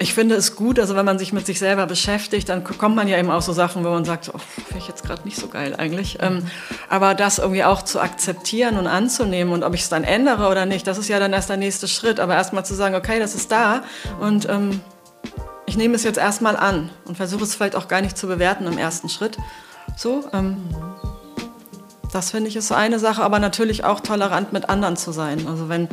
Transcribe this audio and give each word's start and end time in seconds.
ich 0.00 0.14
finde 0.14 0.34
es 0.34 0.56
gut, 0.56 0.78
also 0.78 0.96
wenn 0.96 1.04
man 1.04 1.18
sich 1.18 1.34
mit 1.34 1.44
sich 1.44 1.58
selber 1.58 1.84
beschäftigt, 1.84 2.48
dann 2.48 2.64
kommt 2.64 2.96
man 2.96 3.06
ja 3.06 3.18
eben 3.18 3.30
auch 3.30 3.42
so 3.42 3.52
Sachen, 3.52 3.84
wo 3.84 3.90
man 3.90 4.06
sagt, 4.06 4.30
oh, 4.32 4.38
finde 4.38 4.78
ich 4.78 4.88
jetzt 4.88 5.04
gerade 5.04 5.22
nicht 5.24 5.36
so 5.36 5.48
geil 5.48 5.74
eigentlich. 5.76 6.16
Ähm, 6.22 6.46
aber 6.88 7.14
das 7.14 7.38
irgendwie 7.38 7.64
auch 7.64 7.82
zu 7.82 8.00
akzeptieren 8.00 8.78
und 8.78 8.86
anzunehmen 8.86 9.52
und 9.52 9.62
ob 9.62 9.74
ich 9.74 9.82
es 9.82 9.90
dann 9.90 10.02
ändere 10.02 10.48
oder 10.48 10.64
nicht, 10.64 10.86
das 10.86 10.96
ist 10.96 11.08
ja 11.08 11.18
dann 11.18 11.34
erst 11.34 11.50
der 11.50 11.58
nächste 11.58 11.86
Schritt. 11.86 12.18
Aber 12.18 12.34
erstmal 12.34 12.64
zu 12.64 12.74
sagen, 12.74 12.94
okay, 12.94 13.18
das 13.18 13.34
ist 13.34 13.52
da 13.52 13.82
und 14.20 14.48
ähm, 14.48 14.80
ich 15.66 15.76
nehme 15.76 15.96
es 15.96 16.02
jetzt 16.02 16.18
erstmal 16.18 16.56
an 16.56 16.88
und 17.04 17.18
versuche 17.18 17.44
es 17.44 17.54
vielleicht 17.54 17.76
auch 17.76 17.86
gar 17.86 18.00
nicht 18.00 18.16
zu 18.16 18.26
bewerten 18.26 18.66
im 18.66 18.78
ersten 18.78 19.10
Schritt. 19.10 19.36
So, 19.98 20.24
ähm, 20.32 20.56
das 22.10 22.30
finde 22.30 22.48
ich 22.48 22.56
ist 22.56 22.68
so 22.68 22.74
eine 22.74 22.98
Sache, 22.98 23.22
aber 23.22 23.38
natürlich 23.38 23.84
auch 23.84 24.00
tolerant 24.00 24.54
mit 24.54 24.70
anderen 24.70 24.96
zu 24.96 25.12
sein. 25.12 25.46
Also 25.46 25.68
wenn 25.68 25.88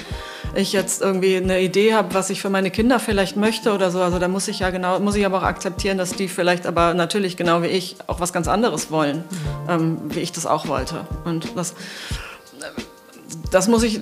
ich 0.55 0.73
jetzt 0.73 1.01
irgendwie 1.01 1.37
eine 1.37 1.61
Idee 1.61 1.93
habe, 1.93 2.13
was 2.13 2.29
ich 2.29 2.41
für 2.41 2.49
meine 2.49 2.71
Kinder 2.71 2.99
vielleicht 2.99 3.37
möchte 3.37 3.73
oder 3.73 3.91
so, 3.91 4.01
also 4.01 4.19
da 4.19 4.27
muss 4.27 4.47
ich 4.47 4.59
ja 4.59 4.69
genau, 4.69 4.99
muss 4.99 5.15
ich 5.15 5.25
aber 5.25 5.39
auch 5.39 5.43
akzeptieren, 5.43 5.97
dass 5.97 6.11
die 6.11 6.27
vielleicht 6.27 6.65
aber 6.65 6.93
natürlich 6.93 7.37
genau 7.37 7.61
wie 7.61 7.67
ich 7.67 7.95
auch 8.07 8.19
was 8.19 8.33
ganz 8.33 8.47
anderes 8.47 8.91
wollen, 8.91 9.23
ähm, 9.69 9.99
wie 10.09 10.19
ich 10.19 10.31
das 10.31 10.45
auch 10.45 10.67
wollte. 10.67 11.05
Und 11.25 11.55
das, 11.55 11.73
das 13.51 13.67
muss 13.67 13.83
ich, 13.83 14.01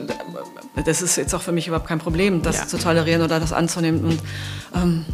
das 0.86 1.02
ist 1.02 1.16
jetzt 1.16 1.34
auch 1.34 1.42
für 1.42 1.52
mich 1.52 1.68
überhaupt 1.68 1.88
kein 1.88 2.00
Problem, 2.00 2.42
das 2.42 2.58
ja. 2.58 2.68
zu 2.68 2.78
tolerieren 2.78 3.22
oder 3.22 3.40
das 3.40 3.54
anzunehmen. 3.54 4.04
Und 4.04 4.20
ähm, 4.76 5.06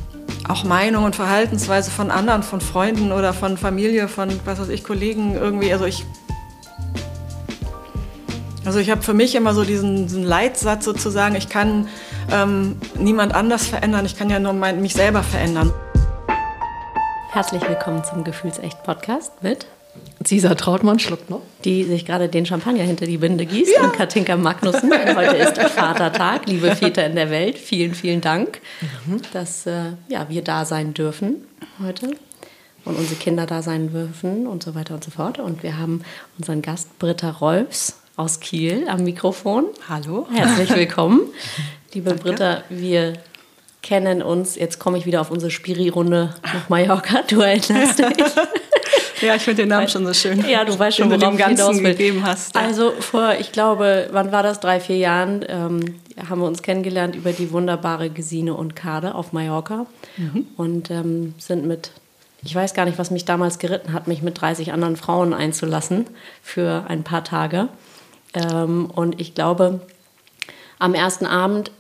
auch 0.48 0.64
Meinung 0.64 1.04
und 1.06 1.16
Verhaltensweise 1.16 1.92
von 1.92 2.12
anderen, 2.12 2.44
von 2.44 2.62
Freunden 2.62 3.12
oder 3.12 3.34
von 3.34 3.58
Familie, 3.58 4.08
von 4.08 4.30
was 4.46 4.60
weiß 4.60 4.70
ich, 4.70 4.84
Kollegen 4.84 5.36
irgendwie. 5.36 5.72
Also 5.72 5.86
ich 5.86 6.06
also 8.72 8.80
ich 8.80 8.90
habe 8.90 9.02
für 9.02 9.14
mich 9.14 9.36
immer 9.36 9.54
so 9.54 9.66
diesen, 9.66 10.08
diesen, 10.08 10.24
Leitsatz 10.24 10.86
sozusagen, 10.86 11.36
ich 11.36 11.50
kann 11.50 11.90
ähm, 12.32 12.78
niemand 12.98 13.36
anders 13.36 13.68
verändern, 13.68 14.06
ich 14.06 14.18
kann 14.18 14.30
ja 14.30 14.40
nur 14.40 14.54
mein, 14.54 14.82
mich 14.82 14.94
selber 14.94 15.24
verändern. 15.24 15.74
Herzlich 17.32 17.62
willkommen 17.68 18.02
zum 18.06 18.24
Gefühlsecht-Podcast 18.24 19.44
mit 19.44 19.66
Cesar 20.24 20.56
Trautmann 20.56 21.00
schluckt 21.00 21.30
noch. 21.30 21.42
Die 21.66 21.84
sich 21.84 22.06
gerade 22.06 22.30
den 22.30 22.46
Champagner 22.46 22.84
hinter 22.84 23.06
die 23.06 23.18
Binde 23.18 23.46
gießt 23.46 23.74
ja. 23.76 23.84
und 23.84 23.92
Katinka 23.92 24.38
Magnussen. 24.38 24.90
Heute 24.90 25.36
ist 25.36 25.58
Vatertag, 25.58 26.48
liebe 26.48 26.74
Väter 26.74 27.06
in 27.06 27.16
der 27.16 27.30
Welt. 27.30 27.58
Vielen, 27.58 27.94
vielen 27.94 28.22
Dank, 28.22 28.62
mhm. 29.06 29.22
dass 29.34 29.66
äh, 29.66 29.92
ja, 30.08 30.30
wir 30.30 30.46
da 30.46 30.64
sein 30.64 30.94
dürfen 30.94 31.46
heute 31.84 32.12
und 32.86 32.98
unsere 32.98 33.20
Kinder 33.20 33.46
da 33.46 33.62
sein 33.62 33.92
dürfen 33.92 34.48
und 34.48 34.64
so 34.64 34.76
weiter 34.76 34.94
und 34.94 35.04
so 35.04 35.12
fort. 35.12 35.40
Und 35.40 35.62
wir 35.62 35.78
haben 35.78 36.04
unseren 36.38 36.62
Gast 36.62 36.98
Britta 37.00 37.32
Rolfs 37.32 38.01
aus 38.22 38.40
Kiel 38.40 38.88
am 38.88 39.04
Mikrofon. 39.04 39.66
Hallo. 39.90 40.28
Herzlich 40.32 40.70
willkommen. 40.76 41.22
Liebe 41.94 42.12
Danke. 42.12 42.24
Britta, 42.24 42.64
wir 42.70 43.14
kennen 43.82 44.22
uns. 44.22 44.56
Jetzt 44.56 44.78
komme 44.78 45.00
ich 45.00 45.08
wieder 45.08 45.22
auf 45.22 45.32
unsere 45.32 45.50
Spiri-Runde 45.50 46.36
nach 46.44 46.70
Mallorca. 46.70 47.24
Du 47.28 47.42
erinnerst 47.42 47.98
dich. 48.00 48.26
Ja, 49.22 49.34
ich 49.34 49.42
finde 49.42 49.64
den 49.64 49.70
Namen 49.70 49.88
schon 49.88 50.06
so 50.06 50.14
schön. 50.14 50.48
Ja, 50.48 50.64
du 50.64 50.78
weißt 50.78 50.98
schon, 50.98 51.10
worauf 51.10 51.20
du 51.20 51.30
dem 51.30 51.38
Ganzen 51.38 51.84
gegeben 51.84 52.24
hast. 52.24 52.54
Ja. 52.54 52.62
Also 52.62 52.92
vor, 52.92 53.34
ich 53.40 53.52
glaube, 53.52 54.10
wann 54.12 54.32
war 54.32 54.44
das? 54.44 54.60
Drei, 54.60 54.80
vier 54.80 54.98
Jahren 54.98 55.44
ähm, 55.48 55.96
haben 56.30 56.42
wir 56.42 56.48
uns 56.48 56.62
kennengelernt 56.62 57.16
über 57.16 57.32
die 57.32 57.52
wunderbare 57.52 58.12
Gesine 58.12 58.54
und 58.54 58.76
Kade 58.76 59.16
auf 59.16 59.34
Mallorca 59.34 59.88
mhm. 60.18 60.46
und 60.58 60.92
ähm, 60.92 61.34
sind 61.40 61.66
mit 61.66 61.92
ich 62.44 62.56
weiß 62.56 62.74
gar 62.74 62.86
nicht, 62.86 62.98
was 62.98 63.12
mich 63.12 63.26
damals 63.26 63.60
geritten 63.60 63.94
hat, 63.94 64.08
mich 64.08 64.24
mit 64.24 64.42
30 64.42 64.74
anderen 64.74 64.96
Frauen 64.96 65.34
einzulassen 65.34 66.08
für 66.42 66.86
ein 66.88 67.04
paar 67.04 67.24
Tage. 67.24 67.70
Ähm, 68.34 68.90
und 68.94 69.20
ich 69.20 69.36
glaube, 69.36 69.82
am 70.80 70.94
ersten 70.94 71.26
Abend, 71.26 71.72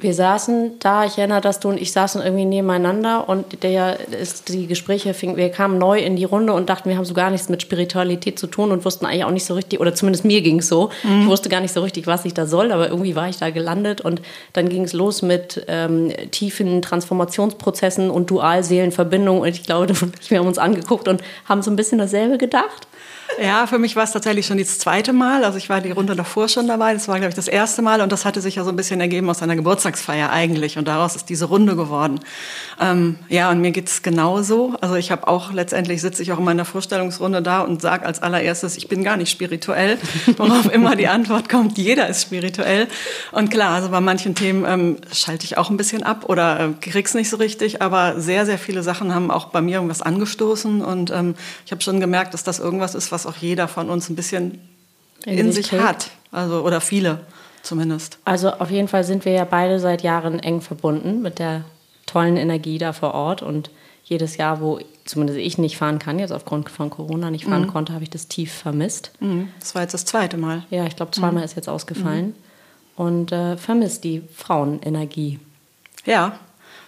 wir 0.00 0.14
saßen 0.14 0.78
da, 0.78 1.04
ich 1.04 1.18
erinnere, 1.18 1.40
dass 1.40 1.58
du 1.58 1.70
und 1.70 1.80
ich 1.80 1.90
saßen 1.90 2.22
irgendwie 2.22 2.44
nebeneinander 2.44 3.28
und 3.28 3.64
der 3.64 3.98
ist, 4.10 4.48
die 4.48 4.68
Gespräche 4.68 5.12
fingen, 5.12 5.36
wir 5.36 5.50
kamen 5.50 5.76
neu 5.76 5.98
in 5.98 6.14
die 6.14 6.24
Runde 6.24 6.52
und 6.52 6.70
dachten, 6.70 6.88
wir 6.88 6.96
haben 6.96 7.04
so 7.04 7.14
gar 7.14 7.30
nichts 7.30 7.48
mit 7.48 7.62
Spiritualität 7.62 8.38
zu 8.38 8.46
tun 8.46 8.70
und 8.70 8.84
wussten 8.84 9.06
eigentlich 9.06 9.24
auch 9.24 9.32
nicht 9.32 9.44
so 9.44 9.54
richtig, 9.54 9.80
oder 9.80 9.96
zumindest 9.96 10.24
mir 10.24 10.40
ging 10.40 10.60
es 10.60 10.68
so, 10.68 10.90
mhm. 11.02 11.22
ich 11.22 11.26
wusste 11.26 11.48
gar 11.48 11.60
nicht 11.60 11.74
so 11.74 11.82
richtig, 11.82 12.06
was 12.06 12.24
ich 12.24 12.32
da 12.32 12.46
soll, 12.46 12.70
aber 12.70 12.88
irgendwie 12.88 13.16
war 13.16 13.28
ich 13.28 13.38
da 13.38 13.50
gelandet 13.50 14.00
und 14.00 14.22
dann 14.52 14.68
ging 14.68 14.84
es 14.84 14.92
los 14.92 15.22
mit 15.22 15.64
ähm, 15.66 16.12
tiefen 16.30 16.80
Transformationsprozessen 16.80 18.08
und 18.08 18.30
Dualseelenverbindungen 18.30 19.42
und 19.42 19.48
ich 19.48 19.64
glaube, 19.64 19.92
wir 20.28 20.38
haben 20.38 20.46
uns 20.46 20.58
angeguckt 20.58 21.08
und 21.08 21.22
haben 21.48 21.62
so 21.62 21.72
ein 21.72 21.76
bisschen 21.76 21.98
dasselbe 21.98 22.38
gedacht. 22.38 22.86
Ja, 23.40 23.66
für 23.66 23.78
mich 23.78 23.94
war 23.94 24.04
es 24.04 24.12
tatsächlich 24.12 24.46
schon 24.46 24.58
das 24.58 24.78
zweite 24.78 25.12
Mal. 25.12 25.44
Also 25.44 25.58
ich 25.58 25.68
war 25.68 25.80
die 25.80 25.90
Runde 25.90 26.16
davor 26.16 26.48
schon 26.48 26.66
dabei. 26.66 26.94
Das 26.94 27.06
war, 27.08 27.16
glaube 27.16 27.28
ich, 27.28 27.36
das 27.36 27.46
erste 27.46 27.82
Mal. 27.82 28.00
Und 28.00 28.10
das 28.10 28.24
hatte 28.24 28.40
sich 28.40 28.56
ja 28.56 28.64
so 28.64 28.70
ein 28.70 28.76
bisschen 28.76 29.00
ergeben 29.00 29.28
aus 29.30 29.42
einer 29.42 29.54
Geburtstagsfeier 29.54 30.30
eigentlich. 30.30 30.78
Und 30.78 30.88
daraus 30.88 31.14
ist 31.14 31.28
diese 31.28 31.44
Runde 31.44 31.76
geworden. 31.76 32.20
Ähm, 32.80 33.16
ja, 33.28 33.50
und 33.50 33.60
mir 33.60 33.70
geht's 33.70 34.02
genauso. 34.02 34.76
Also 34.80 34.96
ich 34.96 35.10
habe 35.10 35.28
auch, 35.28 35.52
letztendlich 35.52 36.00
sitze 36.00 36.22
ich 36.22 36.32
auch 36.32 36.38
in 36.38 36.44
meiner 36.44 36.64
Vorstellungsrunde 36.64 37.42
da 37.42 37.60
und 37.60 37.80
sage 37.82 38.06
als 38.06 38.22
allererstes, 38.22 38.76
ich 38.76 38.88
bin 38.88 39.04
gar 39.04 39.16
nicht 39.16 39.30
spirituell. 39.30 39.98
Worauf 40.36 40.66
immer 40.72 40.96
die 40.96 41.08
Antwort 41.08 41.48
kommt, 41.48 41.78
jeder 41.78 42.08
ist 42.08 42.22
spirituell. 42.22 42.88
Und 43.30 43.50
klar, 43.50 43.74
also 43.74 43.90
bei 43.90 44.00
manchen 44.00 44.34
Themen 44.34 44.64
ähm, 44.66 44.96
schalte 45.12 45.44
ich 45.44 45.58
auch 45.58 45.70
ein 45.70 45.76
bisschen 45.76 46.02
ab 46.02 46.24
oder 46.28 46.60
äh, 46.60 46.68
krieg's 46.80 47.14
nicht 47.14 47.30
so 47.30 47.36
richtig. 47.36 47.82
Aber 47.82 48.20
sehr, 48.20 48.46
sehr 48.46 48.58
viele 48.58 48.82
Sachen 48.82 49.14
haben 49.14 49.30
auch 49.30 49.46
bei 49.46 49.60
mir 49.60 49.76
irgendwas 49.76 50.02
angestoßen. 50.02 50.82
Und 50.82 51.10
ähm, 51.10 51.34
ich 51.66 51.72
habe 51.72 51.82
schon 51.82 52.00
gemerkt, 52.00 52.34
dass 52.34 52.42
das 52.42 52.58
irgendwas 52.58 52.94
ist, 52.94 53.12
was 53.12 53.17
auch 53.26 53.36
jeder 53.36 53.68
von 53.68 53.90
uns 53.90 54.08
ein 54.08 54.16
bisschen 54.16 54.60
in, 55.24 55.38
in 55.38 55.52
sich, 55.52 55.68
sich 55.68 55.80
hat. 55.80 56.10
Also, 56.30 56.62
oder 56.62 56.80
viele 56.80 57.20
zumindest. 57.62 58.18
Also 58.24 58.50
auf 58.50 58.70
jeden 58.70 58.88
Fall 58.88 59.04
sind 59.04 59.24
wir 59.24 59.32
ja 59.32 59.44
beide 59.44 59.78
seit 59.78 60.02
Jahren 60.02 60.38
eng 60.40 60.60
verbunden 60.60 61.22
mit 61.22 61.38
der 61.38 61.64
tollen 62.06 62.36
Energie 62.36 62.78
da 62.78 62.92
vor 62.92 63.14
Ort. 63.14 63.42
Und 63.42 63.70
jedes 64.04 64.36
Jahr, 64.36 64.60
wo 64.60 64.80
zumindest 65.04 65.38
ich 65.38 65.58
nicht 65.58 65.76
fahren 65.76 65.98
kann, 65.98 66.18
jetzt 66.18 66.32
aufgrund 66.32 66.70
von 66.70 66.90
Corona 66.90 67.30
nicht 67.30 67.44
fahren 67.44 67.62
mhm. 67.62 67.68
konnte, 67.68 67.92
habe 67.92 68.04
ich 68.04 68.10
das 68.10 68.28
tief 68.28 68.52
vermisst. 68.52 69.12
Mhm. 69.20 69.48
Das 69.60 69.74
war 69.74 69.82
jetzt 69.82 69.94
das 69.94 70.04
zweite 70.04 70.36
Mal. 70.36 70.64
Ja, 70.70 70.86
ich 70.86 70.96
glaube, 70.96 71.12
zweimal 71.12 71.42
mhm. 71.42 71.44
ist 71.44 71.56
jetzt 71.56 71.68
ausgefallen. 71.68 72.26
Mhm. 72.26 72.34
Und 72.96 73.32
äh, 73.32 73.56
vermisst 73.56 74.04
die 74.04 74.22
Frauenenergie. 74.34 75.38
Ja, 76.04 76.38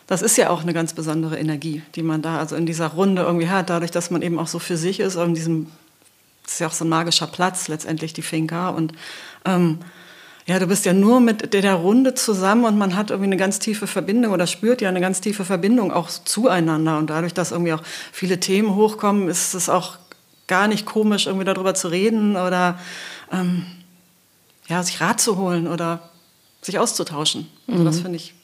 das 0.06 0.22
ist 0.22 0.36
ja 0.36 0.50
auch 0.50 0.62
eine 0.62 0.72
ganz 0.72 0.92
besondere 0.92 1.38
Energie, 1.38 1.82
die 1.94 2.02
man 2.02 2.20
da 2.20 2.38
also 2.38 2.56
in 2.56 2.66
dieser 2.66 2.88
Runde 2.88 3.22
irgendwie 3.22 3.48
hat, 3.48 3.70
dadurch, 3.70 3.92
dass 3.92 4.10
man 4.10 4.22
eben 4.22 4.40
auch 4.40 4.48
so 4.48 4.58
für 4.58 4.76
sich 4.76 4.98
ist, 4.98 5.14
in 5.14 5.34
diesem 5.34 5.68
ist 6.52 6.60
ja 6.60 6.66
auch 6.66 6.72
so 6.72 6.84
ein 6.84 6.88
magischer 6.88 7.26
Platz, 7.26 7.68
letztendlich 7.68 8.12
die 8.12 8.22
Finca. 8.22 8.70
Und 8.70 8.92
ähm, 9.44 9.78
ja, 10.46 10.58
du 10.58 10.66
bist 10.66 10.84
ja 10.84 10.92
nur 10.92 11.20
mit 11.20 11.52
der, 11.52 11.74
Runde 11.74 12.14
zusammen 12.14 12.64
und 12.64 12.76
man 12.76 12.96
hat 12.96 13.10
irgendwie 13.10 13.28
eine 13.28 13.36
ganz 13.36 13.58
tiefe 13.58 13.86
Verbindung 13.86 14.32
oder 14.32 14.46
spürt 14.46 14.80
ja 14.80 14.88
eine 14.88 15.00
ganz 15.00 15.20
tiefe 15.20 15.44
Verbindung 15.44 15.92
auch 15.92 16.10
zueinander. 16.10 16.98
Und 16.98 17.10
dadurch, 17.10 17.34
dass 17.34 17.52
irgendwie 17.52 17.72
auch 17.72 17.82
viele 18.12 18.40
Themen 18.40 18.74
hochkommen, 18.74 19.28
ist 19.28 19.54
es 19.54 19.68
auch 19.68 19.98
gar 20.48 20.66
nicht 20.66 20.86
komisch, 20.86 21.26
irgendwie 21.26 21.44
darüber 21.44 21.74
zu 21.74 21.88
reden 21.88 22.32
oder 22.32 22.78
ähm, 23.32 23.64
ja, 24.66 24.82
sich 24.82 25.00
Rat 25.00 25.20
zu 25.20 25.36
holen 25.36 25.68
oder 25.68 26.10
sich 26.62 26.78
auszutauschen. 26.78 27.46
Also 27.68 27.84
das 27.84 27.98
mhm. 27.98 28.02
finde 28.02 28.16
ich 28.16 28.34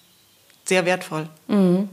sehr 0.65 0.85
wertvoll. 0.87 1.29
Mhm. 1.49 1.89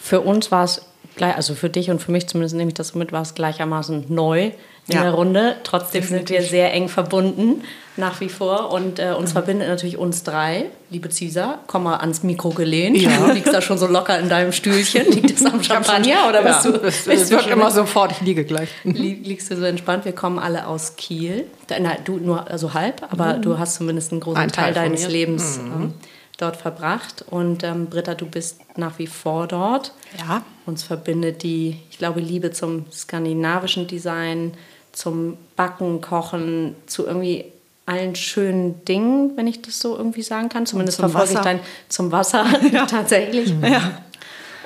Für 0.00 0.20
uns 0.20 0.50
war 0.50 0.64
es, 0.64 0.82
also 1.20 1.54
für 1.54 1.70
dich 1.70 1.90
und 1.90 2.00
für 2.00 2.12
mich 2.12 2.26
zumindest 2.26 2.54
nehme 2.54 2.68
ich 2.68 2.74
das 2.74 2.88
so 2.88 2.98
mit, 2.98 3.12
war 3.12 3.22
es 3.22 3.34
gleichermaßen 3.34 4.06
neu, 4.08 4.52
in 4.88 4.94
ja. 4.94 5.02
der 5.02 5.12
Runde. 5.12 5.56
Trotzdem 5.64 6.02
Definitiv. 6.02 6.28
sind 6.28 6.42
wir 6.42 6.48
sehr 6.48 6.72
eng 6.72 6.88
verbunden 6.88 7.62
nach 7.96 8.20
wie 8.20 8.28
vor 8.28 8.72
und 8.72 8.98
äh, 8.98 9.12
uns 9.12 9.30
mhm. 9.30 9.34
verbindet 9.34 9.68
natürlich 9.68 9.96
uns 9.96 10.24
drei. 10.24 10.66
Liebe 10.90 11.10
Cisa, 11.10 11.60
komm 11.68 11.84
mal 11.84 11.98
ans 11.98 12.22
Mikro 12.24 12.50
gelehnt. 12.50 12.96
Ja. 12.96 13.18
Du 13.18 13.32
liegst 13.32 13.52
da 13.52 13.62
schon 13.62 13.78
so 13.78 13.86
locker 13.86 14.18
in 14.18 14.28
deinem 14.28 14.52
Stühlchen. 14.52 15.06
Liegt 15.12 15.30
es 15.30 15.46
am 15.46 15.62
Champagner 15.62 16.28
oder 16.28 16.42
bist 16.42 16.64
ja. 16.64 16.72
du? 16.72 16.86
Es, 16.86 17.04
bist 17.04 17.30
wird 17.30 17.46
immer 17.46 17.70
sofort, 17.70 18.12
ich 18.12 18.20
liege 18.20 18.44
gleich. 18.44 18.68
Liegst 18.84 19.50
du 19.50 19.56
so 19.56 19.64
entspannt? 19.64 20.04
Wir 20.04 20.12
kommen 20.12 20.38
alle 20.38 20.66
aus 20.66 20.96
Kiel. 20.96 21.46
Na, 21.68 21.96
du 22.04 22.18
nur 22.18 22.50
also 22.50 22.74
halb, 22.74 23.06
aber 23.10 23.36
mhm. 23.36 23.42
du 23.42 23.58
hast 23.58 23.76
zumindest 23.76 24.10
einen 24.10 24.20
großen 24.20 24.42
Ein 24.42 24.50
Teil, 24.50 24.74
Teil 24.74 24.84
deines 24.84 25.08
Lebens 25.08 25.58
mhm. 25.58 25.72
ähm, 25.72 25.94
dort 26.38 26.56
verbracht. 26.56 27.24
Und 27.30 27.62
ähm, 27.62 27.86
Britta, 27.86 28.14
du 28.14 28.26
bist 28.26 28.58
nach 28.76 28.98
wie 28.98 29.06
vor 29.06 29.46
dort. 29.46 29.92
Ja. 30.18 30.42
Uns 30.66 30.82
verbindet 30.82 31.44
die, 31.44 31.78
ich 31.90 31.98
glaube, 31.98 32.20
Liebe 32.20 32.50
zum 32.50 32.90
skandinavischen 32.90 33.86
Design, 33.86 34.54
zum 34.94 35.36
Backen, 35.56 36.00
Kochen, 36.00 36.74
zu 36.86 37.06
irgendwie 37.06 37.46
allen 37.86 38.14
schönen 38.14 38.84
Dingen, 38.86 39.36
wenn 39.36 39.46
ich 39.46 39.60
das 39.60 39.78
so 39.78 39.96
irgendwie 39.96 40.22
sagen 40.22 40.48
kann. 40.48 40.64
Zumindest 40.64 40.98
verfolge 40.98 41.34
ich 41.34 41.40
dein 41.40 41.60
zum 41.88 42.12
Wasser 42.12 42.46
ja. 42.72 42.86
tatsächlich. 42.86 43.54
Ja. 43.62 44.02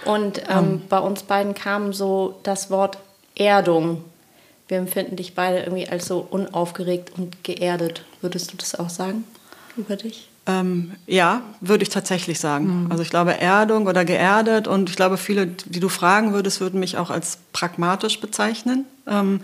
Und 0.04 0.42
ähm, 0.48 0.58
um. 0.58 0.82
bei 0.88 0.98
uns 0.98 1.24
beiden 1.24 1.54
kam 1.54 1.92
so 1.92 2.38
das 2.44 2.70
Wort 2.70 2.98
Erdung. 3.34 4.04
Wir 4.68 4.78
empfinden 4.78 5.16
dich 5.16 5.34
beide 5.34 5.60
irgendwie 5.60 5.88
als 5.88 6.06
so 6.06 6.26
unaufgeregt 6.30 7.12
und 7.16 7.42
geerdet. 7.42 8.04
Würdest 8.20 8.52
du 8.52 8.56
das 8.56 8.78
auch 8.78 8.90
sagen 8.90 9.24
über 9.76 9.96
dich? 9.96 10.28
Ähm, 10.46 10.92
ja, 11.06 11.42
würde 11.60 11.82
ich 11.82 11.90
tatsächlich 11.90 12.38
sagen. 12.38 12.84
Mhm. 12.84 12.90
Also 12.90 13.02
ich 13.02 13.10
glaube 13.10 13.38
Erdung 13.38 13.86
oder 13.86 14.04
geerdet 14.04 14.66
und 14.66 14.88
ich 14.88 14.96
glaube 14.96 15.16
viele, 15.16 15.46
die 15.46 15.80
du 15.80 15.88
fragen 15.88 16.32
würdest, 16.32 16.60
würden 16.60 16.80
mich 16.80 16.96
auch 16.96 17.10
als 17.10 17.38
pragmatisch 17.52 18.20
bezeichnen. 18.20 18.86
Ähm, 19.06 19.40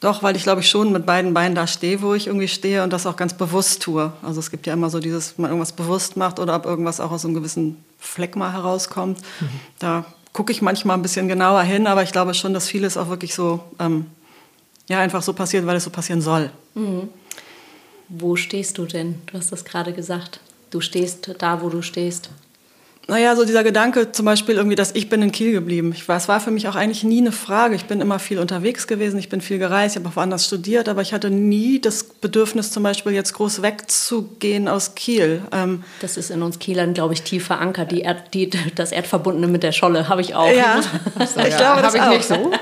Doch, 0.00 0.22
weil 0.22 0.36
ich 0.36 0.42
glaube 0.42 0.60
ich 0.60 0.68
schon 0.68 0.92
mit 0.92 1.06
beiden 1.06 1.32
Beinen 1.32 1.54
da 1.54 1.66
stehe, 1.66 2.02
wo 2.02 2.14
ich 2.14 2.26
irgendwie 2.26 2.48
stehe 2.48 2.82
und 2.82 2.92
das 2.92 3.06
auch 3.06 3.16
ganz 3.16 3.34
bewusst 3.34 3.82
tue. 3.82 4.12
Also 4.22 4.40
es 4.40 4.50
gibt 4.50 4.66
ja 4.66 4.72
immer 4.74 4.90
so 4.90 5.00
dieses, 5.00 5.38
man 5.38 5.50
irgendwas 5.50 5.72
bewusst 5.72 6.16
macht 6.16 6.38
oder 6.38 6.56
ob 6.56 6.66
irgendwas 6.66 7.00
auch 7.00 7.10
aus 7.10 7.24
einem 7.24 7.34
gewissen 7.34 7.82
Fleck 7.98 8.36
mal 8.36 8.52
herauskommt. 8.52 9.18
Mhm. 9.40 9.48
Da 9.78 10.04
gucke 10.34 10.52
ich 10.52 10.60
manchmal 10.60 10.98
ein 10.98 11.02
bisschen 11.02 11.28
genauer 11.28 11.62
hin, 11.62 11.86
aber 11.86 12.02
ich 12.02 12.12
glaube 12.12 12.34
schon, 12.34 12.52
dass 12.52 12.68
vieles 12.68 12.96
auch 12.96 13.08
wirklich 13.08 13.34
so, 13.34 13.60
ähm, 13.78 14.06
ja, 14.88 15.00
einfach 15.00 15.22
so 15.22 15.32
passiert, 15.32 15.64
weil 15.64 15.76
es 15.76 15.84
so 15.84 15.90
passieren 15.90 16.20
soll. 16.20 16.50
Mhm. 16.74 17.08
Wo 18.08 18.36
stehst 18.36 18.76
du 18.76 18.84
denn? 18.84 19.22
Du 19.26 19.38
hast 19.38 19.52
das 19.52 19.64
gerade 19.64 19.92
gesagt. 19.92 20.40
Du 20.70 20.80
stehst 20.80 21.34
da, 21.38 21.62
wo 21.62 21.70
du 21.70 21.80
stehst. 21.80 22.30
Naja, 23.06 23.36
so 23.36 23.44
dieser 23.44 23.62
Gedanke 23.64 24.12
zum 24.12 24.24
Beispiel 24.24 24.54
irgendwie, 24.54 24.76
dass 24.76 24.92
ich 24.92 25.10
bin 25.10 25.20
in 25.20 25.30
Kiel 25.30 25.52
geblieben. 25.52 25.92
Ich 25.94 26.08
war, 26.08 26.16
es 26.16 26.26
war 26.26 26.40
für 26.40 26.50
mich 26.50 26.68
auch 26.68 26.74
eigentlich 26.74 27.04
nie 27.04 27.18
eine 27.18 27.32
Frage. 27.32 27.74
Ich 27.74 27.84
bin 27.84 28.00
immer 28.00 28.18
viel 28.18 28.38
unterwegs 28.38 28.86
gewesen, 28.86 29.18
ich 29.18 29.28
bin 29.28 29.42
viel 29.42 29.58
gereist, 29.58 29.94
ich 29.94 30.00
habe 30.00 30.08
auch 30.08 30.16
woanders 30.16 30.46
studiert, 30.46 30.88
aber 30.88 31.02
ich 31.02 31.12
hatte 31.12 31.30
nie 31.30 31.80
das 31.80 32.04
Bedürfnis, 32.04 32.70
zum 32.70 32.82
Beispiel 32.82 33.12
jetzt 33.12 33.34
groß 33.34 33.60
wegzugehen 33.60 34.68
aus 34.68 34.94
Kiel. 34.94 35.42
Ähm 35.52 35.84
das 36.00 36.16
ist 36.16 36.30
in 36.30 36.42
uns 36.42 36.58
Kielern, 36.58 36.94
glaube 36.94 37.12
ich, 37.12 37.22
tief 37.22 37.46
verankert. 37.46 37.92
Die 37.92 38.00
Erd, 38.00 38.32
die, 38.32 38.48
das 38.74 38.90
Erdverbundene 38.90 39.48
mit 39.48 39.62
der 39.62 39.72
Scholle 39.72 40.08
habe 40.08 40.22
ich 40.22 40.34
auch. 40.34 40.50
Ja, 40.50 40.80
so, 40.82 41.40
ich 41.46 41.56
glaube, 41.56 41.82
das 41.82 41.94
habe 41.94 41.96
ich 41.96 42.02
auch. 42.02 42.10
nicht 42.10 42.24
so. 42.24 42.52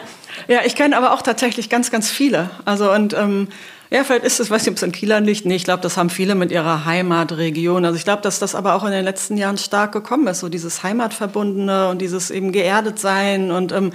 Ja, 0.49 0.61
ich 0.65 0.75
kenne 0.75 0.97
aber 0.97 1.13
auch 1.13 1.23
tatsächlich 1.23 1.69
ganz, 1.71 1.91
ganz 1.91 2.11
viele. 2.11 2.51
Also 2.65 2.91
und 2.93 3.15
ähm, 3.15 3.49
ja, 3.93 4.05
vielleicht 4.05 4.25
ist 4.25 4.41
es, 4.41 4.51
weiß 4.51 4.63
nicht, 4.63 4.71
ob 4.71 4.77
es 4.77 4.83
in 4.83 4.91
Kielern 4.91 5.27
liegt. 5.27 5.45
Nee, 5.45 5.57
ich 5.57 5.65
glaube, 5.65 5.83
das 5.83 5.99
haben 5.99 6.09
viele 6.09 6.35
mit 6.35 6.51
ihrer 6.51 6.87
Heimatregion. 6.87 7.85
Also 7.85 7.99
ich 7.99 8.05
glaube, 8.05 8.23
dass 8.23 8.39
das 8.39 8.55
aber 8.55 8.75
auch 8.75 8.85
in 8.85 8.91
den 8.91 9.05
letzten 9.05 9.37
Jahren 9.37 9.59
stark 9.59 9.93
gekommen 9.93 10.27
ist, 10.29 10.41
so 10.41 10.49
dieses 10.49 10.83
Heimatverbundene 10.83 11.91
und 11.91 12.01
dieses 12.01 12.31
eben 12.31 12.53
geerdet 12.53 12.99
sein 12.99 13.51
und 13.51 13.71
ähm, 13.71 13.93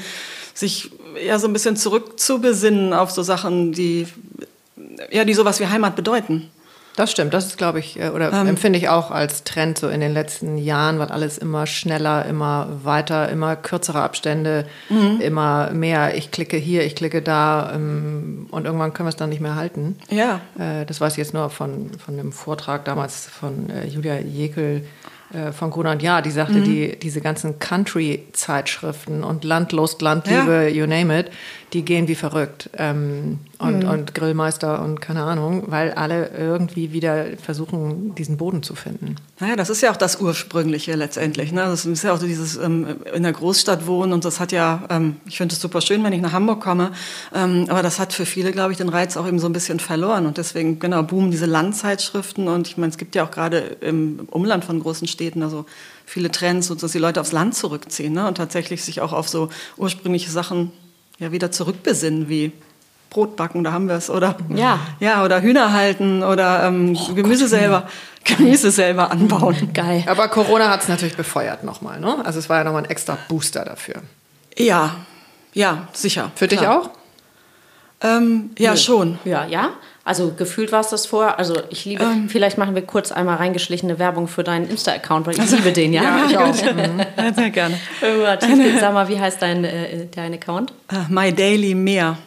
sich 0.53 0.91
ja 1.25 1.39
so 1.39 1.47
ein 1.47 1.53
bisschen 1.53 1.77
zurückzubesinnen 1.77 2.93
auf 2.93 3.09
so 3.09 3.23
Sachen, 3.23 3.71
die 3.71 4.05
ja, 5.09 5.25
die 5.25 5.33
sowas 5.33 5.59
wie 5.59 5.65
Heimat 5.65 5.95
bedeuten. 5.95 6.51
Das 6.97 7.11
stimmt, 7.11 7.31
das 7.35 7.45
ist, 7.45 7.59
glaube 7.59 7.77
ich, 7.77 7.99
äh, 7.99 8.09
oder 8.09 8.33
ähm, 8.33 8.47
empfinde 8.47 8.79
ich 8.79 8.89
auch 8.89 9.11
als 9.11 9.43
Trend 9.43 9.77
so 9.77 9.87
in 9.87 10.01
den 10.01 10.13
letzten 10.13 10.57
Jahren, 10.57 10.97
weil 10.97 11.09
alles 11.09 11.37
immer 11.37 11.67
schneller, 11.67 12.25
immer 12.25 12.69
weiter, 12.83 13.29
immer 13.29 13.55
kürzere 13.55 14.01
Abstände, 14.01 14.65
mhm. 14.89 15.21
immer 15.21 15.69
mehr. 15.69 16.17
Ich 16.17 16.31
klicke 16.31 16.57
hier, 16.57 16.83
ich 16.83 16.95
klicke 16.95 17.21
da 17.21 17.71
ähm, 17.75 18.47
und 18.49 18.65
irgendwann 18.65 18.93
können 18.93 19.05
wir 19.05 19.11
es 19.11 19.15
dann 19.15 19.29
nicht 19.29 19.41
mehr 19.41 19.53
halten. 19.53 19.99
Ja. 20.09 20.41
Äh, 20.57 20.87
das 20.87 20.99
weiß 20.99 21.13
ich 21.13 21.19
jetzt 21.19 21.35
nur 21.35 21.51
von, 21.51 21.91
von 22.03 22.17
dem 22.17 22.31
Vortrag 22.31 22.83
damals 22.85 23.27
von 23.27 23.69
äh, 23.69 23.85
Julia 23.85 24.17
Jekel 24.17 24.83
von 25.51 25.71
Gruner 25.71 25.91
und 25.91 26.01
Ja, 26.01 26.21
die 26.21 26.31
sagte, 26.31 26.59
mhm. 26.59 26.63
die, 26.63 26.99
diese 26.99 27.19
ganzen 27.19 27.59
Country-Zeitschriften 27.59 29.23
und 29.23 29.43
Landlust, 29.43 30.01
Landliebe, 30.01 30.63
ja. 30.63 30.67
you 30.69 30.87
name 30.87 31.19
it, 31.19 31.31
die 31.73 31.83
gehen 31.83 32.07
wie 32.07 32.15
verrückt. 32.15 32.69
Ähm, 32.77 33.39
und, 33.59 33.83
mhm. 33.83 33.89
und 33.89 34.13
Grillmeister 34.13 34.83
und 34.83 35.01
keine 35.01 35.23
Ahnung, 35.23 35.63
weil 35.67 35.91
alle 35.91 36.29
irgendwie 36.37 36.93
wieder 36.93 37.25
versuchen, 37.41 38.13
diesen 38.13 38.37
Boden 38.37 38.61
zu 38.61 38.75
finden. 38.75 39.15
Naja, 39.39 39.55
das 39.55 39.71
ist 39.71 39.81
ja 39.81 39.91
auch 39.91 39.97
das 39.97 40.21
Ursprüngliche 40.21 40.93
letztendlich. 40.93 41.51
Ne? 41.51 41.61
Das 41.61 41.85
ist 41.85 42.03
ja 42.03 42.13
auch 42.13 42.19
so 42.19 42.27
dieses 42.27 42.55
ähm, 42.57 42.97
in 43.13 43.23
der 43.23 43.33
Großstadt 43.33 43.87
wohnen 43.87 44.13
und 44.13 44.25
das 44.25 44.39
hat 44.39 44.51
ja, 44.51 44.83
ähm, 44.89 45.15
ich 45.25 45.37
finde 45.37 45.53
es 45.53 45.61
super 45.61 45.81
schön, 45.81 46.03
wenn 46.03 46.13
ich 46.13 46.21
nach 46.21 46.33
Hamburg 46.33 46.61
komme, 46.61 46.91
ähm, 47.33 47.65
aber 47.67 47.81
das 47.81 47.99
hat 47.99 48.13
für 48.13 48.27
viele, 48.27 48.51
glaube 48.51 48.73
ich, 48.73 48.77
den 48.77 48.89
Reiz 48.89 49.17
auch 49.17 49.27
eben 49.27 49.39
so 49.39 49.47
ein 49.47 49.53
bisschen 49.53 49.79
verloren 49.79 50.27
und 50.27 50.37
deswegen, 50.37 50.77
genau, 50.77 51.01
boomen 51.01 51.31
diese 51.31 51.47
Landzeitschriften 51.47 52.47
und 52.47 52.67
ich 52.67 52.77
meine, 52.77 52.91
es 52.91 52.97
gibt 52.97 53.15
ja 53.15 53.25
auch 53.25 53.31
gerade 53.31 53.57
im 53.81 54.27
Umland 54.29 54.65
von 54.65 54.79
großen 54.79 55.07
Städten, 55.07 55.16
also 55.41 55.65
viele 56.05 56.31
Trends, 56.31 56.67
dass 56.67 56.91
die 56.91 56.99
Leute 56.99 57.21
aufs 57.21 57.31
Land 57.31 57.55
zurückziehen 57.55 58.13
ne? 58.13 58.27
und 58.27 58.35
tatsächlich 58.35 58.83
sich 58.83 59.01
auch 59.01 59.13
auf 59.13 59.29
so 59.29 59.49
ursprüngliche 59.77 60.31
Sachen 60.31 60.71
ja 61.19 61.31
wieder 61.31 61.51
zurückbesinnen, 61.51 62.29
wie 62.29 62.51
Brot 63.09 63.35
backen, 63.35 63.63
da 63.63 63.71
haben 63.71 63.87
wir 63.87 63.95
es. 63.95 64.09
Oder, 64.09 64.35
ja. 64.49 64.79
ja, 64.99 65.23
oder 65.23 65.41
Hühner 65.41 65.71
halten 65.71 66.23
oder 66.23 66.63
ähm, 66.63 66.97
oh, 66.97 67.13
Gemüse, 67.13 67.43
Gott, 67.45 67.49
selber, 67.49 67.87
Gemüse 68.23 68.71
selber 68.71 69.11
anbauen. 69.11 69.69
Geil. 69.73 70.03
Aber 70.07 70.27
Corona 70.27 70.69
hat 70.69 70.81
es 70.81 70.87
natürlich 70.87 71.15
befeuert 71.15 71.63
nochmal. 71.63 71.99
Ne? 71.99 72.25
Also 72.25 72.39
es 72.39 72.49
war 72.49 72.57
ja 72.57 72.63
nochmal 72.63 72.83
ein 72.83 72.89
extra 72.89 73.17
Booster 73.29 73.63
dafür. 73.63 74.01
Ja, 74.57 74.97
ja, 75.53 75.87
sicher. 75.93 76.31
Für 76.35 76.47
dich 76.47 76.67
auch? 76.67 76.89
Ähm, 78.01 78.51
ja, 78.59 78.71
Nö. 78.71 78.77
schon. 78.77 79.19
Ja, 79.25 79.45
ja. 79.45 79.71
Also 80.07 80.31
gefühlt 80.31 80.71
war 80.71 80.79
es 80.79 80.87
das 80.87 81.05
vorher. 81.05 81.37
Also 81.37 81.55
ich 81.69 81.83
liebe, 81.83 82.01
ähm. 82.01 82.29
vielleicht 82.29 82.57
machen 82.57 82.75
wir 82.75 82.81
kurz 82.81 83.11
einmal 83.11 83.35
reingeschlichene 83.35 83.99
Werbung 83.99 84.29
für 84.29 84.41
deinen 84.41 84.69
Insta-Account, 84.69 85.27
weil 85.27 85.33
ich 85.33 85.41
also, 85.41 85.57
liebe 85.57 85.73
den, 85.73 85.91
ja? 85.91 86.01
ja 86.01 86.25
ich 86.25 86.37
auch. 86.37 86.73
Mhm. 86.73 87.35
Sehr 87.35 87.49
gerne. 87.49 87.77
Sag 88.79 88.93
mal, 88.93 89.09
wie 89.09 89.19
heißt 89.19 89.41
dein, 89.41 89.65
äh, 89.65 90.07
dein 90.09 90.33
Account? 90.33 90.71
Uh, 90.89 90.95
My 91.09 91.33
Daily 91.33 91.75
Meer. 91.75 92.17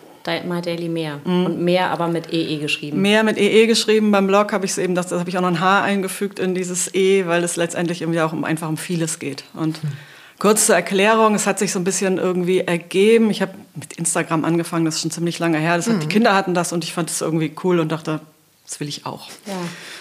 My 0.47 0.61
Daily 0.61 0.91
Meer. 0.91 1.21
Mhm. 1.25 1.47
Und 1.47 1.61
Meer 1.63 1.89
aber 1.91 2.09
mit 2.09 2.31
EE 2.35 2.59
geschrieben. 2.59 3.01
Meer 3.01 3.23
mit 3.23 3.39
EE 3.39 3.67
geschrieben. 3.67 4.13
Beim 4.13 4.27
Blog 4.27 4.53
habe 4.53 4.67
ich 4.67 4.73
es 4.73 4.79
eben, 4.79 4.95
das, 4.95 5.07
das 5.07 5.19
habe 5.19 5.31
ich 5.31 5.39
auch 5.39 5.43
noch 5.43 5.49
ein 5.49 5.61
H 5.61 5.83
eingefügt 5.83 6.39
in 6.39 6.55
dieses 6.55 6.95
E, 6.95 7.27
weil 7.27 7.43
es 7.43 7.57
letztendlich 7.57 8.03
irgendwie 8.03 8.21
auch 8.21 8.35
um, 8.35 8.45
einfach 8.45 8.69
um 8.69 8.77
vieles 8.77 9.19
geht. 9.19 9.45
Und 9.55 9.83
mhm. 9.83 9.93
Kurz 10.41 10.67
zur 10.67 10.75
Erklärung, 10.75 11.37
es 11.37 11.47
hat 11.47 11.61
sich 11.61 11.71
so 11.71 11.79
ein 11.79 11.85
bisschen 11.85 12.19
irgendwie 12.19 12.61
ergeben. 12.61 13.31
Ich 13.31 13.41
habe 13.43 13.55
mit 13.77 13.93
Instagram 13.93 14.45
angefangen, 14.45 14.85
das 14.85 14.97
ist 14.97 15.03
schon 15.03 15.13
ziemlich 15.13 15.39
lange 15.39 15.59
her. 15.59 15.77
Das 15.77 15.87
hat, 15.87 15.97
mhm. 15.97 16.01
Die 16.01 16.09
Kinder 16.09 16.35
hatten 16.35 16.55
das 16.55 16.73
und 16.73 16.83
ich 16.83 16.93
fand 16.93 17.09
es 17.11 17.21
irgendwie 17.21 17.55
cool 17.63 17.79
und 17.79 17.93
dachte, 17.93 18.21
das 18.65 18.81
will 18.81 18.89
ich 18.89 19.07
auch. 19.07 19.29
Ja. 19.47 19.55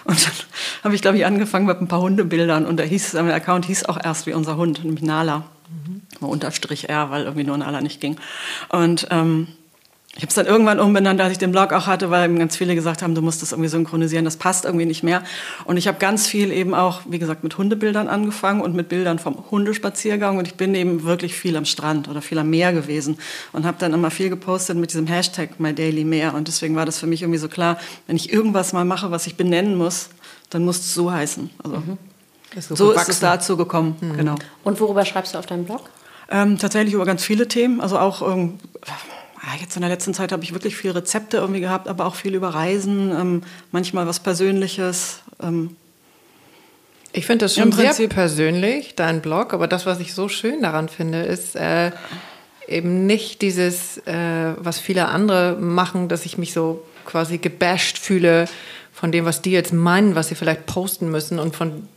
Und 0.06 0.26
dann 0.26 0.34
habe 0.84 0.96
ich, 0.96 1.02
glaube 1.02 1.18
ich, 1.18 1.26
angefangen 1.26 1.68
mit 1.68 1.80
ein 1.80 1.88
paar 1.88 2.02
Hundebildern 2.02 2.66
und 2.66 2.78
der 2.78 2.88
hieß, 2.88 3.14
mein 3.14 3.32
Account 3.32 3.66
hieß 3.66 3.86
auch 3.86 4.00
erst 4.04 4.26
wie 4.26 4.34
unser 4.34 4.58
Hund, 4.58 4.84
nämlich 4.84 5.04
Nala. 5.04 5.44
Mhm. 5.70 6.28
Unterstrich 6.28 6.90
R, 6.90 7.12
weil 7.12 7.24
irgendwie 7.24 7.46
nur 7.46 7.58
Nala 7.58 7.82
nicht 7.82 8.02
ging. 8.02 8.18
Und 8.70 9.08
ähm, 9.12 9.50
ich 10.20 10.24
habe 10.24 10.32
es 10.32 10.36
dann 10.36 10.48
irgendwann 10.48 10.82
umbenannt, 10.82 11.22
als 11.22 11.32
ich 11.32 11.38
den 11.38 11.54
Blog 11.54 11.72
auch 11.72 11.88
hatte, 11.88 12.12
weil 12.12 12.36
ganz 12.36 12.58
viele 12.58 12.76
gesagt 12.76 13.02
haben, 13.02 13.16
du 13.16 13.22
musst 13.22 13.42
das 13.42 13.54
irgendwie 13.54 13.70
synchronisieren, 13.70 14.26
das 14.26 14.36
passt 14.36 14.66
irgendwie 14.66 14.86
nicht 14.86 15.02
mehr. 15.02 15.24
Und 15.64 15.78
ich 15.78 15.88
habe 15.88 15.98
ganz 15.98 16.28
viel 16.28 16.52
eben 16.52 16.76
auch, 16.76 17.04
wie 17.08 17.20
gesagt, 17.20 17.42
mit 17.46 17.58
Hundebildern 17.58 18.10
angefangen 18.10 18.60
und 18.60 18.76
mit 18.76 18.90
Bildern 18.90 19.18
vom 19.18 19.50
Hundespaziergang. 19.50 20.38
Und 20.38 20.46
ich 20.46 20.56
bin 20.56 20.76
eben 20.76 21.06
wirklich 21.06 21.36
viel 21.36 21.56
am 21.56 21.64
Strand 21.64 22.10
oder 22.10 22.22
viel 22.22 22.38
am 22.38 22.50
Meer 22.50 22.74
gewesen 22.74 23.18
und 23.54 23.66
habe 23.66 23.78
dann 23.80 23.94
immer 23.94 24.12
viel 24.12 24.30
gepostet 24.30 24.76
mit 24.76 24.92
diesem 24.92 25.08
Hashtag 25.08 25.58
MyDailyMeer. 25.58 26.34
Und 26.34 26.50
deswegen 26.50 26.76
war 26.76 26.86
das 26.86 27.00
für 27.00 27.08
mich 27.08 27.22
irgendwie 27.22 27.40
so 27.40 27.48
klar, 27.48 27.78
wenn 28.06 28.18
ich 28.18 28.34
irgendwas 28.34 28.74
mal 28.74 28.84
mache, 28.84 29.12
was 29.12 29.26
ich 29.26 29.38
benennen 29.38 29.78
muss, 29.78 30.10
dann 30.50 30.66
muss 30.66 30.80
es 30.80 30.94
so 30.94 31.14
heißen. 31.14 31.50
Also, 31.64 31.78
mhm. 31.78 31.98
ist 32.58 32.68
so, 32.68 32.76
so 32.76 32.92
ist 32.92 33.08
es 33.08 33.22
dazu 33.22 33.56
gekommen, 33.56 33.96
mhm. 34.02 34.18
genau. 34.18 34.36
Und 34.66 34.82
worüber 34.82 35.06
schreibst 35.06 35.34
du 35.34 35.38
auf 35.38 35.46
deinem 35.46 35.64
Blog? 35.64 35.90
Ähm, 36.30 36.58
tatsächlich 36.58 36.94
über 36.94 37.06
ganz 37.06 37.24
viele 37.24 37.48
Themen, 37.48 37.80
also 37.80 37.98
auch 37.98 38.22
ähm, 38.30 38.60
jetzt 39.60 39.76
in 39.76 39.82
der 39.82 39.90
letzten 39.90 40.14
Zeit 40.14 40.32
habe 40.32 40.44
ich 40.44 40.54
wirklich 40.54 40.76
viel 40.76 40.92
Rezepte 40.92 41.38
irgendwie 41.38 41.62
gehabt, 41.62 41.88
aber 41.88 42.06
auch 42.06 42.16
viel 42.16 42.36
über 42.36 42.50
Reisen, 42.50 43.12
ähm, 43.12 43.44
manchmal 43.72 44.08
was 44.08 44.20
Persönliches. 44.20 45.20
Ähm. 45.42 45.76
Ich 47.12 47.26
finde 47.26 47.46
das 47.46 47.56
schon 47.56 47.72
sehr 47.72 48.08
persönlich, 48.08 48.96
dein 48.96 49.22
Blog, 49.22 49.54
aber 49.54 49.68
das, 49.68 49.86
was 49.86 50.00
ich 50.00 50.14
so 50.14 50.30
schön 50.30 50.62
daran 50.62 50.90
finde, 50.90 51.24
ist 51.24 51.56
äh, 51.56 51.92
eben 52.68 53.06
nicht 53.06 53.42
dieses, 53.42 53.98
äh, 54.06 54.54
was 54.58 54.80
viele 54.80 55.08
andere 55.08 55.58
machen, 55.60 56.08
dass 56.08 56.26
ich 56.26 56.38
mich 56.38 56.54
so 56.54 56.84
quasi 57.06 57.40
gebasht 57.40 57.98
fühle 57.98 58.46
von 58.94 59.12
dem, 59.12 59.26
was 59.26 59.42
die 59.42 59.52
jetzt 59.52 59.74
meinen, 59.74 60.16
was 60.16 60.28
sie 60.28 60.36
vielleicht 60.36 60.66
posten 60.66 61.10
müssen 61.10 61.40
und 61.40 61.56
von 61.56 61.88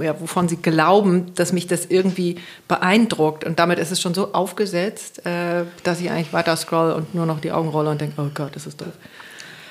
ja, 0.00 0.20
wovon 0.20 0.48
sie 0.48 0.56
glauben, 0.56 1.34
dass 1.34 1.52
mich 1.52 1.66
das 1.66 1.86
irgendwie 1.86 2.36
beeindruckt. 2.68 3.44
Und 3.44 3.58
damit 3.58 3.78
ist 3.78 3.90
es 3.90 4.00
schon 4.00 4.14
so 4.14 4.32
aufgesetzt, 4.32 5.24
äh, 5.26 5.64
dass 5.82 6.00
ich 6.00 6.10
eigentlich 6.10 6.32
weiter 6.32 6.56
scroll 6.56 6.92
und 6.92 7.14
nur 7.14 7.26
noch 7.26 7.40
die 7.40 7.52
Augen 7.52 7.68
rolle 7.68 7.90
und 7.90 8.00
denke, 8.00 8.20
oh 8.20 8.30
Gott, 8.34 8.54
das 8.54 8.66
ist 8.66 8.80
doof. 8.80 8.92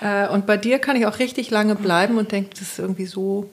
Äh, 0.01 0.27
und 0.27 0.45
bei 0.45 0.57
dir 0.57 0.79
kann 0.79 0.95
ich 0.95 1.05
auch 1.05 1.19
richtig 1.19 1.49
lange 1.51 1.75
bleiben 1.75 2.17
und 2.17 2.31
denke, 2.31 2.51
das 2.51 2.61
ist 2.61 2.79
irgendwie 2.79 3.05
so, 3.05 3.49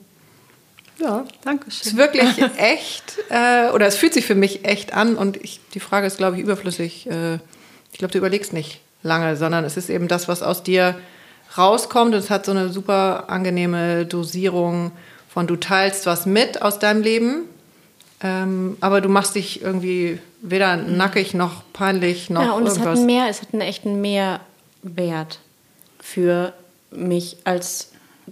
ja, 0.99 1.23
danke 1.43 1.71
schön. 1.71 1.79
Es 1.81 1.87
ist 1.87 1.97
wirklich 1.97 2.29
echt, 2.57 3.17
äh, 3.29 3.71
oder 3.71 3.87
es 3.87 3.95
fühlt 3.95 4.13
sich 4.13 4.25
für 4.25 4.35
mich 4.35 4.65
echt 4.65 4.93
an 4.93 5.15
und 5.15 5.37
ich, 5.37 5.61
die 5.73 5.79
Frage 5.79 6.07
ist, 6.07 6.17
glaube 6.17 6.37
ich, 6.37 6.43
überflüssig. 6.43 7.09
Äh, 7.09 7.35
ich 7.91 7.97
glaube, 7.97 8.11
du 8.11 8.17
überlegst 8.17 8.53
nicht 8.53 8.81
lange, 9.01 9.35
sondern 9.37 9.63
es 9.63 9.77
ist 9.77 9.89
eben 9.89 10.07
das, 10.07 10.27
was 10.27 10.43
aus 10.43 10.63
dir 10.63 10.95
rauskommt 11.57 12.13
und 12.13 12.19
es 12.19 12.29
hat 12.29 12.45
so 12.45 12.51
eine 12.51 12.69
super 12.69 13.29
angenehme 13.29 14.05
Dosierung 14.05 14.91
von 15.29 15.47
du 15.47 15.55
teilst 15.55 16.05
was 16.05 16.25
mit 16.25 16.61
aus 16.61 16.79
deinem 16.79 17.03
Leben, 17.03 17.43
ähm, 18.21 18.77
aber 18.81 18.99
du 18.99 19.07
machst 19.07 19.35
dich 19.35 19.61
irgendwie 19.61 20.19
weder 20.41 20.75
nackig 20.75 21.33
noch 21.33 21.63
peinlich 21.71 22.29
noch 22.29 22.41
ja, 22.41 22.51
und 22.51 22.65
irgendwas. 22.65 22.93
es 22.93 22.99
hat 22.99 23.05
mehr, 23.05 23.27
es 23.29 23.41
hat 23.41 23.53
einen 23.53 23.61
echten 23.61 24.01
Mehrwert 24.01 25.39
für 26.01 26.53
mich 26.91 27.37
als 27.43 27.88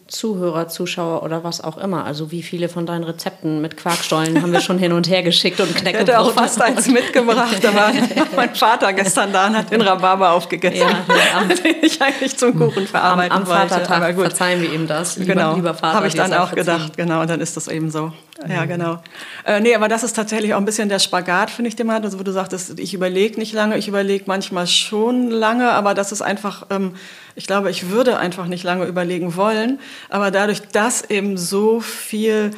Zuhörer, 0.07 0.67
Zuschauer 0.67 1.23
oder 1.23 1.43
was 1.43 1.61
auch 1.61 1.77
immer. 1.77 2.05
Also 2.05 2.31
wie 2.31 2.43
viele 2.43 2.69
von 2.69 2.85
deinen 2.85 3.03
Rezepten 3.03 3.61
mit 3.61 3.77
Quarkstollen 3.77 4.41
haben 4.41 4.51
wir 4.51 4.61
schon 4.61 4.77
hin 4.77 4.93
und 4.93 5.09
her 5.09 5.23
geschickt 5.23 5.59
und 5.59 5.75
Knäckebrot. 5.75 6.07
Ich 6.07 6.15
hätte 6.15 6.19
auch 6.19 6.31
fast 6.33 6.61
eins 6.61 6.87
mitgebracht, 6.91 7.57
da 7.61 7.73
war 7.73 7.91
mein 8.35 8.53
Vater 8.55 8.93
gestern 8.93 9.33
da 9.33 9.47
und 9.47 9.57
hat 9.57 9.71
den 9.71 9.81
Rhabarber 9.81 10.31
aufgegessen, 10.31 10.79
ja, 10.79 10.89
ja. 10.89 11.55
den 11.63 11.75
ich 11.81 12.01
eigentlich 12.01 12.37
zum 12.37 12.57
Kuchen 12.57 12.87
verarbeiten 12.87 13.31
am, 13.31 13.43
am 13.43 13.47
wollte. 13.47 13.67
Vatertag 13.69 14.15
verzeihen 14.15 14.61
wir 14.61 14.71
ihm 14.71 14.87
das. 14.87 15.17
Lieber, 15.17 15.33
genau. 15.33 15.75
Habe 15.81 16.07
ich 16.07 16.15
dann 16.15 16.33
auch 16.33 16.53
gedacht, 16.53 16.97
genau, 16.97 17.21
und 17.21 17.29
dann 17.29 17.41
ist 17.41 17.57
das 17.57 17.67
eben 17.67 17.89
so. 17.89 18.11
Ja, 18.47 18.65
genau. 18.65 19.01
Äh, 19.45 19.59
nee, 19.59 19.73
aber 19.73 19.87
das 19.87 20.03
ist 20.03 20.13
tatsächlich 20.15 20.53
auch 20.53 20.59
ein 20.59 20.65
bisschen 20.65 20.89
der 20.89 20.99
Spagat, 20.99 21.49
finde 21.49 21.69
ich, 21.69 21.75
den 21.75 21.87
man 21.87 21.95
hat. 21.97 22.03
Also, 22.03 22.19
wo 22.19 22.23
du 22.23 22.31
sagtest, 22.31 22.79
ich 22.79 22.93
überlege 22.93 23.39
nicht 23.39 23.53
lange, 23.53 23.77
ich 23.77 23.87
überlege 23.87 24.25
manchmal 24.27 24.67
schon 24.67 25.29
lange, 25.29 25.71
aber 25.71 25.93
das 25.93 26.11
ist 26.11 26.21
einfach, 26.21 26.67
ähm, 26.69 26.95
ich 27.35 27.47
glaube, 27.47 27.71
ich 27.71 27.89
würde 27.89 28.17
einfach 28.17 28.47
nicht 28.47 28.63
lange 28.63 28.85
überlegen 28.85 29.35
wollen. 29.35 29.79
Aber 30.09 30.31
dadurch, 30.31 30.61
dass 30.71 31.09
eben 31.09 31.37
so 31.37 31.79
viel 31.79 32.51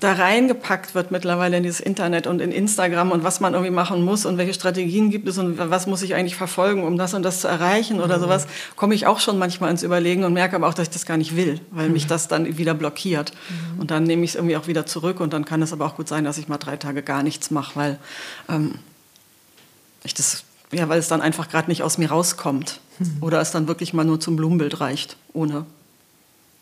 da 0.00 0.12
reingepackt 0.12 0.94
wird 0.94 1.10
mittlerweile 1.10 1.56
in 1.56 1.62
dieses 1.62 1.80
Internet 1.80 2.26
und 2.26 2.40
in 2.40 2.52
Instagram 2.52 3.12
und 3.12 3.24
was 3.24 3.40
man 3.40 3.54
irgendwie 3.54 3.72
machen 3.72 4.04
muss 4.04 4.26
und 4.26 4.36
welche 4.36 4.52
Strategien 4.52 5.10
gibt 5.10 5.26
es 5.26 5.38
und 5.38 5.58
was 5.58 5.86
muss 5.86 6.02
ich 6.02 6.14
eigentlich 6.14 6.36
verfolgen, 6.36 6.84
um 6.84 6.98
das 6.98 7.14
und 7.14 7.22
das 7.22 7.40
zu 7.40 7.48
erreichen 7.48 8.00
oder 8.00 8.18
mhm. 8.18 8.22
sowas, 8.22 8.46
komme 8.76 8.94
ich 8.94 9.06
auch 9.06 9.20
schon 9.20 9.38
manchmal 9.38 9.70
ins 9.70 9.82
Überlegen 9.82 10.24
und 10.24 10.34
merke 10.34 10.56
aber 10.56 10.68
auch, 10.68 10.74
dass 10.74 10.88
ich 10.88 10.92
das 10.92 11.06
gar 11.06 11.16
nicht 11.16 11.34
will, 11.34 11.60
weil 11.70 11.86
mhm. 11.86 11.94
mich 11.94 12.06
das 12.06 12.28
dann 12.28 12.58
wieder 12.58 12.74
blockiert. 12.74 13.32
Mhm. 13.48 13.80
Und 13.80 13.90
dann 13.90 14.04
nehme 14.04 14.22
ich 14.24 14.30
es 14.30 14.36
irgendwie 14.36 14.58
auch 14.58 14.66
wieder 14.66 14.84
zurück 14.84 15.18
und 15.20 15.32
dann 15.32 15.46
kann 15.46 15.62
es 15.62 15.72
aber 15.72 15.86
auch 15.86 15.96
gut 15.96 16.08
sein, 16.08 16.24
dass 16.24 16.36
ich 16.36 16.46
mal 16.46 16.58
drei 16.58 16.76
Tage 16.76 17.02
gar 17.02 17.22
nichts 17.22 17.50
mache, 17.50 17.76
weil 17.76 17.98
ähm, 18.50 18.74
ich 20.04 20.12
das, 20.12 20.44
ja, 20.72 20.90
weil 20.90 20.98
es 20.98 21.08
dann 21.08 21.22
einfach 21.22 21.48
gerade 21.48 21.70
nicht 21.70 21.82
aus 21.82 21.96
mir 21.96 22.10
rauskommt 22.10 22.80
mhm. 22.98 23.16
oder 23.22 23.40
es 23.40 23.50
dann 23.50 23.66
wirklich 23.66 23.94
mal 23.94 24.04
nur 24.04 24.20
zum 24.20 24.36
Blumenbild 24.36 24.78
reicht, 24.78 25.16
ohne 25.32 25.64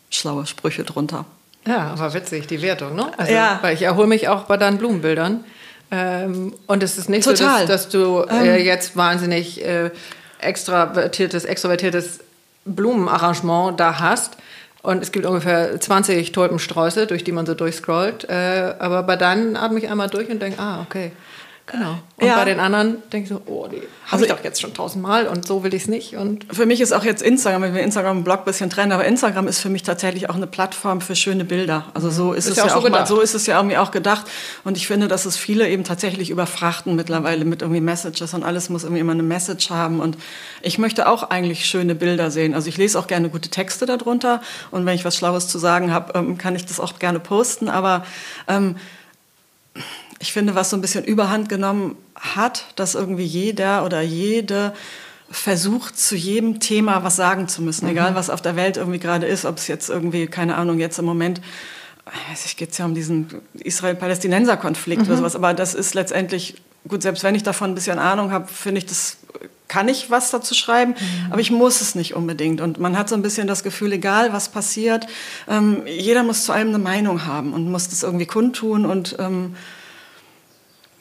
schlaue 0.08 0.46
Sprüche 0.46 0.84
drunter. 0.84 1.26
Ja, 1.66 1.92
aber 1.92 2.12
witzig, 2.14 2.46
die 2.46 2.60
Wertung, 2.62 2.94
ne? 2.94 3.10
Also, 3.16 3.32
ja. 3.32 3.58
Weil 3.62 3.74
ich 3.74 3.82
erhole 3.82 4.06
mich 4.06 4.28
auch 4.28 4.44
bei 4.44 4.56
deinen 4.56 4.78
Blumenbildern. 4.78 5.44
Ähm, 5.90 6.54
und 6.66 6.82
es 6.82 6.98
ist 6.98 7.08
nicht 7.08 7.24
Total. 7.24 7.62
so, 7.62 7.66
dass, 7.66 7.84
dass 7.84 7.88
du 7.88 8.20
äh, 8.22 8.58
ähm. 8.58 8.64
jetzt 8.64 8.96
wahnsinnig 8.96 9.64
äh, 9.64 9.90
extravertiertes, 10.40 11.44
extrovertiertes 11.44 12.20
Blumenarrangement 12.64 13.78
da 13.78 13.98
hast. 13.98 14.36
Und 14.82 15.02
es 15.02 15.12
gibt 15.12 15.24
ungefähr 15.24 15.80
20 15.80 16.32
Tulpensträuße, 16.32 17.06
durch 17.06 17.24
die 17.24 17.32
man 17.32 17.46
so 17.46 17.54
durchscrollt. 17.54 18.28
Äh, 18.28 18.74
aber 18.78 19.02
bei 19.02 19.16
deinen 19.16 19.56
atme 19.56 19.78
ich 19.78 19.88
einmal 19.88 20.10
durch 20.10 20.28
und 20.28 20.42
denke, 20.42 20.60
ah, 20.60 20.82
okay. 20.82 21.12
Genau. 21.66 21.98
Und 22.18 22.26
ja. 22.26 22.36
bei 22.36 22.44
den 22.44 22.60
anderen 22.60 23.02
denke 23.10 23.24
ich 23.24 23.28
so, 23.30 23.40
oh, 23.46 23.66
die 23.66 23.76
habe 23.76 23.88
also 24.10 24.24
ich 24.26 24.30
doch 24.30 24.44
jetzt 24.44 24.60
schon 24.60 24.74
tausendmal 24.74 25.26
und 25.26 25.46
so 25.46 25.64
will 25.64 25.72
ich 25.72 25.84
es 25.84 25.88
nicht. 25.88 26.14
Und 26.14 26.44
für 26.54 26.66
mich 26.66 26.82
ist 26.82 26.92
auch 26.92 27.04
jetzt 27.04 27.22
Instagram, 27.22 27.62
wenn 27.62 27.74
wir 27.74 27.82
Instagram 27.82 28.18
und 28.18 28.24
Blog 28.24 28.40
ein 28.40 28.44
bisschen 28.44 28.68
trennen, 28.68 28.92
aber 28.92 29.06
Instagram 29.06 29.48
ist 29.48 29.60
für 29.60 29.70
mich 29.70 29.82
tatsächlich 29.82 30.28
auch 30.28 30.34
eine 30.34 30.46
Plattform 30.46 31.00
für 31.00 31.16
schöne 31.16 31.46
Bilder. 31.46 31.86
Also 31.94 32.10
so 32.10 32.34
ist, 32.34 32.44
ist 32.44 32.52
es 32.52 32.56
ja, 32.58 32.64
auch, 32.66 32.82
so, 32.82 32.88
mal, 32.90 33.06
so 33.06 33.20
ist 33.20 33.34
es 33.34 33.46
ja 33.46 33.56
irgendwie 33.56 33.78
auch 33.78 33.92
gedacht. 33.92 34.26
Und 34.62 34.76
ich 34.76 34.86
finde, 34.86 35.08
dass 35.08 35.24
es 35.24 35.38
viele 35.38 35.66
eben 35.70 35.84
tatsächlich 35.84 36.28
überfrachten 36.28 36.96
mittlerweile 36.96 37.46
mit 37.46 37.62
irgendwie 37.62 37.80
Messages 37.80 38.34
und 38.34 38.42
alles 38.42 38.68
muss 38.68 38.84
irgendwie 38.84 39.00
immer 39.00 39.12
eine 39.12 39.22
Message 39.22 39.70
haben. 39.70 40.00
Und 40.00 40.18
ich 40.60 40.76
möchte 40.76 41.08
auch 41.08 41.30
eigentlich 41.30 41.64
schöne 41.64 41.94
Bilder 41.94 42.30
sehen. 42.30 42.52
Also 42.52 42.68
ich 42.68 42.76
lese 42.76 42.98
auch 42.98 43.06
gerne 43.06 43.30
gute 43.30 43.48
Texte 43.48 43.86
darunter 43.86 44.42
und 44.70 44.84
wenn 44.84 44.94
ich 44.94 45.06
was 45.06 45.16
Schlaues 45.16 45.48
zu 45.48 45.58
sagen 45.58 45.92
habe, 45.94 46.12
ähm, 46.18 46.36
kann 46.36 46.54
ich 46.56 46.66
das 46.66 46.78
auch 46.78 46.98
gerne 46.98 47.20
posten. 47.20 47.70
Aber 47.70 48.04
ähm, 48.48 48.76
ich 50.24 50.32
finde, 50.32 50.54
was 50.54 50.70
so 50.70 50.76
ein 50.78 50.80
bisschen 50.80 51.04
überhand 51.04 51.50
genommen 51.50 51.96
hat, 52.14 52.64
dass 52.76 52.94
irgendwie 52.94 53.26
jeder 53.26 53.84
oder 53.84 54.00
jede 54.00 54.72
versucht, 55.30 55.98
zu 55.98 56.16
jedem 56.16 56.60
Thema 56.60 57.04
was 57.04 57.16
sagen 57.16 57.46
zu 57.46 57.60
müssen, 57.60 57.84
mhm. 57.84 57.90
egal 57.90 58.14
was 58.14 58.30
auf 58.30 58.40
der 58.40 58.56
Welt 58.56 58.78
irgendwie 58.78 58.98
gerade 58.98 59.26
ist, 59.26 59.44
ob 59.44 59.58
es 59.58 59.68
jetzt 59.68 59.90
irgendwie, 59.90 60.26
keine 60.26 60.56
Ahnung, 60.56 60.78
jetzt 60.78 60.98
im 60.98 61.04
Moment, 61.04 61.42
weiß 62.06 62.46
ich, 62.46 62.56
geht 62.56 62.70
es 62.72 62.78
ja 62.78 62.86
um 62.86 62.94
diesen 62.94 63.28
Israel-Palästinenser-Konflikt 63.52 65.02
mhm. 65.02 65.08
oder 65.08 65.16
sowas, 65.18 65.36
aber 65.36 65.52
das 65.52 65.74
ist 65.74 65.92
letztendlich, 65.92 66.54
gut, 66.88 67.02
selbst 67.02 67.22
wenn 67.22 67.34
ich 67.34 67.42
davon 67.42 67.72
ein 67.72 67.74
bisschen 67.74 67.98
Ahnung 67.98 68.32
habe, 68.32 68.46
finde 68.48 68.78
ich, 68.78 68.86
das 68.86 69.18
kann 69.68 69.88
ich 69.88 70.10
was 70.10 70.30
dazu 70.30 70.54
schreiben, 70.54 70.92
mhm. 70.92 71.32
aber 71.32 71.40
ich 71.42 71.50
muss 71.50 71.82
es 71.82 71.94
nicht 71.94 72.14
unbedingt. 72.14 72.62
Und 72.62 72.80
man 72.80 72.96
hat 72.96 73.10
so 73.10 73.14
ein 73.14 73.22
bisschen 73.22 73.46
das 73.46 73.62
Gefühl, 73.62 73.92
egal 73.92 74.32
was 74.32 74.48
passiert, 74.48 75.06
ähm, 75.50 75.82
jeder 75.86 76.22
muss 76.22 76.44
zu 76.44 76.52
allem 76.52 76.68
eine 76.68 76.78
Meinung 76.78 77.26
haben 77.26 77.52
und 77.52 77.70
muss 77.70 77.90
das 77.90 78.04
irgendwie 78.04 78.26
kundtun 78.26 78.86
und 78.86 79.16
ähm, 79.18 79.54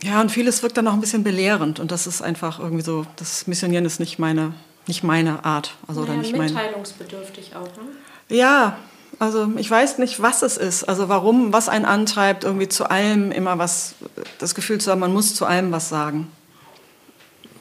ja, 0.04 0.20
und 0.20 0.32
vieles 0.32 0.62
wirkt 0.64 0.78
dann 0.78 0.88
auch 0.88 0.94
ein 0.94 1.02
bisschen 1.02 1.24
belehrend 1.24 1.80
und 1.80 1.92
das 1.92 2.08
ist 2.08 2.22
einfach 2.22 2.60
irgendwie 2.60 2.84
so, 2.84 3.06
das 3.16 3.48
Missionieren 3.48 3.86
ist 3.86 4.00
nicht 4.00 4.20
meine, 4.20 4.54
nicht 4.86 5.04
meine 5.04 5.46
Art. 5.46 5.76
Also, 5.88 6.02
naja, 6.02 6.14
oder 6.14 6.22
nicht 6.22 6.38
mitteilungsbedürftig 6.38 7.56
auch, 7.56 7.62
ne? 7.62 8.36
Ja, 8.36 8.78
also 9.20 9.50
ich 9.56 9.70
weiß 9.70 10.00
nicht, 10.00 10.22
was 10.22 10.42
es 10.42 10.58
ist, 10.58 10.84
also 10.84 11.08
warum, 11.08 11.54
was 11.54 11.70
einen 11.70 11.86
antreibt, 11.86 12.44
irgendwie 12.44 12.68
zu 12.68 12.90
allem 12.90 13.32
immer 13.32 13.58
was, 13.58 13.96
das 14.40 14.56
Gefühl 14.56 14.82
zu 14.82 14.92
haben, 14.92 15.00
man 15.00 15.14
muss 15.14 15.36
zu 15.36 15.46
allem 15.46 15.72
was 15.72 15.88
sagen. 15.88 16.28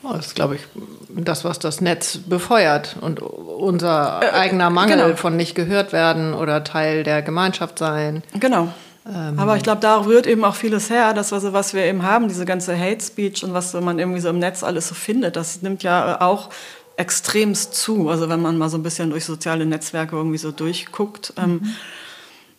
Das 0.02 0.26
ist, 0.26 0.34
glaube 0.34 0.56
ich, 0.56 0.62
das, 1.10 1.44
was 1.44 1.60
das 1.60 1.80
Netz 1.80 2.18
befeuert 2.18 2.96
und 3.00 3.20
unser 3.20 4.20
äh, 4.20 4.30
eigener 4.30 4.68
Mangel 4.70 4.98
genau. 4.98 5.16
von 5.16 5.36
nicht 5.36 5.54
gehört 5.54 5.92
werden 5.92 6.34
oder 6.34 6.64
Teil 6.64 7.04
der 7.04 7.22
Gemeinschaft 7.22 7.78
sein. 7.78 8.24
Genau. 8.34 8.72
Ähm 9.06 9.38
Aber 9.38 9.56
ich 9.56 9.62
glaube, 9.62 9.80
da 9.80 10.04
rührt 10.04 10.26
eben 10.26 10.44
auch 10.44 10.54
vieles 10.54 10.90
her, 10.90 11.12
das, 11.14 11.32
was, 11.32 11.52
was 11.52 11.74
wir 11.74 11.84
eben 11.84 12.02
haben, 12.02 12.28
diese 12.28 12.44
ganze 12.44 12.78
Hate 12.78 13.04
Speech 13.04 13.44
und 13.44 13.52
was 13.52 13.74
man 13.74 13.98
irgendwie 13.98 14.20
so 14.20 14.28
im 14.28 14.38
Netz 14.38 14.62
alles 14.62 14.88
so 14.88 14.94
findet, 14.94 15.36
das 15.36 15.62
nimmt 15.62 15.82
ja 15.82 16.20
auch 16.20 16.50
extremst 16.96 17.74
zu. 17.74 18.08
Also 18.08 18.28
wenn 18.28 18.40
man 18.40 18.58
mal 18.58 18.68
so 18.68 18.78
ein 18.78 18.82
bisschen 18.82 19.10
durch 19.10 19.24
soziale 19.24 19.66
Netzwerke 19.66 20.16
irgendwie 20.16 20.38
so 20.38 20.52
durchguckt. 20.52 21.34
Ähm, 21.36 21.52
mhm. 21.52 21.74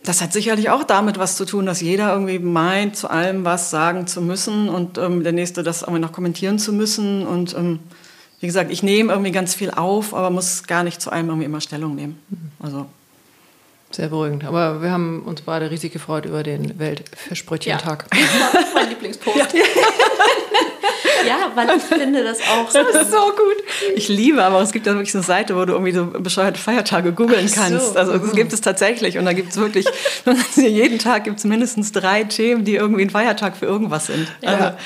das 0.04 0.22
hat 0.22 0.34
sicherlich 0.34 0.70
auch 0.70 0.84
damit 0.84 1.18
was 1.18 1.38
zu 1.38 1.46
tun, 1.46 1.66
dass 1.66 1.82
jeder 1.82 2.12
irgendwie 2.12 2.40
meint, 2.40 2.98
zu 2.98 3.10
allem 3.10 3.46
was 3.46 3.70
sagen 3.70 4.08
zu 4.08 4.22
müssen 4.22 4.70
und 4.70 4.98
ähm, 4.98 5.24
der 5.24 5.34
Nächste 5.34 5.64
das 5.64 5.82
irgendwie 5.82 6.02
noch 6.02 6.12
kommentieren 6.12 6.60
zu 6.60 6.74
müssen. 6.74 7.26
Und 7.26 7.56
ähm, 7.56 7.80
wie 8.40 8.48
gesagt, 8.48 8.72
ich 8.72 8.84
nehme 8.84 9.14
irgendwie 9.14 9.32
ganz 9.32 9.56
viel 9.56 9.72
auf, 9.72 10.14
aber 10.14 10.30
muss 10.30 10.64
gar 10.64 10.84
nicht 10.84 11.02
zu 11.02 11.12
allem 11.12 11.28
irgendwie 11.28 11.46
immer 11.46 11.62
Stellung 11.62 11.96
nehmen. 11.96 12.18
Mhm. 12.30 12.52
Also 12.60 12.86
sehr 13.96 14.10
beruhigend. 14.10 14.44
Aber 14.46 14.82
wir 14.82 14.92
haben 14.92 15.24
uns 15.24 15.42
beide 15.42 15.70
riesig 15.70 15.94
gefreut 15.94 16.26
über 16.26 16.44
den 16.44 16.80
Weltfischbrötchen-Tag. 16.80 18.06
Ja. 18.14 18.20
Das 18.52 18.54
war 18.54 18.82
mein 18.82 18.90
Lieblingspost. 18.90 19.38
Ja. 19.38 19.46
ja, 21.28 21.52
weil 21.56 21.78
ich 21.78 21.84
finde 21.84 22.24
das 22.24 22.40
auch 22.42 22.70
so. 22.70 22.80
Das 22.84 23.04
ist 23.04 23.12
so 23.12 23.18
gut. 23.18 23.64
Ich 23.96 24.08
liebe, 24.08 24.44
aber 24.44 24.62
es 24.62 24.72
gibt 24.72 24.86
ja 24.86 24.94
wirklich 24.94 25.14
eine 25.14 25.24
Seite, 25.24 25.56
wo 25.56 25.66
du 25.66 25.74
irgendwie 25.74 25.92
so 25.92 26.06
bescheuerte 26.06 26.60
Feiertage 26.60 27.14
googeln 27.14 27.50
kannst. 27.52 27.94
So. 27.94 28.00
Also 28.00 28.18
das 28.18 28.32
gibt 28.34 28.54
es 28.54 28.62
tatsächlich 28.62 29.18
und 29.18 29.26
da 29.26 29.34
gibt 29.34 29.52
es 29.52 29.58
wirklich, 29.58 29.86
jeden 30.56 31.00
Tag 31.00 31.24
gibt 31.24 31.40
es 31.40 31.46
mindestens 31.46 31.92
drei 31.92 32.24
Themen, 32.24 32.66
die 32.66 32.76
irgendwie 32.76 33.04
ein 33.04 33.10
Feiertag 33.10 33.58
für 33.58 33.66
irgendwas 33.66 34.08
sind. 34.08 34.28
Ja. 34.42 34.50
Also, 34.50 34.78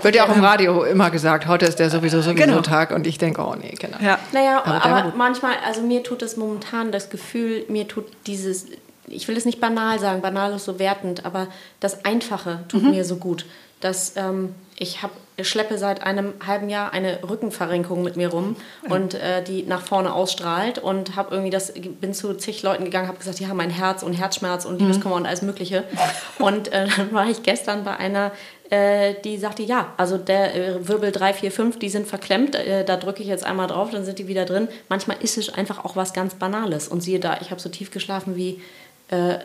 wird 0.00 0.14
ja 0.14 0.24
auch 0.24 0.34
im 0.34 0.42
Radio 0.42 0.82
immer 0.84 1.10
gesagt, 1.10 1.46
heute 1.46 1.66
ist 1.66 1.78
der 1.78 1.90
sowieso 1.90 2.20
sowieso 2.20 2.46
genau. 2.46 2.60
Tag 2.60 2.92
und 2.92 3.06
ich 3.06 3.18
denke, 3.18 3.42
oh 3.42 3.54
nee, 3.54 3.74
genau. 3.78 3.98
Ja. 4.00 4.18
Naja, 4.32 4.62
aber, 4.64 4.84
aber 4.84 5.12
manchmal, 5.16 5.54
also 5.66 5.82
mir 5.82 6.02
tut 6.02 6.22
es 6.22 6.36
momentan 6.36 6.92
das 6.92 7.10
Gefühl, 7.10 7.64
mir 7.68 7.88
tut 7.88 8.06
dieses, 8.26 8.66
ich 9.06 9.28
will 9.28 9.36
es 9.36 9.44
nicht 9.44 9.60
banal 9.60 9.98
sagen, 9.98 10.22
banal 10.22 10.52
ist 10.54 10.64
so 10.64 10.78
wertend, 10.78 11.24
aber 11.24 11.48
das 11.80 12.04
Einfache 12.04 12.60
tut 12.68 12.82
mhm. 12.82 12.90
mir 12.90 13.04
so 13.04 13.16
gut. 13.16 13.46
Dass 13.80 14.16
ähm, 14.16 14.54
ich 14.76 15.02
habe 15.02 15.12
schleppe 15.40 15.78
seit 15.78 16.02
einem 16.02 16.34
halben 16.46 16.68
Jahr 16.68 16.92
eine 16.92 17.20
Rückenverrenkung 17.28 18.02
mit 18.02 18.16
mir 18.16 18.28
rum 18.28 18.56
und 18.88 19.14
äh, 19.14 19.42
die 19.42 19.62
nach 19.62 19.82
vorne 19.82 20.12
ausstrahlt 20.12 20.78
und 20.78 21.16
habe 21.16 21.34
irgendwie 21.34 21.50
das 21.50 21.72
bin 21.72 22.12
zu 22.12 22.34
zig 22.34 22.62
Leuten 22.62 22.84
gegangen 22.84 23.08
habe 23.08 23.18
gesagt 23.18 23.38
die 23.38 23.48
haben 23.48 23.60
ein 23.60 23.70
Herz 23.70 24.02
und 24.02 24.12
Herzschmerz 24.12 24.64
und 24.64 24.78
Liebeskummer 24.78 25.16
mhm. 25.16 25.22
und 25.22 25.26
alles 25.26 25.42
mögliche 25.42 25.84
und 26.38 26.70
äh, 26.72 26.86
dann 26.96 27.12
war 27.12 27.28
ich 27.28 27.42
gestern 27.42 27.82
bei 27.84 27.96
einer 27.96 28.32
äh, 28.72 29.20
die 29.22 29.36
sagte, 29.36 29.62
ja, 29.62 29.92
also 29.98 30.16
der 30.16 30.54
äh, 30.54 30.88
Wirbel 30.88 31.12
3, 31.12 31.34
4, 31.34 31.52
5, 31.52 31.78
die 31.78 31.90
sind 31.90 32.06
verklemmt, 32.06 32.54
äh, 32.54 32.86
da 32.86 32.96
drücke 32.96 33.22
ich 33.22 33.28
jetzt 33.28 33.44
einmal 33.44 33.66
drauf, 33.66 33.90
dann 33.90 34.06
sind 34.06 34.18
die 34.18 34.28
wieder 34.28 34.46
drin. 34.46 34.66
Manchmal 34.88 35.18
ist 35.20 35.36
es 35.36 35.52
einfach 35.52 35.84
auch 35.84 35.94
was 35.94 36.14
ganz 36.14 36.36
Banales. 36.36 36.88
Und 36.88 37.02
siehe 37.02 37.20
da, 37.20 37.36
ich 37.42 37.50
habe 37.50 37.60
so 37.60 37.68
tief 37.68 37.90
geschlafen 37.90 38.34
wie 38.34 38.62
äh, 39.08 39.40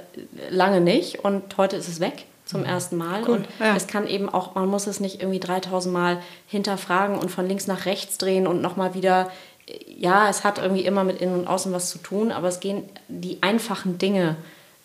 lange 0.50 0.80
nicht 0.80 1.26
und 1.26 1.58
heute 1.58 1.76
ist 1.76 1.90
es 1.90 2.00
weg 2.00 2.24
zum 2.46 2.62
mhm. 2.62 2.68
ersten 2.68 2.96
Mal. 2.96 3.24
Cool, 3.24 3.36
und 3.36 3.48
ja. 3.60 3.76
es 3.76 3.88
kann 3.88 4.08
eben 4.08 4.30
auch, 4.30 4.56
man 4.56 4.70
muss 4.70 4.88
es 4.88 5.02
nicht 5.02 5.20
irgendwie 5.20 5.42
3000 5.42 5.94
Mal 5.94 6.22
hinterfragen 6.48 7.18
und 7.18 7.30
von 7.30 7.46
links 7.46 7.68
nach 7.68 7.86
rechts 7.86 8.18
drehen 8.18 8.48
und 8.48 8.62
nochmal 8.62 8.94
wieder. 8.94 9.30
Ja, 9.88 10.30
es 10.30 10.46
hat 10.46 10.58
irgendwie 10.58 10.86
immer 10.86 11.04
mit 11.04 11.20
Innen 11.20 11.38
und 11.38 11.48
Außen 11.48 11.74
was 11.74 11.90
zu 11.90 11.98
tun, 11.98 12.32
aber 12.32 12.48
es 12.48 12.62
gehen, 12.62 12.86
die 13.10 13.44
einfachen 13.44 13.98
Dinge 13.98 14.38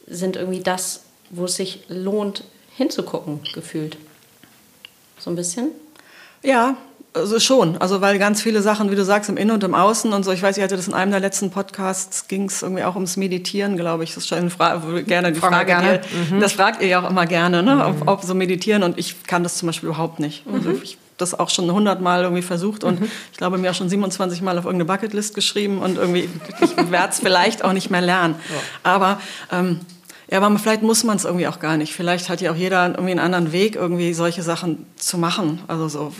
sind 0.08 0.34
irgendwie 0.34 0.64
das, 0.64 1.04
wo 1.30 1.44
es 1.44 1.54
sich 1.54 1.84
lohnt, 1.86 2.42
hinzugucken, 2.76 3.38
gefühlt. 3.54 3.96
So 5.22 5.30
ein 5.30 5.36
bisschen? 5.36 5.68
Ja, 6.42 6.76
also 7.14 7.38
schon. 7.38 7.76
Also 7.78 8.00
weil 8.00 8.18
ganz 8.18 8.42
viele 8.42 8.60
Sachen, 8.60 8.90
wie 8.90 8.96
du 8.96 9.04
sagst, 9.04 9.30
im 9.30 9.36
Innen 9.36 9.52
und 9.52 9.62
im 9.62 9.74
Außen 9.74 10.12
und 10.12 10.24
so. 10.24 10.32
Ich 10.32 10.42
weiß, 10.42 10.56
ich 10.56 10.64
hatte 10.64 10.74
das 10.76 10.88
in 10.88 10.94
einem 10.94 11.12
der 11.12 11.20
letzten 11.20 11.50
Podcasts, 11.50 12.26
ging 12.26 12.46
es 12.46 12.62
irgendwie 12.62 12.82
auch 12.82 12.96
ums 12.96 13.16
Meditieren, 13.16 13.76
glaube 13.76 14.02
ich. 14.02 14.14
Das 14.14 14.24
ist 14.24 14.28
schon 14.28 14.50
Frage, 14.50 15.04
gerne 15.04 15.30
die 15.30 15.38
Frage. 15.38 15.66
Gerne. 15.66 16.00
Mhm. 16.30 16.40
Das 16.40 16.54
fragt 16.54 16.82
ihr 16.82 16.88
ja 16.88 17.04
auch 17.04 17.08
immer 17.08 17.26
gerne, 17.26 17.62
ne? 17.62 17.76
Mhm. 17.76 18.02
Ob, 18.02 18.08
ob, 18.08 18.22
so 18.24 18.34
meditieren. 18.34 18.82
Und 18.82 18.98
ich 18.98 19.22
kann 19.24 19.44
das 19.44 19.58
zum 19.58 19.68
Beispiel 19.68 19.90
überhaupt 19.90 20.18
nicht. 20.18 20.42
Also 20.46 20.58
mhm. 20.58 20.74
Also 20.74 20.82
ich 20.82 20.98
das 21.18 21.38
auch 21.38 21.50
schon 21.50 21.70
hundertmal 21.70 22.22
irgendwie 22.22 22.42
versucht 22.42 22.82
und 22.82 23.00
mhm. 23.00 23.10
ich 23.30 23.38
glaube 23.38 23.56
mir 23.58 23.70
auch 23.70 23.74
schon 23.74 23.88
27 23.88 24.42
Mal 24.42 24.58
auf 24.58 24.64
irgendeine 24.64 24.86
Bucketlist 24.86 25.34
geschrieben 25.36 25.78
und 25.78 25.96
irgendwie 25.96 26.28
ich 26.60 26.90
werde 26.90 27.10
es 27.10 27.20
vielleicht 27.20 27.64
auch 27.64 27.72
nicht 27.72 27.90
mehr 27.90 28.00
lernen. 28.00 28.34
Ja. 28.48 28.90
Aber 28.90 29.20
ähm, 29.52 29.80
ja, 30.32 30.40
aber 30.40 30.58
vielleicht 30.58 30.82
muss 30.82 31.04
man 31.04 31.18
es 31.18 31.26
irgendwie 31.26 31.46
auch 31.46 31.60
gar 31.60 31.76
nicht. 31.76 31.92
Vielleicht 31.92 32.30
hat 32.30 32.40
ja 32.40 32.52
auch 32.52 32.56
jeder 32.56 32.86
irgendwie 32.86 33.10
einen 33.10 33.20
anderen 33.20 33.52
Weg, 33.52 33.76
irgendwie 33.76 34.14
solche 34.14 34.42
Sachen 34.42 34.86
zu 34.96 35.18
machen. 35.18 35.60
Also 35.68 35.88
so 35.88 36.12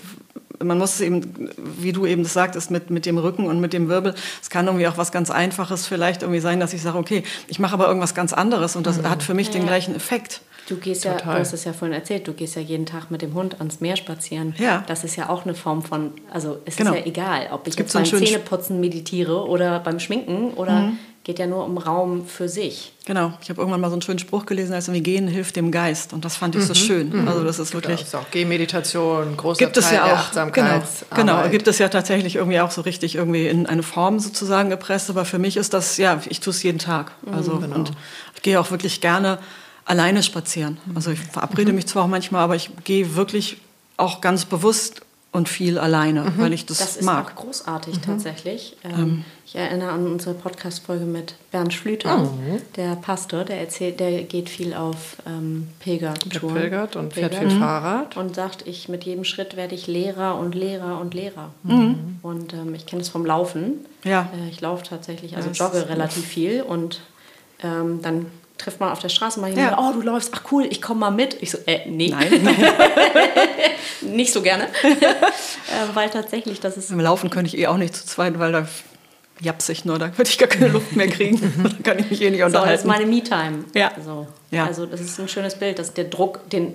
man 0.63 0.77
muss 0.77 0.95
es 0.95 1.01
eben, 1.01 1.51
wie 1.79 1.93
du 1.93 2.05
eben 2.05 2.25
sagtest, 2.25 2.71
mit, 2.71 2.91
mit 2.91 3.07
dem 3.07 3.17
Rücken 3.17 3.47
und 3.47 3.59
mit 3.59 3.73
dem 3.73 3.89
Wirbel, 3.89 4.15
es 4.41 4.51
kann 4.51 4.67
irgendwie 4.67 4.87
auch 4.87 4.99
was 4.99 5.13
ganz 5.13 5.31
Einfaches 5.31 5.87
vielleicht 5.87 6.23
irgendwie 6.23 6.41
sein, 6.41 6.61
dass 6.61 6.75
ich 6.75 6.83
sage, 6.83 6.99
okay, 6.99 7.23
ich 7.49 7.59
mache 7.59 7.73
aber 7.73 7.89
irgendwas 7.89 8.15
ganz 8.15 8.35
anderes 8.35 8.77
und 8.77 8.87
das 8.87 8.99
mhm. 8.99 9.11
hat 9.11 9.23
für 9.23 9.35
mich 9.35 9.49
ja. 9.49 9.55
den 9.55 9.67
gleichen 9.67 9.97
Effekt. 9.97 10.43
Du 10.69 10.77
gehst 10.77 11.03
Total. 11.03 11.19
ja, 11.19 11.33
du 11.33 11.41
hast 11.41 11.53
es 11.55 11.65
ja 11.65 11.73
vorhin 11.73 11.95
erzählt, 11.95 12.29
du 12.29 12.35
gehst 12.35 12.55
ja 12.55 12.63
jeden 12.63 12.87
Tag 12.87 13.11
mit 13.11 13.23
dem 13.23 13.35
Hund 13.35 13.59
ans 13.59 13.81
Meer 13.81 13.97
spazieren. 13.97 14.55
Ja. 14.59 14.85
Das 14.87 15.03
ist 15.03 15.17
ja 15.17 15.29
auch 15.31 15.45
eine 15.45 15.55
Form 15.55 15.83
von, 15.83 16.13
also 16.31 16.59
es 16.67 16.77
genau. 16.77 16.93
ist 16.93 16.99
ja 16.99 17.07
egal, 17.07 17.49
ob 17.51 17.67
ich 17.67 17.75
jetzt 17.75 17.93
beim 17.93 18.05
Zähneputzen 18.05 18.79
meditiere 18.79 19.49
oder 19.49 19.81
beim 19.81 19.99
Schminken 19.99 20.53
oder 20.53 20.83
mhm. 20.83 20.99
Geht 21.25 21.39
ja 21.39 21.47
nur 21.47 21.65
um 21.65 21.79
Raum 21.79 22.27
für 22.27 22.49
sich. 22.49 22.93
Genau, 23.05 23.33
ich 23.41 23.49
habe 23.49 23.61
irgendwann 23.61 23.81
mal 23.81 23.89
so 23.89 23.95
einen 23.95 24.03
schönen 24.03 24.19
Spruch 24.19 24.45
gelesen, 24.45 24.75
als 24.75 24.89
irgendwie 24.89 25.03
Gehen 25.03 25.29
hilft 25.29 25.57
dem 25.57 25.71
Geist 25.71 26.13
und 26.13 26.25
das 26.25 26.37
fand 26.37 26.57
ich 26.57 26.63
mhm. 26.63 26.67
so 26.67 26.75
schön. 26.75 27.09
Mhm. 27.11 27.29
Also 27.29 27.45
das 27.45 27.59
ist 27.59 27.75
wirklich... 27.75 28.01
Das 28.01 28.09
ist 28.09 28.15
auch 28.15 28.31
Gehmeditation, 28.31 29.37
großer 29.37 29.59
gibt 29.59 29.77
Teil 29.77 29.85
es 29.85 29.91
ja 29.93 30.05
auch, 30.05 30.19
Achtsamkeit. 30.19 30.83
Genau, 31.15 31.37
genau, 31.37 31.49
gibt 31.49 31.69
es 31.69 31.79
ja 31.79 31.89
tatsächlich 31.89 32.37
irgendwie 32.37 32.61
auch 32.61 32.71
so 32.71 32.81
richtig 32.81 33.15
irgendwie 33.15 33.47
in 33.47 33.67
eine 33.67 33.83
Form 33.83 34.19
sozusagen 34.19 34.71
gepresst, 34.71 35.11
aber 35.11 35.25
für 35.25 35.39
mich 35.39 35.57
ist 35.57 35.75
das, 35.75 35.97
ja, 35.97 36.21
ich 36.29 36.41
tue 36.41 36.53
es 36.53 36.63
jeden 36.63 36.79
Tag. 36.79 37.13
Mhm. 37.23 37.35
Also 37.35 37.59
genau. 37.59 37.77
und 37.77 37.93
ich 38.35 38.43
gehe 38.43 38.59
auch 38.59 38.71
wirklich 38.71 39.01
gerne 39.01 39.39
alleine 39.85 40.23
spazieren. 40.23 40.79
Also 40.95 41.11
ich 41.11 41.21
verabrede 41.21 41.73
mich 41.73 41.87
zwar 41.87 42.05
auch 42.05 42.09
manchmal, 42.09 42.43
aber 42.43 42.57
ich 42.57 42.71
gehe 42.85 43.15
wirklich 43.15 43.59
auch 43.97 44.21
ganz 44.21 44.45
bewusst 44.45 45.03
und 45.33 45.49
viel 45.49 45.79
alleine, 45.79 46.25
mhm. 46.25 46.35
weil 46.37 46.53
ich 46.53 46.67
das, 46.67 46.79
das 46.79 47.01
mag. 47.01 47.25
Das 47.25 47.33
ist 47.33 47.39
auch 47.39 47.45
großartig 47.45 47.97
mhm. 47.97 48.03
tatsächlich. 48.03 48.77
Ähm, 48.85 48.93
ähm. 48.95 49.25
Ich 49.47 49.57
erinnere 49.57 49.91
an 49.91 50.07
unsere 50.07 50.35
Podcast-Folge 50.35 51.05
mit 51.05 51.35
Bernd 51.51 51.73
Schlüter, 51.73 52.19
mhm. 52.19 52.61
der 52.77 52.97
Pastor, 52.97 53.45
der 53.45 53.59
erzählt, 53.61 53.99
der 53.99 54.23
geht 54.25 54.49
viel 54.49 54.75
auf 54.75 55.17
ähm, 55.27 55.69
Pilgertouren. 55.81 56.55
Der 56.55 56.61
pilgert 56.61 56.97
und 56.97 57.15
fährt 57.15 57.35
viel 57.35 57.51
Fahrrad. 57.51 58.17
Und 58.17 58.35
sagt, 58.35 58.67
ich 58.67 58.89
mit 58.89 59.05
jedem 59.05 59.25
Schritt 59.25 59.57
werde 59.57 59.75
ich 59.75 59.87
Lehrer 59.87 60.39
und 60.39 60.55
Lehrer 60.55 61.01
und 61.01 61.15
Lehrer. 61.15 61.51
Mhm. 61.63 62.19
Und 62.23 62.53
ähm, 62.53 62.75
ich 62.75 62.85
kenne 62.85 63.03
es 63.03 63.09
vom 63.09 63.25
Laufen. 63.25 63.87
Ja. 64.05 64.31
Äh, 64.35 64.51
ich 64.51 64.61
laufe 64.61 64.85
tatsächlich, 64.85 65.37
also 65.37 65.49
ja, 65.51 65.67
jogge 65.67 65.89
relativ 65.89 66.27
viel 66.27 66.63
und 66.63 67.01
ähm, 67.63 68.01
dann 68.03 68.27
trifft 68.63 68.81
man 68.81 68.91
auf 68.91 69.01
der 69.01 69.09
Straße 69.09 69.41
mal 69.41 69.51
jemanden, 69.51 69.73
ja. 69.73 69.79
oh, 69.79 69.93
du 69.93 70.03
läufst, 70.03 70.31
ach 70.35 70.43
cool, 70.53 70.67
ich 70.71 70.81
komme 70.81 71.01
mal 71.01 71.11
mit. 71.11 71.37
Ich 71.41 71.51
so, 71.51 71.59
äh, 71.67 71.89
nee. 71.89 72.11
Nein. 72.11 72.31
nicht 74.03 74.33
so 74.33 74.43
gerne. 74.43 74.65
äh, 74.83 75.95
weil 75.95 76.11
tatsächlich, 76.11 76.61
das 76.61 76.77
ist... 76.77 76.91
Im 76.91 77.01
Laufen 77.01 77.31
könnte 77.31 77.49
ich 77.49 77.61
eh 77.61 77.67
auch 77.67 77.77
nicht 77.77 77.95
zu 77.95 78.07
zweit, 78.07 78.39
weil 78.39 78.53
da 78.53 78.69
japs 79.41 79.69
ich 79.69 79.85
nur, 79.85 79.99
da 79.99 80.17
würde 80.17 80.31
ich 80.31 80.39
gar 80.39 80.49
keine 80.49 80.69
Luft 80.69 80.95
mehr 80.95 81.09
kriegen. 81.09 81.41
da 81.83 81.91
kann 81.91 81.99
ich 81.99 82.11
mich 82.11 82.23
eh 82.23 82.31
nicht 82.31 82.43
unterhalten. 82.43 82.69
So, 82.69 82.73
das 82.73 82.81
ist 82.81 82.87
meine 82.87 83.07
Me-Time. 83.07 83.65
Ja. 83.75 83.93
So. 84.05 84.29
ja. 84.51 84.67
Also 84.67 84.87
das 84.87 85.01
ist 85.01 85.19
ein 85.19 85.29
schönes 85.29 85.57
Bild. 85.57 85.79
dass 85.79 85.95
der 85.95 86.05
Druck, 86.05 86.49
den 86.51 86.75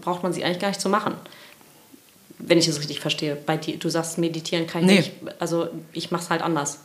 braucht 0.00 0.22
man 0.22 0.32
sich 0.32 0.44
eigentlich 0.44 0.58
gar 0.58 0.68
nicht 0.68 0.80
zu 0.80 0.88
machen. 0.88 1.14
Wenn 2.40 2.58
ich 2.58 2.68
es 2.68 2.78
richtig 2.78 3.00
verstehe. 3.00 3.36
Bei 3.36 3.56
dir, 3.56 3.78
du 3.78 3.88
sagst, 3.88 4.18
meditieren 4.18 4.66
kann 4.66 4.82
ich 4.82 4.86
nee. 4.86 4.96
nicht. 4.96 5.12
Also 5.38 5.68
ich 5.92 6.10
mache 6.10 6.24
es 6.24 6.30
halt 6.30 6.42
anders. 6.42 6.80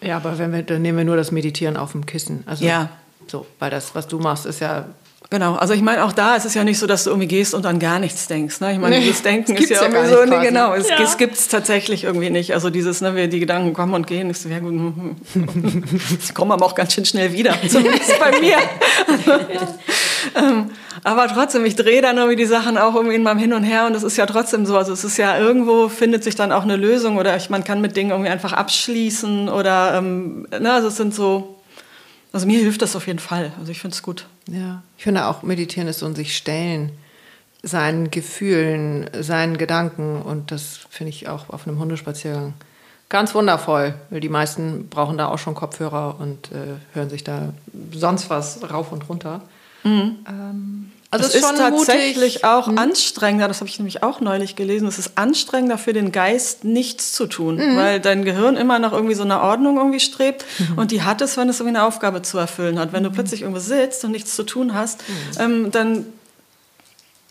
Ja, 0.00 0.16
aber 0.16 0.38
wenn 0.38 0.52
wir, 0.52 0.62
dann 0.62 0.82
nehmen 0.82 0.98
wir 0.98 1.04
nur 1.04 1.16
das 1.16 1.30
Meditieren 1.30 1.76
auf 1.76 1.92
dem 1.92 2.06
Kissen. 2.06 2.42
Also 2.46 2.64
ja. 2.64 2.90
So, 3.26 3.46
weil 3.58 3.70
das, 3.70 3.94
was 3.94 4.06
du 4.06 4.18
machst, 4.18 4.46
ist 4.46 4.60
ja 4.60 4.86
Genau, 5.32 5.54
also 5.54 5.72
ich 5.72 5.80
meine, 5.80 6.04
auch 6.04 6.12
da 6.12 6.36
ist 6.36 6.44
es 6.44 6.52
ja 6.52 6.62
nicht 6.62 6.78
so, 6.78 6.86
dass 6.86 7.04
du 7.04 7.10
irgendwie 7.10 7.26
gehst 7.26 7.54
und 7.54 7.64
an 7.64 7.78
gar 7.78 7.98
nichts 7.98 8.28
denkst. 8.28 8.60
Ne? 8.60 8.74
Ich 8.74 8.78
meine, 8.78 8.98
nee, 8.98 9.02
dieses 9.06 9.22
Denken 9.22 9.56
ist 9.56 9.70
ja 9.70 9.80
irgendwie 9.80 10.06
so, 10.06 10.24
nee, 10.26 10.46
genau, 10.46 10.74
es, 10.74 10.90
ja. 10.90 11.00
es 11.00 11.16
gibt 11.16 11.36
es 11.36 11.48
tatsächlich 11.48 12.04
irgendwie 12.04 12.28
nicht. 12.28 12.52
Also 12.52 12.68
dieses, 12.68 13.00
ne, 13.00 13.16
wie 13.16 13.28
die 13.28 13.40
Gedanken 13.40 13.72
kommen 13.72 13.94
und 13.94 14.06
gehen, 14.06 14.28
ist 14.28 14.44
ja 14.44 14.58
gut, 14.58 14.74
sie 16.20 16.34
kommen 16.34 16.52
aber 16.52 16.66
auch 16.66 16.74
ganz 16.74 16.92
schön 16.92 17.06
schnell 17.06 17.32
wieder, 17.32 17.54
zumindest 17.66 18.20
bei 18.20 18.38
mir. 18.40 18.58
ähm, 20.36 20.70
aber 21.02 21.28
trotzdem, 21.28 21.64
ich 21.64 21.76
drehe 21.76 22.02
dann 22.02 22.18
irgendwie 22.18 22.36
die 22.36 22.44
Sachen 22.44 22.76
auch 22.76 22.94
irgendwie 22.94 23.16
in 23.16 23.22
meinem 23.22 23.38
Hin 23.38 23.54
und 23.54 23.64
Her 23.64 23.86
und 23.86 23.94
es 23.94 24.02
ist 24.02 24.18
ja 24.18 24.26
trotzdem 24.26 24.66
so, 24.66 24.76
also 24.76 24.92
es 24.92 25.02
ist 25.02 25.16
ja 25.16 25.38
irgendwo 25.38 25.88
findet 25.88 26.24
sich 26.24 26.34
dann 26.34 26.52
auch 26.52 26.64
eine 26.64 26.76
Lösung 26.76 27.16
oder 27.16 27.34
ich, 27.38 27.48
man 27.48 27.64
kann 27.64 27.80
mit 27.80 27.96
Dingen 27.96 28.10
irgendwie 28.10 28.30
einfach 28.30 28.52
abschließen 28.52 29.48
oder, 29.48 29.94
ähm, 29.94 30.46
ne, 30.50 30.74
also 30.74 30.88
es 30.88 30.98
sind 30.98 31.14
so 31.14 31.56
also 32.32 32.46
mir 32.46 32.58
hilft 32.58 32.82
das 32.82 32.96
auf 32.96 33.06
jeden 33.06 33.18
Fall. 33.18 33.52
Also 33.58 33.72
ich 33.72 33.80
finde 33.80 33.94
es 33.94 34.02
gut. 34.02 34.26
Ja, 34.48 34.82
ich 34.96 35.04
finde 35.04 35.26
auch 35.26 35.42
meditieren 35.42 35.88
ist 35.88 36.00
so 36.00 36.06
ein 36.06 36.14
sich 36.14 36.36
stellen 36.36 36.92
seinen 37.62 38.10
Gefühlen, 38.10 39.08
seinen 39.20 39.56
Gedanken 39.56 40.20
und 40.20 40.50
das 40.50 40.80
finde 40.90 41.10
ich 41.10 41.28
auch 41.28 41.48
auf 41.48 41.66
einem 41.66 41.78
Hundespaziergang 41.78 42.54
ganz 43.08 43.34
wundervoll, 43.34 43.94
weil 44.10 44.20
die 44.20 44.28
meisten 44.28 44.88
brauchen 44.88 45.18
da 45.18 45.28
auch 45.28 45.38
schon 45.38 45.54
Kopfhörer 45.54 46.16
und 46.18 46.50
äh, 46.50 46.78
hören 46.94 47.10
sich 47.10 47.22
da 47.22 47.52
sonst 47.92 48.30
was 48.30 48.68
rauf 48.68 48.90
und 48.90 49.08
runter. 49.08 49.42
Mhm. 49.84 50.16
Ähm, 50.28 50.92
also 51.12 51.26
es 51.26 51.34
ist, 51.34 51.44
ist 51.44 51.58
tatsächlich 51.58 52.34
mutig. 52.34 52.44
auch 52.44 52.68
mhm. 52.68 52.78
anstrengender, 52.78 53.46
das 53.46 53.60
habe 53.60 53.68
ich 53.68 53.78
nämlich 53.78 54.02
auch 54.02 54.20
neulich 54.20 54.56
gelesen, 54.56 54.88
es 54.88 54.98
ist 54.98 55.12
anstrengender 55.16 55.76
für 55.76 55.92
den 55.92 56.10
Geist, 56.10 56.64
nichts 56.64 57.12
zu 57.12 57.26
tun, 57.26 57.56
mhm. 57.56 57.76
weil 57.76 58.00
dein 58.00 58.24
Gehirn 58.24 58.56
immer 58.56 58.78
nach 58.78 58.92
irgendwie 58.92 59.14
so 59.14 59.22
einer 59.22 59.42
Ordnung 59.42 59.76
irgendwie 59.76 60.00
strebt 60.00 60.46
mhm. 60.58 60.78
und 60.78 60.90
die 60.90 61.02
hat 61.02 61.20
es, 61.20 61.36
wenn 61.36 61.50
es 61.50 61.60
irgendwie 61.60 61.76
eine 61.76 61.86
Aufgabe 61.86 62.22
zu 62.22 62.38
erfüllen 62.38 62.78
hat. 62.78 62.94
Wenn 62.94 63.02
du 63.02 63.10
mhm. 63.10 63.14
plötzlich 63.14 63.42
irgendwo 63.42 63.60
sitzt 63.60 64.04
und 64.06 64.12
nichts 64.12 64.34
zu 64.34 64.42
tun 64.42 64.72
hast, 64.72 65.00
mhm. 65.06 65.40
ähm, 65.40 65.70
dann 65.70 66.06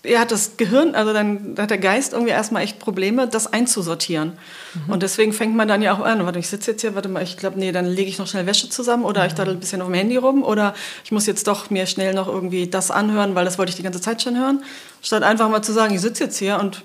ja, 0.04 0.20
hat 0.22 0.32
das 0.32 0.58
Gehirn, 0.58 0.96
also 0.96 1.14
dann 1.14 1.56
hat 1.60 1.70
der 1.70 1.78
Geist 1.78 2.14
irgendwie 2.14 2.32
erstmal 2.32 2.64
echt 2.64 2.80
Probleme, 2.80 3.28
das 3.28 3.52
einzusortieren. 3.54 4.34
Mhm. 4.74 4.94
Und 4.94 5.04
deswegen 5.04 5.32
fängt 5.32 5.56
man 5.56 5.68
dann 5.68 5.84
ja 5.84 5.94
auch 5.94 6.00
an, 6.00 6.26
warte, 6.26 6.40
ich 6.40 6.48
sitze 6.48 6.72
jetzt 6.72 6.82
hier, 6.82 6.96
warte 6.96 7.08
mal, 7.08 7.22
ich 7.22 7.38
glaube, 7.38 7.60
nee, 7.60 7.72
dann 7.72 7.86
lege 7.86 8.10
ich 8.10 8.18
noch 8.18 8.26
schnell 8.26 8.48
Wäsche 8.48 8.68
zusammen 8.68 9.06
oder 9.06 9.22
mhm. 9.22 9.28
ich 9.28 9.34
daddel 9.34 9.54
ein 9.54 9.60
bisschen 9.60 9.82
auf 9.82 9.88
dem 9.88 9.94
Handy 9.94 10.18
rum 10.18 10.44
oder 10.44 10.74
ich 11.04 11.12
muss 11.12 11.28
jetzt 11.28 11.48
doch 11.48 11.70
mir 11.70 11.86
schnell 11.86 12.16
noch 12.16 12.28
irgendwie 12.28 12.68
das 12.68 12.90
anhören, 12.90 13.36
weil 13.36 13.46
das 13.46 13.60
wollte 13.60 13.70
ich 13.70 13.76
die 13.76 13.84
ganze 13.84 14.02
Zeit 14.02 14.24
schon 14.24 14.38
hören. 14.38 14.64
Statt 15.04 15.22
einfach 15.22 15.50
mal 15.50 15.62
zu 15.62 15.72
sagen, 15.72 15.94
ich 15.94 16.02
sitze 16.02 16.24
jetzt 16.24 16.40
hier 16.40 16.60
und 16.60 16.82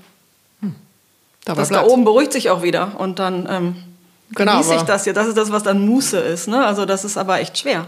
hm. 0.60 0.74
das 1.46 1.70
da 1.70 1.84
oben 1.84 2.04
beruhigt 2.04 2.34
sich 2.34 2.50
auch 2.50 2.62
wieder 2.62 3.00
und 3.00 3.18
dann 3.18 3.48
ähm, 3.50 3.76
genau, 4.34 4.52
genieße 4.52 4.74
ich 4.74 4.82
das 4.82 5.04
hier. 5.04 5.14
Das 5.14 5.26
ist 5.26 5.38
das, 5.38 5.50
was 5.50 5.62
dann 5.62 5.86
Muße 5.86 6.18
ist. 6.18 6.48
Ne? 6.48 6.66
Also 6.66 6.84
das 6.84 7.06
ist 7.06 7.16
aber 7.16 7.40
echt 7.40 7.56
schwer. 7.56 7.86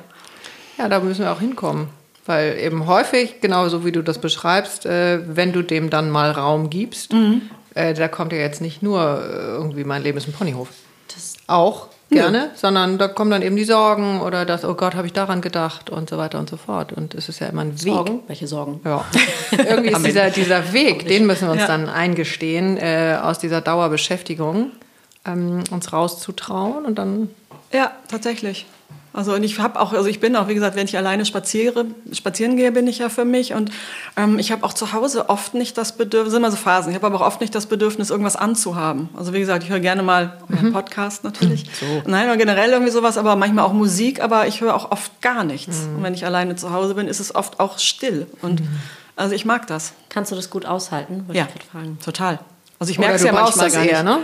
Ja, 0.79 0.89
da 0.89 1.01
müssen 1.01 1.21
wir 1.21 1.33
auch 1.33 1.41
hinkommen. 1.41 1.98
Weil 2.29 2.59
eben 2.59 2.87
häufig, 2.87 3.41
genauso 3.41 3.87
wie 3.87 3.93
du 3.93 4.03
das 4.03 4.19
beschreibst, 4.19 4.85
äh, 4.85 5.21
wenn 5.35 5.55
du 5.55 5.63
dem 5.63 5.89
dann 5.89 6.11
mal 6.11 6.31
Raum 6.31 6.69
gibst, 6.69 7.15
mhm. 7.15 7.41
äh, 7.75 7.95
da 7.95 8.07
kommt 8.07 8.33
ja 8.33 8.39
jetzt 8.39 8.61
nicht 8.61 8.83
nur 8.83 9.01
äh, 9.01 9.35
irgendwie 9.55 9.83
mein 9.83 10.03
Leben 10.03 10.19
ist 10.19 10.29
ein 10.29 10.35
Ponyhof. 10.35 10.69
Das 11.07 11.39
auch 11.47 11.89
gerne, 12.11 12.39
ja. 12.39 12.51
sondern 12.55 12.99
da 12.99 13.09
kommen 13.09 13.31
dann 13.31 13.41
eben 13.41 13.57
die 13.57 13.65
Sorgen 13.65 14.21
oder 14.21 14.45
das, 14.45 14.67
oh 14.67 14.75
Gott, 14.75 14.95
habe 14.95 15.07
ich 15.07 15.15
daran 15.15 15.41
gedacht 15.41 15.89
und 15.89 16.11
so 16.11 16.19
weiter 16.19 16.39
und 16.39 16.51
so 16.51 16.59
fort. 16.59 16.93
Und 16.93 17.15
es 17.15 17.31
ist 17.31 17.39
ja 17.39 17.47
immer 17.47 17.63
ein 17.63 17.73
Weg. 17.83 17.95
Sorgen? 17.95 18.21
Welche 18.27 18.47
Sorgen? 18.47 18.83
Ja. 18.85 19.07
Irgendwie 19.53 19.89
ist 19.93 20.05
dieser, 20.05 20.29
dieser 20.29 20.75
Weg, 20.75 21.09
den 21.09 21.27
müssen 21.27 21.49
wir 21.49 21.53
uns 21.53 21.63
ja. 21.63 21.67
dann 21.67 21.89
eingestehen, 21.89 22.77
äh, 22.77 23.17
aus 23.23 23.39
dieser 23.39 23.63
Dauerbeschäftigung, 23.63 24.73
ähm, 25.25 25.65
uns 25.71 25.95
rauszutrauen 25.95 26.85
und 26.85 26.99
dann. 26.99 27.31
Ja, 27.73 27.93
tatsächlich. 28.11 28.67
Also 29.19 29.35
und 29.35 29.43
ich 29.43 29.59
habe 29.59 29.81
auch, 29.81 29.93
also 29.93 30.09
ich 30.09 30.21
bin 30.21 30.37
auch, 30.37 30.47
wie 30.47 30.55
gesagt, 30.55 30.77
wenn 30.77 30.85
ich 30.85 30.97
alleine 30.97 31.27
spaziere, 31.27 31.87
spazieren 32.13 32.57
gehe, 32.57 32.71
bin 32.71 32.87
ich 32.87 32.99
ja 32.99 33.09
für 33.09 33.25
mich. 33.25 33.53
Und 33.53 33.73
ähm, 34.17 34.39
ich 34.39 34.53
habe 34.53 34.63
auch 34.63 34.73
zu 34.73 34.93
Hause 34.93 35.29
oft 35.29 35.55
nicht 35.55 35.77
das 35.77 35.97
Bedürfnis, 35.97 36.31
sind 36.31 36.41
immer 36.41 36.53
so 36.53 36.57
Phasen, 36.57 36.91
ich 36.91 36.95
habe 36.95 37.09
aber 37.09 37.17
auch 37.17 37.27
oft 37.27 37.41
nicht 37.41 37.53
das 37.53 37.67
Bedürfnis, 37.67 38.11
irgendwas 38.11 38.37
anzuhaben. 38.37 39.09
Also 39.17 39.33
wie 39.33 39.41
gesagt, 39.41 39.65
ich 39.65 39.71
höre 39.71 39.81
gerne 39.81 40.05
mal 40.05 40.39
mhm. 40.47 40.73
Podcast 40.73 41.25
natürlich. 41.25 41.65
So. 41.81 41.85
Nein, 42.07 42.39
generell 42.39 42.71
irgendwie 42.71 42.93
sowas, 42.93 43.19
aber 43.19 43.35
manchmal 43.35 43.65
auch 43.65 43.73
Musik, 43.73 44.23
aber 44.23 44.47
ich 44.47 44.61
höre 44.61 44.73
auch 44.73 44.93
oft 44.93 45.21
gar 45.21 45.43
nichts. 45.43 45.79
Mhm. 45.79 45.97
Und 45.97 46.03
wenn 46.05 46.15
ich 46.15 46.25
alleine 46.25 46.55
zu 46.55 46.73
Hause 46.73 46.95
bin, 46.95 47.09
ist 47.09 47.19
es 47.19 47.35
oft 47.35 47.59
auch 47.59 47.81
still. 47.81 48.29
Und 48.41 48.61
mhm. 48.61 48.69
also 49.17 49.35
ich 49.35 49.45
mag 49.45 49.67
das. 49.67 49.95
Kannst 50.11 50.31
du 50.31 50.37
das 50.37 50.49
gut 50.49 50.65
aushalten? 50.65 51.27
Ja, 51.33 51.49
total. 52.05 52.39
Also 52.79 52.93
ich 52.93 53.01
merke 53.01 53.17
es 53.17 53.25
ja 53.25 53.33
manchmal 53.33 53.69
gar 53.69 53.81
nicht. 53.81 53.91
Eher, 53.91 54.05
ne? 54.05 54.21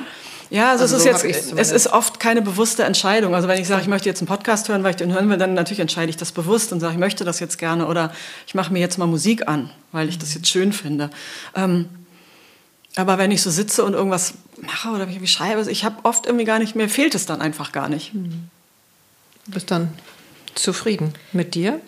Ja, 0.51 0.71
also, 0.71 0.85
also 0.85 0.97
es, 0.97 1.03
so 1.03 1.09
ist 1.11 1.23
jetzt, 1.23 1.53
es 1.57 1.71
ist 1.71 1.87
oft 1.89 2.21
keine 2.21 2.43
bewusste 2.43 2.85
Entscheidung. 2.85 3.35
Also 3.35 3.49
wenn 3.49 3.61
ich 3.61 3.67
sage, 3.67 3.83
ich 3.83 3.89
möchte 3.89 4.09
jetzt 4.09 4.21
einen 4.21 4.29
Podcast 4.29 4.69
hören, 4.69 4.83
weil 4.83 4.91
ich 4.91 4.97
den 4.97 5.13
hören 5.13 5.29
will, 5.29 5.39
dann 5.39 5.55
natürlich 5.55 5.81
entscheide 5.81 6.11
ich 6.11 6.17
das 6.17 6.33
bewusst 6.33 6.73
und 6.73 6.81
sage, 6.81 6.93
ich 6.93 6.99
möchte 6.99 7.25
das 7.25 7.41
jetzt 7.41 7.59
gerne 7.59 7.87
oder 7.87 8.13
ich 8.47 8.55
mache 8.55 8.73
mir 8.73 8.79
jetzt 8.79 8.99
mal 8.99 9.07
Musik 9.07 9.49
an, 9.49 9.71
weil 9.93 10.09
ich 10.09 10.19
das 10.19 10.35
jetzt 10.35 10.49
schön 10.49 10.73
finde. 10.73 11.11
Ähm, 11.55 11.89
aber 12.97 13.19
wenn 13.19 13.31
ich 13.31 13.43
so 13.43 13.51
sitze 13.51 13.85
und 13.85 13.95
irgendwas 13.95 14.35
mache 14.61 14.91
oder 14.91 15.09
wie 15.09 15.27
schreibe, 15.27 15.69
ich 15.71 15.85
habe 15.85 15.97
oft 16.05 16.27
irgendwie 16.27 16.45
gar 16.45 16.59
nicht, 16.59 16.77
mir 16.77 16.89
fehlt 16.89 17.15
es 17.15 17.27
dann 17.27 17.41
einfach 17.41 17.73
gar 17.73 17.89
nicht. 17.89 18.13
Du 18.13 19.53
bist 19.53 19.71
dann 19.71 19.89
zufrieden 20.55 21.15
mit 21.33 21.55
dir? 21.55 21.81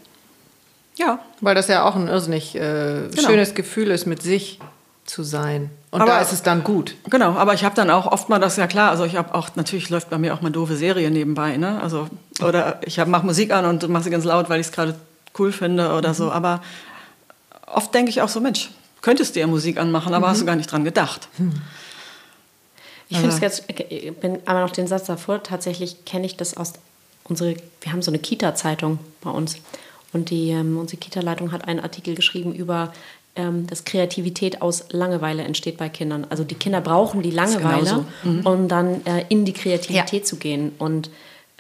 Ja. 0.96 1.20
Weil 1.40 1.54
das 1.54 1.68
ja 1.68 1.84
auch 1.84 1.94
ein 1.94 2.08
irrsinnig 2.08 2.54
äh, 2.54 3.08
genau. 3.14 3.28
schönes 3.28 3.54
Gefühl 3.54 3.90
ist, 3.90 4.06
mit 4.06 4.22
sich 4.22 4.58
zu 5.04 5.22
sein. 5.22 5.70
Und 5.96 6.02
aber, 6.02 6.10
da 6.12 6.20
ist 6.20 6.34
es 6.34 6.42
dann 6.42 6.62
gut. 6.62 6.94
Genau, 7.08 7.36
aber 7.36 7.54
ich 7.54 7.64
habe 7.64 7.74
dann 7.74 7.88
auch 7.88 8.06
oft 8.06 8.28
mal 8.28 8.38
das 8.38 8.58
ja 8.58 8.66
klar, 8.66 8.90
also 8.90 9.06
ich 9.06 9.16
habe 9.16 9.34
auch, 9.34 9.56
natürlich 9.56 9.88
läuft 9.88 10.10
bei 10.10 10.18
mir 10.18 10.34
auch 10.34 10.42
mal 10.42 10.50
doofe 10.50 10.76
Serie 10.76 11.10
nebenbei, 11.10 11.56
ne? 11.56 11.80
Also, 11.80 12.08
oder 12.42 12.82
ich 12.84 13.02
mache 13.06 13.24
Musik 13.24 13.50
an 13.50 13.64
und 13.64 13.88
mache 13.88 14.04
sie 14.04 14.10
ganz 14.10 14.24
laut, 14.24 14.50
weil 14.50 14.60
ich 14.60 14.66
es 14.66 14.72
gerade 14.72 14.94
cool 15.38 15.52
finde 15.52 15.94
oder 15.94 16.10
mhm. 16.10 16.14
so. 16.14 16.30
Aber 16.30 16.62
oft 17.64 17.94
denke 17.94 18.10
ich 18.10 18.20
auch 18.20 18.28
so, 18.28 18.42
Mensch, 18.42 18.68
könntest 19.00 19.36
du 19.36 19.40
ja 19.40 19.46
Musik 19.46 19.78
anmachen, 19.78 20.12
aber 20.12 20.26
mhm. 20.26 20.30
hast 20.32 20.42
du 20.42 20.44
gar 20.44 20.56
nicht 20.56 20.70
dran 20.70 20.84
gedacht. 20.84 21.28
Mhm. 21.38 21.62
Ich 23.08 23.16
finde 23.16 23.34
es 23.34 23.40
ganz, 23.40 23.62
ich 23.88 24.14
bin 24.16 24.40
einmal 24.44 24.64
noch 24.64 24.72
den 24.72 24.86
Satz 24.86 25.06
davor, 25.06 25.42
tatsächlich 25.42 26.04
kenne 26.04 26.26
ich 26.26 26.36
das 26.36 26.58
aus 26.58 26.74
unsere, 27.24 27.56
wir 27.80 27.90
haben 27.90 28.02
so 28.02 28.10
eine 28.10 28.18
Kita-Zeitung 28.18 28.98
bei 29.22 29.30
uns. 29.30 29.56
Und 30.12 30.28
die, 30.28 30.50
ähm, 30.50 30.76
unsere 30.76 31.00
Kita-Leitung 31.00 31.52
hat 31.52 31.66
einen 31.66 31.80
Artikel 31.80 32.14
geschrieben 32.14 32.54
über 32.54 32.92
ähm, 33.36 33.66
dass 33.66 33.84
Kreativität 33.84 34.62
aus 34.62 34.86
Langeweile 34.90 35.42
entsteht 35.44 35.76
bei 35.76 35.88
Kindern. 35.88 36.26
Also 36.30 36.44
die 36.44 36.54
Kinder 36.54 36.80
brauchen 36.80 37.22
die 37.22 37.30
Langeweile, 37.30 38.04
mhm. 38.24 38.46
um 38.46 38.68
dann 38.68 39.06
äh, 39.06 39.24
in 39.28 39.44
die 39.44 39.52
Kreativität 39.52 40.20
ja. 40.20 40.26
zu 40.26 40.36
gehen. 40.36 40.72
Und 40.78 41.10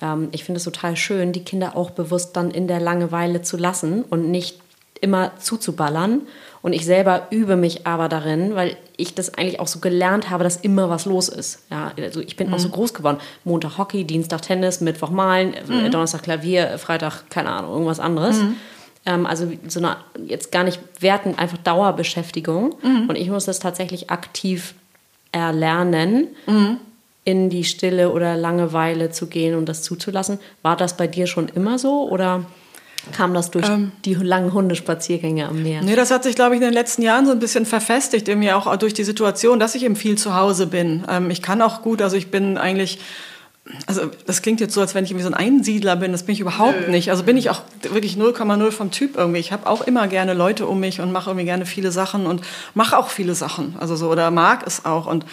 ähm, 0.00 0.28
ich 0.32 0.44
finde 0.44 0.58
es 0.58 0.64
total 0.64 0.96
schön, 0.96 1.32
die 1.32 1.44
Kinder 1.44 1.76
auch 1.76 1.90
bewusst 1.90 2.36
dann 2.36 2.50
in 2.50 2.68
der 2.68 2.80
Langeweile 2.80 3.42
zu 3.42 3.56
lassen 3.56 4.02
und 4.02 4.30
nicht 4.30 4.58
immer 5.00 5.32
zuzuballern. 5.38 6.22
Und 6.62 6.72
ich 6.72 6.84
selber 6.84 7.28
übe 7.30 7.54
mich 7.54 7.86
aber 7.86 8.08
darin, 8.08 8.56
weil 8.56 8.76
ich 8.96 9.14
das 9.14 9.34
eigentlich 9.34 9.60
auch 9.60 9.68
so 9.68 9.78
gelernt 9.78 10.30
habe, 10.30 10.42
dass 10.42 10.56
immer 10.56 10.90
was 10.90 11.04
los 11.04 11.28
ist. 11.28 11.60
Ja, 11.70 11.92
also 11.96 12.20
ich 12.20 12.36
bin 12.36 12.48
mhm. 12.48 12.54
auch 12.54 12.58
so 12.58 12.68
mhm. 12.68 12.72
groß 12.72 12.94
geworden. 12.94 13.18
Montag 13.44 13.78
Hockey, 13.78 14.04
Dienstag 14.04 14.42
Tennis, 14.42 14.80
Mittwoch 14.80 15.10
Malen, 15.10 15.54
mhm. 15.68 15.90
Donnerstag 15.90 16.22
Klavier, 16.22 16.78
Freitag, 16.78 17.30
keine 17.30 17.50
Ahnung, 17.50 17.72
irgendwas 17.72 18.00
anderes. 18.00 18.38
Mhm. 18.38 18.56
Ähm, 19.06 19.24
also 19.26 19.50
so 19.68 19.80
eine, 19.80 19.96
jetzt 20.26 20.52
gar 20.52 20.64
nicht 20.64 20.80
werten, 21.00 21.38
einfach 21.38 21.58
Dauerbeschäftigung. 21.58 22.74
Mhm. 22.82 23.08
Und 23.08 23.16
ich 23.16 23.30
muss 23.30 23.46
das 23.46 23.58
tatsächlich 23.60 24.10
aktiv 24.10 24.74
erlernen, 25.32 26.28
mhm. 26.46 26.78
in 27.24 27.50
die 27.50 27.64
Stille 27.64 28.10
oder 28.10 28.36
Langeweile 28.36 29.10
zu 29.10 29.26
gehen 29.26 29.54
und 29.54 29.68
das 29.68 29.82
zuzulassen. 29.82 30.38
War 30.62 30.76
das 30.76 30.96
bei 30.96 31.06
dir 31.06 31.26
schon 31.26 31.48
immer 31.48 31.78
so 31.78 32.08
oder 32.08 32.44
kam 33.12 33.34
das 33.34 33.50
durch 33.50 33.68
ähm, 33.68 33.92
die 34.04 34.14
langen 34.14 34.52
Hundespaziergänge 34.52 35.46
am 35.48 35.62
Meer? 35.62 35.82
Nee, 35.82 35.94
das 35.96 36.10
hat 36.10 36.24
sich, 36.24 36.34
glaube 36.34 36.54
ich, 36.54 36.60
in 36.60 36.66
den 36.66 36.74
letzten 36.74 37.02
Jahren 37.02 37.26
so 37.26 37.32
ein 37.32 37.38
bisschen 37.38 37.66
verfestigt, 37.66 38.28
in 38.28 38.40
mir 38.40 38.56
auch 38.56 38.74
durch 38.76 38.94
die 38.94 39.04
Situation, 39.04 39.60
dass 39.60 39.74
ich 39.74 39.84
eben 39.84 39.96
viel 39.96 40.18
zu 40.18 40.34
Hause 40.34 40.66
bin. 40.66 41.04
Ähm, 41.08 41.30
ich 41.30 41.42
kann 41.42 41.62
auch 41.62 41.82
gut, 41.82 42.02
also 42.02 42.16
ich 42.16 42.30
bin 42.30 42.58
eigentlich 42.58 42.98
also 43.86 44.10
das 44.26 44.42
klingt 44.42 44.60
jetzt 44.60 44.74
so, 44.74 44.80
als 44.80 44.94
wenn 44.94 45.04
ich 45.04 45.10
irgendwie 45.10 45.24
so 45.24 45.32
ein 45.32 45.34
Einsiedler 45.34 45.96
bin. 45.96 46.12
Das 46.12 46.22
bin 46.22 46.34
ich 46.34 46.40
überhaupt 46.40 46.86
Nö. 46.86 46.90
nicht. 46.90 47.10
Also 47.10 47.24
bin 47.24 47.36
ich 47.36 47.50
auch 47.50 47.62
wirklich 47.82 48.16
0,0 48.16 48.70
vom 48.70 48.90
Typ 48.90 49.16
irgendwie. 49.16 49.40
Ich 49.40 49.52
habe 49.52 49.66
auch 49.66 49.82
immer 49.82 50.06
gerne 50.08 50.34
Leute 50.34 50.66
um 50.66 50.80
mich 50.80 51.00
und 51.00 51.12
mache 51.12 51.30
irgendwie 51.30 51.46
gerne 51.46 51.66
viele 51.66 51.90
Sachen 51.90 52.26
und 52.26 52.42
mache 52.74 52.96
auch 52.96 53.08
viele 53.08 53.34
Sachen. 53.34 53.74
Also 53.78 53.96
so 53.96 54.10
oder 54.10 54.30
mag 54.30 54.64
es 54.66 54.84
auch. 54.84 55.06
Und 55.06 55.26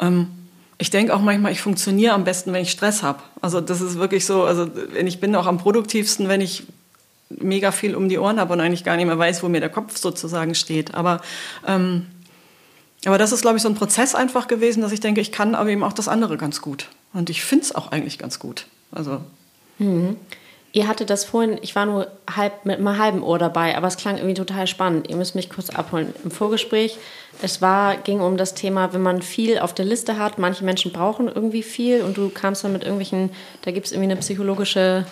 ähm, 0.00 0.28
ich 0.76 0.90
denke 0.90 1.14
auch 1.14 1.20
manchmal, 1.20 1.52
ich 1.52 1.60
funktioniere 1.60 2.14
am 2.14 2.24
besten, 2.24 2.52
wenn 2.52 2.62
ich 2.62 2.70
Stress 2.70 3.02
habe. 3.02 3.20
Also 3.40 3.60
das 3.60 3.80
ist 3.80 3.98
wirklich 3.98 4.26
so. 4.26 4.44
Also 4.44 4.68
ich 4.94 5.20
bin 5.20 5.34
auch 5.34 5.46
am 5.46 5.58
produktivsten, 5.58 6.28
wenn 6.28 6.40
ich 6.40 6.64
mega 7.30 7.72
viel 7.72 7.94
um 7.94 8.08
die 8.08 8.18
Ohren 8.18 8.38
habe 8.38 8.52
und 8.52 8.60
eigentlich 8.60 8.84
gar 8.84 8.96
nicht 8.96 9.06
mehr 9.06 9.18
weiß, 9.18 9.42
wo 9.42 9.48
mir 9.48 9.60
der 9.60 9.70
Kopf 9.70 9.96
sozusagen 9.96 10.54
steht. 10.54 10.94
Aber 10.94 11.20
ähm, 11.66 12.06
aber 13.04 13.16
das 13.16 13.32
ist, 13.32 13.42
glaube 13.42 13.56
ich, 13.56 13.62
so 13.62 13.68
ein 13.68 13.74
Prozess 13.74 14.14
einfach 14.14 14.48
gewesen, 14.48 14.80
dass 14.82 14.92
ich 14.92 15.00
denke, 15.00 15.20
ich 15.20 15.30
kann 15.30 15.54
aber 15.54 15.70
eben 15.70 15.84
auch 15.84 15.92
das 15.92 16.08
andere 16.08 16.36
ganz 16.36 16.60
gut. 16.60 16.88
Und 17.12 17.30
ich 17.30 17.42
finde 17.42 17.64
es 17.64 17.74
auch 17.74 17.92
eigentlich 17.92 18.18
ganz 18.18 18.38
gut. 18.38 18.66
Also. 18.92 19.20
Mhm. 19.78 20.16
Ihr 20.72 20.86
hattet 20.86 21.08
das 21.08 21.24
vorhin, 21.24 21.58
ich 21.62 21.74
war 21.74 21.86
nur 21.86 22.08
halb 22.30 22.66
mit 22.66 22.78
einem 22.78 22.98
halben 22.98 23.22
Ohr 23.22 23.38
dabei, 23.38 23.76
aber 23.76 23.86
es 23.86 23.96
klang 23.96 24.16
irgendwie 24.16 24.34
total 24.34 24.66
spannend. 24.66 25.08
Ihr 25.08 25.16
müsst 25.16 25.34
mich 25.34 25.48
kurz 25.48 25.70
abholen. 25.70 26.12
Im 26.24 26.30
Vorgespräch, 26.30 26.98
es 27.40 27.62
war, 27.62 27.96
ging 27.96 28.20
um 28.20 28.36
das 28.36 28.54
Thema, 28.54 28.92
wenn 28.92 29.00
man 29.00 29.22
viel 29.22 29.58
auf 29.58 29.72
der 29.72 29.86
Liste 29.86 30.18
hat, 30.18 30.38
manche 30.38 30.64
Menschen 30.64 30.92
brauchen 30.92 31.26
irgendwie 31.26 31.62
viel 31.62 32.02
und 32.02 32.18
du 32.18 32.28
kamst 32.28 32.64
dann 32.64 32.72
mit 32.74 32.82
irgendwelchen, 32.82 33.30
da 33.62 33.70
gibt 33.70 33.86
es 33.86 33.92
irgendwie 33.92 34.10
eine 34.12 34.20
psychologische 34.20 35.06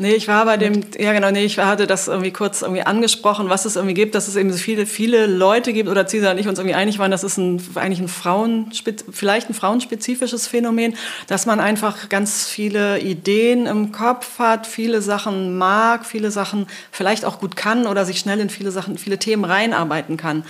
Nee, 0.00 0.14
ich 0.14 0.28
war 0.28 0.46
bei 0.46 0.56
dem, 0.56 0.82
ja 0.98 1.12
genau, 1.12 1.30
nee, 1.30 1.44
ich 1.44 1.58
hatte 1.58 1.86
das 1.86 2.08
irgendwie 2.08 2.30
kurz 2.30 2.62
irgendwie 2.62 2.80
angesprochen, 2.80 3.50
was 3.50 3.66
es 3.66 3.76
irgendwie 3.76 3.92
gibt, 3.92 4.14
dass 4.14 4.28
es 4.28 4.36
eben 4.36 4.50
so 4.50 4.56
viele, 4.56 4.86
viele 4.86 5.26
Leute 5.26 5.74
gibt, 5.74 5.90
oder 5.90 6.06
Cesar 6.06 6.32
und 6.32 6.38
ich 6.38 6.48
uns 6.48 6.58
irgendwie 6.58 6.74
einig 6.74 6.98
waren, 6.98 7.10
das 7.10 7.22
ist 7.22 7.36
ein, 7.36 7.62
eigentlich 7.74 8.00
ein 8.00 8.08
Frauen, 8.08 8.72
vielleicht 9.12 9.50
ein 9.50 9.54
frauenspezifisches 9.54 10.46
Phänomen, 10.46 10.96
dass 11.26 11.44
man 11.44 11.60
einfach 11.60 12.08
ganz 12.08 12.48
viele 12.48 12.98
Ideen 13.00 13.66
im 13.66 13.92
Kopf 13.92 14.38
hat, 14.38 14.66
viele 14.66 15.02
Sachen 15.02 15.58
mag, 15.58 16.06
viele 16.06 16.30
Sachen 16.30 16.66
vielleicht 16.90 17.26
auch 17.26 17.38
gut 17.38 17.54
kann 17.54 17.86
oder 17.86 18.06
sich 18.06 18.20
schnell 18.20 18.40
in 18.40 18.48
viele 18.48 18.70
Sachen, 18.70 18.96
viele 18.96 19.18
Themen 19.18 19.44
reinarbeiten 19.44 20.16
kann. 20.16 20.44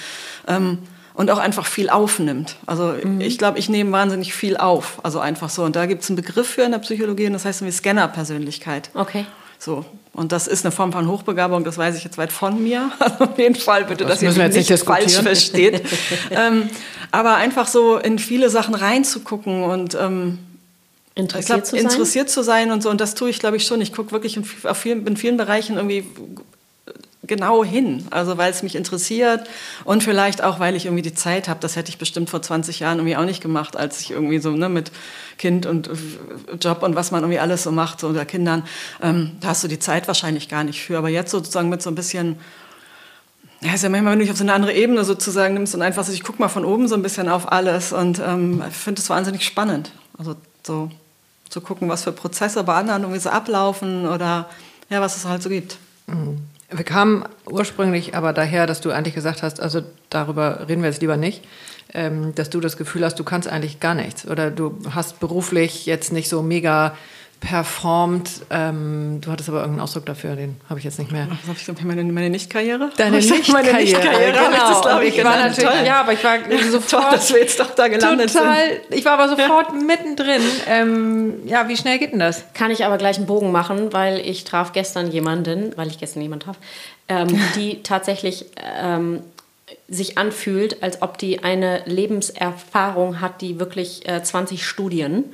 Ähm, 0.47 0.79
und 1.15 1.29
auch 1.31 1.39
einfach 1.39 1.67
viel 1.67 1.91
aufnimmt. 1.91 2.55
Also 2.67 2.95
mhm. 3.03 3.21
ich 3.21 3.37
glaube, 3.37 3.59
ich 3.59 3.69
nehme 3.69 3.91
wahnsinnig 3.91 4.33
viel 4.33 4.57
auf. 4.57 5.01
Also 5.03 5.19
einfach 5.19 5.51
so. 5.51 5.65
Und 5.65 5.77
da 5.77 5.87
gibt 5.87 6.03
es 6.03 6.09
einen 6.09 6.17
Begriff 6.17 6.49
für 6.49 6.63
in 6.63 6.71
der 6.71 6.79
Psychologie 6.79 7.27
und 7.27 7.33
das 7.33 7.45
heißt 7.45 7.61
irgendwie 7.61 7.77
Scanner-Persönlichkeit. 7.77 8.91
Okay. 8.95 9.27
So. 9.61 9.85
Und 10.15 10.33
das 10.33 10.47
ist 10.47 10.65
eine 10.65 10.73
Form 10.73 10.91
von 10.91 11.07
Hochbegabung, 11.07 11.65
das 11.65 11.77
weiß 11.77 11.95
ich 11.95 12.03
jetzt 12.03 12.17
weit 12.17 12.33
von 12.33 12.63
mir. 12.63 12.91
Also 12.99 13.25
auf 13.25 13.39
jeden 13.39 13.55
Fall 13.55 13.85
bitte, 13.85 14.05
das 14.05 14.15
dass 14.15 14.23
ihr 14.23 14.29
mich 14.31 14.57
nicht, 14.57 14.71
nicht 14.71 14.85
falsch 14.85 15.19
versteht. 15.19 15.83
ähm, 16.31 16.71
aber 17.11 17.37
einfach 17.37 17.69
so 17.69 17.99
in 17.99 18.19
viele 18.19 18.49
Sachen 18.49 18.75
reinzugucken 18.75 19.63
und 19.63 19.95
ähm, 19.95 20.39
interessiert, 21.15 21.65
glaub, 21.65 21.67
zu, 21.67 21.77
interessiert 21.77 22.31
zu 22.31 22.43
sein 22.43 22.71
und 22.73 22.83
so. 22.83 22.89
Und 22.89 23.03
das 23.03 23.15
tue 23.15 23.29
ich, 23.29 23.39
glaube 23.39 23.59
ich, 23.59 23.67
schon. 23.67 23.83
Ich 23.83 23.93
gucke 23.93 24.13
wirklich 24.13 24.37
in, 24.37 24.45
vielen, 24.45 25.07
in 25.07 25.17
vielen 25.17 25.37
Bereichen 25.37 25.77
irgendwie 25.77 26.05
genau 27.23 27.65
hin, 27.65 28.07
also 28.11 28.39
weil 28.39 28.51
es 28.51 28.63
mich 28.63 28.75
interessiert 28.75 29.49
und 29.85 30.03
vielleicht 30.03 30.43
auch, 30.43 30.59
weil 30.59 30.75
ich 30.75 30.87
irgendwie 30.87 31.03
die 31.03 31.15
Zeit 31.15 31.49
habe. 31.49 31.61
Das 31.61 31.77
hätte 31.77 31.91
ich 31.91 31.99
bestimmt 31.99 32.31
vor 32.31 32.41
20 32.41 32.81
Jahren 32.81 32.99
irgendwie 32.99 33.17
auch 33.17 33.25
nicht 33.25 33.43
gemacht, 33.43 33.77
als 33.77 34.01
ich 34.01 34.11
irgendwie 34.11 34.39
so 34.39 34.51
ne, 34.51 34.69
mit 34.69 34.91
Kind 35.39 35.67
und 35.67 35.89
äh, 35.89 35.93
Job 36.61 36.83
und 36.83 36.97
was 36.97 37.11
man 37.11 37.23
irgendwie 37.23 37.39
alles 37.39 37.63
so 37.63 37.73
macht, 37.73 38.01
so 38.01 38.09
unter 38.09 38.25
Kindern, 38.25 38.65
ähm, 39.03 39.33
da 39.41 39.49
hast 39.49 39.63
du 39.63 39.69
die 39.69 39.79
Zeit 39.79 40.09
wahrscheinlich 40.09 40.49
gar 40.49 40.65
nicht 40.65 40.81
für. 40.83 40.97
Aber 40.99 41.09
jetzt 41.09 41.31
sozusagen 41.31 41.69
mit 41.69 41.83
so 41.83 41.91
ein 41.91 41.95
bisschen 41.95 42.37
ja, 43.63 43.75
ist 43.75 43.83
ja 43.83 43.91
manchmal, 43.91 44.13
wenn 44.13 44.21
du 44.21 44.25
dich 44.25 44.33
auf 44.33 44.39
so 44.39 44.45
eine 44.45 44.55
andere 44.55 44.73
Ebene 44.73 45.05
sozusagen 45.05 45.53
nimmst 45.53 45.75
und 45.75 45.83
einfach 45.83 46.05
so, 46.05 46.13
ich 46.13 46.23
gucke 46.23 46.41
mal 46.41 46.49
von 46.49 46.65
oben 46.65 46.89
so 46.89 46.95
ein 46.95 47.03
bisschen 47.03 47.29
auf 47.29 47.53
alles 47.53 47.93
und 47.93 48.19
ähm, 48.19 48.63
finde 48.71 49.03
es 49.03 49.11
wahnsinnig 49.11 49.45
spannend. 49.45 49.93
Also 50.17 50.35
so 50.67 50.91
zu 51.51 51.61
gucken, 51.61 51.89
was 51.89 52.05
für 52.05 52.13
Prozesse 52.13 52.65
bei 52.65 52.75
anderen 52.75 53.03
irgendwie 53.03 53.21
so 53.21 53.29
ablaufen 53.29 54.09
oder 54.09 54.49
ja, 54.89 55.03
was 55.03 55.17
es 55.17 55.27
halt 55.27 55.43
so 55.43 55.51
gibt. 55.51 55.77
Mhm. 56.07 56.39
Wir 56.73 56.85
kamen 56.85 57.25
ursprünglich 57.47 58.15
aber 58.15 58.33
daher, 58.33 58.67
dass 58.67 58.81
du 58.81 58.91
eigentlich 58.91 59.15
gesagt 59.15 59.43
hast, 59.43 59.61
also 59.61 59.83
darüber 60.09 60.69
reden 60.69 60.83
wir 60.83 60.91
jetzt 60.91 61.01
lieber 61.01 61.17
nicht, 61.17 61.43
ähm, 61.95 62.35
dass 62.35 62.51
du 62.51 62.61
das 62.61 62.77
Gefühl 62.77 63.05
hast, 63.05 63.19
du 63.19 63.25
kannst 63.25 63.49
eigentlich 63.49 63.81
gar 63.81 63.95
nichts 63.95 64.27
oder 64.27 64.51
du 64.51 64.79
hast 64.95 65.19
beruflich 65.19 65.87
jetzt 65.87 66.13
nicht 66.13 66.29
so 66.29 66.43
mega 66.43 66.97
performt. 67.41 68.31
Ähm, 68.51 69.21
du 69.23 69.33
hattest 69.33 69.49
aber 69.49 69.61
irgendeinen 69.61 69.83
Ausdruck 69.83 70.05
dafür, 70.05 70.37
den 70.37 70.61
habe 70.69 70.79
ich 70.79 70.85
jetzt 70.85 70.99
nicht 70.99 71.11
mehr. 71.11 71.27
Was 71.47 71.67
habe 71.69 71.79
ich 71.79 71.85
meine, 71.85 72.05
meine 72.05 72.29
Nicht-Karriere? 72.29 72.91
Deine 72.97 73.17
Nicht-Karriere. 73.17 73.77
Nicht 73.77 73.97
genau. 73.97 74.51
Das, 74.69 74.81
glaube 74.83 75.07
ich, 75.07 75.17
ich 75.17 75.25
war 75.25 75.37
natürlich, 75.37 75.71
toll. 75.71 75.87
ja, 75.87 76.01
aber 76.01 76.13
ich 76.13 76.23
war 76.23 76.39
sofort. 76.71 77.03
Toll, 77.03 77.13
dass 77.13 77.33
wir 77.33 77.41
jetzt 77.41 77.59
doch 77.59 77.75
da 77.75 77.89
gelandet 77.89 78.33
total, 78.33 78.69
sind. 78.69 78.99
Ich 78.99 79.05
war 79.07 79.15
aber 79.19 79.31
sofort 79.31 79.69
ja. 79.69 79.75
mittendrin. 79.75 80.43
Ähm, 80.69 81.47
ja, 81.47 81.67
wie 81.69 81.77
schnell 81.77 81.99
geht 81.99 82.13
denn 82.13 82.19
das? 82.19 82.45
Kann 82.53 82.71
ich 82.71 82.85
aber 82.85 82.99
gleich 82.99 83.17
einen 83.17 83.27
Bogen 83.27 83.51
machen, 83.53 83.93
weil 83.93 84.19
ich 84.21 84.45
traf 84.45 84.73
gestern 84.73 85.11
jemanden, 85.11 85.73
weil 85.77 85.89
ich 85.89 85.99
gestern 85.99 86.21
jemanden 86.21 86.45
traf, 86.45 86.57
ähm, 87.09 87.29
die 87.57 87.83
tatsächlich 87.83 88.47
ähm, 88.83 89.21
sich 89.89 90.19
anfühlt, 90.19 90.83
als 90.83 91.01
ob 91.01 91.17
die 91.17 91.43
eine 91.43 91.83
Lebenserfahrung 91.87 93.21
hat, 93.23 93.41
die 93.41 93.59
wirklich 93.59 94.07
äh, 94.07 94.23
20 94.23 94.67
Studien 94.67 95.25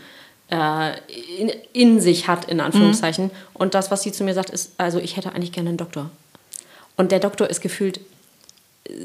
in, 0.48 1.50
in, 1.72 2.00
sich 2.00 2.28
hat, 2.28 2.44
in 2.44 2.60
Anführungszeichen. 2.60 3.26
Mhm. 3.26 3.30
Und 3.54 3.74
das, 3.74 3.90
was 3.90 4.02
sie 4.02 4.12
zu 4.12 4.22
mir 4.22 4.34
sagt, 4.34 4.50
ist, 4.50 4.72
also 4.78 4.98
ich 4.98 5.16
hätte 5.16 5.32
eigentlich 5.32 5.52
gerne 5.52 5.70
einen 5.70 5.78
Doktor. 5.78 6.10
Und 6.96 7.10
der 7.12 7.18
Doktor 7.18 7.48
ist 7.48 7.60
gefühlt 7.60 8.00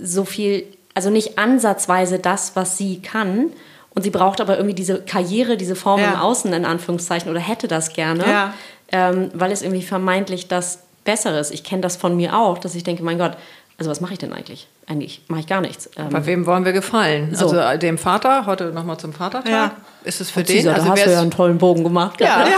so 0.04 0.24
viel, 0.24 0.66
also 0.94 1.10
nicht 1.10 1.40
ansatzweise 1.40 2.20
das, 2.20 2.56
was 2.56 2.78
sie 2.78 3.02
kann. 3.02 3.52
Und 3.94 4.04
sie 4.04 4.12
braucht 4.12 4.40
aber 4.40 4.58
irgendwie 4.58 4.76
diese 4.76 5.02
Karriere, 5.02 5.58
diese 5.58 5.76
Form 5.76 6.00
ja. 6.00 6.14
im 6.14 6.20
Außen, 6.20 6.54
in 6.54 6.64
Anführungszeichen, 6.64 7.30
oder 7.30 7.40
hätte 7.40 7.68
das 7.68 7.92
gerne, 7.92 8.24
ja. 8.26 8.54
ähm, 8.92 9.32
weil 9.34 9.52
es 9.52 9.64
irgendwie 9.64 9.82
vermeintlich 9.82 10.48
das 10.48 10.80
Bessere 11.04 11.40
ist. 11.40 11.52
Ich 11.52 11.64
kenne 11.64 11.82
das 11.82 11.98
von 11.98 12.16
mir 12.16 12.38
auch, 12.38 12.60
dass 12.60 12.76
ich 12.76 12.84
denke, 12.84 13.04
mein 13.04 13.18
Gott, 13.18 13.36
also 13.82 13.90
was 13.90 14.00
mache 14.00 14.14
ich 14.14 14.20
denn 14.20 14.32
eigentlich? 14.32 14.68
Eigentlich 14.86 15.24
mache 15.28 15.40
ich 15.40 15.48
gar 15.48 15.60
nichts. 15.60 15.90
Ähm, 15.98 16.10
Bei 16.12 16.24
wem 16.28 16.46
wollen 16.46 16.66
wir 16.66 16.72
gefallen? 16.72 17.34
So. 17.34 17.46
Also 17.46 17.58
äh, 17.58 17.80
dem 17.80 17.98
Vater, 17.98 18.46
heute 18.46 18.66
nochmal 18.66 18.98
zum 18.98 19.12
Vatertag. 19.12 19.52
Ja. 19.52 19.72
Ist 20.04 20.22
es 20.22 20.30
für 20.30 20.42
Und 20.42 20.50
den? 20.50 20.58
Dieser, 20.58 20.76
also 20.76 20.86
da 20.86 20.92
hast 20.92 21.06
du 21.08 21.12
ja 21.12 21.20
einen 21.20 21.32
tollen 21.32 21.58
Bogen 21.58 21.84
gemacht. 21.84 22.22
Ja. 22.22 22.48
ja. 22.48 22.58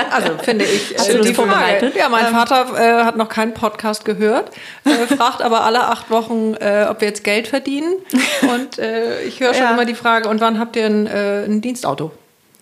also 0.10 0.38
finde 0.38 0.64
ich. 0.64 0.92
Hast 0.98 1.12
du 1.12 1.18
das 1.18 1.30
vorbereitet? 1.30 1.94
Ja, 1.94 2.08
mein 2.08 2.26
ähm. 2.26 2.32
Vater 2.32 2.66
äh, 2.76 3.04
hat 3.04 3.16
noch 3.16 3.28
keinen 3.28 3.54
Podcast 3.54 4.04
gehört, 4.04 4.50
äh, 4.84 4.90
fragt 5.16 5.40
aber 5.40 5.62
alle 5.62 5.84
acht 5.84 6.10
Wochen, 6.10 6.54
äh, 6.54 6.88
ob 6.90 7.00
wir 7.00 7.06
jetzt 7.06 7.22
Geld 7.22 7.46
verdienen. 7.46 7.94
Und 8.52 8.80
äh, 8.80 9.22
ich 9.22 9.38
höre 9.38 9.54
schon 9.54 9.62
ja. 9.62 9.70
immer 9.70 9.84
die 9.84 9.94
Frage, 9.94 10.28
und 10.28 10.40
wann 10.40 10.58
habt 10.58 10.74
ihr 10.74 10.86
ein, 10.86 11.06
äh, 11.06 11.44
ein 11.44 11.60
Dienstauto? 11.60 12.10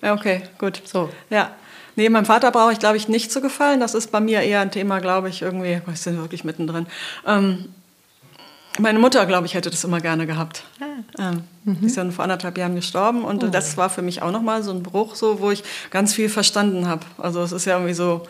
Ja, 0.03 0.13
okay, 0.13 0.43
gut. 0.59 0.83
So. 0.85 1.09
Ja. 1.31 1.53
Nee, 1.97 2.09
meinem 2.09 2.25
Vater 2.25 2.51
brauche 2.51 2.73
ich, 2.73 2.79
glaube 2.79 2.97
ich, 2.97 3.09
nicht 3.09 3.31
zu 3.31 3.41
gefallen. 3.41 3.81
Das 3.81 3.95
ist 3.95 4.11
bei 4.11 4.21
mir 4.21 4.41
eher 4.41 4.61
ein 4.61 4.71
Thema, 4.71 5.01
glaube 5.01 5.29
ich, 5.29 5.43
irgendwie, 5.43 5.81
wir 5.85 5.97
sind 5.97 6.19
wirklich 6.19 6.45
mittendrin. 6.45 6.87
Ähm, 7.27 7.67
meine 8.79 8.99
Mutter, 8.99 9.25
glaube 9.27 9.47
ich, 9.47 9.55
hätte 9.55 9.71
das 9.71 9.85
immer 9.85 10.01
gerne 10.01 10.27
gehabt. 10.27 10.65
Ah. 10.81 11.31
Ähm, 11.31 11.45
mhm. 11.65 11.81
Die 11.81 11.87
ist 11.87 11.97
ja 11.97 12.11
vor 12.11 12.25
anderthalb 12.25 12.59
Jahren 12.59 12.75
gestorben 12.75 13.25
und 13.25 13.45
oh. 13.45 13.47
das 13.47 13.77
war 13.77 13.89
für 13.89 14.03
mich 14.03 14.23
auch 14.23 14.33
nochmal 14.33 14.63
so 14.65 14.73
ein 14.73 14.83
Bruch, 14.83 15.15
so, 15.15 15.41
wo 15.41 15.51
ich 15.53 15.63
ganz 15.91 16.13
viel 16.13 16.29
verstanden 16.29 16.89
habe. 16.89 17.07
Also 17.19 17.43
es 17.43 17.53
ist 17.53 17.67
ja 17.67 17.75
irgendwie 17.75 17.95
so, 17.95 18.27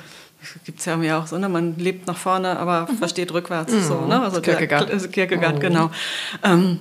gibt 0.64 0.80
es 0.80 0.84
ja 0.84 0.92
irgendwie 0.92 1.12
auch 1.12 1.26
so, 1.26 1.38
ne? 1.38 1.48
man 1.48 1.78
lebt 1.78 2.06
nach 2.06 2.18
vorne, 2.18 2.58
aber 2.58 2.88
mhm. 2.90 2.98
versteht 2.98 3.32
rückwärts. 3.32 3.72
Mhm. 3.72 3.82
So, 3.82 4.00
ne? 4.02 4.20
also 4.20 4.42
Kierkegaard. 4.42 4.90
Der, 4.90 5.08
Kierkegaard, 5.08 5.56
oh. 5.56 5.60
genau. 5.60 5.90
Ähm, 6.42 6.80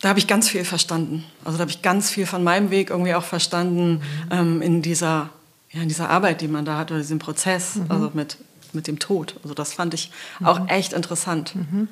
da 0.00 0.08
habe 0.08 0.18
ich 0.18 0.26
ganz 0.26 0.48
viel 0.48 0.64
verstanden. 0.64 1.24
Also 1.44 1.58
da 1.58 1.62
habe 1.62 1.70
ich 1.70 1.82
ganz 1.82 2.10
viel 2.10 2.26
von 2.26 2.42
meinem 2.42 2.70
Weg 2.70 2.90
irgendwie 2.90 3.14
auch 3.14 3.24
verstanden 3.24 3.92
mhm. 3.92 4.00
ähm, 4.30 4.62
in 4.62 4.82
dieser 4.82 5.28
ja, 5.72 5.82
in 5.82 5.88
dieser 5.88 6.10
Arbeit, 6.10 6.40
die 6.40 6.48
man 6.48 6.64
da 6.64 6.78
hat, 6.78 6.90
oder 6.90 7.00
diesem 7.00 7.18
Prozess, 7.18 7.76
mhm. 7.76 7.86
also 7.88 8.10
mit, 8.14 8.36
mit 8.72 8.86
dem 8.86 8.98
Tod. 8.98 9.36
Also 9.42 9.54
das 9.54 9.72
fand 9.72 9.94
ich 9.94 10.10
mhm. 10.38 10.46
auch 10.46 10.68
echt 10.68 10.92
interessant. 10.92 11.54
Mhm. 11.56 11.88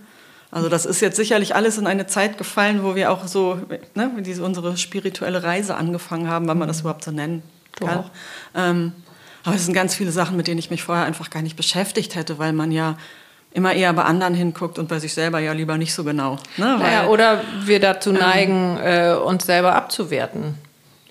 Also 0.51 0.69
das 0.69 0.85
ist 0.85 1.01
jetzt 1.01 1.17
sicherlich 1.17 1.55
alles 1.55 1.79
in 1.79 1.87
eine 1.87 2.07
Zeit 2.07 2.37
gefallen, 2.37 2.83
wo 2.83 2.97
wir 2.97 3.13
auch 3.13 3.27
so 3.27 3.61
ne, 3.95 4.11
diese, 4.19 4.43
unsere 4.43 4.77
spirituelle 4.77 5.43
Reise 5.45 5.77
angefangen 5.77 6.29
haben, 6.29 6.49
wenn 6.49 6.59
man 6.59 6.67
das 6.67 6.81
überhaupt 6.81 7.05
so 7.05 7.13
nennen 7.13 7.43
kann. 7.79 8.11
Ähm, 8.55 8.93
aber 9.45 9.55
es 9.55 9.65
sind 9.65 9.75
ganz 9.75 9.95
viele 9.95 10.11
Sachen, 10.11 10.37
mit 10.37 10.49
denen 10.49 10.59
ich 10.59 10.71
mich 10.71 10.83
vorher 10.83 11.05
einfach 11.05 11.31
gar 11.31 11.43
nicht 11.43 11.57
beschäftigt 11.57 12.17
hätte, 12.17 12.39
weil 12.39 12.53
man 12.53 12.73
ja 12.73 12.99
immer 13.53 13.73
eher 13.73 13.93
bei 13.93 14.03
anderen 14.03 14.35
hinguckt 14.35 14.79
und 14.79 14.89
bei 14.89 14.99
sich 14.99 15.15
selber 15.15 15.39
ja 15.39 15.53
lieber 15.53 15.79
nicht 15.79 15.95
so 15.95 16.05
genau. 16.05 16.37
Ne? 16.57 16.77
Naja, 16.79 17.07
oder 17.07 17.43
wir 17.65 17.81
dazu 17.81 18.11
ähm, 18.11 18.19
neigen, 18.19 18.79
ähm, 18.83 19.13
äh, 19.13 19.15
uns 19.15 19.47
selber 19.47 19.75
abzuwerten. 19.75 20.55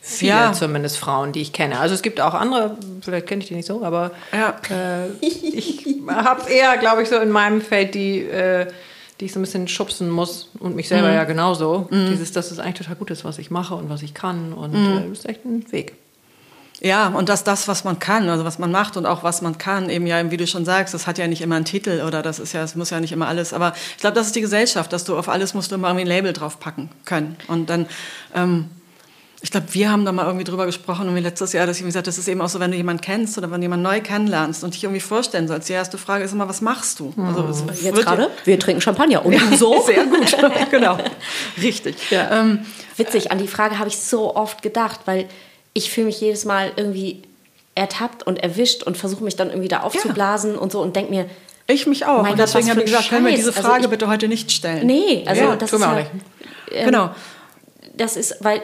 Viele 0.10 0.32
ja. 0.32 0.54
zumindest 0.54 0.98
Frauen, 0.98 1.32
die 1.34 1.42
ich 1.42 1.54
kenne. 1.54 1.80
Also 1.80 1.94
es 1.94 2.02
gibt 2.02 2.20
auch 2.20 2.34
andere, 2.34 2.78
vielleicht 3.02 3.28
kenne 3.28 3.44
ich 3.44 3.48
die 3.48 3.56
nicht 3.56 3.68
so, 3.68 3.84
aber 3.84 4.12
ja. 4.34 4.56
äh, 4.70 5.10
ich 5.22 5.86
habe 6.08 6.50
eher, 6.50 6.78
glaube 6.78 7.04
ich, 7.04 7.10
so 7.10 7.18
in 7.18 7.30
meinem 7.30 7.62
Feld 7.62 7.94
die, 7.94 8.22
äh, 8.22 8.68
die 9.20 9.26
ich 9.26 9.34
so 9.34 9.40
ein 9.40 9.44
bisschen 9.44 9.68
schubsen 9.68 10.10
muss 10.10 10.50
und 10.60 10.76
mich 10.76 10.88
selber 10.88 11.10
mhm. 11.10 11.16
ja 11.16 11.24
genauso. 11.26 11.88
Mhm. 11.92 12.08
Dieses, 12.10 12.32
dass 12.32 12.50
es 12.52 12.60
eigentlich 12.60 12.80
total 12.80 12.96
gut 12.96 13.12
ist, 13.12 13.24
was 13.24 13.38
ich 13.38 13.52
mache 13.52 13.76
und 13.76 13.90
was 13.90 14.02
ich 14.02 14.14
kann 14.14 14.54
und 14.54 14.74
mhm. 14.74 14.98
äh, 14.98 15.10
das 15.10 15.20
ist 15.20 15.30
echt 15.30 15.46
ein 15.46 15.72
Weg. 15.72 15.94
Ja, 16.82 17.08
und 17.10 17.28
dass 17.28 17.44
das, 17.44 17.68
was 17.68 17.84
man 17.84 18.00
kann, 18.00 18.30
also 18.30 18.46
was 18.46 18.58
man 18.58 18.72
macht 18.72 18.96
und 18.96 19.06
auch 19.06 19.22
was 19.22 19.42
man 19.42 19.58
kann, 19.58 19.90
eben 19.90 20.08
ja, 20.08 20.32
wie 20.32 20.38
du 20.38 20.48
schon 20.48 20.64
sagst, 20.64 20.94
das 20.94 21.08
hat 21.08 21.18
ja 21.18 21.28
nicht 21.28 21.42
immer 21.42 21.56
einen 21.56 21.66
Titel 21.66 22.04
oder 22.08 22.22
das 22.22 22.40
ist 22.40 22.54
ja, 22.54 22.64
es 22.64 22.76
muss 22.76 22.90
ja 22.90 23.02
nicht 23.02 23.12
immer 23.12 23.28
alles, 23.28 23.54
aber 23.54 23.74
ich 23.92 23.98
glaube, 23.98 24.16
das 24.16 24.28
ist 24.28 24.36
die 24.36 24.42
Gesellschaft, 24.42 24.94
dass 24.94 25.04
du 25.04 25.18
auf 25.18 25.28
alles 25.28 25.54
musst 25.54 25.72
du 25.72 25.76
immer 25.76 25.90
irgendwie 25.90 26.06
ein 26.06 26.08
Label 26.08 26.32
draufpacken 26.32 26.90
können. 27.04 27.36
Und 27.48 27.70
dann, 27.70 27.86
ähm, 28.34 28.70
ich 29.42 29.52
glaube, 29.52 29.68
wir 29.72 29.90
haben 29.90 30.04
da 30.04 30.12
mal 30.12 30.26
irgendwie 30.26 30.44
drüber 30.44 30.66
gesprochen, 30.66 31.06
irgendwie 31.06 31.24
letztes 31.24 31.54
Jahr, 31.54 31.66
dass 31.66 31.78
ich 31.78 31.86
gesagt 31.86 32.08
das 32.08 32.18
ist 32.18 32.28
eben 32.28 32.42
auch 32.42 32.50
so, 32.50 32.60
wenn 32.60 32.72
du 32.72 32.78
jemanden 32.78 33.02
kennst 33.02 33.38
oder 33.38 33.50
wenn 33.52 33.62
du 33.62 33.66
jemanden 33.66 33.84
neu 33.84 34.02
kennenlernst 34.02 34.64
und 34.64 34.74
dich 34.74 34.84
irgendwie 34.84 35.00
vorstellen 35.00 35.48
sollst. 35.48 35.70
Die 35.70 35.74
erste 35.74 35.98
Frage 35.98 36.26
ist 36.26 36.34
immer, 36.34 36.50
was 36.50 36.60
machst 36.62 37.00
du? 37.00 37.14
Also, 37.18 37.66
Jetzt 37.82 38.02
gerade? 38.02 38.30
Wir 38.44 38.60
trinken 38.60 38.82
Champagner. 38.82 39.26
Und 39.26 39.34
ja, 39.34 39.40
so? 39.56 39.82
Sehr 39.86 40.06
gut, 40.06 40.36
genau. 40.72 40.98
Richtig. 41.62 41.96
Ja. 42.10 42.42
Ähm, 42.42 42.66
Witzig, 42.98 43.32
an 43.32 43.38
die 43.38 43.48
Frage 43.48 43.80
habe 43.80 43.88
ich 43.88 43.98
so 43.98 44.36
oft 44.36 44.62
gedacht, 44.62 45.02
weil 45.06 45.30
ich 45.74 45.90
fühle 45.90 46.08
mich 46.08 46.20
jedes 46.20 46.44
Mal 46.44 46.74
irgendwie 46.76 47.22
ertappt 47.76 48.24
und 48.24 48.44
erwischt 48.44 48.84
und 48.84 48.98
versuche 48.98 49.24
mich 49.24 49.38
dann 49.38 49.50
irgendwie 49.50 49.70
da 49.70 49.82
aufzublasen 49.82 50.56
ja. 50.56 50.60
und 50.60 50.72
so 50.74 50.82
und 50.82 50.98
denke 50.98 51.12
mir, 51.12 51.30
ich 51.68 51.88
mich 51.88 52.06
auch. 52.06 52.28
und 52.28 52.38
deswegen 52.38 52.70
habe 52.70 52.82
ich 52.82 52.88
gesagt, 52.88 53.10
können 53.10 53.26
wir 53.26 53.36
diese 53.36 53.54
Frage 53.54 53.76
also 53.76 53.86
ich, 53.86 53.90
bitte 53.92 54.08
heute 54.08 54.28
nicht 54.28 54.52
stellen. 54.52 54.86
Nee, 54.86 55.24
also 55.26 55.42
ja, 55.42 55.56
das 55.56 55.70
tun 55.70 55.80
ist 55.80 55.86
wir 55.86 55.92
auch 55.92 55.98
nicht. 55.98 56.12
Ähm, 56.72 56.86
genau. 56.86 57.12
Das 57.96 58.18
ist, 58.18 58.38
weil 58.42 58.62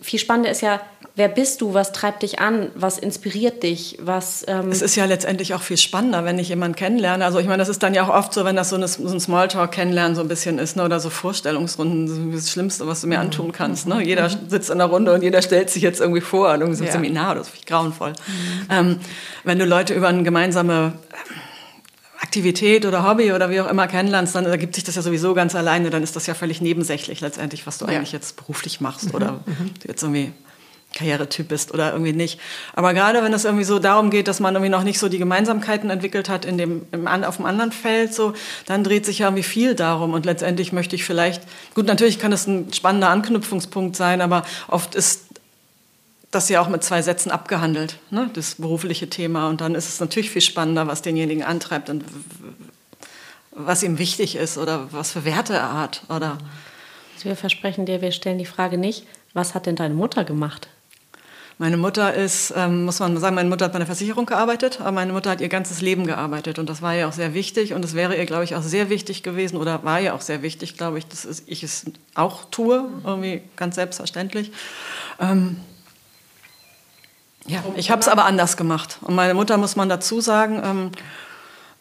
viel 0.00 0.18
spannender 0.18 0.50
ist 0.50 0.62
ja, 0.62 0.80
wer 1.16 1.28
bist 1.28 1.60
du, 1.60 1.74
was 1.74 1.92
treibt 1.92 2.22
dich 2.22 2.40
an, 2.40 2.70
was 2.74 2.98
inspiriert 2.98 3.62
dich, 3.62 3.98
was... 4.00 4.44
Ähm 4.48 4.70
es 4.70 4.82
ist 4.82 4.96
ja 4.96 5.04
letztendlich 5.04 5.54
auch 5.54 5.62
viel 5.62 5.76
spannender, 5.76 6.24
wenn 6.24 6.38
ich 6.38 6.48
jemanden 6.48 6.76
kennenlerne. 6.76 7.24
Also 7.24 7.38
ich 7.38 7.46
meine, 7.46 7.58
das 7.58 7.68
ist 7.68 7.82
dann 7.82 7.94
ja 7.94 8.04
auch 8.04 8.08
oft 8.08 8.32
so, 8.32 8.44
wenn 8.44 8.56
das 8.56 8.70
so, 8.70 8.76
eine, 8.76 8.88
so 8.88 9.06
ein 9.06 9.20
Smalltalk-Kennenlernen 9.20 10.16
so 10.16 10.22
ein 10.22 10.28
bisschen 10.28 10.58
ist, 10.58 10.76
ne? 10.76 10.84
oder 10.84 10.98
so 11.00 11.10
Vorstellungsrunden, 11.10 12.32
das, 12.32 12.42
das 12.44 12.50
Schlimmste, 12.50 12.86
was 12.86 13.02
du 13.02 13.06
mir 13.06 13.16
mhm. 13.16 13.26
antun 13.26 13.52
kannst. 13.52 13.86
Ne? 13.86 14.02
Jeder 14.02 14.28
mhm. 14.28 14.48
sitzt 14.48 14.70
in 14.70 14.78
der 14.78 14.88
Runde 14.88 15.12
und 15.12 15.22
jeder 15.22 15.42
stellt 15.42 15.70
sich 15.70 15.82
jetzt 15.82 16.00
irgendwie 16.00 16.20
vor, 16.22 16.52
irgendwie 16.52 16.74
so 16.74 16.84
ein 16.84 16.88
ja. 16.88 16.92
Seminar, 16.92 17.36
das 17.36 17.48
finde 17.48 17.60
ich 17.60 17.66
grauenvoll. 17.66 18.10
Mhm. 18.10 18.66
Ähm, 18.70 19.00
wenn 19.44 19.58
du 19.58 19.66
Leute 19.66 19.94
über 19.94 20.08
eine 20.08 20.22
gemeinsame 20.22 20.94
Aktivität 22.24 22.86
oder 22.86 23.06
Hobby 23.06 23.32
oder 23.32 23.50
wie 23.50 23.60
auch 23.60 23.70
immer 23.70 23.86
kennenlernst, 23.86 24.34
dann 24.34 24.46
ergibt 24.46 24.74
sich 24.74 24.82
das 24.82 24.94
ja 24.94 25.02
sowieso 25.02 25.34
ganz 25.34 25.54
alleine, 25.54 25.90
dann 25.90 26.02
ist 26.02 26.16
das 26.16 26.26
ja 26.26 26.32
völlig 26.32 26.62
nebensächlich 26.62 27.20
letztendlich, 27.20 27.66
was 27.66 27.76
du 27.76 27.84
ja. 27.84 27.92
eigentlich 27.92 28.12
jetzt 28.12 28.36
beruflich 28.36 28.80
machst 28.80 29.08
mhm. 29.08 29.14
oder 29.14 29.32
mhm. 29.44 29.70
du 29.82 29.88
jetzt 29.88 30.02
irgendwie 30.02 30.32
Karrieretyp 30.94 31.48
bist 31.48 31.74
oder 31.74 31.92
irgendwie 31.92 32.12
nicht. 32.12 32.40
Aber 32.72 32.94
gerade 32.94 33.22
wenn 33.22 33.32
es 33.32 33.44
irgendwie 33.44 33.64
so 33.64 33.78
darum 33.78 34.08
geht, 34.10 34.26
dass 34.26 34.40
man 34.40 34.54
irgendwie 34.54 34.70
noch 34.70 34.84
nicht 34.84 34.98
so 34.98 35.08
die 35.08 35.18
Gemeinsamkeiten 35.18 35.90
entwickelt 35.90 36.28
hat 36.28 36.44
in 36.44 36.56
dem, 36.56 36.86
im, 36.92 37.06
auf 37.06 37.36
dem 37.36 37.44
anderen 37.44 37.72
Feld, 37.72 38.14
so, 38.14 38.32
dann 38.66 38.84
dreht 38.84 39.04
sich 39.04 39.18
ja 39.18 39.26
irgendwie 39.26 39.42
viel 39.42 39.74
darum. 39.74 40.14
Und 40.14 40.24
letztendlich 40.24 40.72
möchte 40.72 40.96
ich 40.96 41.04
vielleicht, 41.04 41.42
gut, 41.74 41.86
natürlich 41.86 42.18
kann 42.18 42.32
es 42.32 42.46
ein 42.46 42.72
spannender 42.72 43.10
Anknüpfungspunkt 43.10 43.96
sein, 43.96 44.20
aber 44.20 44.44
oft 44.68 44.94
ist 44.94 45.23
das 46.34 46.48
ja 46.48 46.60
auch 46.60 46.68
mit 46.68 46.82
zwei 46.82 47.02
Sätzen 47.02 47.30
abgehandelt, 47.30 47.98
ne, 48.10 48.30
das 48.32 48.56
berufliche 48.56 49.08
Thema. 49.08 49.48
Und 49.48 49.60
dann 49.60 49.74
ist 49.74 49.88
es 49.88 50.00
natürlich 50.00 50.30
viel 50.30 50.42
spannender, 50.42 50.86
was 50.86 51.02
denjenigen 51.02 51.42
antreibt 51.42 51.90
und 51.90 52.04
was 53.50 53.82
ihm 53.82 53.98
wichtig 53.98 54.36
ist 54.36 54.58
oder 54.58 54.92
was 54.92 55.12
für 55.12 55.24
Werte 55.24 55.54
er 55.54 55.78
hat. 55.78 56.02
Oder 56.08 56.38
also 57.14 57.24
wir 57.26 57.36
versprechen 57.36 57.86
dir, 57.86 58.00
wir 58.00 58.12
stellen 58.12 58.38
die 58.38 58.46
Frage 58.46 58.78
nicht, 58.78 59.06
was 59.32 59.54
hat 59.54 59.66
denn 59.66 59.76
deine 59.76 59.94
Mutter 59.94 60.24
gemacht? 60.24 60.68
Meine 61.56 61.76
Mutter 61.76 62.12
ist, 62.12 62.52
ähm, 62.56 62.84
muss 62.84 62.98
man 62.98 63.16
sagen, 63.18 63.36
meine 63.36 63.48
Mutter 63.48 63.66
hat 63.66 63.72
bei 63.72 63.76
einer 63.76 63.86
Versicherung 63.86 64.26
gearbeitet, 64.26 64.80
aber 64.80 64.90
meine 64.90 65.12
Mutter 65.12 65.30
hat 65.30 65.40
ihr 65.40 65.48
ganzes 65.48 65.80
Leben 65.80 66.04
gearbeitet 66.04 66.58
und 66.58 66.68
das 66.68 66.82
war 66.82 66.96
ihr 66.96 67.06
auch 67.06 67.12
sehr 67.12 67.32
wichtig 67.32 67.74
und 67.74 67.84
es 67.84 67.94
wäre 67.94 68.16
ihr, 68.16 68.26
glaube 68.26 68.42
ich, 68.42 68.56
auch 68.56 68.62
sehr 68.62 68.90
wichtig 68.90 69.22
gewesen 69.22 69.56
oder 69.56 69.84
war 69.84 70.00
ihr 70.00 70.16
auch 70.16 70.20
sehr 70.20 70.42
wichtig, 70.42 70.76
glaube 70.76 70.98
ich, 70.98 71.06
dass 71.06 71.44
ich 71.46 71.62
es 71.62 71.86
auch 72.16 72.46
tue, 72.50 72.88
irgendwie 73.04 73.42
ganz 73.54 73.76
selbstverständlich. 73.76 74.50
Ähm, 75.20 75.58
ja, 77.46 77.62
ich 77.76 77.90
habe 77.90 78.00
es 78.00 78.08
aber 78.08 78.24
anders 78.24 78.56
gemacht. 78.56 78.98
Und 79.02 79.14
meine 79.14 79.34
Mutter, 79.34 79.56
muss 79.58 79.76
man 79.76 79.88
dazu 79.88 80.20
sagen, 80.20 80.62
ähm, 80.64 80.90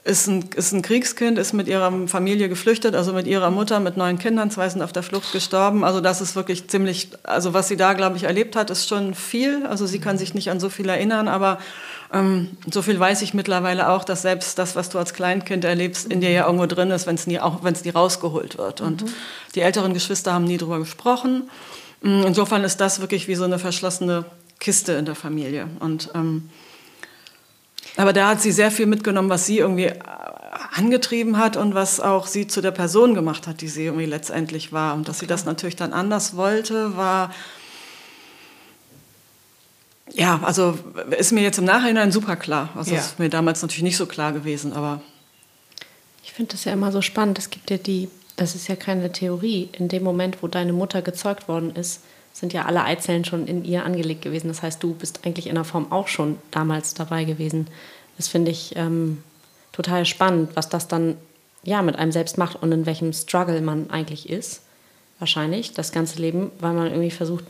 ist, 0.04 0.28
ein, 0.28 0.50
ist 0.56 0.74
ein 0.74 0.82
Kriegskind, 0.82 1.38
ist 1.38 1.54
mit 1.54 1.68
ihrer 1.68 2.08
Familie 2.08 2.50
geflüchtet, 2.50 2.94
also 2.94 3.14
mit 3.14 3.26
ihrer 3.26 3.52
Mutter, 3.52 3.80
mit 3.80 3.96
neun 3.96 4.20
Kindern, 4.20 4.52
zwei 4.52 4.68
sind 4.68 4.82
auf 4.82 4.92
der 4.92 5.04
Flucht 5.04 5.32
gestorben. 5.32 5.86
Also 5.86 6.02
das 6.02 6.20
ist 6.20 6.36
wirklich 6.36 6.68
ziemlich, 6.68 7.10
also 7.24 7.54
was 7.54 7.70
sie 7.70 7.78
da, 7.78 7.94
glaube 7.94 8.18
ich, 8.18 8.24
erlebt 8.24 8.58
hat, 8.58 8.70
ist 8.70 8.90
schon 8.90 9.14
viel. 9.16 9.66
Also 9.66 9.86
sie 9.86 10.00
kann 10.00 10.18
sich 10.18 10.34
nicht 10.34 10.52
an 10.52 10.60
so 10.60 10.70
viel 10.70 10.90
erinnern, 10.90 11.30
aber 11.30 11.60
ähm, 12.12 12.50
so 12.70 12.82
viel 12.82 13.00
weiß 13.00 13.22
ich 13.22 13.34
mittlerweile 13.34 13.90
auch, 13.90 14.04
dass 14.04 14.24
selbst 14.24 14.60
das, 14.60 14.76
was 14.76 14.90
du 14.90 15.00
als 15.00 15.14
Kleinkind 15.14 15.64
erlebst, 15.64 16.12
in 16.12 16.20
dir 16.20 16.32
ja 16.32 16.46
irgendwo 16.46 16.66
drin 16.66 16.92
ist, 16.92 17.08
wenn 17.08 17.16
es 17.16 17.26
nie, 17.26 17.40
auch 17.40 17.62
nie 17.62 17.90
rausgeholt 17.90 18.58
wird. 18.58 18.82
Und 18.82 19.04
mhm. 19.04 19.10
die 19.56 19.62
älteren 19.62 19.94
Geschwister 19.94 20.34
haben 20.34 20.44
nie 20.44 20.58
drüber 20.58 20.80
gesprochen. 20.80 21.50
Insofern 22.02 22.66
ist 22.66 22.82
das 22.82 23.00
wirklich 23.00 23.30
wie 23.30 23.36
so 23.36 23.46
eine 23.46 23.60
verschlossene 23.60 24.26
Kiste 24.64 24.94
in 24.94 25.06
der 25.06 25.14
Familie. 25.14 25.68
Und, 25.80 26.10
ähm, 26.16 26.50
aber 27.98 28.14
da 28.14 28.30
hat 28.30 28.42
sie 28.42 28.52
sehr 28.52 28.72
viel 28.72 28.88
mitgenommen, 28.88 29.30
was 29.30 29.46
sie 29.46 29.60
irgendwie 29.60 29.88
äh, 29.88 30.00
angetrieben 30.74 31.38
hat 31.38 31.58
und 31.58 31.76
was 31.76 32.00
auch 32.00 32.26
sie 32.26 32.48
zu 32.48 32.62
der 32.62 32.72
Person 32.72 33.14
gemacht 33.14 33.46
hat, 33.46 33.62
die 33.62 33.68
sie 33.68 33.86
irgendwie 33.86 34.06
letztendlich 34.06 34.72
war. 34.72 34.96
Und 34.96 35.08
dass 35.08 35.20
sie 35.20 35.28
das 35.28 35.46
natürlich 35.46 35.76
dann 35.76 35.94
anders 35.94 36.36
wollte, 36.36 36.98
war 36.98 37.32
ja, 40.12 40.40
also 40.44 40.78
ist 41.18 41.32
mir 41.32 41.42
jetzt 41.42 41.58
im 41.58 41.66
Nachhinein 41.66 42.12
super 42.12 42.36
klar. 42.36 42.70
Also 42.76 42.94
ja. 42.94 43.00
ist 43.00 43.20
mir 43.20 43.30
damals 43.30 43.62
natürlich 43.62 43.84
nicht 43.84 43.98
so 43.98 44.06
klar 44.06 44.32
gewesen, 44.32 44.74
aber 44.74 45.02
ich 46.24 46.34
finde 46.34 46.54
das 46.54 46.66
ja 46.66 46.74
immer 46.74 46.92
so 46.92 47.02
spannend. 47.02 47.38
Es 47.38 47.50
gibt 47.50 47.70
ja 47.70 47.78
die, 47.78 48.10
das 48.36 48.56
ist 48.56 48.68
ja 48.68 48.76
keine 48.76 49.12
Theorie. 49.12 49.70
In 49.74 49.88
dem 49.88 50.04
Moment, 50.04 50.42
wo 50.42 50.48
deine 50.48 50.72
Mutter 50.72 51.02
gezeugt 51.02 51.48
worden 51.48 51.76
ist, 51.76 52.02
sind 52.34 52.52
ja 52.52 52.66
alle 52.66 52.84
Eizellen 52.84 53.24
schon 53.24 53.48
in 53.48 53.64
ihr 53.64 53.86
angelegt 53.86 54.24
gewesen. 54.24 54.48
Das 54.48 54.64
heißt, 54.64 54.82
du 54.82 54.96
bist 54.96 55.26
eigentlich 55.26 55.48
in 55.48 55.56
der 55.56 55.64
Form 55.64 55.92
auch 55.92 56.08
schon 56.08 56.38
damals 56.52 56.96
dabei 56.96 57.24
gewesen. 57.24 57.68
Das 58.18 58.28
finde 58.28 58.52
ich 58.52 58.76
ähm, 58.76 59.24
total 59.72 60.06
spannend, 60.06 60.56
was 60.56 60.68
das 60.68 60.88
dann 60.88 61.16
ja 61.64 61.82
mit 61.82 61.96
einem 61.96 62.12
selbst 62.12 62.38
macht 62.38 62.62
und 62.62 62.72
in 62.72 62.86
welchem 62.86 63.14
Struggle 63.14 63.62
man 63.62 63.90
eigentlich 63.92 64.30
ist. 64.30 64.64
Wahrscheinlich 65.20 65.74
das 65.74 65.92
ganze 65.92 66.20
Leben, 66.20 66.52
weil 66.60 66.74
man 66.74 66.88
irgendwie 66.88 67.12
versucht, 67.12 67.46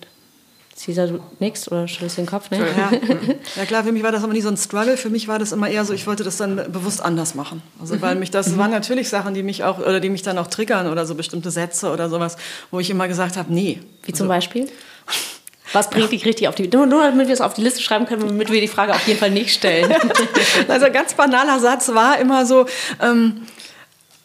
Caesar, 0.82 1.08
du 1.08 1.20
nix 1.40 1.72
oder 1.72 1.88
schüttelst 1.88 2.18
den 2.18 2.26
Kopf, 2.26 2.50
ne? 2.50 2.58
Ja. 2.60 2.92
ja. 3.56 3.66
klar, 3.66 3.84
für 3.84 3.92
mich 3.92 4.04
war 4.04 4.12
das 4.12 4.24
aber 4.24 4.34
nie 4.34 4.42
so 4.42 4.50
ein 4.50 4.58
Struggle. 4.58 4.98
Für 4.98 5.10
mich 5.10 5.28
war 5.28 5.40
das 5.40 5.52
immer 5.52 5.70
eher 5.70 5.86
so, 5.86 5.94
ich 5.94 6.08
wollte 6.08 6.24
das 6.24 6.38
dann 6.38 6.56
bewusst 6.72 7.02
anders 7.02 7.36
machen. 7.36 7.62
Also 7.80 8.02
weil 8.02 8.16
mich 8.16 8.32
das 8.32 8.50
mhm. 8.50 8.58
waren 8.58 8.72
natürlich 8.72 9.10
Sachen, 9.10 9.34
die 9.34 9.44
mich 9.44 9.64
auch 9.64 9.80
oder 9.80 10.00
die 10.00 10.10
mich 10.10 10.24
dann 10.24 10.38
auch 10.38 10.48
triggern 10.48 10.88
oder 10.88 11.06
so 11.06 11.16
bestimmte 11.16 11.52
Sätze 11.52 11.92
oder 11.92 12.10
sowas, 12.10 12.38
wo 12.72 12.80
ich 12.80 12.90
immer 12.90 13.08
gesagt 13.08 13.38
habe, 13.38 13.54
nee. 13.54 13.82
Wie 14.04 14.12
also, 14.12 14.24
zum 14.24 14.28
Beispiel? 14.28 14.68
Was 15.74 15.90
bringt 15.90 16.12
dich 16.12 16.26
richtig 16.26 16.48
auf 16.48 16.56
die 16.56 16.68
nur, 16.68 16.86
nur 16.86 17.04
damit 17.04 17.28
wir 17.28 17.34
es 17.34 17.42
auf 17.42 17.54
die 17.54 17.62
Liste 17.62 17.82
schreiben 17.82 18.06
können, 18.06 18.22
damit 18.22 18.52
wir 18.52 18.62
die 18.62 18.68
Frage 18.68 18.94
auf 18.94 19.08
jeden 19.08 19.20
Fall 19.20 19.32
nicht 19.32 19.54
stellen. 19.54 19.92
also 20.68 20.86
ein 20.86 20.94
ganz 20.94 21.16
banaler 21.16 21.60
Satz 21.60 21.90
war 21.90 22.20
immer 22.20 22.46
so, 22.46 22.68
ähm, 23.02 23.42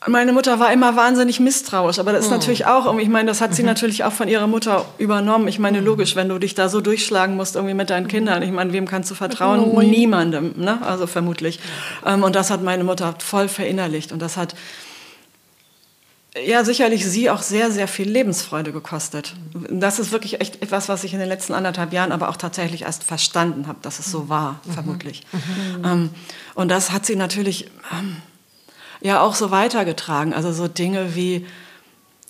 meine 0.06 0.32
Mutter 0.32 0.60
war 0.60 0.72
immer 0.72 0.94
wahnsinnig 0.94 1.40
misstrauisch, 1.40 1.98
aber 1.98 2.12
das 2.12 2.26
ist 2.26 2.30
oh. 2.30 2.34
natürlich 2.34 2.66
auch, 2.66 2.96
ich 2.98 3.08
meine, 3.08 3.28
das 3.28 3.40
hat 3.40 3.54
sie 3.54 3.62
mhm. 3.62 3.68
natürlich 3.68 4.04
auch 4.04 4.12
von 4.12 4.28
ihrer 4.28 4.46
Mutter 4.46 4.84
übernommen. 4.98 5.48
Ich 5.48 5.58
meine, 5.58 5.80
logisch, 5.80 6.14
wenn 6.14 6.28
du 6.28 6.38
dich 6.38 6.54
da 6.54 6.68
so 6.68 6.80
durchschlagen 6.80 7.34
musst 7.34 7.56
irgendwie 7.56 7.74
mit 7.74 7.90
deinen 7.90 8.06
Kindern, 8.06 8.42
ich 8.42 8.52
meine, 8.52 8.72
wem 8.72 8.86
kannst 8.86 9.10
du 9.10 9.16
vertrauen? 9.16 9.60
Oh. 9.60 9.82
Niemandem, 9.82 10.54
ne? 10.56 10.80
Also 10.82 11.06
vermutlich. 11.06 11.58
Ähm, 12.06 12.22
und 12.22 12.36
das 12.36 12.50
hat 12.50 12.62
meine 12.62 12.84
Mutter 12.84 13.14
voll 13.18 13.48
verinnerlicht 13.48 14.12
und 14.12 14.22
das 14.22 14.36
hat 14.36 14.54
ja 16.46 16.64
sicherlich 16.64 17.04
sie 17.04 17.30
auch 17.30 17.42
sehr, 17.42 17.72
sehr 17.72 17.88
viel 17.88 18.08
Lebensfreude 18.08 18.70
gekostet. 18.70 19.34
Das 19.70 19.98
ist 19.98 20.12
wirklich 20.12 20.40
echt 20.40 20.62
etwas, 20.62 20.88
was 20.88 21.02
ich 21.02 21.12
in 21.12 21.18
den 21.18 21.28
letzten 21.28 21.54
anderthalb 21.54 21.92
Jahren 21.92 22.12
aber 22.12 22.28
auch 22.28 22.36
tatsächlich 22.36 22.82
erst 22.82 23.02
verstanden 23.02 23.66
habe, 23.66 23.78
dass 23.82 23.98
es 23.98 24.10
so 24.10 24.28
war, 24.28 24.60
mhm. 24.64 24.72
vermutlich. 24.72 25.22
Mhm. 25.32 25.84
Ähm, 25.84 26.10
und 26.54 26.68
das 26.68 26.92
hat 26.92 27.04
sie 27.06 27.16
natürlich 27.16 27.70
ähm, 27.92 28.16
ja 29.00 29.20
auch 29.20 29.34
so 29.34 29.50
weitergetragen. 29.50 30.32
Also 30.32 30.52
so 30.52 30.68
Dinge 30.68 31.14
wie, 31.14 31.46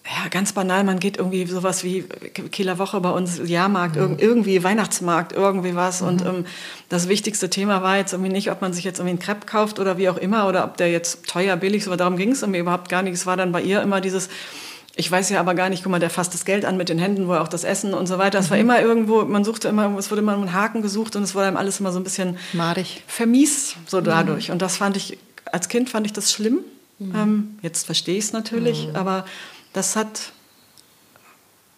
ja, 0.05 0.29
ganz 0.31 0.53
banal, 0.53 0.85
man 0.85 1.01
geht 1.01 1.19
irgendwie 1.19 1.45
sowas 1.47 1.85
wie 1.85 2.03
Kieler 2.51 2.79
Woche 2.79 3.01
bei 3.01 3.11
uns, 3.11 3.41
Jahrmarkt, 3.45 3.97
mhm. 3.97 4.17
irgendwie 4.19 4.63
Weihnachtsmarkt, 4.63 5.33
irgendwie 5.33 5.75
was. 5.75 6.01
Mhm. 6.01 6.09
Und 6.09 6.27
ähm, 6.27 6.47
das 6.89 7.09
wichtigste 7.09 7.51
Thema 7.51 7.83
war 7.83 7.99
jetzt 7.99 8.13
irgendwie 8.13 8.33
nicht, 8.33 8.51
ob 8.51 8.63
man 8.63 8.73
sich 8.73 8.85
jetzt 8.85 8.99
irgendwie 8.99 9.11
einen 9.11 9.19
Crepe 9.19 9.47
kauft 9.47 9.79
oder 9.79 9.99
wie 9.99 10.09
auch 10.09 10.17
immer 10.17 10.49
oder 10.49 10.65
ob 10.65 10.77
der 10.79 10.91
jetzt 10.91 11.27
teuer, 11.27 11.57
billig 11.57 11.83
ist, 11.83 11.89
aber 11.89 11.99
darum 11.99 12.17
ging 12.17 12.33
es 12.33 12.43
irgendwie 12.43 12.61
überhaupt 12.61 12.89
gar 12.89 13.03
nicht. 13.03 13.15
Es 13.15 13.27
war 13.27 13.37
dann 13.37 13.53
bei 13.53 13.61
ihr 13.61 13.83
immer 13.83 14.01
dieses, 14.01 14.31
ich 14.97 15.11
weiß 15.11 15.29
ja 15.29 15.41
aber 15.41 15.55
gar 15.55 15.69
nicht, 15.69 15.83
guck 15.83 15.93
mal, 15.93 16.01
der 16.01 16.11
fasst 16.11 16.33
das 16.33 16.47
Geld 16.47 16.65
an 16.65 16.77
mit 16.77 16.89
den 16.89 16.99
Händen, 16.99 17.29
wo 17.29 17.35
er 17.35 17.43
auch 17.43 17.49
das 17.49 17.65
Essen 17.65 17.93
und 17.93 18.07
so 18.07 18.17
weiter. 18.19 18.39
Es 18.39 18.47
mhm. 18.47 18.51
war 18.51 18.59
immer 18.59 18.81
irgendwo, 18.81 19.25
man 19.25 19.45
suchte 19.45 19.69
immer, 19.69 19.97
es 19.99 20.11
wurde 20.11 20.23
immer 20.23 20.33
einen 20.33 20.55
Haken 20.55 20.81
gesucht 20.81 21.17
und 21.17 21.23
es 21.23 21.35
wurde 21.35 21.47
einem 21.47 21.57
alles 21.59 21.81
immer 21.81 21.93
so 21.93 22.01
ein 22.01 22.05
bisschen 22.05 22.39
madig, 22.55 23.03
vermies 23.07 23.77
so 23.87 24.01
dadurch. 24.01 24.49
Mhm. 24.49 24.55
Und 24.55 24.63
das 24.63 24.79
fand 24.79 24.97
ich, 24.97 25.19
als 25.53 25.69
Kind 25.69 25.91
fand 25.91 26.07
ich 26.07 26.13
das 26.13 26.33
schlimm. 26.33 26.61
Mhm. 26.99 27.15
Ähm, 27.15 27.59
jetzt 27.63 27.87
verstehe 27.87 28.19
ich 28.19 28.25
es 28.25 28.33
natürlich, 28.33 28.89
mhm. 28.89 28.97
aber 28.97 29.25
das 29.73 29.97
hat 29.97 30.33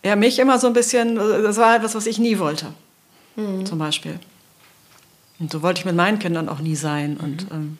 ja, 0.03 0.17
mich 0.17 0.39
immer 0.39 0.59
so 0.59 0.67
ein 0.67 0.73
bisschen, 0.73 1.17
das 1.17 1.57
war 1.59 1.77
etwas, 1.77 1.95
was 1.95 2.07
ich 2.07 2.19
nie 2.19 2.39
wollte, 2.39 2.67
mhm. 3.37 3.67
zum 3.67 3.79
Beispiel. 3.79 4.19
Und 5.39 5.51
so 5.51 5.63
wollte 5.63 5.81
ich 5.81 5.85
mit 5.85 5.97
meinen 5.97 6.19
Kindern 6.19 6.49
auch 6.49 6.61
nie 6.61 6.77
sein. 6.77 7.17
Und, 7.17 7.51
mhm. 7.51 7.57
ähm, 7.57 7.79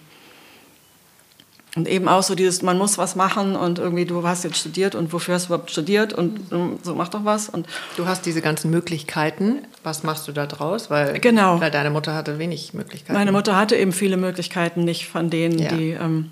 und 1.77 1.87
eben 1.87 2.09
auch 2.09 2.23
so 2.23 2.35
dieses, 2.35 2.63
man 2.63 2.79
muss 2.79 2.99
was 2.99 3.15
machen 3.15 3.55
und 3.55 3.79
irgendwie, 3.79 4.05
du 4.05 4.27
hast 4.27 4.45
jetzt 4.45 4.59
studiert 4.59 4.95
und 4.95 5.13
wofür 5.13 5.35
hast 5.35 5.45
du 5.45 5.55
überhaupt 5.55 5.71
studiert 5.71 6.13
und 6.13 6.51
mhm. 6.51 6.79
so 6.83 6.95
mach 6.95 7.09
doch 7.09 7.25
was. 7.25 7.49
Und 7.49 7.67
du 7.97 8.07
hast 8.07 8.27
diese 8.27 8.43
ganzen 8.43 8.71
Möglichkeiten. 8.71 9.63
Was 9.85 10.03
machst 10.03 10.27
du 10.27 10.33
da 10.33 10.47
draus? 10.47 10.91
Weil, 10.91 11.21
genau. 11.21 11.61
weil 11.61 11.71
deine 11.71 11.91
Mutter 11.91 12.15
hatte 12.15 12.39
wenig 12.39 12.75
Möglichkeiten. 12.75 13.13
Meine 13.13 13.33
Mutter 13.33 13.57
hatte 13.57 13.77
eben 13.77 13.93
viele 13.93 14.17
Möglichkeiten, 14.17 14.85
nicht 14.85 15.07
von 15.07 15.31
denen, 15.31 15.59
ja. 15.59 15.73
die 15.73 15.91
ähm, 15.91 16.31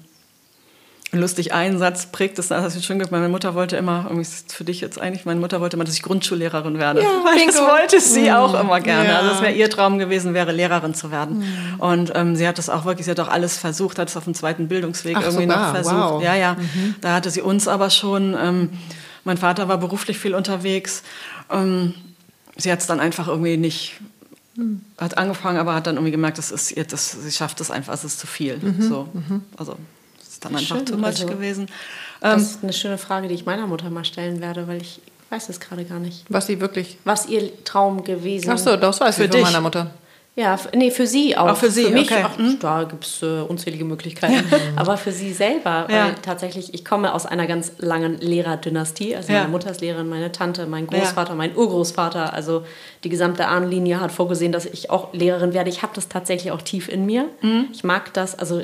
lustig 1.12 1.54
einen 1.54 1.78
Satz 1.78 2.06
prägt 2.06 2.38
das, 2.38 2.48
das 2.48 2.62
hast 2.62 2.76
du 2.76 2.82
schön 2.82 2.98
gesagt. 2.98 3.12
Meine 3.12 3.28
Mutter 3.28 3.54
wollte 3.54 3.76
immer, 3.76 4.06
irgendwie 4.08 4.28
für 4.48 4.64
dich 4.64 4.80
jetzt 4.80 5.00
eigentlich, 5.00 5.24
meine 5.24 5.40
Mutter 5.40 5.60
wollte 5.60 5.76
immer, 5.76 5.84
dass 5.84 5.94
ich 5.94 6.02
Grundschullehrerin 6.02 6.78
werde. 6.78 7.02
Ja, 7.02 7.08
Weil 7.24 7.46
das 7.46 7.56
wollte 7.56 8.00
sie 8.00 8.24
mhm. 8.24 8.36
auch 8.36 8.60
immer 8.60 8.80
gerne. 8.80 9.08
Ja. 9.08 9.18
Also 9.20 9.32
es 9.32 9.40
wäre 9.40 9.52
ihr 9.52 9.70
Traum 9.70 9.98
gewesen, 9.98 10.34
wäre 10.34 10.52
Lehrerin 10.52 10.94
zu 10.94 11.10
werden. 11.10 11.38
Mhm. 11.38 11.80
Und 11.80 12.12
ähm, 12.14 12.36
sie 12.36 12.46
hat 12.46 12.58
das 12.58 12.68
auch 12.68 12.84
wirklich, 12.84 13.06
sie 13.06 13.10
hat 13.10 13.20
auch 13.20 13.28
alles 13.28 13.56
versucht, 13.56 13.98
hat 13.98 14.08
es 14.08 14.16
auf 14.16 14.24
dem 14.24 14.34
zweiten 14.34 14.68
Bildungsweg 14.68 15.16
Ach, 15.16 15.22
irgendwie 15.22 15.44
sogar. 15.44 15.66
noch 15.66 15.74
versucht. 15.74 15.94
Wow. 15.94 16.22
Ja, 16.22 16.34
ja. 16.34 16.54
Mhm. 16.54 16.96
Da 17.00 17.14
hatte 17.14 17.30
sie 17.30 17.40
uns 17.40 17.68
aber 17.68 17.88
schon, 17.90 18.36
ähm, 18.38 18.70
mein 19.24 19.38
Vater 19.38 19.68
war 19.68 19.78
beruflich 19.78 20.18
viel 20.18 20.34
unterwegs. 20.34 21.02
Ähm, 21.50 21.94
sie 22.56 22.70
hat 22.70 22.80
es 22.80 22.86
dann 22.86 23.00
einfach 23.00 23.28
irgendwie 23.28 23.56
nicht 23.56 23.94
mhm. 24.56 24.82
hat 24.98 25.16
angefangen, 25.16 25.58
aber 25.58 25.74
hat 25.74 25.86
dann 25.86 25.96
irgendwie 25.96 26.12
gemerkt, 26.12 26.36
das 26.36 26.50
ist, 26.50 26.76
das, 26.92 27.12
sie 27.12 27.32
schafft 27.32 27.60
es 27.62 27.70
einfach, 27.70 27.94
es 27.94 28.04
ist 28.04 28.20
zu 28.20 28.26
viel. 28.26 28.58
Mhm. 28.58 28.82
So, 28.82 29.08
mhm. 29.14 29.42
also 29.56 29.76
ist 30.38 30.44
dann 30.44 30.54
einfach 30.54 30.76
Schön, 30.76 30.86
too 30.86 30.96
much 30.96 31.06
also, 31.06 31.26
gewesen. 31.26 31.66
Das 32.20 32.34
ähm, 32.34 32.40
ist 32.40 32.62
eine 32.62 32.72
schöne 32.72 32.98
Frage, 32.98 33.28
die 33.28 33.34
ich 33.34 33.44
meiner 33.44 33.66
Mutter 33.66 33.90
mal 33.90 34.04
stellen 34.04 34.40
werde, 34.40 34.68
weil 34.68 34.80
ich 34.80 35.00
weiß 35.30 35.48
es 35.48 35.60
gerade 35.60 35.84
gar 35.84 35.98
nicht. 35.98 36.24
Was 36.28 36.46
sie 36.46 36.60
wirklich... 36.60 36.96
Was 37.04 37.26
ihr 37.26 37.64
Traum 37.64 38.04
gewesen 38.04 38.52
ist. 38.52 38.66
Ach 38.66 38.72
so, 38.72 38.76
das 38.76 39.00
weiß 39.00 39.18
ich 39.18 39.30
von 39.30 39.40
meiner 39.40 39.60
Mutter. 39.60 39.90
Ja, 40.36 40.56
nee, 40.72 40.92
für 40.92 41.08
sie 41.08 41.36
auch. 41.36 41.48
Auch 41.48 41.56
für 41.56 41.68
sie, 41.68 41.86
für 41.86 41.90
mich, 41.90 42.08
okay. 42.12 42.24
Ach, 42.24 42.38
mhm. 42.38 42.60
Da 42.60 42.84
gibt 42.84 43.04
es 43.04 43.22
äh, 43.22 43.40
unzählige 43.40 43.84
Möglichkeiten. 43.84 44.44
Aber 44.76 44.96
für 44.96 45.10
sie 45.10 45.32
selber, 45.32 45.86
weil 45.88 45.96
ja. 45.96 46.14
tatsächlich, 46.22 46.72
ich 46.72 46.84
komme 46.84 47.12
aus 47.12 47.26
einer 47.26 47.48
ganz 47.48 47.72
langen 47.78 48.18
Lehrerdynastie. 48.20 49.16
Also 49.16 49.32
ja. 49.32 49.40
meine 49.40 49.50
Mutter 49.50 49.72
ist 49.72 49.80
Lehrerin, 49.80 50.08
meine 50.08 50.30
Tante, 50.30 50.66
mein 50.66 50.86
Großvater, 50.86 51.34
mein 51.34 51.56
Urgroßvater. 51.56 52.32
Also 52.32 52.62
die 53.02 53.08
gesamte 53.08 53.48
Ahnenlinie 53.48 54.00
hat 54.00 54.12
vorgesehen, 54.12 54.52
dass 54.52 54.64
ich 54.64 54.90
auch 54.90 55.12
Lehrerin 55.12 55.54
werde. 55.54 55.70
Ich 55.70 55.82
habe 55.82 55.92
das 55.96 56.08
tatsächlich 56.08 56.52
auch 56.52 56.62
tief 56.62 56.88
in 56.88 57.04
mir. 57.04 57.24
Mhm. 57.42 57.70
Ich 57.72 57.82
mag 57.82 58.14
das, 58.14 58.38
also 58.38 58.62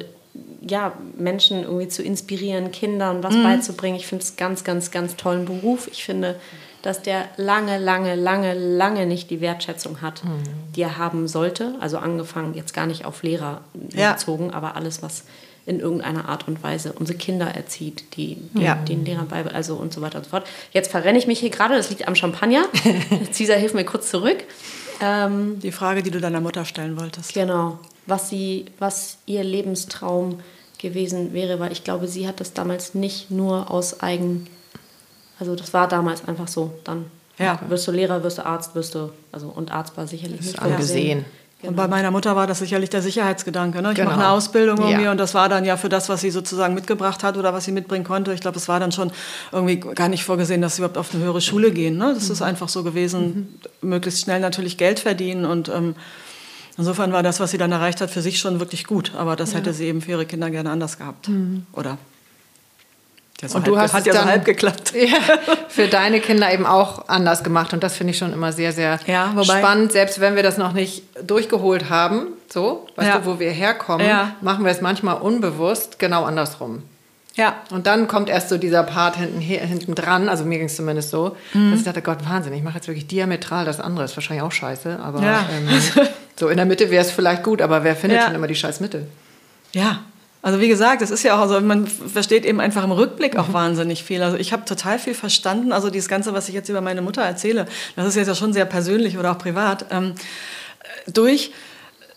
ja, 0.61 0.93
Menschen 1.17 1.63
irgendwie 1.63 1.89
zu 1.89 2.03
inspirieren, 2.03 2.73
Kindern 2.73 3.23
was 3.23 3.35
mhm. 3.35 3.43
beizubringen. 3.43 3.97
Ich 3.97 4.07
finde 4.07 4.25
es 4.25 4.37
ganz, 4.37 4.65
ganz, 4.65 4.91
ganz 4.91 5.17
tollen 5.17 5.45
Beruf. 5.45 5.89
Ich 5.89 6.05
finde, 6.05 6.37
dass 6.83 7.03
der 7.03 7.29
lange, 7.37 7.79
lange, 7.79 8.15
lange, 8.15 8.55
lange 8.55 9.07
nicht 9.07 9.31
die 9.31 9.41
Wertschätzung 9.41 10.03
hat, 10.03 10.25
mhm. 10.25 10.43
die 10.75 10.83
er 10.83 10.99
haben 10.99 11.29
sollte. 11.29 11.75
Also 11.81 11.99
angefangen 11.99 12.55
jetzt 12.55 12.75
gar 12.75 12.87
nicht 12.87 13.05
auf 13.05 13.23
Lehrer 13.23 13.61
ja. 13.95 14.13
bezogen, 14.13 14.51
aber 14.51 14.77
alles, 14.77 15.03
was 15.03 15.25
in 15.67 15.81
irgendeiner 15.81 16.29
Art 16.29 16.47
und 16.47 16.63
Weise 16.63 16.93
unsere 16.93 17.17
Kinder 17.17 17.47
erzieht, 17.47 18.17
die, 18.17 18.37
die 18.53 18.63
ja. 18.63 18.75
den 18.75 19.05
Lehrern 19.05 19.29
bei, 19.29 19.47
also 19.47 19.77
und 19.77 19.95
so 19.95 20.03
weiter 20.03 20.19
und 20.19 20.25
so 20.25 20.31
fort. 20.31 20.47
Jetzt 20.73 20.91
verrenne 20.91 21.17
ich 21.17 21.27
mich 21.27 21.39
hier 21.39 21.49
gerade, 21.49 21.75
das 21.75 21.89
liegt 21.89 22.07
am 22.07 22.15
Champagner. 22.15 22.67
Caesar, 23.37 23.57
hilf 23.57 23.73
mir 23.73 23.85
kurz 23.85 24.11
zurück. 24.11 24.45
Ähm, 25.01 25.59
die 25.61 25.73
Frage, 25.73 26.03
die 26.03 26.11
du 26.11 26.21
deiner 26.21 26.41
Mutter 26.41 26.67
stellen 26.67 26.99
wolltest. 26.99 27.33
Genau 27.33 27.79
was, 28.07 28.29
sie, 28.29 28.67
was 28.79 29.19
ihr 29.27 29.45
Lebenstraum 29.45 30.41
gewesen 30.79 31.33
wäre, 31.33 31.61
weil 31.61 31.73
ich 31.73 31.85
glaube, 31.85 32.09
sie 32.09 32.29
hat 32.29 32.41
das 32.41 32.53
damals 32.53 32.95
nicht 32.95 33.31
nur 33.31 33.71
aus 33.71 34.01
eigen, 34.01 34.47
also 35.41 35.57
das 35.57 35.73
war 35.73 35.89
damals 35.89 36.27
einfach 36.29 36.49
so. 36.49 36.75
Dann 36.85 37.07
ja. 37.39 37.59
wirst 37.69 37.89
du 37.89 37.93
Lehrer, 37.93 38.23
wirst 38.23 38.39
du 38.39 38.47
Arzt, 38.47 38.75
wirst 38.75 38.95
du, 38.95 39.11
also 39.33 39.49
und 39.49 39.73
Arzt 39.73 39.97
war 39.97 40.07
sicherlich 40.07 40.43
nicht 40.43 40.59
angesehen. 40.61 41.25
Genau. 41.61 41.71
Und 41.71 41.77
bei 41.77 41.89
meiner 41.89 42.11
Mutter 42.11 42.37
war 42.37 42.47
das 42.47 42.59
sicherlich 42.59 42.91
der 42.91 43.01
Sicherheitsgedanke. 43.01 43.81
Ne? 43.81 43.91
Ich 43.91 43.97
genau. 43.97 44.11
mache 44.11 44.21
eine 44.21 44.29
Ausbildung 44.29 44.77
irgendwie 44.79 45.05
ja. 45.05 45.11
und 45.11 45.17
das 45.17 45.33
war 45.33 45.49
dann 45.49 45.65
ja 45.65 45.79
für 45.79 45.89
das, 45.89 46.11
was 46.11 46.21
sie 46.21 46.31
sozusagen 46.31 46.75
mitgebracht 46.75 47.23
hat 47.23 47.39
oder 47.39 47.55
was 47.55 47.65
sie 47.65 47.73
mitbringen 47.73 48.05
konnte. 48.05 48.35
Ich 48.35 48.43
glaube, 48.43 48.59
es 48.59 48.69
war 48.69 48.81
dann 48.81 48.93
schon 48.93 49.11
irgendwie 49.51 49.77
gar 49.77 50.09
nicht 50.11 50.25
vorgesehen, 50.25 50.61
dass 50.61 50.77
sie 50.77 50.83
überhaupt 50.83 50.99
auf 50.99 51.15
eine 51.15 51.25
höhere 51.25 51.41
Schule 51.41 51.71
gehen. 51.71 51.97
Ne? 51.97 52.13
Das 52.15 52.27
mhm. 52.27 52.33
ist 52.33 52.43
einfach 52.43 52.69
so 52.69 52.83
gewesen, 52.83 53.59
mhm. 53.81 53.89
möglichst 53.89 54.21
schnell 54.21 54.41
natürlich 54.41 54.77
Geld 54.77 55.01
verdienen 55.01 55.47
und 55.47 55.71
ähm, 55.71 55.95
Insofern 56.77 57.13
war 57.13 57.23
das, 57.23 57.41
was 57.41 57.51
sie 57.51 57.59
dann 57.59 57.73
erreicht 57.73 58.01
hat, 58.01 58.11
für 58.11 58.23
sich 58.23 58.39
schon 58.39 58.59
wirklich 58.61 58.85
gut. 58.85 59.13
Aber 59.17 59.37
das 59.37 59.53
ja. 59.53 59.59
hätte 59.59 59.73
sie 59.73 59.87
eben 59.87 60.01
für 60.01 60.13
ihre 60.13 60.27
Kinder 60.27 60.51
gerne 60.51 60.71
anders 60.71 60.99
gehabt. 60.99 61.29
Mhm. 61.29 61.67
Oder? 61.73 61.99
So 63.47 63.59
und 63.59 63.67
du 63.67 63.79
hast 63.79 63.93
hat 63.93 64.07
ja 64.07 64.15
so 64.15 64.25
halb 64.25 64.45
geklappt. 64.45 64.93
Ja, 64.95 65.19
für 65.69 65.87
deine 65.87 66.21
Kinder 66.21 66.53
eben 66.53 66.67
auch 66.67 67.09
anders 67.09 67.45
gemacht. 67.45 67.73
Und 67.73 67.83
das 67.83 67.97
finde 67.97 68.13
ich 68.13 68.19
schon 68.19 68.33
immer 68.33 68.53
sehr, 68.53 68.73
sehr 68.73 68.99
ja, 69.07 69.35
spannend. 69.43 69.93
Selbst 69.93 70.21
wenn 70.21 70.37
wir 70.37 70.43
das 70.43 70.57
noch 70.57 70.73
nicht 70.73 71.03
durchgeholt 71.23 71.91
haben, 71.91 72.29
so, 72.49 72.87
weißt 72.97 73.09
ja. 73.09 73.19
du, 73.19 73.27
wo 73.27 73.39
wir 73.41 73.51
herkommen, 73.51 74.07
machen 74.41 74.65
wir 74.65 74.73
es 74.73 74.81
manchmal 74.81 75.21
unbewusst 75.21 75.99
genau 75.99 76.25
andersrum. 76.25 76.83
Ja. 77.37 77.57
Und 77.71 77.87
dann 77.87 78.07
kommt 78.07 78.29
erst 78.29 78.49
so 78.49 78.59
dieser 78.59 78.85
Part 78.85 79.17
hinten, 79.17 79.41
hinten 79.41 79.95
dran, 79.95 80.29
also 80.29 80.45
mir 80.45 80.59
ging 80.59 80.69
es 80.69 80.77
zumindest 80.77 81.11
so, 81.11 81.37
mhm. 81.53 81.73
dass 81.73 81.81
ich 81.81 81.85
dachte, 81.85 82.03
Gott, 82.03 82.19
Wahnsinn, 82.29 82.53
ich 82.53 82.63
mache 82.63 82.77
jetzt 82.77 82.87
wirklich 82.87 83.09
diametral 83.09 83.65
das 83.65 83.81
andere. 83.81 84.05
Ist 84.05 84.17
wahrscheinlich 84.17 84.43
auch 84.43 84.53
scheiße, 84.53 85.01
aber 85.03 85.21
ja. 85.21 85.45
ähm, 85.51 85.69
so 86.39 86.49
in 86.49 86.57
der 86.57 86.67
Mitte 86.67 86.91
wäre 86.91 87.05
es 87.05 87.11
vielleicht 87.11 87.43
gut, 87.43 87.63
aber 87.63 87.85
wer 87.85 87.97
findet 87.97 88.21
ja. 88.21 88.27
schon 88.27 88.35
immer 88.35 88.47
die 88.47 88.55
scheiß 88.55 88.81
Mitte? 88.81 89.07
Ja. 89.73 90.01
Also 90.43 90.61
wie 90.61 90.69
gesagt, 90.69 91.01
das 91.01 91.11
ist 91.11 91.23
ja 91.23 91.37
auch, 91.37 91.41
also 91.41 91.59
man 91.63 91.87
versteht 91.87 92.45
eben 92.45 92.61
einfach 92.61 92.85
im 92.85 92.93
Rückblick 92.93 93.37
auch 93.37 93.49
mhm. 93.49 93.55
wahnsinnig 93.55 94.05
viel. 94.05 94.23
Also 94.23 94.37
ich 94.37 94.53
habe 94.53 94.67
total 94.67 94.99
viel 94.99 95.15
verstanden. 95.15 95.73
Also 95.73 95.89
dieses 95.89 96.09
Ganze, 96.09 96.35
was 96.35 96.49
ich 96.49 96.55
jetzt 96.55 96.69
über 96.69 96.83
meine 96.83 97.01
Mutter 97.01 97.23
erzähle, 97.23 97.67
das 97.97 98.07
ist 98.09 98.17
jetzt 98.17 98.29
ja 98.29 98.35
schon 98.35 98.53
sehr 98.53 98.67
persönlich 98.67 99.17
oder 99.17 99.33
auch 99.33 99.39
privat. 99.39 99.87
Ähm, 99.91 100.15
durch 101.07 101.53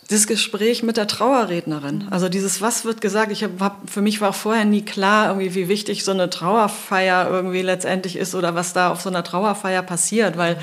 das 0.09 0.27
Gespräch 0.27 0.83
mit 0.83 0.97
der 0.97 1.07
Trauerrednerin. 1.07 2.07
Also 2.09 2.29
dieses, 2.29 2.61
was 2.61 2.85
wird 2.85 3.01
gesagt? 3.01 3.31
Ich 3.31 3.43
hab, 3.43 3.89
für 3.89 4.01
mich 4.01 4.21
war 4.21 4.33
vorher 4.33 4.65
nie 4.65 4.83
klar, 4.83 5.29
irgendwie, 5.29 5.55
wie 5.55 5.67
wichtig 5.67 6.03
so 6.03 6.11
eine 6.11 6.29
Trauerfeier 6.29 7.29
irgendwie 7.29 7.61
letztendlich 7.61 8.15
ist 8.15 8.33
oder 8.33 8.55
was 8.55 8.73
da 8.73 8.91
auf 8.91 9.01
so 9.01 9.09
einer 9.09 9.23
Trauerfeier 9.23 9.83
passiert, 9.83 10.37
weil 10.37 10.57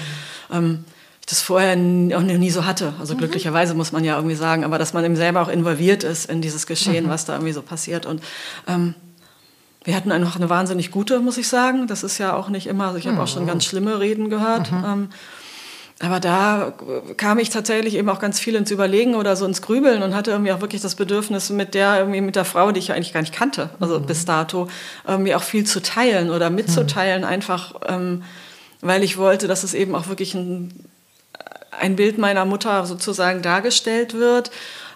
ähm, 0.52 0.84
ich 1.24 1.30
das 1.30 1.40
vorher 1.40 1.72
auch 1.72 2.22
nie 2.22 2.50
so 2.50 2.66
hatte. 2.66 2.92
Also 3.00 3.14
mhm. 3.14 3.18
glücklicherweise 3.18 3.72
muss 3.72 3.92
man 3.92 4.04
ja 4.04 4.16
irgendwie 4.16 4.36
sagen, 4.36 4.62
aber 4.62 4.78
dass 4.78 4.92
man 4.92 5.04
eben 5.06 5.16
selber 5.16 5.40
auch 5.40 5.48
involviert 5.48 6.04
ist 6.04 6.28
in 6.28 6.42
dieses 6.42 6.66
Geschehen, 6.66 7.06
mhm. 7.06 7.08
was 7.08 7.24
da 7.24 7.32
irgendwie 7.32 7.54
so 7.54 7.62
passiert. 7.62 8.04
Und 8.04 8.22
ähm, 8.68 8.94
wir 9.84 9.96
hatten 9.96 10.12
einfach 10.12 10.36
eine 10.36 10.50
wahnsinnig 10.50 10.90
gute, 10.90 11.20
muss 11.20 11.38
ich 11.38 11.48
sagen. 11.48 11.86
Das 11.86 12.02
ist 12.02 12.18
ja 12.18 12.36
auch 12.36 12.50
nicht 12.50 12.66
immer, 12.66 12.88
also 12.88 12.98
ich 12.98 13.06
habe 13.06 13.22
auch 13.22 13.26
schon 13.26 13.44
mhm. 13.44 13.48
ganz 13.48 13.64
schlimme 13.64 14.00
Reden 14.00 14.28
gehört. 14.28 14.70
Mhm. 14.70 14.84
Ähm, 14.86 15.08
aber 16.00 16.20
da 16.20 16.74
kam 17.16 17.38
ich 17.38 17.48
tatsächlich 17.48 17.94
eben 17.94 18.10
auch 18.10 18.18
ganz 18.18 18.38
viel 18.38 18.54
ins 18.56 18.70
Überlegen 18.70 19.14
oder 19.14 19.34
so 19.34 19.46
ins 19.46 19.62
Grübeln 19.62 20.02
und 20.02 20.14
hatte 20.14 20.32
irgendwie 20.32 20.52
auch 20.52 20.60
wirklich 20.60 20.82
das 20.82 20.96
Bedürfnis, 20.96 21.48
mit 21.48 21.72
der, 21.72 22.00
irgendwie 22.00 22.20
mit 22.20 22.36
der 22.36 22.44
Frau, 22.44 22.70
die 22.70 22.80
ich 22.80 22.92
eigentlich 22.92 23.14
gar 23.14 23.20
nicht 23.20 23.32
kannte, 23.32 23.70
also 23.80 23.98
mhm. 23.98 24.04
bis 24.04 24.26
dato, 24.26 24.68
irgendwie 25.06 25.34
auch 25.34 25.42
viel 25.42 25.64
zu 25.64 25.80
teilen 25.80 26.28
oder 26.28 26.50
mitzuteilen, 26.50 27.22
mhm. 27.22 27.28
einfach 27.28 27.76
ähm, 27.86 28.24
weil 28.82 29.02
ich 29.02 29.16
wollte, 29.16 29.48
dass 29.48 29.64
es 29.64 29.72
eben 29.72 29.94
auch 29.94 30.08
wirklich 30.08 30.34
ein, 30.34 30.70
ein 31.80 31.96
Bild 31.96 32.18
meiner 32.18 32.44
Mutter 32.44 32.86
sozusagen 32.86 33.42
dargestellt 33.42 34.14
wird, 34.14 34.50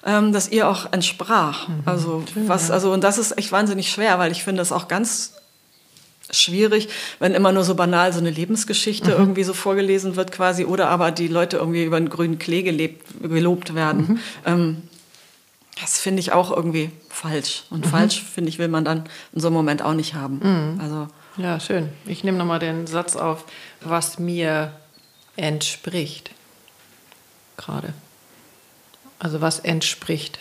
ähm, 0.04 0.32
das 0.32 0.50
ihr 0.50 0.68
auch 0.68 0.92
entsprach. 0.92 1.68
Mhm. 1.68 1.82
Also, 1.84 2.24
was, 2.46 2.70
also, 2.70 2.92
und 2.92 3.04
das 3.04 3.18
ist 3.18 3.36
echt 3.38 3.52
wahnsinnig 3.52 3.90
schwer, 3.90 4.18
weil 4.18 4.32
ich 4.32 4.44
finde 4.44 4.62
es 4.62 4.72
auch 4.72 4.88
ganz 4.88 5.34
schwierig, 6.30 6.88
wenn 7.18 7.34
immer 7.34 7.52
nur 7.52 7.64
so 7.64 7.74
banal 7.74 8.12
so 8.12 8.18
eine 8.18 8.30
Lebensgeschichte 8.30 9.12
mhm. 9.12 9.18
irgendwie 9.18 9.44
so 9.44 9.54
vorgelesen 9.54 10.16
wird 10.16 10.32
quasi 10.32 10.64
oder 10.64 10.88
aber 10.88 11.10
die 11.10 11.28
Leute 11.28 11.56
irgendwie 11.56 11.84
über 11.84 11.96
einen 11.96 12.10
grünen 12.10 12.38
Klee 12.38 12.62
gelebt, 12.62 13.06
gelobt 13.22 13.74
werden. 13.74 14.00
Mhm. 14.00 14.20
Ähm, 14.44 14.82
das 15.80 16.00
finde 16.00 16.20
ich 16.20 16.32
auch 16.32 16.50
irgendwie 16.54 16.90
falsch. 17.08 17.64
Und 17.70 17.86
mhm. 17.86 17.90
falsch, 17.90 18.22
finde 18.22 18.50
ich, 18.50 18.58
will 18.58 18.68
man 18.68 18.84
dann 18.84 19.04
in 19.32 19.40
so 19.40 19.48
einem 19.48 19.56
Moment 19.56 19.82
auch 19.82 19.94
nicht 19.94 20.14
haben. 20.14 20.40
Mhm. 20.42 20.80
Also, 20.80 21.08
ja, 21.36 21.60
schön. 21.60 21.88
Ich 22.04 22.24
nehme 22.24 22.36
nochmal 22.36 22.58
den 22.58 22.86
Satz 22.86 23.14
auf, 23.14 23.44
was 23.80 24.18
mir 24.18 24.72
entspricht. 25.36 26.32
Gerade. 27.58 27.92
Also 29.18 29.42
was 29.42 29.58
entspricht 29.58 30.38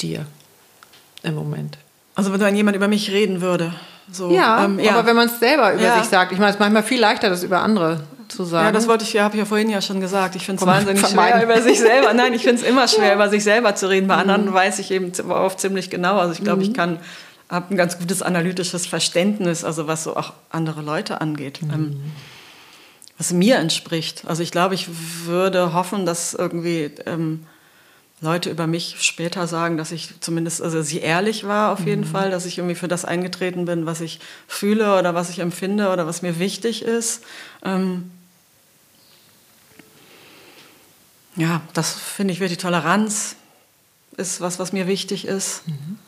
dir 0.00 0.26
im 1.22 1.36
Moment? 1.36 1.78
Also 2.16 2.32
wenn 2.32 2.40
dann 2.40 2.56
jemand 2.56 2.76
über 2.76 2.88
mich 2.88 3.10
reden 3.10 3.40
würde, 3.40 3.72
So, 4.10 4.30
ja, 4.32 4.64
ähm, 4.64 4.80
ja, 4.80 4.92
aber 4.92 5.06
wenn 5.06 5.16
man 5.16 5.28
es 5.28 5.38
selber 5.38 5.72
über 5.72 5.82
ja. 5.82 5.98
sich 6.00 6.10
sagt, 6.10 6.32
ich 6.32 6.38
meine, 6.38 6.50
es 6.50 6.56
ist 6.56 6.60
manchmal 6.60 6.82
viel 6.82 7.00
leichter, 7.00 7.30
das 7.30 7.42
über 7.42 7.60
andere 7.60 8.00
zu 8.28 8.44
sagen. 8.44 8.66
Ja, 8.66 8.72
das 8.72 8.88
wollte 8.88 9.04
ich, 9.04 9.12
ja, 9.12 9.24
habe 9.24 9.34
ich 9.34 9.38
ja 9.38 9.44
vorhin 9.44 9.70
ja 9.70 9.80
schon 9.80 10.00
gesagt. 10.00 10.34
Ich 10.36 10.44
finde 10.44 10.60
es 10.60 10.66
wahnsinnig 10.66 11.06
schwer 11.06 11.42
über 11.42 11.62
sich 11.62 11.78
selber. 11.78 12.12
Nein, 12.14 12.34
ich 12.34 12.42
finde 12.42 12.62
es 12.62 12.68
immer 12.68 12.88
schwer, 12.94 13.14
über 13.14 13.28
sich 13.28 13.44
selber 13.44 13.74
zu 13.74 13.88
reden. 13.88 14.08
Bei 14.08 14.14
mhm. 14.16 14.30
anderen 14.30 14.52
weiß 14.54 14.78
ich 14.80 14.90
eben 14.90 15.12
oft 15.30 15.60
ziemlich 15.60 15.90
genau. 15.90 16.18
Also 16.18 16.32
ich 16.32 16.42
glaube, 16.42 16.62
mhm. 16.62 16.70
ich 16.70 16.74
kann 16.74 16.98
habe 17.50 17.74
ein 17.74 17.76
ganz 17.76 17.98
gutes 17.98 18.22
analytisches 18.22 18.86
Verständnis, 18.86 19.64
also 19.64 19.86
was 19.86 20.04
so 20.04 20.16
auch 20.16 20.32
andere 20.50 20.82
Leute 20.82 21.20
angeht. 21.20 21.62
Mhm. 21.62 21.70
Ähm, 21.72 22.00
was 23.18 23.32
mir 23.32 23.56
entspricht. 23.58 24.24
Also 24.26 24.42
ich 24.42 24.50
glaube, 24.50 24.74
ich 24.74 24.88
würde 25.24 25.72
hoffen, 25.72 26.06
dass 26.06 26.34
irgendwie 26.34 26.90
ähm, 27.06 27.46
Leute 28.20 28.50
über 28.50 28.66
mich 28.66 28.96
später 29.00 29.46
sagen, 29.46 29.76
dass 29.76 29.92
ich 29.92 30.20
zumindest, 30.20 30.62
also 30.62 30.82
sie 30.82 30.98
ehrlich 30.98 31.44
war 31.44 31.72
auf 31.72 31.86
jeden 31.86 32.02
mhm. 32.02 32.06
Fall, 32.06 32.30
dass 32.30 32.46
ich 32.46 32.58
irgendwie 32.58 32.74
für 32.74 32.88
das 32.88 33.04
eingetreten 33.04 33.66
bin, 33.66 33.86
was 33.86 34.00
ich 34.00 34.20
fühle 34.48 34.98
oder 34.98 35.14
was 35.14 35.30
ich 35.30 35.38
empfinde 35.38 35.90
oder 35.90 36.06
was 36.06 36.22
mir 36.22 36.38
wichtig 36.38 36.82
ist. 36.82 37.22
Ähm 37.64 38.10
ja, 41.36 41.60
das 41.72 41.92
finde 41.92 42.32
ich 42.32 42.40
wirklich 42.40 42.58
Toleranz 42.58 43.36
ist 44.16 44.40
was, 44.40 44.58
was 44.58 44.72
mir 44.72 44.86
wichtig 44.86 45.26
ist. 45.26 45.66
Mhm. 45.66 45.98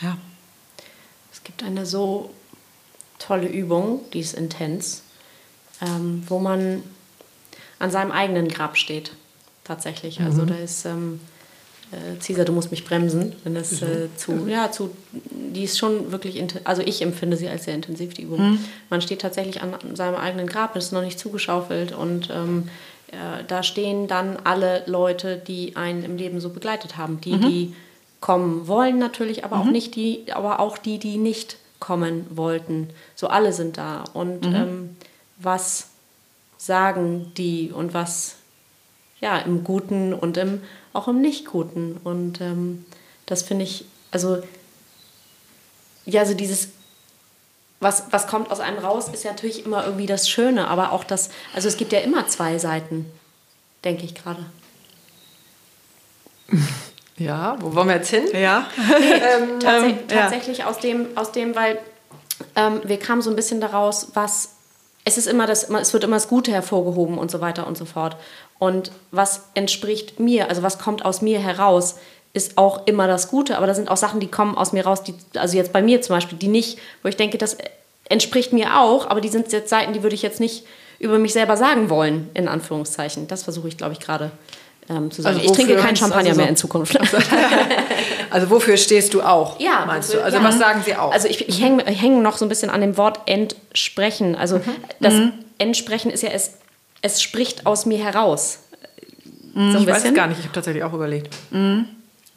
Ja. 0.00 0.16
Es 1.32 1.44
gibt 1.44 1.62
eine 1.62 1.86
so 1.86 2.34
tolle 3.28 3.46
Übung, 3.46 4.00
die 4.14 4.20
ist 4.20 4.34
intens, 4.34 5.02
ähm, 5.82 6.22
wo 6.26 6.38
man 6.38 6.82
an 7.78 7.90
seinem 7.90 8.10
eigenen 8.10 8.48
Grab 8.48 8.78
steht 8.78 9.12
tatsächlich. 9.64 10.20
Also 10.20 10.42
mhm. 10.42 10.46
da 10.46 10.54
ist 10.56 10.86
ähm, 10.86 11.20
äh, 11.92 12.18
Cesar, 12.20 12.46
du 12.46 12.52
musst 12.52 12.70
mich 12.70 12.86
bremsen, 12.86 13.34
wenn 13.44 13.54
das 13.54 13.82
äh, 13.82 14.08
zu, 14.16 14.48
ja, 14.48 14.72
zu, 14.72 14.90
die 15.12 15.64
ist 15.64 15.78
schon 15.78 16.10
wirklich, 16.10 16.42
also 16.64 16.80
ich 16.82 17.02
empfinde 17.02 17.36
sie 17.36 17.48
als 17.48 17.64
sehr 17.64 17.74
intensiv, 17.74 18.14
die 18.14 18.22
Übung. 18.22 18.52
Mhm. 18.52 18.58
Man 18.88 19.02
steht 19.02 19.20
tatsächlich 19.20 19.60
an, 19.60 19.74
seinem 19.94 20.16
eigenen 20.16 20.46
Grab, 20.46 20.74
ist 20.74 20.92
noch 20.92 21.02
nicht 21.02 21.18
zugeschaufelt 21.18 21.92
und 21.92 22.30
ähm, 22.30 22.70
äh, 23.08 23.44
da 23.46 23.62
stehen 23.62 24.08
dann 24.08 24.38
alle 24.42 24.84
Leute, 24.86 25.36
die 25.36 25.76
einen 25.76 26.02
im 26.02 26.16
Leben 26.16 26.40
so 26.40 26.48
begleitet 26.48 26.96
haben, 26.96 27.20
die, 27.20 27.32
mhm. 27.32 27.40
die 27.42 27.74
kommen 28.20 28.66
wollen 28.66 28.98
natürlich, 28.98 29.44
aber 29.44 29.58
auch 29.58 29.66
mhm. 29.66 29.72
nicht 29.72 29.96
die, 29.96 30.32
aber 30.32 30.60
auch 30.60 30.78
die, 30.78 30.98
die 30.98 31.18
nicht 31.18 31.58
kommen 31.80 32.26
wollten. 32.30 32.90
So 33.14 33.28
alle 33.28 33.52
sind 33.52 33.78
da. 33.78 34.04
Und 34.12 34.46
mhm. 34.46 34.54
ähm, 34.54 34.96
was 35.38 35.88
sagen 36.56 37.32
die 37.36 37.70
und 37.72 37.94
was 37.94 38.38
ja, 39.20 39.38
im 39.38 39.64
Guten 39.64 40.14
und 40.14 40.36
im, 40.36 40.62
auch 40.92 41.08
im 41.08 41.20
Nicht-Guten. 41.20 41.98
Und 42.04 42.40
ähm, 42.40 42.84
das 43.26 43.42
finde 43.42 43.64
ich, 43.64 43.84
also, 44.10 44.42
ja, 46.04 46.24
so 46.24 46.34
dieses, 46.34 46.68
was, 47.80 48.04
was 48.10 48.26
kommt 48.26 48.50
aus 48.50 48.60
einem 48.60 48.78
raus, 48.78 49.08
ist 49.08 49.24
ja 49.24 49.32
natürlich 49.32 49.64
immer 49.64 49.84
irgendwie 49.84 50.06
das 50.06 50.28
Schöne, 50.28 50.68
aber 50.68 50.92
auch 50.92 51.04
das, 51.04 51.30
also 51.54 51.68
es 51.68 51.76
gibt 51.76 51.92
ja 51.92 52.00
immer 52.00 52.26
zwei 52.28 52.58
Seiten, 52.58 53.06
denke 53.84 54.04
ich 54.04 54.14
gerade. 54.14 54.44
Ja, 57.18 57.56
wo 57.60 57.74
wollen 57.74 57.88
wir 57.88 57.96
jetzt 57.96 58.10
hin? 58.10 58.24
Ja. 58.32 58.66
ähm, 58.78 59.60
tats 59.60 59.84
ähm, 59.84 59.98
tatsächlich 60.08 60.58
ja. 60.58 60.66
aus 60.66 60.78
dem, 60.78 61.06
aus 61.16 61.32
dem, 61.32 61.54
weil 61.54 61.78
ähm, 62.56 62.80
wir 62.84 62.98
kamen 62.98 63.22
so 63.22 63.30
ein 63.30 63.36
bisschen 63.36 63.60
daraus, 63.60 64.12
was 64.14 64.54
es 65.04 65.16
ist 65.16 65.26
immer 65.26 65.46
das, 65.46 65.70
es 65.70 65.92
wird 65.94 66.04
immer 66.04 66.16
das 66.16 66.28
Gute 66.28 66.52
hervorgehoben 66.52 67.18
und 67.18 67.30
so 67.30 67.40
weiter 67.40 67.66
und 67.66 67.78
so 67.78 67.86
fort. 67.86 68.16
Und 68.58 68.92
was 69.10 69.46
entspricht 69.54 70.20
mir, 70.20 70.50
also 70.50 70.62
was 70.62 70.78
kommt 70.78 71.04
aus 71.04 71.22
mir 71.22 71.38
heraus, 71.38 71.96
ist 72.34 72.58
auch 72.58 72.86
immer 72.86 73.06
das 73.06 73.28
Gute. 73.28 73.56
Aber 73.56 73.66
da 73.66 73.74
sind 73.74 73.90
auch 73.90 73.96
Sachen, 73.96 74.20
die 74.20 74.28
kommen 74.28 74.56
aus 74.56 74.72
mir 74.72 74.84
raus, 74.84 75.02
die, 75.02 75.14
also 75.36 75.56
jetzt 75.56 75.72
bei 75.72 75.80
mir 75.80 76.02
zum 76.02 76.16
Beispiel, 76.16 76.36
die 76.36 76.48
nicht, 76.48 76.78
wo 77.02 77.08
ich 77.08 77.16
denke, 77.16 77.38
das 77.38 77.56
entspricht 78.08 78.52
mir 78.52 78.78
auch, 78.78 79.08
aber 79.08 79.20
die 79.20 79.28
sind 79.28 79.50
jetzt 79.50 79.70
Seiten, 79.70 79.94
die 79.94 80.02
würde 80.02 80.14
ich 80.14 80.22
jetzt 80.22 80.40
nicht 80.40 80.66
über 80.98 81.18
mich 81.18 81.32
selber 81.32 81.56
sagen 81.56 81.90
wollen, 81.90 82.28
in 82.34 82.48
Anführungszeichen. 82.48 83.28
Das 83.28 83.44
versuche 83.44 83.68
ich, 83.68 83.78
glaube 83.78 83.94
ich, 83.94 84.00
gerade 84.00 84.30
ähm, 84.88 85.10
zu 85.10 85.22
sagen. 85.22 85.36
Also 85.36 85.50
ich 85.50 85.56
trinke 85.56 85.76
keinen 85.76 85.96
Champagner 85.96 86.30
also 86.30 86.34
so 86.34 86.40
mehr 86.40 86.48
in 86.48 86.56
Zukunft. 86.56 86.98
also 88.30 88.50
wofür 88.50 88.76
stehst 88.76 89.14
du 89.14 89.22
auch, 89.22 89.60
ja, 89.60 89.84
meinst 89.86 90.08
wofür, 90.08 90.20
du? 90.20 90.24
Also 90.24 90.38
ja. 90.38 90.44
was 90.44 90.58
sagen 90.58 90.82
sie 90.84 90.96
auch? 90.96 91.12
Also 91.12 91.28
ich, 91.28 91.48
ich 91.48 91.62
hänge 91.62 91.84
häng 91.84 92.22
noch 92.22 92.36
so 92.36 92.44
ein 92.44 92.48
bisschen 92.48 92.70
an 92.70 92.80
dem 92.80 92.96
Wort 92.96 93.20
entsprechen. 93.26 94.34
Also 94.34 94.58
mhm. 94.58 94.62
das 95.00 95.14
mhm. 95.14 95.32
Entsprechen 95.58 96.10
ist 96.10 96.22
ja, 96.22 96.30
es, 96.30 96.52
es 97.02 97.20
spricht 97.20 97.66
aus 97.66 97.84
mir 97.84 97.98
heraus. 97.98 98.60
Mhm. 99.54 99.72
So 99.72 99.78
ich 99.78 99.86
weiß 99.86 100.04
es 100.04 100.14
gar 100.14 100.26
nicht, 100.28 100.38
ich 100.38 100.44
habe 100.44 100.54
tatsächlich 100.54 100.84
auch 100.84 100.92
überlegt. 100.92 101.34
Mhm. 101.50 101.86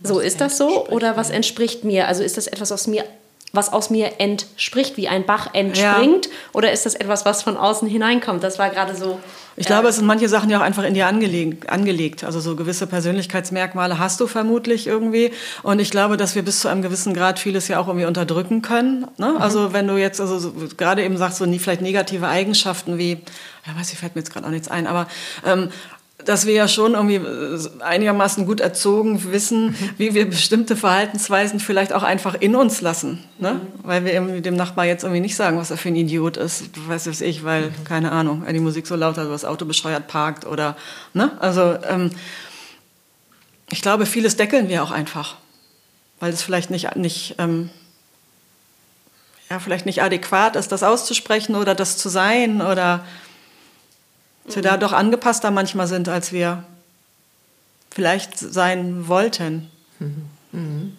So 0.03 0.19
ist 0.19 0.41
das 0.41 0.57
so 0.57 0.87
oder 0.87 1.15
was 1.15 1.29
entspricht 1.29 1.83
mir? 1.83 2.07
Also 2.07 2.23
ist 2.23 2.37
das 2.37 2.47
etwas 2.47 2.71
aus 2.71 2.87
mir 2.87 3.05
was 3.53 3.73
aus 3.73 3.89
mir 3.89 4.19
entspricht, 4.19 4.95
wie 4.95 5.07
ein 5.07 5.25
Bach 5.25 5.53
entspringt? 5.53 6.27
Ja. 6.27 6.31
Oder 6.53 6.71
ist 6.71 6.85
das 6.85 6.95
etwas, 6.95 7.25
was 7.25 7.43
von 7.43 7.57
außen 7.57 7.87
hineinkommt? 7.87 8.43
Das 8.43 8.59
war 8.59 8.69
gerade 8.69 8.95
so. 8.95 9.19
Ich 9.57 9.65
glaube, 9.65 9.89
es 9.89 9.97
sind 9.97 10.05
manche 10.05 10.29
Sachen 10.29 10.49
ja 10.49 10.57
auch 10.57 10.63
einfach 10.63 10.83
in 10.83 10.93
dir 10.93 11.07
angelegt, 11.07 11.69
angelegt. 11.69 12.23
Also 12.23 12.39
so 12.39 12.55
gewisse 12.55 12.87
Persönlichkeitsmerkmale 12.87 13.99
hast 13.99 14.21
du 14.21 14.27
vermutlich 14.27 14.87
irgendwie. 14.87 15.31
Und 15.63 15.79
ich 15.79 15.91
glaube, 15.91 16.15
dass 16.15 16.35
wir 16.35 16.43
bis 16.43 16.61
zu 16.61 16.69
einem 16.69 16.81
gewissen 16.81 17.13
Grad 17.13 17.37
vieles 17.37 17.67
ja 17.67 17.79
auch 17.79 17.87
irgendwie 17.87 18.05
unterdrücken 18.05 18.61
können. 18.61 19.07
Ne? 19.17 19.33
Mhm. 19.35 19.41
Also 19.41 19.73
wenn 19.73 19.87
du 19.87 19.97
jetzt 19.97 20.21
also 20.21 20.39
so, 20.39 20.53
gerade 20.77 21.03
eben 21.03 21.17
sagst, 21.17 21.37
so 21.37 21.45
nie, 21.45 21.59
vielleicht 21.59 21.81
negative 21.81 22.27
Eigenschaften 22.29 22.97
wie, 22.97 23.19
ja 23.67 23.77
weiß 23.77 23.91
ich, 23.91 23.99
fällt 23.99 24.15
mir 24.15 24.21
jetzt 24.21 24.31
gerade 24.31 24.47
auch 24.47 24.51
nichts 24.51 24.69
ein, 24.69 24.87
aber 24.87 25.07
ähm, 25.45 25.69
dass 26.25 26.45
wir 26.45 26.53
ja 26.53 26.67
schon 26.67 26.93
irgendwie 26.93 27.15
äh, 27.15 27.59
einigermaßen 27.81 28.45
gut 28.45 28.59
erzogen 28.59 29.31
wissen, 29.31 29.75
wie 29.97 30.13
wir 30.13 30.29
bestimmte 30.29 30.75
Verhaltensweisen 30.75 31.59
vielleicht 31.59 31.93
auch 31.93 32.03
einfach 32.03 32.35
in 32.35 32.55
uns 32.55 32.81
lassen. 32.81 33.23
Ne? 33.39 33.53
Mhm. 33.53 33.59
Weil 33.83 34.05
wir 34.05 34.13
eben 34.13 34.41
dem 34.41 34.55
Nachbar 34.55 34.85
jetzt 34.85 35.03
irgendwie 35.03 35.21
nicht 35.21 35.35
sagen, 35.35 35.57
was 35.57 35.71
er 35.71 35.77
für 35.77 35.89
ein 35.89 35.95
Idiot 35.95 36.37
ist, 36.37 36.65
weiß 36.87 37.07
es 37.07 37.21
ich, 37.21 37.43
weil, 37.43 37.67
mhm. 37.67 37.83
keine 37.83 38.11
Ahnung, 38.11 38.43
die 38.51 38.59
Musik 38.59 38.87
so 38.87 38.95
laut 38.95 39.17
hat, 39.17 39.25
oder 39.25 39.33
das 39.33 39.45
Auto 39.45 39.65
bescheuert 39.65 40.07
parkt 40.07 40.45
oder, 40.45 40.75
ne? 41.13 41.31
Also, 41.39 41.77
ähm, 41.87 42.11
ich 43.71 43.81
glaube, 43.81 44.05
vieles 44.05 44.35
deckeln 44.35 44.67
wir 44.67 44.83
auch 44.83 44.91
einfach, 44.91 45.35
weil 46.19 46.33
es 46.33 46.43
vielleicht 46.43 46.69
nicht, 46.71 46.95
nicht 46.97 47.35
ähm, 47.37 47.69
ja, 49.51 49.59
vielleicht 49.59 49.85
nicht 49.85 50.01
adäquat 50.01 50.55
ist, 50.55 50.71
das 50.71 50.81
auszusprechen 50.81 51.55
oder 51.55 51.75
das 51.75 51.97
zu 51.97 52.07
sein 52.07 52.61
oder 52.61 53.03
dass 54.51 54.63
wir 54.63 54.69
da 54.69 54.77
doch 54.77 54.93
angepasster 54.93 55.51
manchmal 55.51 55.87
sind, 55.87 56.09
als 56.09 56.31
wir 56.31 56.63
vielleicht 57.89 58.37
sein 58.37 59.07
wollten. 59.07 59.69
Mhm. 59.99 60.25
Mhm. 60.51 60.97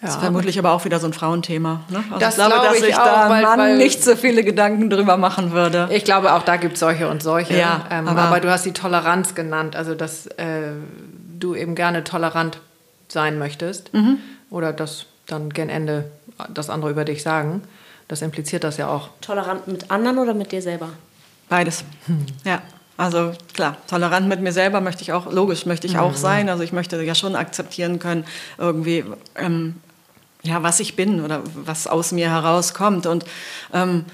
Das 0.00 0.14
ist 0.14 0.20
vermutlich 0.20 0.58
aber 0.58 0.72
auch 0.72 0.84
wieder 0.84 1.00
so 1.00 1.06
ein 1.06 1.14
Frauenthema. 1.14 1.80
Ne? 1.88 2.04
Also 2.10 2.18
das 2.18 2.38
ich 2.38 2.44
glaube, 2.44 2.66
dass 2.66 2.78
ich, 2.78 2.88
ich 2.90 2.94
da 2.94 3.30
weil, 3.30 3.42
Mann 3.42 3.58
weil 3.58 3.76
nicht 3.78 4.04
so 4.04 4.14
viele 4.14 4.44
Gedanken 4.44 4.90
drüber 4.90 5.16
machen 5.16 5.52
würde. 5.52 5.88
Ich 5.90 6.04
glaube, 6.04 6.34
auch 6.34 6.42
da 6.42 6.56
gibt 6.56 6.74
es 6.74 6.80
solche 6.80 7.08
und 7.08 7.22
solche. 7.22 7.56
Ja, 7.56 7.86
ähm, 7.90 8.06
aber, 8.06 8.22
aber, 8.22 8.40
du 8.40 8.50
hast 8.50 8.66
die 8.66 8.72
Toleranz 8.72 9.34
genannt, 9.34 9.74
also 9.74 9.94
dass 9.94 10.26
äh, 10.26 10.72
du 11.38 11.54
eben 11.54 11.74
gerne 11.74 12.04
tolerant 12.04 12.60
sein 13.08 13.38
möchtest 13.38 13.92
mhm. 13.94 14.18
oder 14.50 14.72
dass 14.72 15.06
dann 15.26 15.50
gen 15.50 15.70
Ende 15.70 16.10
das 16.52 16.68
andere 16.68 16.90
über 16.90 17.04
dich 17.04 17.22
sagen. 17.22 17.62
Das 18.06 18.22
impliziert 18.22 18.64
das 18.64 18.76
ja 18.76 18.88
auch. 18.88 19.08
Tolerant 19.22 19.66
mit 19.66 19.90
anderen 19.90 20.18
oder 20.18 20.34
mit 20.34 20.52
dir 20.52 20.62
selber? 20.62 20.90
Beides. 21.48 21.84
Hm. 22.06 22.26
Ja. 22.44 22.62
Also 22.98 23.32
klar, 23.52 23.76
tolerant 23.88 24.26
mit 24.26 24.40
mir 24.40 24.52
selber 24.52 24.80
möchte 24.80 25.02
ich 25.02 25.12
auch, 25.12 25.30
logisch 25.30 25.66
möchte 25.66 25.86
ich 25.86 25.94
mhm. 25.94 26.00
auch 26.00 26.14
sein. 26.14 26.48
Also 26.48 26.62
ich 26.62 26.72
möchte 26.72 27.02
ja 27.02 27.14
schon 27.14 27.36
akzeptieren 27.36 27.98
können, 27.98 28.24
irgendwie, 28.56 29.04
ähm, 29.34 29.74
ja, 30.42 30.62
was 30.62 30.80
ich 30.80 30.96
bin 30.96 31.22
oder 31.22 31.42
was 31.54 31.86
aus 31.86 32.12
mir 32.12 32.30
herauskommt. 32.30 33.06
Und 33.06 33.26
ähm, 33.74 34.06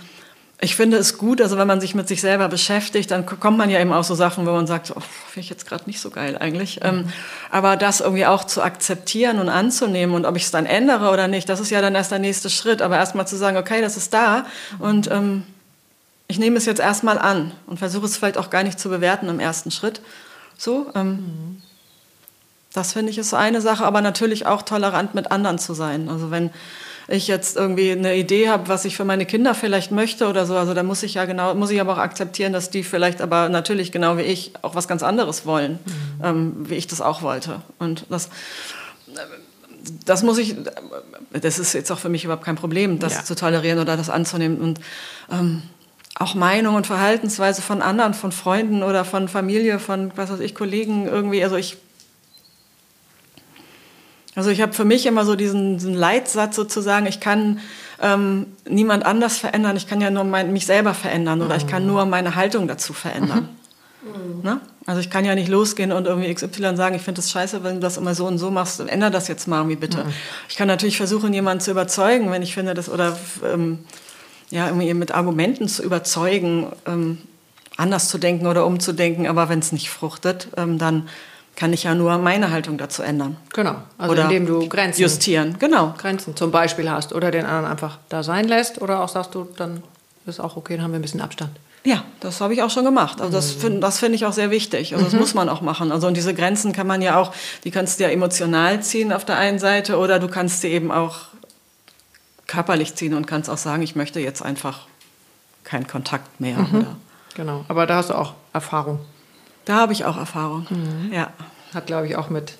ich 0.60 0.74
finde 0.74 0.96
es 0.96 1.18
gut, 1.18 1.40
also 1.40 1.58
wenn 1.58 1.66
man 1.66 1.80
sich 1.80 1.94
mit 1.94 2.08
sich 2.08 2.20
selber 2.20 2.48
beschäftigt, 2.48 3.10
dann 3.10 3.24
kommt 3.26 3.58
man 3.58 3.70
ja 3.70 3.80
eben 3.80 3.92
auch 3.92 4.04
so 4.04 4.14
Sachen, 4.16 4.46
wo 4.46 4.52
man 4.52 4.66
sagt, 4.66 4.92
oh, 4.96 5.00
finde 5.00 5.44
ich 5.44 5.50
jetzt 5.50 5.66
gerade 5.66 5.84
nicht 5.86 6.00
so 6.00 6.10
geil 6.10 6.36
eigentlich. 6.38 6.80
Mhm. 6.80 6.86
Ähm, 6.86 7.08
aber 7.52 7.76
das 7.76 8.00
irgendwie 8.00 8.26
auch 8.26 8.44
zu 8.44 8.62
akzeptieren 8.62 9.38
und 9.38 9.48
anzunehmen 9.48 10.14
und 10.14 10.24
ob 10.24 10.36
ich 10.36 10.44
es 10.44 10.50
dann 10.50 10.66
ändere 10.66 11.10
oder 11.10 11.28
nicht, 11.28 11.48
das 11.48 11.60
ist 11.60 11.70
ja 11.70 11.80
dann 11.80 11.94
erst 11.94 12.10
der 12.10 12.18
nächste 12.18 12.50
Schritt. 12.50 12.82
Aber 12.82 12.96
erstmal 12.96 13.28
zu 13.28 13.36
sagen, 13.36 13.56
okay, 13.56 13.80
das 13.80 13.96
ist 13.96 14.12
da 14.12 14.46
und 14.80 15.08
ähm, 15.10 15.44
ich 16.32 16.38
nehme 16.38 16.56
es 16.56 16.64
jetzt 16.64 16.80
erstmal 16.80 17.18
an 17.18 17.52
und 17.66 17.78
versuche 17.78 18.06
es 18.06 18.16
vielleicht 18.16 18.38
auch 18.38 18.48
gar 18.48 18.62
nicht 18.62 18.80
zu 18.80 18.88
bewerten 18.88 19.28
im 19.28 19.38
ersten 19.38 19.70
Schritt. 19.70 20.00
So, 20.56 20.86
ähm, 20.94 21.10
mhm. 21.10 21.62
das 22.72 22.94
finde 22.94 23.10
ich 23.10 23.18
ist 23.18 23.28
so 23.28 23.36
eine 23.36 23.60
Sache, 23.60 23.84
aber 23.84 24.00
natürlich 24.00 24.46
auch 24.46 24.62
tolerant 24.62 25.14
mit 25.14 25.30
anderen 25.30 25.58
zu 25.58 25.74
sein. 25.74 26.08
Also 26.08 26.30
wenn 26.30 26.48
ich 27.06 27.28
jetzt 27.28 27.58
irgendwie 27.58 27.92
eine 27.92 28.16
Idee 28.16 28.48
habe, 28.48 28.68
was 28.68 28.86
ich 28.86 28.96
für 28.96 29.04
meine 29.04 29.26
Kinder 29.26 29.54
vielleicht 29.54 29.92
möchte 29.92 30.26
oder 30.26 30.46
so, 30.46 30.56
also 30.56 30.72
da 30.72 30.82
muss 30.82 31.02
ich 31.02 31.12
ja 31.12 31.26
genau, 31.26 31.54
muss 31.54 31.68
ich 31.68 31.82
aber 31.82 31.92
auch 31.92 31.98
akzeptieren, 31.98 32.54
dass 32.54 32.70
die 32.70 32.82
vielleicht 32.82 33.20
aber 33.20 33.50
natürlich 33.50 33.92
genau 33.92 34.16
wie 34.16 34.22
ich 34.22 34.52
auch 34.62 34.74
was 34.74 34.88
ganz 34.88 35.02
anderes 35.02 35.44
wollen, 35.44 35.80
mhm. 35.84 36.24
ähm, 36.24 36.56
wie 36.60 36.76
ich 36.76 36.86
das 36.86 37.02
auch 37.02 37.20
wollte. 37.20 37.60
Und 37.78 38.06
das, 38.08 38.30
das 40.06 40.22
muss 40.22 40.38
ich, 40.38 40.56
das 41.30 41.58
ist 41.58 41.74
jetzt 41.74 41.92
auch 41.92 41.98
für 41.98 42.08
mich 42.08 42.24
überhaupt 42.24 42.46
kein 42.46 42.56
Problem, 42.56 43.00
das 43.00 43.16
ja. 43.16 43.24
zu 43.24 43.34
tolerieren 43.34 43.80
oder 43.80 43.98
das 43.98 44.08
anzunehmen. 44.08 44.62
Und 44.62 44.80
ähm, 45.30 45.62
auch 46.16 46.34
Meinung 46.34 46.74
und 46.74 46.86
Verhaltensweise 46.86 47.62
von 47.62 47.82
anderen, 47.82 48.14
von 48.14 48.32
Freunden 48.32 48.82
oder 48.82 49.04
von 49.04 49.28
Familie, 49.28 49.78
von 49.78 50.12
was 50.16 50.30
weiß 50.30 50.40
ich, 50.40 50.54
Kollegen 50.54 51.06
irgendwie. 51.06 51.42
Also 51.42 51.56
ich 51.56 51.78
Also 54.34 54.50
ich 54.50 54.60
habe 54.60 54.72
für 54.72 54.84
mich 54.84 55.06
immer 55.06 55.24
so 55.24 55.36
diesen, 55.36 55.78
diesen 55.78 55.94
Leitsatz 55.94 56.56
sozusagen, 56.56 57.06
ich 57.06 57.20
kann 57.20 57.60
ähm, 58.00 58.46
niemand 58.68 59.06
anders 59.06 59.38
verändern, 59.38 59.76
ich 59.76 59.86
kann 59.86 60.00
ja 60.00 60.10
nur 60.10 60.24
mein, 60.24 60.52
mich 60.52 60.66
selber 60.66 60.94
verändern 60.94 61.40
oder 61.40 61.56
ich 61.56 61.66
kann 61.66 61.86
nur 61.86 62.04
meine 62.04 62.34
Haltung 62.34 62.66
dazu 62.66 62.92
verändern. 62.92 63.48
Mhm. 64.02 64.42
Ne? 64.42 64.60
Also 64.86 65.00
ich 65.00 65.10
kann 65.10 65.24
ja 65.24 65.34
nicht 65.34 65.48
losgehen 65.48 65.92
und 65.92 66.06
irgendwie 66.06 66.34
XY 66.34 66.76
sagen, 66.76 66.96
ich 66.96 67.02
finde 67.02 67.20
das 67.20 67.30
scheiße, 67.30 67.62
wenn 67.62 67.76
du 67.76 67.80
das 67.80 67.96
immer 67.96 68.14
so 68.14 68.26
und 68.26 68.38
so 68.38 68.50
machst, 68.50 68.80
ändere 68.80 69.12
das 69.12 69.28
jetzt 69.28 69.46
mal 69.46 69.58
irgendwie 69.58 69.76
bitte. 69.76 70.04
Mhm. 70.04 70.12
Ich 70.48 70.56
kann 70.56 70.66
natürlich 70.66 70.96
versuchen, 70.96 71.32
jemanden 71.32 71.60
zu 71.60 71.70
überzeugen, 71.70 72.30
wenn 72.32 72.42
ich 72.42 72.54
finde, 72.54 72.74
das 72.74 72.88
oder 72.88 73.16
ähm, 73.44 73.78
ja, 74.52 74.66
irgendwie 74.68 74.92
mit 74.92 75.12
Argumenten 75.12 75.66
zu 75.66 75.82
überzeugen, 75.82 76.66
ähm, 76.86 77.18
anders 77.78 78.08
zu 78.08 78.18
denken 78.18 78.46
oder 78.46 78.66
umzudenken, 78.66 79.26
aber 79.26 79.48
wenn 79.48 79.60
es 79.60 79.72
nicht 79.72 79.88
fruchtet, 79.88 80.48
ähm, 80.58 80.78
dann 80.78 81.08
kann 81.56 81.72
ich 81.72 81.84
ja 81.84 81.94
nur 81.94 82.18
meine 82.18 82.50
Haltung 82.50 82.76
dazu 82.76 83.02
ändern. 83.02 83.36
Genau, 83.54 83.76
also 83.96 84.12
oder 84.12 84.24
indem 84.24 84.46
du 84.46 84.68
Grenzen 84.68 85.00
justieren, 85.00 85.56
genau. 85.58 85.94
Grenzen 85.96 86.36
zum 86.36 86.50
Beispiel 86.50 86.90
hast 86.90 87.14
oder 87.14 87.30
den 87.30 87.46
anderen 87.46 87.64
einfach 87.64 87.98
da 88.10 88.22
sein 88.22 88.46
lässt 88.46 88.80
oder 88.80 89.00
auch 89.00 89.08
sagst 89.08 89.34
du, 89.34 89.48
dann 89.56 89.82
ist 90.26 90.38
auch 90.38 90.56
okay, 90.56 90.76
dann 90.76 90.84
haben 90.84 90.92
wir 90.92 90.98
ein 90.98 91.02
bisschen 91.02 91.22
Abstand. 91.22 91.50
Ja, 91.84 92.04
das 92.20 92.40
habe 92.40 92.52
ich 92.52 92.62
auch 92.62 92.70
schon 92.70 92.84
gemacht. 92.84 93.20
Also 93.20 93.32
das 93.32 93.50
finde 93.50 93.80
das 93.80 93.98
find 93.98 94.14
ich 94.14 94.24
auch 94.24 94.32
sehr 94.32 94.50
wichtig. 94.50 94.92
Also 94.92 95.04
das 95.04 95.14
mhm. 95.14 95.20
muss 95.20 95.34
man 95.34 95.48
auch 95.48 95.62
machen. 95.62 95.90
Also 95.90 96.06
und 96.06 96.16
diese 96.16 96.32
Grenzen 96.32 96.72
kann 96.72 96.86
man 96.86 97.02
ja 97.02 97.18
auch, 97.18 97.32
die 97.64 97.70
kannst 97.70 97.98
du 97.98 98.04
ja 98.04 98.10
emotional 98.10 98.82
ziehen 98.82 99.12
auf 99.12 99.24
der 99.24 99.38
einen 99.38 99.58
Seite 99.58 99.96
oder 99.96 100.18
du 100.18 100.28
kannst 100.28 100.60
sie 100.60 100.68
eben 100.68 100.92
auch 100.92 101.31
körperlich 102.52 102.94
ziehen 102.94 103.14
und 103.14 103.26
kannst 103.26 103.48
auch 103.48 103.56
sagen, 103.56 103.82
ich 103.82 103.96
möchte 103.96 104.20
jetzt 104.20 104.42
einfach 104.42 104.86
keinen 105.64 105.86
Kontakt 105.86 106.38
mehr. 106.38 106.58
Mhm. 106.58 106.86
Genau, 107.34 107.64
aber 107.68 107.86
da 107.86 107.96
hast 107.96 108.10
du 108.10 108.14
auch 108.14 108.34
Erfahrung. 108.52 109.00
Da 109.64 109.76
habe 109.76 109.94
ich 109.94 110.04
auch 110.04 110.18
Erfahrung, 110.18 110.66
mhm. 110.68 111.12
ja. 111.12 111.32
Hat, 111.72 111.86
glaube 111.86 112.06
ich, 112.06 112.16
auch 112.16 112.28
mit 112.28 112.58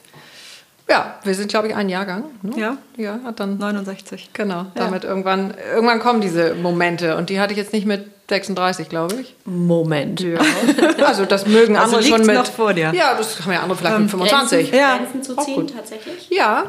ja, 0.89 1.15
wir 1.23 1.35
sind, 1.35 1.49
glaube 1.49 1.69
ich, 1.69 1.77
ein 1.77 1.89
Jahrgang. 1.89 2.25
Ne? 2.43 2.59
Ja. 2.59 2.77
Ja, 2.97 3.21
hat 3.25 3.41
dann 3.41 3.57
69. 3.57 4.31
Genau. 4.33 4.67
Damit 4.75 5.05
ja. 5.05 5.11
irgendwann, 5.11 5.55
irgendwann 5.75 6.01
kommen 6.01 6.21
diese 6.21 6.55
Momente. 6.55 7.17
Und 7.17 7.31
die 7.31 7.41
hatte 7.41 7.53
ich 7.53 7.59
jetzt 7.59 7.73
nicht 7.73 7.87
mit 7.87 8.11
36, 8.29 8.89
glaube 8.89 9.15
ich. 9.21 9.35
Moment. 9.45 10.21
Ja. 10.21 10.39
Also 11.07 11.25
das 11.25 11.47
mögen 11.47 11.77
also 11.77 11.97
andere 11.97 12.11
schon 12.11 12.27
mit. 12.27 12.35
noch 12.35 12.47
vor 12.47 12.75
dir. 12.75 12.93
Ja, 12.95 13.15
das 13.17 13.41
haben 13.41 13.53
ja 13.53 13.61
andere 13.61 13.79
vielleicht 13.79 13.97
ähm, 13.97 14.03
mit 14.03 14.11
25. 14.11 14.71
Grenzen, 14.71 14.79
ja. 14.79 14.97
Grenzen 14.97 15.23
zu 15.23 15.37
ziehen, 15.37 15.67
tatsächlich? 15.67 16.29
Ja. 16.31 16.67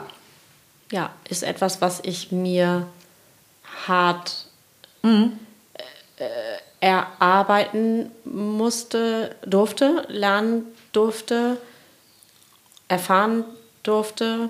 Ja, 0.92 1.10
ist 1.30 1.44
etwas, 1.44 1.82
was 1.82 2.00
ich 2.04 2.32
mir 2.32 2.88
hart 3.88 4.46
mhm. 5.02 5.40
äh, 6.18 6.28
erarbeiten 6.80 8.12
musste, 8.26 9.36
durfte, 9.46 10.06
lernen 10.10 10.66
durfte, 10.92 11.58
erfahren 12.88 13.46
durfte, 13.84 14.50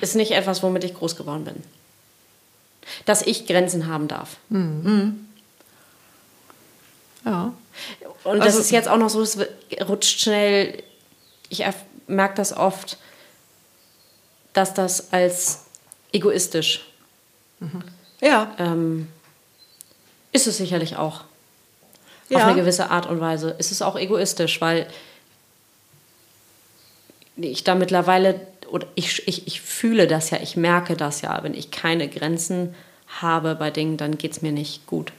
ist 0.00 0.14
nicht 0.14 0.32
etwas, 0.32 0.62
womit 0.62 0.84
ich 0.84 0.94
groß 0.94 1.16
geworden 1.16 1.44
bin. 1.44 1.62
Dass 3.04 3.22
ich 3.22 3.46
Grenzen 3.46 3.86
haben 3.86 4.08
darf. 4.08 4.36
Mhm. 4.48 5.26
Ja. 7.24 7.52
Und 8.24 8.38
das 8.38 8.46
also, 8.46 8.60
ist 8.60 8.70
jetzt 8.70 8.88
auch 8.88 8.96
noch 8.96 9.10
so, 9.10 9.20
es 9.22 9.38
rutscht 9.88 10.20
schnell. 10.20 10.82
Ich 11.48 11.64
merke 12.06 12.36
das 12.36 12.52
oft, 12.52 12.98
dass 14.52 14.74
das 14.74 15.12
als 15.12 15.64
egoistisch. 16.12 16.86
Mhm. 17.60 17.82
Ja. 18.20 18.54
Ähm, 18.58 19.08
ist 20.32 20.46
es 20.46 20.58
sicherlich 20.58 20.96
auch. 20.96 21.22
Ja. 22.28 22.38
Auf 22.38 22.44
eine 22.44 22.54
gewisse 22.54 22.90
Art 22.90 23.06
und 23.06 23.20
Weise. 23.20 23.50
Ist 23.58 23.72
es 23.72 23.82
auch 23.82 23.96
egoistisch, 23.96 24.60
weil 24.60 24.86
ich 27.36 27.64
da 27.64 27.74
mittlerweile, 27.74 28.40
oder 28.70 28.86
ich, 28.94 29.26
ich, 29.26 29.46
ich 29.46 29.60
fühle 29.60 30.06
das 30.06 30.30
ja, 30.30 30.38
ich 30.40 30.56
merke 30.56 30.96
das 30.96 31.22
ja, 31.22 31.42
wenn 31.42 31.54
ich 31.54 31.70
keine 31.70 32.08
Grenzen 32.08 32.74
habe 33.20 33.56
bei 33.56 33.70
Dingen, 33.70 33.96
dann 33.96 34.18
geht 34.18 34.32
es 34.32 34.42
mir 34.42 34.52
nicht 34.52 34.86
gut. 34.86 35.12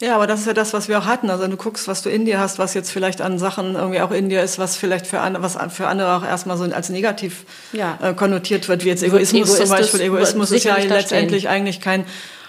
Ja, 0.00 0.14
aber 0.14 0.28
das 0.28 0.40
ist 0.40 0.46
ja 0.46 0.52
das, 0.52 0.72
was 0.72 0.88
wir 0.88 0.98
auch 0.98 1.06
hatten. 1.06 1.28
Also 1.28 1.42
wenn 1.42 1.50
du 1.50 1.56
guckst, 1.56 1.88
was 1.88 2.02
du 2.02 2.08
in 2.08 2.24
dir 2.24 2.38
hast, 2.38 2.58
was 2.58 2.74
jetzt 2.74 2.90
vielleicht 2.90 3.20
an 3.20 3.38
Sachen 3.38 3.74
irgendwie 3.74 4.00
auch 4.00 4.12
in 4.12 4.28
dir 4.28 4.42
ist, 4.42 4.58
was 4.58 4.76
vielleicht 4.76 5.06
für 5.06 5.20
andere, 5.20 5.42
was 5.42 5.58
für 5.72 5.88
andere 5.88 6.16
auch 6.16 6.24
erstmal 6.24 6.56
so 6.56 6.64
als 6.64 6.88
negativ 6.88 7.44
ja. 7.72 7.98
äh, 8.00 8.14
konnotiert 8.14 8.68
wird, 8.68 8.84
wie 8.84 8.88
jetzt 8.88 9.02
Egoismus 9.02 9.56
zum 9.56 9.68
Beispiel. 9.68 10.02
Egoismus 10.02 10.52
ist 10.52 10.64
ja 10.64 10.76
letztendlich 10.76 11.42
stehen. 11.42 11.50
eigentlich 11.50 11.80
kein, 11.80 12.04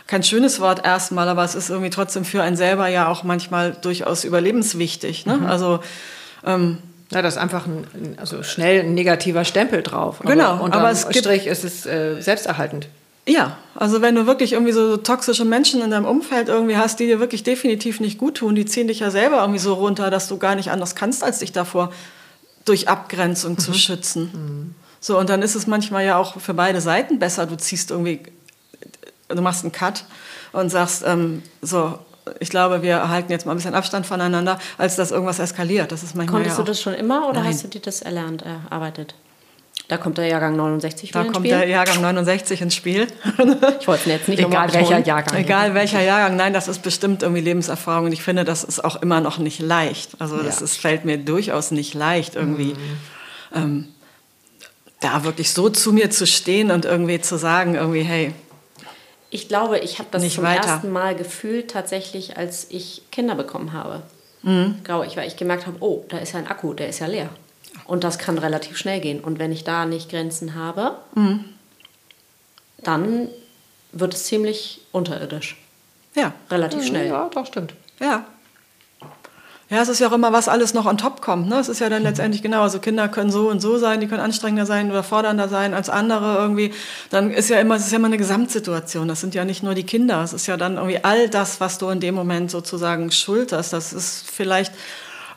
kein 0.06 0.22
schönes 0.22 0.60
Wort 0.60 0.86
erstmal, 0.86 1.28
aber 1.28 1.44
es 1.44 1.56
ist 1.56 1.72
irgendwie 1.72 1.90
trotzdem 1.90 2.24
für 2.24 2.44
einen 2.44 2.56
selber 2.56 2.88
ja 2.88 3.08
auch 3.08 3.24
manchmal 3.24 3.76
durchaus 3.82 4.26
überlebenswichtig. 4.26 5.26
Ne? 5.26 5.38
Mhm. 5.38 5.46
Also 5.48 5.80
ähm, 6.46 6.78
ja, 7.12 7.24
das 7.24 7.36
ist 7.36 7.42
einfach 7.42 7.66
ein, 7.66 8.16
also 8.20 8.44
schnell 8.44 8.82
ein 8.82 8.94
negativer 8.94 9.44
Stempel 9.44 9.82
drauf. 9.82 10.20
Genau, 10.24 10.52
aber, 10.52 10.74
aber 10.74 10.92
es 10.92 11.10
gibt, 11.10 11.26
Strich 11.26 11.48
ist 11.48 11.64
es 11.64 11.88
äh, 11.88 12.22
selbsterhaltend. 12.22 12.88
Ja, 13.30 13.58
also 13.76 14.02
wenn 14.02 14.16
du 14.16 14.26
wirklich 14.26 14.54
irgendwie 14.54 14.72
so 14.72 14.98
toxische 14.98 15.46
Menschen 15.46 15.82
in 15.82 15.92
deinem 15.92 16.06
Umfeld 16.06 16.48
irgendwie 16.48 16.78
hast, 16.78 17.00
die 17.00 17.06
dir 17.06 17.20
wirklich 17.20 17.44
definitiv 17.44 18.00
nicht 18.00 18.18
gut 18.18 18.38
tun, 18.38 18.56
die 18.56 18.66
ziehen 18.66 18.88
dich 18.88 19.02
ja 19.02 19.12
selber 19.12 19.42
irgendwie 19.42 19.60
so 19.60 19.76
runter, 19.76 20.10
dass 20.10 20.28
du 20.28 20.38
gar 20.38 20.56
nicht 20.56 20.72
anders 20.72 20.96
kannst, 20.96 21.24
als 21.24 21.38
dich 21.38 21.52
davor 21.52 21.94
durch 22.66 22.90
Abgrenzung 22.90 23.54
mhm. 23.54 23.60
zu 23.60 23.74
schützen. 23.76 24.32
Mhm. 24.34 24.76
So, 25.00 25.20
und 25.20 25.30
dann 25.30 25.44
ist 25.44 25.54
es 25.54 25.68
manchmal 25.68 26.06
ja 26.06 26.18
auch 26.18 26.40
für 26.40 26.56
beide 26.56 26.82
Seiten 26.82 27.20
besser, 27.20 27.46
du 27.46 27.56
ziehst 27.56 27.92
irgendwie, 27.92 28.22
du 29.28 29.42
machst 29.44 29.64
einen 29.64 29.72
Cut 29.72 30.06
und 30.52 30.72
sagst, 30.72 31.04
ähm, 31.06 31.44
so, 31.62 32.00
ich 32.40 32.50
glaube, 32.50 32.82
wir 32.82 33.10
halten 33.10 33.32
jetzt 33.32 33.46
mal 33.46 33.54
ein 33.54 33.58
bisschen 33.58 33.76
Abstand 33.76 34.08
voneinander, 34.08 34.58
als 34.80 34.96
dass 34.96 35.12
irgendwas 35.12 35.38
eskaliert. 35.38 35.92
Das 35.92 36.02
ist 36.02 36.16
manchmal 36.16 36.42
Konntest 36.42 36.58
ja 36.58 36.64
du 36.64 36.72
das 36.72 36.82
schon 36.82 36.96
immer 36.96 37.30
oder 37.30 37.42
Nein. 37.42 37.50
hast 37.50 37.64
du 37.64 37.68
dir 37.68 37.82
das 37.82 38.02
erlernt, 38.02 38.42
erarbeitet? 38.42 39.14
Da 39.90 39.98
kommt 39.98 40.20
der 40.20 40.28
Jahrgang 40.28 40.56
69 40.56 41.12
Da 41.12 41.24
kommt 41.24 41.48
der 41.48 41.68
Jahrgang 41.68 42.00
69 42.00 42.62
ins 42.62 42.76
Spiel. 42.76 43.08
Ich 43.80 43.88
wollte 43.88 44.12
jetzt 44.12 44.30
nicht 44.30 44.40
Egal 44.40 44.72
welcher 44.72 45.00
Jahrgang. 45.00 45.40
Egal 45.40 45.74
welcher 45.74 46.02
Jahrgang. 46.02 46.36
Nein, 46.36 46.54
das 46.54 46.68
ist 46.68 46.84
bestimmt 46.84 47.24
irgendwie 47.24 47.42
Lebenserfahrung. 47.42 48.06
Und 48.06 48.12
ich 48.12 48.22
finde, 48.22 48.46
das 48.46 48.64
ist 48.64 48.86
auch 48.86 49.02
immer 49.02 49.20
noch 49.20 49.40
nicht 49.40 49.60
leicht. 49.60 50.12
Also 50.20 50.38
das 50.38 50.60
ja. 50.60 50.66
ist, 50.66 50.78
fällt 50.78 51.06
mir 51.06 51.18
durchaus 51.18 51.72
nicht 51.72 51.96
leicht, 51.96 52.36
irgendwie 52.36 52.76
mhm. 52.76 53.56
ähm, 53.56 53.88
da 55.00 55.24
wirklich 55.24 55.54
so 55.54 55.70
zu 55.70 55.92
mir 55.92 56.12
zu 56.12 56.28
stehen 56.28 56.70
und 56.70 56.86
irgendwie 56.86 57.20
zu 57.20 57.38
sagen, 57.38 57.74
irgendwie, 57.74 58.04
hey, 58.04 58.34
ich 59.32 59.48
glaube, 59.48 59.80
ich 59.80 59.98
habe 59.98 60.10
das 60.12 60.28
zum 60.30 60.44
weiter. 60.44 60.68
ersten 60.68 60.92
Mal 60.92 61.16
gefühlt 61.16 61.72
tatsächlich, 61.72 62.38
als 62.38 62.68
ich 62.70 63.02
Kinder 63.12 63.34
bekommen 63.34 63.74
habe. 63.74 64.04
Mhm. 64.44 64.76
Glaube 64.84 65.08
ich, 65.08 65.18
weil 65.18 65.28
ich 65.28 65.36
gemerkt 65.36 65.66
habe, 65.66 65.78
oh, 65.80 66.06
da 66.10 66.20
ist 66.20 66.34
ja 66.34 66.40
ein 66.40 66.48
Akku, 66.48 66.76
der 66.76 66.90
ist 66.90 67.00
ja 67.00 67.08
leer. 67.08 67.30
Und 67.90 68.04
das 68.04 68.20
kann 68.20 68.38
relativ 68.38 68.78
schnell 68.78 69.00
gehen. 69.00 69.20
Und 69.20 69.40
wenn 69.40 69.52
ich 69.52 69.64
da 69.64 69.88
nicht 69.88 70.12
Grenzen 70.12 70.54
habe, 70.54 70.96
mhm. 71.16 71.46
dann 72.84 73.28
wird 73.92 74.14
es 74.14 74.26
ziemlich 74.26 74.82
unterirdisch. 74.92 75.58
Ja. 76.14 76.34
Relativ 76.52 76.86
schnell. 76.86 77.08
Ja, 77.08 77.30
doch, 77.34 77.48
stimmt. 77.48 77.74
Ja. 78.00 78.26
Ja, 79.72 79.82
es 79.82 79.90
ist 79.90 80.00
ja 80.00 80.08
auch 80.08 80.12
immer, 80.12 80.32
was 80.32 80.48
alles 80.48 80.76
noch 80.76 80.86
on 80.86 81.00
top 81.00 81.22
kommt. 81.22 81.50
Ne? 81.50 81.56
Es 81.58 81.68
ist 81.68 81.80
ja 81.80 81.90
dann 81.90 82.04
letztendlich 82.04 82.44
genau, 82.44 82.62
also 82.62 82.80
Kinder 82.80 83.08
können 83.08 83.32
so 83.32 83.50
und 83.50 83.60
so 83.60 83.80
sein, 83.80 84.00
die 84.00 84.08
können 84.08 84.22
anstrengender 84.22 84.68
sein 84.68 84.92
oder 84.92 85.02
fordernder 85.02 85.48
sein 85.48 85.74
als 85.74 85.90
andere 85.90 86.38
irgendwie. 86.38 86.72
Dann 87.10 87.32
ist 87.32 87.50
ja 87.50 87.60
immer, 87.60 87.76
es 87.76 87.86
ist 87.86 87.92
ja 87.92 87.98
immer 87.98 88.08
eine 88.08 88.18
Gesamtsituation. 88.18 89.08
Das 89.08 89.20
sind 89.20 89.34
ja 89.34 89.46
nicht 89.46 89.64
nur 89.64 89.74
die 89.74 89.84
Kinder. 89.84 90.24
Es 90.24 90.34
ist 90.34 90.46
ja 90.46 90.58
dann 90.58 90.76
irgendwie 90.78 91.04
all 91.04 91.28
das, 91.28 91.60
was 91.60 91.80
du 91.80 91.90
in 91.90 92.00
dem 92.00 92.14
Moment 92.14 92.52
sozusagen 92.52 93.12
schulterst. 93.12 93.74
Das 93.74 93.94
ist 93.94 94.30
vielleicht 94.32 94.74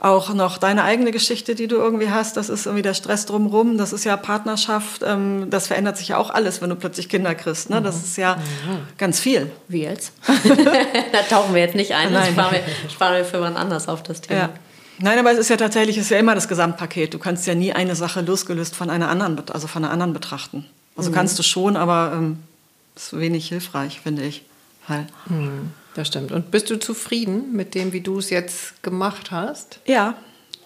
auch 0.03 0.35
noch 0.35 0.59
deine 0.59 0.83
eigene 0.83 1.13
Geschichte, 1.13 1.55
die 1.55 1.69
du 1.69 1.77
irgendwie 1.77 2.11
hast. 2.11 2.37
Das 2.37 2.49
ist 2.49 2.67
irgendwie 2.67 2.83
der 2.83 2.95
Stress 2.95 3.25
drumherum. 3.25 3.79
Das 3.79 3.93
ist 3.93 4.05
ja 4.05 4.17
Partnerschaft. 4.17 5.03
Ähm, 5.07 5.47
das 5.49 5.69
verändert 5.69 5.97
sich 5.97 6.09
ja 6.09 6.17
auch 6.17 6.31
alles, 6.31 6.61
wenn 6.61 6.71
du 6.71 6.77
plötzlich 6.77 7.09
Kinder 7.09 7.37
kriegst. 7.37 7.71
Ne? 7.71 7.81
Das 7.81 8.03
ist 8.03 8.17
ja 8.17 8.37
mhm. 8.37 8.81
ganz 8.99 9.21
viel. 9.21 9.53
Wie 9.69 9.83
jetzt? 9.83 10.13
da 11.13 11.23
tauchen 11.31 11.55
wir 11.55 11.63
jetzt 11.63 11.77
nicht 11.77 11.95
ein. 11.95 12.13
Das 12.13 12.29
sparen 12.29 12.53
wir, 12.53 12.91
sparen 12.91 13.15
wir 13.15 13.25
für 13.25 13.41
wann 13.41 13.57
anders 13.57 13.89
auf 13.89 14.03
das 14.03 14.23
Thema. 14.23 14.41
Ja. 14.41 14.49
Nein, 14.99 15.19
aber 15.21 15.31
es 15.31 15.39
ist 15.39 15.51
ja 15.51 15.57
tatsächlich, 15.57 15.97
es 15.97 16.05
ist 16.05 16.11
ja 16.11 16.19
immer 16.19 16.35
das 16.35 16.49
Gesamtpaket. 16.49 17.15
Du 17.15 17.19
kannst 17.19 17.47
ja 17.47 17.55
nie 17.55 17.73
eine 17.73 17.95
Sache 17.95 18.23
losgelöst 18.23 18.75
von 18.75 18.91
einer 18.91 19.09
anderen, 19.09 19.41
also 19.51 19.69
von 19.69 19.85
einer 19.85 19.93
anderen 19.93 20.13
betrachten. 20.13 20.67
Also 20.97 21.11
mhm. 21.11 21.15
kannst 21.15 21.39
du 21.39 21.45
schon, 21.45 21.77
aber 21.77 22.13
ähm, 22.15 22.39
ist 22.97 23.17
wenig 23.17 23.49
hilfreich, 23.49 24.01
finde 24.01 24.23
ich. 24.23 24.43
Halt. 24.89 25.07
Mhm. 25.27 25.71
Das 25.95 26.09
stimmt. 26.09 26.33
Und 26.33 26.51
bist 26.51 26.71
du 26.71 26.79
zufrieden 26.79 27.53
mit 27.53 27.75
dem, 27.75 27.93
wie 27.93 28.01
du 28.01 28.19
es 28.19 28.31
jetzt 28.31 28.83
gemacht 28.83 29.31
hast? 29.31 29.81
Ja, 29.87 30.17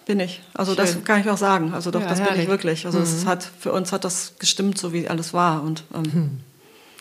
bin 0.05 0.19
ich. 0.21 0.41
Also 0.53 0.73
Schön. 0.73 0.85
das 0.85 1.03
kann 1.03 1.21
ich 1.21 1.29
auch 1.29 1.37
sagen. 1.37 1.73
Also 1.73 1.91
doch, 1.91 2.01
ja, 2.01 2.07
das 2.07 2.19
herrlich. 2.19 2.35
bin 2.35 2.43
ich 2.43 2.49
wirklich. 2.49 2.85
Also 2.85 2.97
mhm. 2.99 3.03
es 3.03 3.25
hat 3.25 3.47
für 3.59 3.73
uns 3.73 3.91
hat 3.91 4.05
das 4.05 4.33
gestimmt, 4.39 4.77
so 4.77 4.93
wie 4.93 5.07
alles 5.07 5.33
war. 5.33 5.61
Und 5.63 5.83
ähm, 5.93 6.13
hm. 6.13 6.39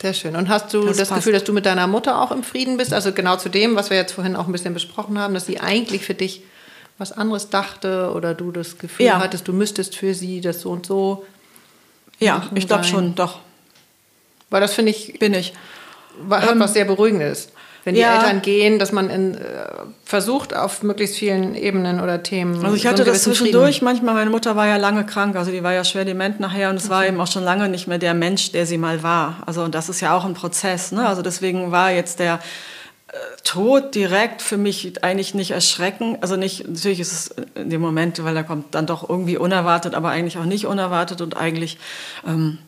sehr 0.02 0.12
schön. 0.12 0.34
Und 0.34 0.48
hast 0.48 0.74
du 0.74 0.84
das, 0.84 0.96
das 0.96 1.10
Gefühl, 1.10 1.32
dass 1.32 1.44
du 1.44 1.52
mit 1.52 1.66
deiner 1.66 1.86
Mutter 1.86 2.20
auch 2.20 2.32
im 2.32 2.42
Frieden 2.42 2.76
bist? 2.76 2.92
Also 2.92 3.12
genau 3.12 3.36
zu 3.36 3.48
dem, 3.48 3.76
was 3.76 3.90
wir 3.90 3.96
jetzt 3.96 4.12
vorhin 4.12 4.34
auch 4.34 4.46
ein 4.46 4.52
bisschen 4.52 4.74
besprochen 4.74 5.18
haben, 5.18 5.34
dass 5.34 5.46
sie 5.46 5.60
eigentlich 5.60 6.04
für 6.04 6.14
dich 6.14 6.42
was 6.98 7.12
anderes 7.12 7.50
dachte 7.50 8.10
oder 8.12 8.34
du 8.34 8.50
das 8.50 8.78
Gefühl 8.78 9.06
ja. 9.06 9.18
hattest, 9.20 9.46
du 9.46 9.52
müsstest 9.52 9.94
für 9.94 10.14
sie 10.14 10.40
das 10.40 10.62
so 10.62 10.70
und 10.70 10.86
so. 10.86 11.24
Ja, 12.18 12.48
ich 12.54 12.66
glaube 12.66 12.84
schon, 12.84 13.14
doch. 13.14 13.38
Weil 14.50 14.62
das 14.62 14.74
finde 14.74 14.90
ich 14.90 15.18
bin 15.18 15.34
ich 15.34 15.52
hat 16.30 16.50
ähm, 16.50 16.60
was 16.60 16.72
sehr 16.72 16.84
beruhigendes. 16.84 17.50
Wenn 17.86 17.94
die 17.94 18.00
ja. 18.00 18.16
Eltern 18.16 18.42
gehen, 18.42 18.80
dass 18.80 18.90
man 18.90 19.08
in, 19.08 19.36
äh, 19.36 19.38
versucht, 20.04 20.56
auf 20.56 20.82
möglichst 20.82 21.14
vielen 21.14 21.54
Ebenen 21.54 22.00
oder 22.00 22.20
Themen. 22.20 22.64
Also 22.64 22.74
ich 22.74 22.84
hatte 22.84 23.04
so 23.04 23.12
das 23.12 23.22
zwischendurch 23.22 23.80
manchmal, 23.80 24.14
meine 24.14 24.28
Mutter 24.28 24.56
war 24.56 24.66
ja 24.66 24.76
lange 24.76 25.06
krank, 25.06 25.36
also 25.36 25.52
die 25.52 25.62
war 25.62 25.72
ja 25.72 25.84
schwer 25.84 26.04
dement 26.04 26.40
nachher 26.40 26.70
und 26.70 26.76
es 26.76 26.86
okay. 26.86 26.94
war 26.94 27.06
eben 27.06 27.20
auch 27.20 27.28
schon 27.28 27.44
lange 27.44 27.68
nicht 27.68 27.86
mehr 27.86 27.98
der 27.98 28.12
Mensch, 28.12 28.50
der 28.50 28.66
sie 28.66 28.76
mal 28.76 29.04
war. 29.04 29.36
Also 29.46 29.68
das 29.68 29.88
ist 29.88 30.00
ja 30.00 30.16
auch 30.16 30.24
ein 30.24 30.34
Prozess. 30.34 30.90
Ne? 30.90 31.06
Also 31.06 31.22
deswegen 31.22 31.70
war 31.70 31.92
jetzt 31.92 32.18
der 32.18 32.40
äh, 33.06 33.12
Tod 33.44 33.94
direkt 33.94 34.42
für 34.42 34.56
mich 34.56 35.04
eigentlich 35.04 35.34
nicht 35.34 35.52
erschrecken. 35.52 36.18
Also 36.22 36.34
nicht, 36.34 36.66
natürlich 36.66 36.98
ist 36.98 37.12
es 37.12 37.34
in 37.54 37.70
dem 37.70 37.80
Moment, 37.80 38.24
weil 38.24 38.36
er 38.36 38.42
kommt 38.42 38.74
dann 38.74 38.86
doch 38.86 39.08
irgendwie 39.08 39.36
unerwartet, 39.36 39.94
aber 39.94 40.08
eigentlich 40.08 40.38
auch 40.38 40.44
nicht 40.44 40.66
unerwartet 40.66 41.20
und 41.20 41.36
eigentlich, 41.36 41.78
ähm, 42.26 42.58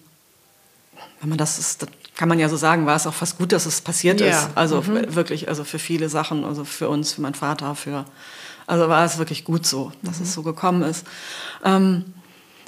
wenn 1.20 1.30
man 1.30 1.38
das 1.38 1.58
ist, 1.58 1.88
kann 2.18 2.28
man 2.28 2.40
ja 2.40 2.48
so 2.48 2.56
sagen, 2.56 2.84
war 2.84 2.96
es 2.96 3.06
auch 3.06 3.14
fast 3.14 3.38
gut, 3.38 3.52
dass 3.52 3.64
es 3.64 3.80
passiert 3.80 4.20
ja. 4.20 4.26
ist. 4.26 4.48
Also 4.56 4.82
mhm. 4.82 5.14
wirklich, 5.14 5.48
also 5.48 5.62
für 5.62 5.78
viele 5.78 6.08
Sachen, 6.08 6.44
also 6.44 6.64
für 6.64 6.88
uns, 6.88 7.12
für 7.12 7.22
meinen 7.22 7.34
Vater, 7.34 7.76
für, 7.76 8.04
also 8.66 8.88
war 8.88 9.04
es 9.04 9.18
wirklich 9.18 9.44
gut 9.44 9.64
so, 9.64 9.92
dass 10.02 10.18
mhm. 10.18 10.24
es 10.24 10.34
so 10.34 10.42
gekommen 10.42 10.82
ist. 10.82 11.06
Ähm, 11.64 12.04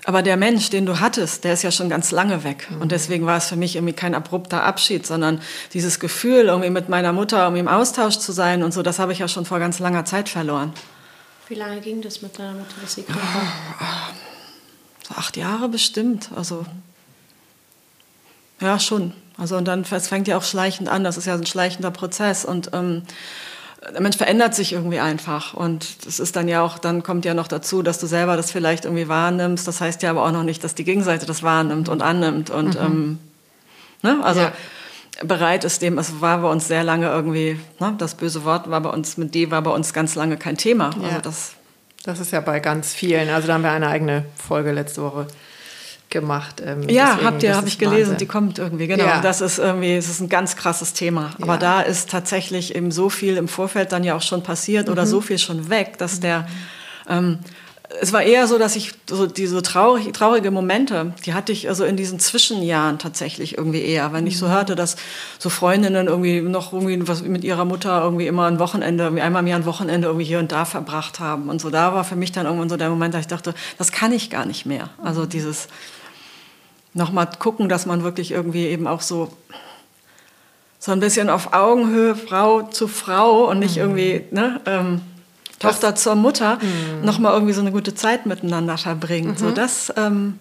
aber 0.05 0.23
der 0.23 0.37
Mensch, 0.37 0.71
den 0.71 0.87
du 0.87 1.01
hattest, 1.01 1.43
der 1.43 1.53
ist 1.53 1.63
ja 1.63 1.73
schon 1.73 1.89
ganz 1.89 2.13
lange 2.13 2.45
weg. 2.45 2.69
Mhm. 2.71 2.81
Und 2.81 2.93
deswegen 2.93 3.27
war 3.27 3.39
es 3.39 3.49
für 3.49 3.57
mich 3.57 3.75
irgendwie 3.75 3.93
kein 3.93 4.15
abrupter 4.15 4.63
Abschied, 4.63 5.05
sondern 5.05 5.41
dieses 5.75 5.99
Gefühl, 5.99 6.47
irgendwie 6.47 6.71
mit 6.71 6.89
meiner 6.89 7.13
Mutter 7.13 7.43
irgendwie 7.43 7.61
im 7.61 7.69
Austausch 7.69 8.19
zu 8.19 8.31
sein 8.31 8.63
und 8.63 8.73
so, 8.73 8.83
das 8.83 9.01
habe 9.01 9.13
ich 9.13 9.19
ja 9.19 9.27
schon 9.27 9.47
vor 9.47 9.59
ganz 9.59 9.81
langer 9.81 10.05
Zeit 10.05 10.29
verloren. 10.29 10.73
Wie 11.49 11.57
lange 11.57 11.81
ging 11.81 12.03
das 12.03 12.23
mit 12.23 12.39
deiner 12.39 12.53
Mutter, 12.53 12.77
dass 12.81 12.95
sie 12.95 13.03
krank 13.03 13.19
war? 13.19 14.15
So 15.09 15.15
acht 15.17 15.37
Jahre 15.37 15.69
bestimmt. 15.69 16.31
Also, 16.37 16.65
ja, 18.61 18.79
schon. 18.79 19.13
Also 19.41 19.57
und 19.57 19.67
dann, 19.67 19.85
es 19.91 20.09
fängt 20.09 20.29
ja 20.29 20.37
auch 20.37 20.43
schleichend 20.43 20.89
an, 20.89 21.03
das 21.03 21.17
ist 21.17 21.27
ja 21.27 21.35
ein 21.35 21.47
schleichender 21.47 21.91
Prozess 21.91 22.45
und 22.45 22.71
ähm, 22.75 23.03
der 23.93 24.03
Mensch 24.03 24.19
verändert 24.19 24.55
sich 24.55 24.75
irgendwie 24.75 25.01
einfach 25.01 25.55
und 25.55 26.05
das 26.05 26.21
ist 26.21 26.37
dann 26.37 26.47
ja 26.47 26.61
auch, 26.61 26.79
dann 26.79 27.03
kommt 27.03 27.25
ja 27.25 27.33
noch 27.33 27.49
dazu, 27.49 27.83
dass 27.83 27.99
du 27.99 28.07
selber 28.07 28.37
das 28.37 28.51
vielleicht 28.51 28.85
irgendwie 28.85 29.09
wahrnimmst, 29.09 29.67
das 29.67 29.81
heißt 29.81 30.03
ja 30.03 30.11
aber 30.11 30.27
auch 30.27 30.33
noch 30.33 30.43
nicht, 30.43 30.63
dass 30.63 30.75
die 30.75 30.85
Gegenseite 30.85 31.25
das 31.25 31.43
wahrnimmt 31.43 31.89
und 31.89 32.03
annimmt 32.03 32.51
und 32.51 32.75
mhm. 32.75 32.85
ähm, 32.85 33.19
ne? 34.03 34.21
also 34.23 34.41
ja. 34.41 34.53
bereit 35.25 35.65
ist 35.65 35.81
dem, 35.81 35.97
es 35.97 36.21
war 36.21 36.43
bei 36.43 36.51
uns 36.51 36.69
sehr 36.69 36.85
lange 36.85 37.07
irgendwie, 37.07 37.59
ne? 37.79 37.95
das 37.97 38.17
böse 38.17 38.45
Wort 38.45 38.71
war 38.71 38.83
bei 38.83 38.91
uns, 38.91 39.17
mit 39.17 39.35
D 39.35 39.51
war 39.51 39.63
bei 39.63 39.71
uns 39.71 39.95
ganz 39.95 40.15
lange 40.17 40.37
kein 40.37 40.59
Thema. 40.59 40.91
Ja. 41.01 41.09
Also 41.09 41.21
das, 41.23 41.53
das 42.05 42.21
ist 42.21 42.33
ja 42.33 42.41
bei 42.41 42.61
ganz 42.61 42.93
vielen, 42.93 43.31
also 43.31 43.49
da 43.49 43.55
haben 43.55 43.63
wir 43.63 43.71
eine 43.71 43.89
eigene 43.89 44.27
Folge 44.37 44.73
letzte 44.73 45.03
Woche 45.03 45.27
gemacht. 46.11 46.63
Ähm, 46.65 46.89
ja, 46.89 47.21
habt 47.23 47.43
ihr, 47.43 47.57
habe 47.57 47.69
ich 47.69 47.79
gelesen, 47.79 48.13
Wahnsinn. 48.13 48.19
die 48.19 48.27
kommt 48.27 48.59
irgendwie, 48.59 48.87
genau. 48.87 49.05
Ja. 49.05 49.21
Das 49.21 49.41
ist 49.41 49.59
irgendwie, 49.59 49.95
es 49.95 50.09
ist 50.09 50.21
ein 50.21 50.29
ganz 50.29 50.57
krasses 50.57 50.93
Thema. 50.93 51.31
Aber 51.41 51.55
ja. 51.55 51.59
da 51.59 51.81
ist 51.81 52.11
tatsächlich 52.11 52.75
eben 52.75 52.91
so 52.91 53.09
viel 53.09 53.37
im 53.37 53.49
Vorfeld 53.49 53.93
dann 53.93 54.05
ja 54.05 54.17
auch 54.17 54.23
schon 54.23 54.43
passiert 54.43 54.87
mhm. 54.87 54.93
oder 54.93 55.07
so 55.07 55.21
viel 55.21 55.39
schon 55.39 55.71
weg, 55.71 55.99
dass 55.99 56.21
der, 56.21 56.47
ähm, 57.09 57.39
es 58.01 58.13
war 58.13 58.23
eher 58.23 58.47
so, 58.47 58.59
dass 58.59 58.77
ich 58.77 58.93
so 59.09 59.27
diese 59.27 59.63
traurig, 59.63 60.13
traurige 60.13 60.51
Momente, 60.51 61.13
die 61.27 61.35
hatte 61.35 61.51
ich 61.51 61.69
also 61.69 61.85
in 61.85 61.97
diesen 61.97 62.21
Zwischenjahren 62.21 62.99
tatsächlich 62.99 63.59
irgendwie 63.59 63.83
eher, 63.83 64.13
wenn 64.13 64.27
ich 64.27 64.39
so 64.39 64.47
mhm. 64.47 64.53
hörte, 64.53 64.75
dass 64.77 64.97
so 65.39 65.49
Freundinnen 65.49 66.07
irgendwie 66.07 66.41
noch 66.41 66.73
irgendwie 66.73 67.07
was 67.09 67.23
mit 67.23 67.43
ihrer 67.43 67.65
Mutter 67.65 68.03
irgendwie 68.03 68.27
immer 68.27 68.47
ein 68.47 68.59
Wochenende, 68.59 69.05
irgendwie 69.05 69.23
einmal 69.23 69.43
im 69.43 69.49
Jahr 69.49 69.59
ein 69.59 69.67
Wochenende 69.67 70.09
irgendwie 70.09 70.27
hier 70.27 70.39
und 70.39 70.53
da 70.53 70.65
verbracht 70.65 71.19
haben 71.19 71.49
und 71.49 71.61
so. 71.61 71.71
Da 71.71 71.95
war 71.95 72.05
für 72.05 72.17
mich 72.17 72.33
dann 72.33 72.47
irgendwann 72.47 72.69
so 72.69 72.77
der 72.77 72.91
Moment, 72.91 73.15
da 73.15 73.19
ich 73.19 73.27
dachte, 73.27 73.55
das 73.79 73.91
kann 73.91 74.13
ich 74.13 74.31
gar 74.31 74.47
nicht 74.47 74.67
mehr. 74.67 74.91
Also 75.03 75.27
dieses 75.27 75.69
nochmal 76.95 77.29
gucken, 77.39 77.69
dass 77.69 77.87
man 77.87 78.03
wirklich 78.03 78.33
irgendwie 78.33 78.67
eben 78.67 78.87
auch 78.87 79.01
so 79.01 79.31
so 80.81 80.93
ein 80.93 81.01
bisschen 81.01 81.29
auf 81.29 81.53
Augenhöhe 81.53 82.17
Frau 82.17 82.63
zu 82.63 82.89
Frau 82.89 83.51
und 83.51 83.59
nicht 83.59 83.77
mhm. 83.77 83.83
irgendwie 83.83 84.25
ne, 84.31 84.61
ähm, 84.65 85.03
Tochter 85.59 85.95
zur 85.95 86.15
Mutter 86.15 86.59
mhm. 86.61 87.05
nochmal 87.05 87.35
irgendwie 87.35 87.53
so 87.53 87.61
eine 87.61 87.71
gute 87.71 87.95
Zeit 87.95 88.25
miteinander 88.25 88.79
verbringt. 88.79 89.33
Mhm. 89.33 89.37
So 89.37 89.51
das, 89.51 89.93
ähm, 89.97 90.39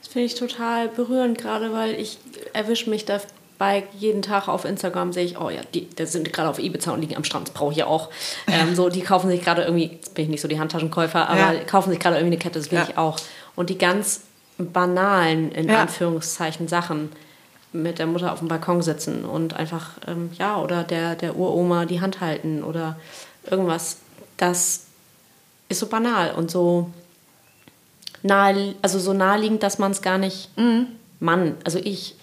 das 0.00 0.12
finde 0.12 0.26
ich 0.26 0.34
total 0.34 0.88
berührend, 0.88 1.36
gerade 1.36 1.72
weil 1.72 1.90
ich 1.90 2.18
erwische 2.54 2.88
mich 2.88 3.04
dabei 3.04 3.84
jeden 3.98 4.22
Tag 4.22 4.48
auf 4.48 4.64
Instagram 4.64 5.12
sehe 5.12 5.26
ich, 5.26 5.38
oh 5.38 5.50
ja, 5.50 5.60
die, 5.74 5.84
die 5.84 6.06
sind 6.06 6.32
gerade 6.32 6.48
auf 6.48 6.58
Ibiza 6.58 6.92
und 6.92 7.02
liegen 7.02 7.16
am 7.16 7.24
Strand, 7.24 7.48
das 7.48 7.54
brauche 7.54 7.72
ich 7.72 7.78
ja 7.78 7.86
auch. 7.86 8.08
Ähm, 8.46 8.74
so, 8.74 8.88
die 8.88 9.02
kaufen 9.02 9.28
sich 9.28 9.44
gerade 9.44 9.62
irgendwie, 9.62 9.90
jetzt 9.92 10.14
bin 10.14 10.24
ich 10.24 10.30
nicht 10.30 10.40
so 10.40 10.48
die 10.48 10.58
Handtaschenkäufer, 10.58 11.28
aber 11.28 11.52
ja. 11.52 11.64
kaufen 11.64 11.90
sich 11.90 12.00
gerade 12.00 12.16
irgendwie 12.16 12.36
eine 12.36 12.42
Kette, 12.42 12.58
das 12.58 12.70
will 12.70 12.78
ja. 12.78 12.86
ich 12.88 12.96
auch. 12.96 13.18
Und 13.56 13.68
die 13.68 13.76
ganz 13.76 14.22
banalen, 14.60 15.52
in 15.52 15.68
ja. 15.68 15.82
Anführungszeichen, 15.82 16.68
Sachen 16.68 17.10
mit 17.72 17.98
der 17.98 18.06
Mutter 18.06 18.32
auf 18.32 18.40
dem 18.40 18.48
Balkon 18.48 18.82
sitzen 18.82 19.24
und 19.24 19.54
einfach, 19.54 19.92
ähm, 20.06 20.30
ja, 20.38 20.60
oder 20.60 20.82
der, 20.82 21.14
der 21.14 21.36
Uroma 21.36 21.86
die 21.86 22.00
Hand 22.00 22.20
halten 22.20 22.64
oder 22.64 22.96
irgendwas. 23.48 23.98
Das 24.36 24.86
ist 25.68 25.78
so 25.78 25.86
banal 25.86 26.32
und 26.32 26.50
so 26.50 26.90
nahe, 28.22 28.74
also 28.82 28.98
so 28.98 29.12
naheliegend, 29.12 29.62
dass 29.62 29.78
man 29.78 29.92
es 29.92 30.02
gar 30.02 30.18
nicht, 30.18 30.56
mhm. 30.58 30.86
Mann, 31.20 31.56
also 31.64 31.78
ich 31.78 32.16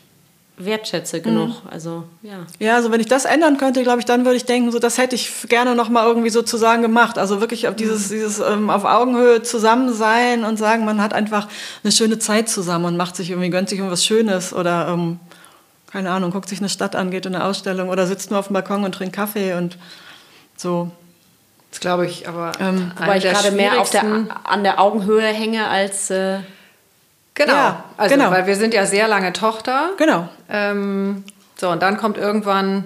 wertschätze 0.57 1.21
genug. 1.21 1.49
Mhm. 1.49 1.69
Also 1.69 2.03
ja. 2.23 2.39
Ja, 2.59 2.75
also 2.75 2.91
wenn 2.91 2.99
ich 2.99 3.07
das 3.07 3.25
ändern 3.25 3.57
könnte, 3.57 3.83
glaube 3.83 3.99
ich, 3.99 4.05
dann 4.05 4.25
würde 4.25 4.37
ich 4.37 4.45
denken, 4.45 4.71
so 4.71 4.79
das 4.79 4.97
hätte 4.97 5.15
ich 5.15 5.31
gerne 5.47 5.75
noch 5.75 5.89
mal 5.89 6.05
irgendwie 6.05 6.31
sozusagen 6.31 6.81
gemacht. 6.81 7.17
Also 7.17 7.39
wirklich 7.39 7.67
auf 7.67 7.75
dieses, 7.75 8.09
mhm. 8.09 8.13
dieses 8.15 8.39
ähm, 8.39 8.69
auf 8.69 8.83
Augenhöhe 8.83 9.43
zusammen 9.43 9.93
sein 9.93 10.43
und 10.43 10.57
sagen, 10.57 10.83
man 10.83 11.01
hat 11.01 11.13
einfach 11.13 11.47
eine 11.83 11.91
schöne 11.91 12.17
Zeit 12.17 12.49
zusammen 12.49 12.85
und 12.85 12.97
macht 12.97 13.15
sich 13.15 13.29
irgendwie 13.29 13.51
gönnt 13.51 13.69
sich 13.69 13.77
irgendwas 13.77 14.03
Schönes 14.03 14.53
oder 14.53 14.87
ähm, 14.89 15.19
keine 15.91 16.09
Ahnung, 16.11 16.31
guckt 16.31 16.49
sich 16.49 16.59
eine 16.59 16.69
Stadt 16.69 16.95
an, 16.95 17.11
geht 17.11 17.25
in 17.25 17.35
eine 17.35 17.45
Ausstellung 17.45 17.89
oder 17.89 18.07
sitzt 18.07 18.31
nur 18.31 18.39
auf 18.39 18.47
dem 18.47 18.53
Balkon 18.53 18.83
und 18.83 18.93
trinkt 18.93 19.15
Kaffee 19.15 19.53
und 19.53 19.77
so. 20.57 20.91
Das 21.69 21.79
glaube 21.79 22.07
ich, 22.07 22.27
aber 22.27 22.53
ähm, 22.59 22.91
wobei 22.97 23.17
ich 23.17 23.23
gerade 23.23 23.51
mehr 23.51 23.79
auf 23.79 23.89
der, 23.91 24.03
an 24.43 24.63
der 24.63 24.79
Augenhöhe 24.79 25.27
hänge 25.27 25.67
als 25.67 26.09
äh 26.09 26.39
Genau, 27.37 27.53
ja, 27.53 27.83
also 27.97 28.15
genau. 28.15 28.31
weil 28.31 28.47
wir 28.47 28.55
sind 28.55 28.73
ja 28.73 28.87
sehr 28.87 29.07
lange 29.07 29.31
Tochter. 29.31 29.91
Genau. 29.97 30.27
Ähm, 30.49 31.23
so, 31.55 31.69
und 31.69 31.83
dann 31.83 31.97
kommt 31.97 32.17
irgendwann, 32.17 32.85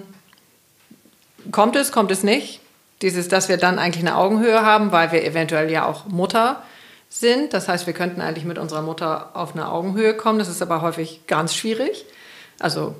kommt 1.50 1.74
es, 1.74 1.90
kommt 1.90 2.10
es 2.10 2.22
nicht. 2.22 2.60
Dieses, 3.00 3.28
dass 3.28 3.48
wir 3.48 3.56
dann 3.56 3.78
eigentlich 3.78 4.06
eine 4.06 4.14
Augenhöhe 4.14 4.62
haben, 4.62 4.92
weil 4.92 5.10
wir 5.10 5.24
eventuell 5.24 5.70
ja 5.70 5.86
auch 5.86 6.04
Mutter 6.06 6.62
sind. 7.08 7.54
Das 7.54 7.66
heißt, 7.66 7.86
wir 7.86 7.94
könnten 7.94 8.20
eigentlich 8.20 8.44
mit 8.44 8.58
unserer 8.58 8.82
Mutter 8.82 9.30
auf 9.32 9.54
eine 9.54 9.70
Augenhöhe 9.70 10.14
kommen. 10.14 10.38
Das 10.38 10.48
ist 10.48 10.60
aber 10.60 10.82
häufig 10.82 11.26
ganz 11.26 11.54
schwierig. 11.54 12.04
Also 12.60 12.94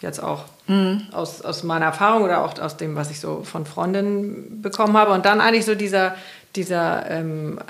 jetzt 0.00 0.20
auch 0.20 0.46
mhm. 0.66 1.06
aus, 1.12 1.42
aus 1.42 1.62
meiner 1.62 1.86
Erfahrung 1.86 2.24
oder 2.24 2.44
auch 2.44 2.58
aus 2.58 2.76
dem, 2.76 2.96
was 2.96 3.12
ich 3.12 3.20
so 3.20 3.44
von 3.44 3.66
Freundinnen 3.66 4.62
bekommen 4.62 4.96
habe. 4.96 5.12
Und 5.12 5.26
dann 5.26 5.40
eigentlich 5.40 5.64
so 5.64 5.76
dieser, 5.76 6.16
dieser, 6.56 7.08
ähm, 7.08 7.60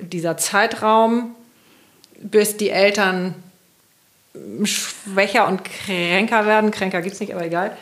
dieser 0.00 0.36
Zeitraum, 0.36 1.34
bis 2.20 2.56
die 2.56 2.70
Eltern 2.70 3.34
schwächer 4.64 5.46
und 5.48 5.62
kränker 5.64 6.46
werden. 6.46 6.70
Kränker 6.70 7.02
gibt 7.02 7.14
es 7.14 7.20
nicht, 7.20 7.34
aber 7.34 7.44
egal. 7.44 7.76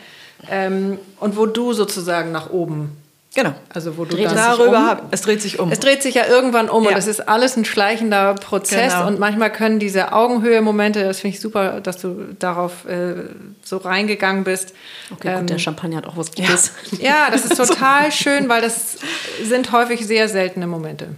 Ähm, 0.49 0.99
und 1.19 1.37
wo 1.37 1.45
du 1.45 1.73
sozusagen 1.73 2.31
nach 2.31 2.49
oben. 2.49 2.97
Genau. 3.35 3.53
Also 3.73 3.97
wo 3.97 4.05
du 4.05 4.15
dreht 4.15 4.31
darüber, 4.31 4.99
um. 5.01 5.07
es 5.11 5.21
dreht 5.21 5.41
sich 5.41 5.59
um. 5.59 5.69
Es 5.69 5.81
dreht 5.81 6.01
sich 6.01 6.15
ja 6.15 6.25
irgendwann 6.25 6.69
um 6.69 6.85
ja. 6.85 6.91
und 6.91 6.97
es 6.97 7.05
ist 7.05 7.27
alles 7.27 7.57
ein 7.57 7.65
schleichender 7.65 8.33
Prozess 8.35 8.93
genau. 8.93 9.07
und 9.07 9.19
manchmal 9.19 9.51
können 9.51 9.77
diese 9.77 10.13
Augenhöhe-Momente, 10.13 11.03
das 11.03 11.19
finde 11.19 11.35
ich 11.35 11.41
super, 11.41 11.81
dass 11.81 11.97
du 11.97 12.33
darauf 12.39 12.85
äh, 12.85 13.15
so 13.61 13.77
reingegangen 13.77 14.45
bist. 14.45 14.73
Okay, 15.11 15.27
ähm, 15.27 15.39
gut, 15.41 15.49
der 15.49 15.57
Champagner 15.57 15.97
hat 15.97 16.07
auch 16.07 16.15
was 16.15 16.33
Gutes. 16.33 16.71
Ja. 16.91 16.99
ja, 16.99 17.27
das 17.29 17.43
ist 17.43 17.57
total 17.67 18.09
schön, 18.13 18.47
weil 18.47 18.61
das 18.61 18.99
sind 19.43 19.73
häufig 19.73 20.07
sehr 20.07 20.29
seltene 20.29 20.65
Momente. 20.65 21.09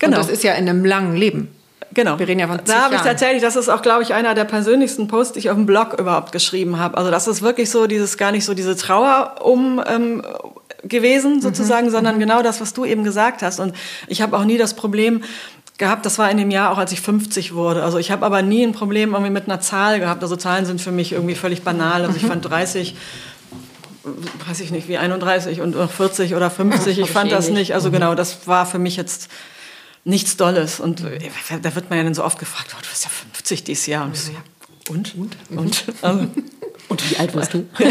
Genau. 0.00 0.16
Und 0.16 0.24
das 0.24 0.32
ist 0.32 0.42
ja 0.42 0.54
in 0.54 0.68
einem 0.68 0.84
langen 0.84 1.16
Leben. 1.16 1.54
Genau. 1.94 2.18
Wir 2.18 2.28
reden 2.28 2.40
ja 2.40 2.48
von 2.48 2.60
Da 2.64 2.84
habe 2.84 2.94
ich 2.94 3.00
tatsächlich, 3.00 3.42
das 3.42 3.56
ist 3.56 3.68
auch, 3.68 3.82
glaube 3.82 4.02
ich, 4.02 4.14
einer 4.14 4.34
der 4.34 4.44
persönlichsten 4.44 5.08
Posts, 5.08 5.34
die 5.34 5.38
ich 5.40 5.50
auf 5.50 5.56
dem 5.56 5.66
Blog 5.66 5.98
überhaupt 5.98 6.32
geschrieben 6.32 6.78
habe. 6.78 6.96
Also 6.96 7.10
das 7.10 7.26
ist 7.26 7.42
wirklich 7.42 7.70
so 7.70 7.86
dieses, 7.86 8.16
gar 8.16 8.32
nicht 8.32 8.44
so 8.44 8.54
diese 8.54 8.76
Trauer 8.76 9.36
um 9.42 9.82
ähm, 9.86 10.22
gewesen 10.84 11.40
sozusagen, 11.40 11.86
mhm. 11.86 11.90
sondern 11.90 12.16
mhm. 12.16 12.20
genau 12.20 12.42
das, 12.42 12.60
was 12.60 12.72
du 12.72 12.84
eben 12.84 13.04
gesagt 13.04 13.42
hast. 13.42 13.60
Und 13.60 13.74
ich 14.06 14.22
habe 14.22 14.36
auch 14.36 14.44
nie 14.44 14.58
das 14.58 14.74
Problem, 14.74 15.22
gehabt, 15.78 16.06
das 16.06 16.18
war 16.18 16.30
in 16.30 16.36
dem 16.36 16.50
Jahr 16.50 16.70
auch, 16.70 16.78
als 16.78 16.92
ich 16.92 17.00
50 17.00 17.54
wurde. 17.54 17.82
Also 17.82 17.98
ich 17.98 18.10
habe 18.10 18.24
aber 18.24 18.42
nie 18.42 18.62
ein 18.62 18.72
Problem 18.72 19.14
irgendwie 19.14 19.32
mit 19.32 19.46
einer 19.46 19.60
Zahl 19.60 19.98
gehabt. 19.98 20.22
Also 20.22 20.36
Zahlen 20.36 20.64
sind 20.64 20.80
für 20.80 20.92
mich 20.92 21.12
irgendwie 21.12 21.34
völlig 21.34 21.62
banal. 21.62 22.04
Also 22.04 22.16
ich 22.16 22.26
fand 22.26 22.48
30 22.48 22.94
weiß 24.48 24.60
ich 24.60 24.72
nicht, 24.72 24.88
wie 24.88 24.98
31 24.98 25.60
und 25.60 25.76
40 25.76 26.34
oder 26.34 26.50
50, 26.50 26.98
ich 26.98 27.10
fand 27.10 27.30
das 27.30 27.50
nicht. 27.50 27.74
Also 27.74 27.88
mhm. 27.88 27.94
genau, 27.94 28.14
das 28.14 28.48
war 28.48 28.66
für 28.66 28.78
mich 28.78 28.96
jetzt 28.96 29.28
nichts 30.04 30.36
Dolles. 30.36 30.80
Und 30.80 31.02
äh, 31.02 31.30
da 31.62 31.74
wird 31.74 31.90
man 31.90 31.98
ja 31.98 32.04
dann 32.04 32.14
so 32.14 32.24
oft 32.24 32.38
gefragt, 32.38 32.74
oh, 32.74 32.82
du 32.82 32.88
bist 32.88 33.04
ja 33.04 33.10
50 33.10 33.64
dieses 33.64 33.86
Jahr. 33.86 34.04
Und 34.04 34.14
ich 34.14 34.20
so, 34.20 34.32
ja, 34.32 34.42
und? 34.88 35.14
Und? 35.14 35.36
Und? 35.50 35.84
Also, 36.02 36.28
Und 36.92 37.10
wie 37.10 37.16
alt 37.16 37.34
warst 37.34 37.54
du? 37.54 37.64
ja, 37.78 37.88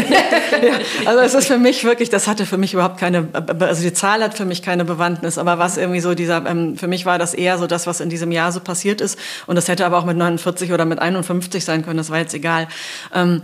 also 1.06 1.20
es 1.22 1.34
ist 1.34 1.48
für 1.48 1.58
mich 1.58 1.82
wirklich, 1.82 2.08
das 2.08 2.28
hatte 2.28 2.46
für 2.46 2.56
mich 2.56 2.72
überhaupt 2.72 2.98
keine, 2.98 3.26
also 3.58 3.82
die 3.82 3.92
Zahl 3.92 4.22
hat 4.22 4.34
für 4.34 4.44
mich 4.44 4.62
keine 4.62 4.84
Bewandtnis, 4.84 5.38
aber 5.38 5.58
was 5.58 5.76
irgendwie 5.76 5.98
so 5.98 6.14
dieser, 6.14 6.46
ähm, 6.46 6.76
für 6.76 6.86
mich 6.86 7.04
war 7.04 7.18
das 7.18 7.34
eher 7.34 7.58
so 7.58 7.66
das, 7.66 7.88
was 7.88 7.98
in 7.98 8.10
diesem 8.10 8.30
Jahr 8.30 8.52
so 8.52 8.60
passiert 8.60 9.00
ist 9.00 9.18
und 9.48 9.56
das 9.56 9.66
hätte 9.66 9.84
aber 9.86 9.98
auch 9.98 10.04
mit 10.04 10.16
49 10.16 10.72
oder 10.72 10.84
mit 10.84 11.00
51 11.00 11.64
sein 11.64 11.84
können, 11.84 11.96
das 11.96 12.10
war 12.10 12.18
jetzt 12.18 12.32
egal. 12.34 12.68
Ähm, 13.12 13.42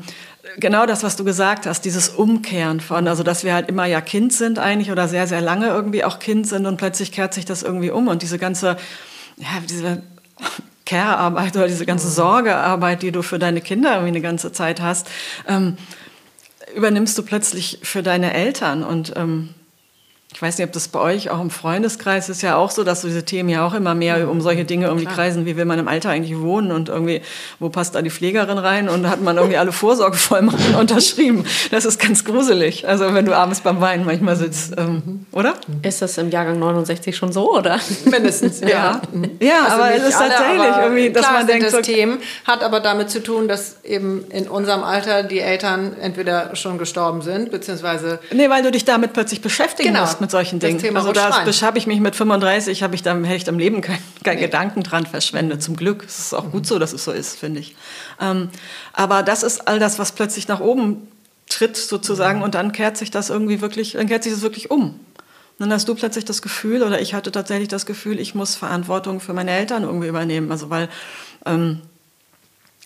genau 0.56 0.86
das, 0.86 1.02
was 1.02 1.16
du 1.16 1.24
gesagt 1.24 1.66
hast, 1.66 1.84
dieses 1.84 2.08
Umkehren 2.08 2.80
von, 2.80 3.06
also 3.08 3.22
dass 3.22 3.44
wir 3.44 3.54
halt 3.54 3.68
immer 3.68 3.86
ja 3.86 4.00
Kind 4.00 4.32
sind 4.32 4.58
eigentlich 4.58 4.90
oder 4.90 5.08
sehr, 5.08 5.26
sehr 5.26 5.40
lange 5.40 5.68
irgendwie 5.68 6.04
auch 6.04 6.18
Kind 6.18 6.46
sind 6.46 6.66
und 6.66 6.76
plötzlich 6.76 7.12
kehrt 7.12 7.34
sich 7.34 7.44
das 7.44 7.62
irgendwie 7.62 7.90
um 7.90 8.08
und 8.08 8.22
diese 8.22 8.38
ganze, 8.38 8.76
ja, 9.36 9.48
diese 9.68 10.02
Care-Arbeit 10.86 11.56
oder 11.56 11.68
diese 11.68 11.84
ganze 11.84 12.08
Sorgearbeit, 12.08 13.02
die 13.02 13.12
du 13.12 13.22
für 13.22 13.38
deine 13.38 13.60
Kinder 13.60 13.90
irgendwie 13.90 14.08
eine 14.08 14.20
ganze 14.20 14.52
Zeit 14.52 14.80
hast, 14.80 15.08
ähm, 15.46 15.76
übernimmst 16.74 17.16
du 17.18 17.22
plötzlich 17.22 17.80
für 17.82 18.02
deine 18.02 18.32
Eltern 18.32 18.82
und 18.82 19.12
ähm, 19.16 19.54
ich 20.30 20.42
weiß 20.42 20.58
nicht, 20.58 20.66
ob 20.66 20.72
das 20.72 20.88
bei 20.88 21.00
euch 21.00 21.30
auch 21.30 21.40
im 21.40 21.48
Freundeskreis 21.48 22.28
ist 22.28 22.42
ja 22.42 22.56
auch 22.56 22.70
so, 22.70 22.84
dass 22.84 23.00
so 23.00 23.08
diese 23.08 23.24
Themen 23.24 23.48
ja 23.48 23.66
auch 23.66 23.72
immer 23.72 23.94
mehr 23.94 24.28
um 24.28 24.42
solche 24.42 24.66
Dinge 24.66 24.84
irgendwie 24.84 25.06
Klar. 25.06 25.16
kreisen. 25.16 25.46
Wie 25.46 25.56
will 25.56 25.64
man 25.64 25.78
im 25.78 25.88
Alter 25.88 26.10
eigentlich 26.10 26.38
wohnen 26.38 26.70
und 26.70 26.90
irgendwie, 26.90 27.22
wo 27.58 27.70
passt 27.70 27.94
da 27.94 28.02
die 28.02 28.10
Pflegerin 28.10 28.58
rein? 28.58 28.90
Und 28.90 29.08
hat 29.08 29.22
man 29.22 29.38
irgendwie 29.38 29.56
alle 29.56 29.72
Vorsorgevollmachten 29.72 30.74
unterschrieben. 30.78 31.46
Das 31.70 31.86
ist 31.86 31.98
ganz 31.98 32.26
gruselig. 32.26 32.86
Also 32.86 33.14
wenn 33.14 33.24
du 33.24 33.34
abends 33.34 33.62
beim 33.62 33.80
Weinen 33.80 34.04
manchmal 34.04 34.36
sitzt, 34.36 34.74
ähm, 34.76 35.24
oder? 35.32 35.54
Ist 35.82 36.02
das 36.02 36.18
im 36.18 36.30
Jahrgang 36.30 36.58
69 36.58 37.16
schon 37.16 37.32
so, 37.32 37.56
oder? 37.56 37.80
Mindestens, 38.04 38.60
ja. 38.60 38.68
Ja, 38.68 39.00
ja 39.40 39.64
also 39.64 39.76
aber 39.76 39.94
es 39.94 40.08
ist 40.08 40.16
alle, 40.16 40.28
tatsächlich 40.28 40.76
irgendwie, 40.82 41.10
dass 41.10 41.30
man 41.30 41.46
denkt, 41.46 41.64
das 41.64 41.72
so 41.72 41.80
Themen 41.80 42.18
hat 42.44 42.62
aber 42.62 42.80
damit 42.80 43.08
zu 43.08 43.22
tun, 43.22 43.48
dass 43.48 43.82
eben 43.82 44.26
in 44.30 44.46
unserem 44.46 44.84
Alter 44.84 45.22
die 45.22 45.40
Eltern 45.40 45.96
entweder 45.98 46.54
schon 46.54 46.76
gestorben 46.76 47.22
sind, 47.22 47.50
beziehungsweise... 47.50 48.18
Nee, 48.30 48.50
weil 48.50 48.62
du 48.62 48.70
dich 48.70 48.84
damit 48.84 49.14
plötzlich 49.14 49.40
beschäftigen 49.40 49.94
genau. 49.94 50.02
musst 50.02 50.17
mit 50.20 50.30
solchen 50.30 50.58
Dingen. 50.58 50.78
Thema 50.78 51.00
also 51.00 51.12
da 51.12 51.44
habe 51.44 51.78
ich 51.78 51.86
mich 51.86 52.00
mit 52.00 52.16
35, 52.16 52.82
habe 52.82 52.94
ich 52.94 53.02
da 53.02 53.16
hätte 53.16 53.36
ich 53.36 53.48
am 53.48 53.58
Leben 53.58 53.80
keinen 53.80 54.02
kein 54.24 54.36
nee. 54.36 54.42
Gedanken 54.42 54.82
dran 54.82 55.06
verschwendet. 55.06 55.62
Zum 55.62 55.76
Glück. 55.76 56.04
Es 56.04 56.18
ist 56.18 56.34
auch 56.34 56.50
gut 56.50 56.66
so, 56.66 56.78
dass 56.78 56.92
es 56.92 57.04
so 57.04 57.12
ist, 57.12 57.38
finde 57.38 57.60
ich. 57.60 57.76
Ähm, 58.20 58.50
aber 58.92 59.22
das 59.22 59.42
ist 59.42 59.68
all 59.68 59.78
das, 59.78 59.98
was 59.98 60.12
plötzlich 60.12 60.48
nach 60.48 60.60
oben 60.60 61.08
tritt 61.48 61.76
sozusagen 61.76 62.42
und 62.42 62.54
dann 62.54 62.72
kehrt 62.72 62.96
sich 62.96 63.10
das 63.10 63.30
irgendwie 63.30 63.60
wirklich, 63.60 63.92
dann 63.92 64.06
kehrt 64.06 64.22
sich 64.22 64.32
das 64.32 64.42
wirklich 64.42 64.70
um. 64.70 64.82
Und 64.90 65.00
dann 65.58 65.72
hast 65.72 65.88
du 65.88 65.94
plötzlich 65.94 66.24
das 66.24 66.42
Gefühl, 66.42 66.82
oder 66.82 67.00
ich 67.00 67.14
hatte 67.14 67.32
tatsächlich 67.32 67.68
das 67.68 67.84
Gefühl, 67.84 68.20
ich 68.20 68.34
muss 68.34 68.54
Verantwortung 68.54 69.20
für 69.20 69.32
meine 69.32 69.50
Eltern 69.50 69.82
irgendwie 69.82 70.06
übernehmen. 70.06 70.52
Also 70.52 70.70
weil 70.70 70.88
ähm, 71.46 71.80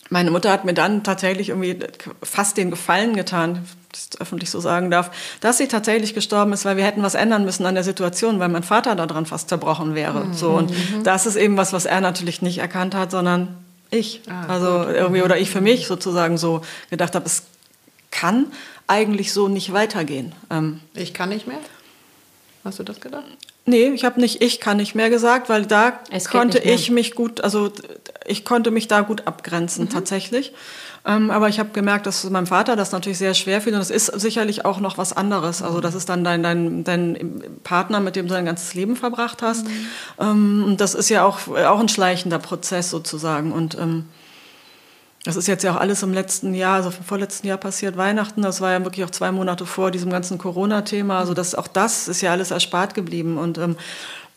meine 0.08 0.30
Mutter 0.30 0.50
hat 0.50 0.64
mir 0.64 0.74
dann 0.74 1.02
tatsächlich 1.02 1.50
irgendwie 1.50 1.78
fast 2.22 2.56
den 2.56 2.70
Gefallen 2.70 3.16
getan, 3.16 3.66
das 3.92 4.20
öffentlich 4.20 4.50
so 4.50 4.60
sagen 4.60 4.90
darf, 4.90 5.10
dass 5.40 5.58
sie 5.58 5.68
tatsächlich 5.68 6.14
gestorben 6.14 6.52
ist, 6.52 6.64
weil 6.64 6.76
wir 6.76 6.84
hätten 6.84 7.02
was 7.02 7.14
ändern 7.14 7.44
müssen 7.44 7.66
an 7.66 7.74
der 7.74 7.84
Situation, 7.84 8.40
weil 8.40 8.48
mein 8.48 8.62
Vater 8.62 8.96
daran 8.96 9.26
fast 9.26 9.48
zerbrochen 9.48 9.94
wäre. 9.94 10.24
Mhm. 10.24 10.34
So 10.34 10.50
und 10.50 10.70
mhm. 10.70 11.04
das 11.04 11.26
ist 11.26 11.36
eben 11.36 11.56
was, 11.56 11.72
was 11.72 11.84
er 11.84 12.00
natürlich 12.00 12.42
nicht 12.42 12.58
erkannt 12.58 12.94
hat, 12.94 13.10
sondern 13.10 13.56
ich. 13.90 14.22
Ah, 14.28 14.46
also 14.46 14.86
gut. 14.86 14.94
irgendwie 14.94 15.22
oder 15.22 15.38
ich 15.38 15.50
für 15.50 15.60
mich 15.60 15.86
sozusagen 15.86 16.38
so 16.38 16.62
gedacht 16.90 17.14
habe, 17.14 17.26
es 17.26 17.44
kann 18.10 18.46
eigentlich 18.86 19.32
so 19.32 19.48
nicht 19.48 19.72
weitergehen. 19.72 20.34
Ähm, 20.50 20.80
ich 20.94 21.14
kann 21.14 21.28
nicht 21.28 21.46
mehr. 21.46 21.58
Hast 22.64 22.78
du 22.78 22.84
das 22.84 23.00
gedacht? 23.00 23.24
Nee, 23.64 23.88
ich 23.88 24.04
habe 24.04 24.20
nicht 24.20 24.42
ich 24.42 24.60
kann 24.60 24.76
nicht 24.76 24.94
mehr 24.94 25.10
gesagt, 25.10 25.48
weil 25.48 25.66
da 25.66 26.00
konnte 26.30 26.58
ich 26.58 26.90
mich 26.90 27.14
gut, 27.14 27.40
also 27.42 27.70
ich 28.26 28.44
konnte 28.44 28.70
mich 28.70 28.88
da 28.88 29.02
gut 29.02 29.26
abgrenzen 29.26 29.84
mhm. 29.84 29.90
tatsächlich. 29.90 30.52
Ähm, 31.04 31.30
aber 31.30 31.48
ich 31.48 31.58
habe 31.58 31.70
gemerkt, 31.70 32.06
dass 32.06 32.28
meinem 32.30 32.46
Vater 32.46 32.76
das 32.76 32.92
natürlich 32.92 33.18
sehr 33.18 33.34
schwer 33.34 33.60
fiel 33.60 33.74
und 33.74 33.80
es 33.80 33.90
ist 33.90 34.06
sicherlich 34.06 34.64
auch 34.64 34.78
noch 34.78 34.98
was 34.98 35.12
anderes. 35.12 35.60
Also 35.60 35.80
das 35.80 35.94
ist 35.94 36.08
dann 36.08 36.22
dein, 36.22 36.42
dein, 36.42 36.84
dein 36.84 37.42
Partner, 37.64 37.98
mit 37.98 38.14
dem 38.14 38.28
du 38.28 38.34
dein 38.34 38.44
ganzes 38.44 38.74
Leben 38.74 38.94
verbracht 38.94 39.42
hast. 39.42 39.66
Mhm. 39.66 39.86
Ähm, 40.20 40.64
und 40.64 40.80
das 40.80 40.94
ist 40.94 41.08
ja 41.08 41.24
auch, 41.24 41.48
auch 41.48 41.80
ein 41.80 41.88
schleichender 41.88 42.38
Prozess 42.38 42.90
sozusagen. 42.90 43.50
Und 43.50 43.76
ähm, 43.78 44.04
das 45.24 45.36
ist 45.36 45.46
jetzt 45.46 45.62
ja 45.62 45.72
auch 45.74 45.80
alles 45.80 46.02
im 46.02 46.12
letzten 46.12 46.52
Jahr, 46.52 46.76
also 46.76 46.90
im 46.90 47.04
vorletzten 47.04 47.46
Jahr 47.46 47.58
passiert 47.58 47.96
Weihnachten. 47.96 48.42
Das 48.42 48.60
war 48.60 48.72
ja 48.72 48.84
wirklich 48.84 49.04
auch 49.04 49.10
zwei 49.10 49.30
Monate 49.30 49.66
vor 49.66 49.90
diesem 49.90 50.10
ganzen 50.10 50.38
Corona-Thema. 50.38 51.18
Also 51.18 51.32
das, 51.32 51.54
auch 51.54 51.68
das 51.68 52.08
ist 52.08 52.22
ja 52.22 52.32
alles 52.32 52.50
erspart 52.50 52.94
geblieben. 52.94 53.38
Und 53.38 53.58
ähm, 53.58 53.76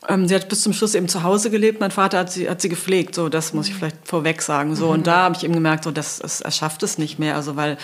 ähm, 0.07 0.27
sie 0.27 0.35
hat 0.35 0.49
bis 0.49 0.61
zum 0.61 0.73
Schluss 0.73 0.95
eben 0.95 1.07
zu 1.07 1.23
Hause 1.23 1.49
gelebt. 1.49 1.79
Mein 1.79 1.91
Vater 1.91 2.19
hat 2.19 2.31
sie, 2.31 2.49
hat 2.49 2.61
sie 2.61 2.69
gepflegt. 2.69 3.15
So, 3.15 3.29
das 3.29 3.53
muss 3.53 3.67
ich 3.67 3.75
vielleicht 3.75 4.07
vorweg 4.07 4.41
sagen. 4.41 4.75
So, 4.75 4.87
mhm. 4.87 4.91
und 4.91 5.07
da 5.07 5.23
habe 5.23 5.35
ich 5.35 5.43
eben 5.43 5.53
gemerkt, 5.53 5.83
so, 5.83 5.91
das, 5.91 6.19
das, 6.19 6.41
er 6.41 6.51
schafft 6.51 6.83
es 6.83 6.97
nicht 6.97 7.19
mehr. 7.19 7.35
Also 7.35 7.55
weil 7.55 7.77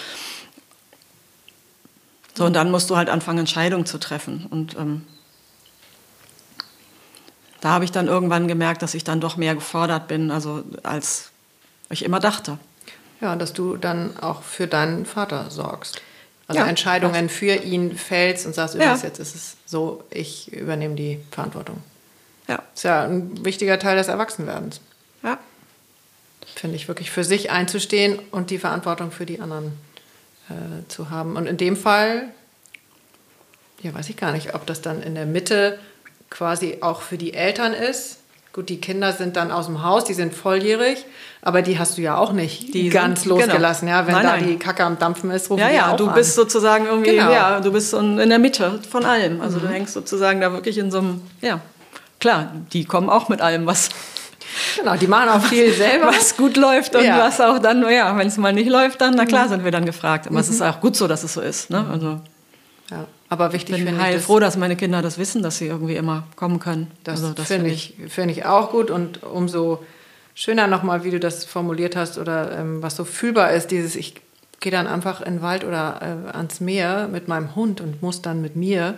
so, 2.33 2.45
und 2.45 2.53
dann 2.53 2.71
musst 2.71 2.89
du 2.89 2.97
halt 2.97 3.09
anfangen, 3.09 3.39
Entscheidungen 3.39 3.85
zu 3.85 3.97
treffen. 3.97 4.47
Und 4.49 4.75
ähm, 4.77 5.03
da 7.59 7.69
habe 7.69 7.85
ich 7.85 7.91
dann 7.91 8.07
irgendwann 8.07 8.47
gemerkt, 8.47 8.81
dass 8.81 8.93
ich 8.93 9.03
dann 9.03 9.21
doch 9.21 9.37
mehr 9.37 9.53
gefordert 9.53 10.07
bin, 10.07 10.31
also 10.31 10.63
als 10.83 11.31
ich 11.89 12.03
immer 12.03 12.19
dachte. 12.19 12.57
Ja, 13.19 13.35
dass 13.35 13.53
du 13.53 13.77
dann 13.77 14.17
auch 14.17 14.41
für 14.41 14.65
deinen 14.65 15.05
Vater 15.05 15.51
sorgst. 15.51 16.01
Also 16.47 16.61
ja, 16.61 16.67
Entscheidungen 16.67 17.29
für 17.29 17.55
ihn 17.55 17.95
fällst 17.95 18.45
und 18.45 18.55
sagst, 18.55 18.75
übrigens, 18.75 19.03
ja. 19.03 19.09
jetzt 19.09 19.19
ist 19.19 19.35
es 19.35 19.57
so, 19.65 20.03
ich 20.09 20.51
übernehme 20.51 20.95
die 20.95 21.19
Verantwortung. 21.31 21.81
Ja. 22.51 22.63
Ist 22.75 22.83
ja 22.83 23.03
ein 23.03 23.45
wichtiger 23.45 23.79
Teil 23.79 23.95
des 23.95 24.09
Erwachsenwerdens. 24.09 24.81
Ja. 25.23 25.37
Finde 26.55 26.75
ich 26.75 26.89
wirklich, 26.89 27.09
für 27.09 27.23
sich 27.23 27.49
einzustehen 27.49 28.19
und 28.31 28.49
die 28.49 28.57
Verantwortung 28.57 29.11
für 29.11 29.25
die 29.25 29.39
anderen 29.39 29.71
äh, 30.49 30.87
zu 30.89 31.09
haben. 31.09 31.37
Und 31.37 31.45
in 31.45 31.55
dem 31.55 31.77
Fall, 31.77 32.23
ja, 33.81 33.93
weiß 33.93 34.09
ich 34.09 34.17
gar 34.17 34.33
nicht, 34.33 34.53
ob 34.53 34.65
das 34.65 34.81
dann 34.81 35.01
in 35.01 35.15
der 35.15 35.25
Mitte 35.25 35.79
quasi 36.29 36.79
auch 36.81 37.01
für 37.01 37.17
die 37.17 37.33
Eltern 37.33 37.73
ist 37.73 38.17
Gut, 38.53 38.67
die 38.67 38.81
Kinder 38.81 39.13
sind 39.13 39.37
dann 39.37 39.49
aus 39.49 39.67
dem 39.67 39.81
Haus, 39.81 40.03
die 40.03 40.13
sind 40.13 40.33
volljährig, 40.33 41.05
aber 41.41 41.61
die 41.61 41.79
hast 41.79 41.97
du 41.97 42.01
ja 42.01 42.17
auch 42.17 42.33
nicht 42.33 42.73
die 42.73 42.89
ganz 42.89 43.23
genau. 43.23 43.35
losgelassen, 43.35 43.87
genau. 43.87 43.99
ja, 43.99 44.07
wenn 44.07 44.13
nein, 44.13 44.23
da 44.23 44.31
nein. 44.31 44.47
die 44.47 44.57
Kacke 44.57 44.83
am 44.83 44.99
Dampfen 44.99 45.31
ist, 45.31 45.49
rufen 45.49 45.61
ja, 45.61 45.69
ja, 45.69 45.95
du 45.95 46.09
an. 46.09 46.15
bist 46.15 46.35
sozusagen 46.35 46.85
irgendwie, 46.85 47.11
genau. 47.11 47.31
ja, 47.31 47.61
du 47.61 47.71
bist 47.71 47.93
in 47.93 48.17
der 48.17 48.39
Mitte 48.39 48.81
von 48.89 49.05
allem. 49.05 49.39
Also 49.39 49.57
mhm. 49.57 49.61
du 49.61 49.67
hängst 49.69 49.93
sozusagen 49.93 50.41
da 50.41 50.51
wirklich 50.51 50.77
in 50.77 50.91
so 50.91 50.97
einem, 50.97 51.21
ja, 51.39 51.61
klar, 52.21 52.53
die 52.71 52.85
kommen 52.85 53.09
auch 53.09 53.27
mit 53.27 53.41
allem, 53.41 53.65
was 53.65 53.89
Genau, 54.77 54.95
die 54.95 55.07
machen 55.07 55.29
auch 55.29 55.41
viel 55.41 55.73
selber. 55.73 56.07
Was 56.07 56.35
gut 56.35 56.57
läuft 56.57 56.95
und 56.95 57.03
ja. 57.03 57.19
was 57.19 57.39
auch 57.39 57.59
dann, 57.59 57.89
ja, 57.89 58.17
wenn 58.17 58.27
es 58.27 58.37
mal 58.37 58.53
nicht 58.53 58.69
läuft, 58.69 59.01
dann, 59.01 59.15
na 59.15 59.25
klar, 59.25 59.45
mhm. 59.45 59.49
sind 59.49 59.63
wir 59.63 59.71
dann 59.71 59.85
gefragt. 59.85 60.27
Aber 60.27 60.35
mhm. 60.35 60.41
es 60.41 60.49
ist 60.49 60.61
auch 60.61 60.79
gut 60.81 60.95
so, 60.95 61.07
dass 61.07 61.23
es 61.23 61.33
so 61.33 61.41
ist. 61.41 61.69
Ne? 61.69 61.85
Also, 61.89 62.19
ja. 62.89 63.05
Aber 63.29 63.53
wichtig 63.53 63.75
finde 63.75 63.93
ich. 64.09 64.17
Ich 64.17 64.23
froh, 64.23 64.39
dass 64.39 64.57
meine 64.57 64.75
Kinder 64.75 65.01
das 65.01 65.17
wissen, 65.17 65.41
dass 65.41 65.57
sie 65.57 65.67
irgendwie 65.67 65.95
immer 65.95 66.27
kommen 66.35 66.59
können. 66.59 66.91
Das, 67.03 67.21
also, 67.21 67.33
das 67.33 67.47
finde 67.47 67.69
ich, 67.69 67.95
find 68.09 68.29
ich 68.29 68.45
auch 68.45 68.71
gut 68.71 68.91
und 68.91 69.23
umso 69.23 69.83
schöner 70.33 70.67
nochmal, 70.67 71.03
wie 71.03 71.11
du 71.11 71.19
das 71.19 71.45
formuliert 71.45 71.95
hast 71.95 72.17
oder 72.17 72.57
ähm, 72.57 72.81
was 72.81 72.97
so 72.97 73.05
fühlbar 73.05 73.51
ist, 73.51 73.71
dieses 73.71 73.95
ich 73.95 74.15
gehe 74.59 74.71
dann 74.71 74.87
einfach 74.87 75.21
in 75.21 75.35
den 75.35 75.41
Wald 75.41 75.63
oder 75.63 76.01
äh, 76.01 76.35
ans 76.35 76.59
Meer 76.59 77.07
mit 77.07 77.27
meinem 77.27 77.55
Hund 77.55 77.79
und 77.81 78.01
muss 78.01 78.21
dann 78.21 78.41
mit 78.41 78.55
mir 78.55 78.95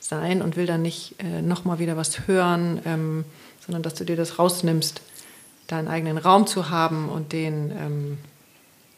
sein 0.00 0.42
und 0.42 0.56
will 0.56 0.66
dann 0.66 0.82
nicht 0.82 1.16
äh, 1.18 1.42
nochmal 1.42 1.78
wieder 1.78 1.96
was 1.96 2.26
hören, 2.26 2.80
ähm, 2.84 3.24
sondern 3.64 3.82
dass 3.82 3.94
du 3.94 4.04
dir 4.04 4.16
das 4.16 4.38
rausnimmst, 4.38 5.02
deinen 5.66 5.88
eigenen 5.88 6.18
Raum 6.18 6.46
zu 6.46 6.70
haben 6.70 7.08
und 7.08 7.32
den, 7.32 7.70
ähm, 7.70 8.18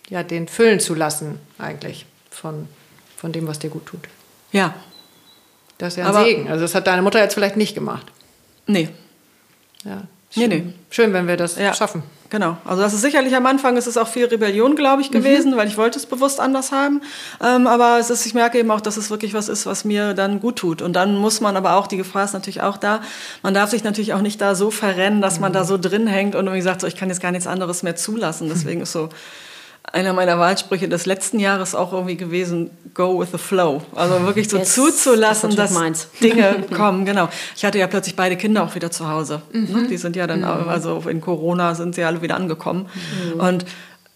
ja, 0.08 0.22
den 0.22 0.48
füllen 0.48 0.80
zu 0.80 0.94
lassen 0.94 1.38
eigentlich 1.58 2.06
von, 2.30 2.68
von 3.16 3.32
dem, 3.32 3.46
was 3.46 3.58
dir 3.58 3.70
gut 3.70 3.86
tut. 3.86 4.08
Ja. 4.52 4.74
Das 5.78 5.94
ist 5.94 5.96
ja 5.96 6.04
ein 6.04 6.14
Aber, 6.14 6.24
Segen. 6.24 6.48
Also 6.48 6.62
das 6.62 6.74
hat 6.74 6.86
deine 6.86 7.02
Mutter 7.02 7.20
jetzt 7.20 7.34
vielleicht 7.34 7.56
nicht 7.56 7.74
gemacht. 7.74 8.06
Nee. 8.66 8.88
Ja. 9.84 10.02
Schön, 10.30 10.48
nee, 10.48 10.58
nee. 10.58 10.72
schön 10.90 11.12
wenn 11.12 11.26
wir 11.26 11.36
das 11.36 11.56
ja. 11.56 11.74
schaffen. 11.74 12.02
Genau. 12.30 12.56
Also 12.64 12.80
das 12.80 12.94
ist 12.94 13.00
sicherlich 13.00 13.34
am 13.34 13.44
Anfang, 13.46 13.76
ist 13.76 13.88
es 13.88 13.96
auch 13.96 14.06
viel 14.06 14.26
Rebellion, 14.26 14.76
glaube 14.76 15.02
ich, 15.02 15.10
gewesen, 15.10 15.52
mhm. 15.52 15.56
weil 15.56 15.66
ich 15.66 15.76
wollte 15.76 15.98
es 15.98 16.06
bewusst 16.06 16.38
anders 16.38 16.70
haben. 16.70 17.02
Ähm, 17.44 17.66
aber 17.66 17.98
es 17.98 18.08
ist, 18.08 18.24
ich 18.24 18.34
merke 18.34 18.58
eben 18.58 18.70
auch, 18.70 18.80
dass 18.80 18.96
es 18.96 19.10
wirklich 19.10 19.34
was 19.34 19.48
ist, 19.48 19.66
was 19.66 19.84
mir 19.84 20.14
dann 20.14 20.38
gut 20.38 20.56
tut. 20.56 20.80
Und 20.80 20.94
dann 20.94 21.16
muss 21.16 21.40
man 21.40 21.56
aber 21.56 21.74
auch, 21.74 21.88
die 21.88 21.96
Gefahr 21.96 22.24
ist 22.24 22.32
natürlich 22.32 22.62
auch 22.62 22.76
da, 22.76 23.00
man 23.42 23.52
darf 23.52 23.70
sich 23.70 23.82
natürlich 23.82 24.14
auch 24.14 24.22
nicht 24.22 24.40
da 24.40 24.54
so 24.54 24.70
verrennen, 24.70 25.20
dass 25.20 25.36
mhm. 25.36 25.40
man 25.42 25.52
da 25.52 25.64
so 25.64 25.76
drin 25.76 26.06
hängt 26.06 26.36
und 26.36 26.46
irgendwie 26.46 26.62
sagt, 26.62 26.82
so, 26.82 26.86
ich 26.86 26.94
kann 26.94 27.08
jetzt 27.08 27.20
gar 27.20 27.32
nichts 27.32 27.48
anderes 27.48 27.82
mehr 27.82 27.96
zulassen. 27.96 28.48
Deswegen 28.48 28.80
ist 28.82 28.92
so 28.92 29.08
einer 29.92 30.12
meiner 30.12 30.38
Wahlsprüche 30.38 30.88
des 30.88 31.06
letzten 31.06 31.40
Jahres 31.40 31.74
auch 31.74 31.92
irgendwie 31.92 32.16
gewesen, 32.16 32.70
go 32.94 33.20
with 33.20 33.30
the 33.32 33.38
flow. 33.38 33.82
Also 33.94 34.24
wirklich 34.24 34.48
so 34.48 34.58
yes, 34.58 34.74
zuzulassen, 34.74 35.56
das 35.56 35.74
dass 35.74 36.08
Dinge 36.22 36.64
kommen. 36.74 37.04
Genau. 37.04 37.28
Ich 37.56 37.64
hatte 37.64 37.78
ja 37.78 37.86
plötzlich 37.86 38.14
beide 38.14 38.36
Kinder 38.36 38.62
auch 38.62 38.74
wieder 38.74 38.90
zu 38.90 39.08
Hause. 39.08 39.42
Mhm. 39.52 39.88
Die 39.88 39.96
sind 39.96 40.16
ja 40.16 40.26
dann, 40.26 40.40
mhm. 40.40 40.68
also 40.68 41.02
in 41.08 41.20
Corona 41.20 41.74
sind 41.74 41.94
sie 41.94 42.04
alle 42.04 42.22
wieder 42.22 42.36
angekommen. 42.36 42.86
Mhm. 43.34 43.40
Und 43.40 43.64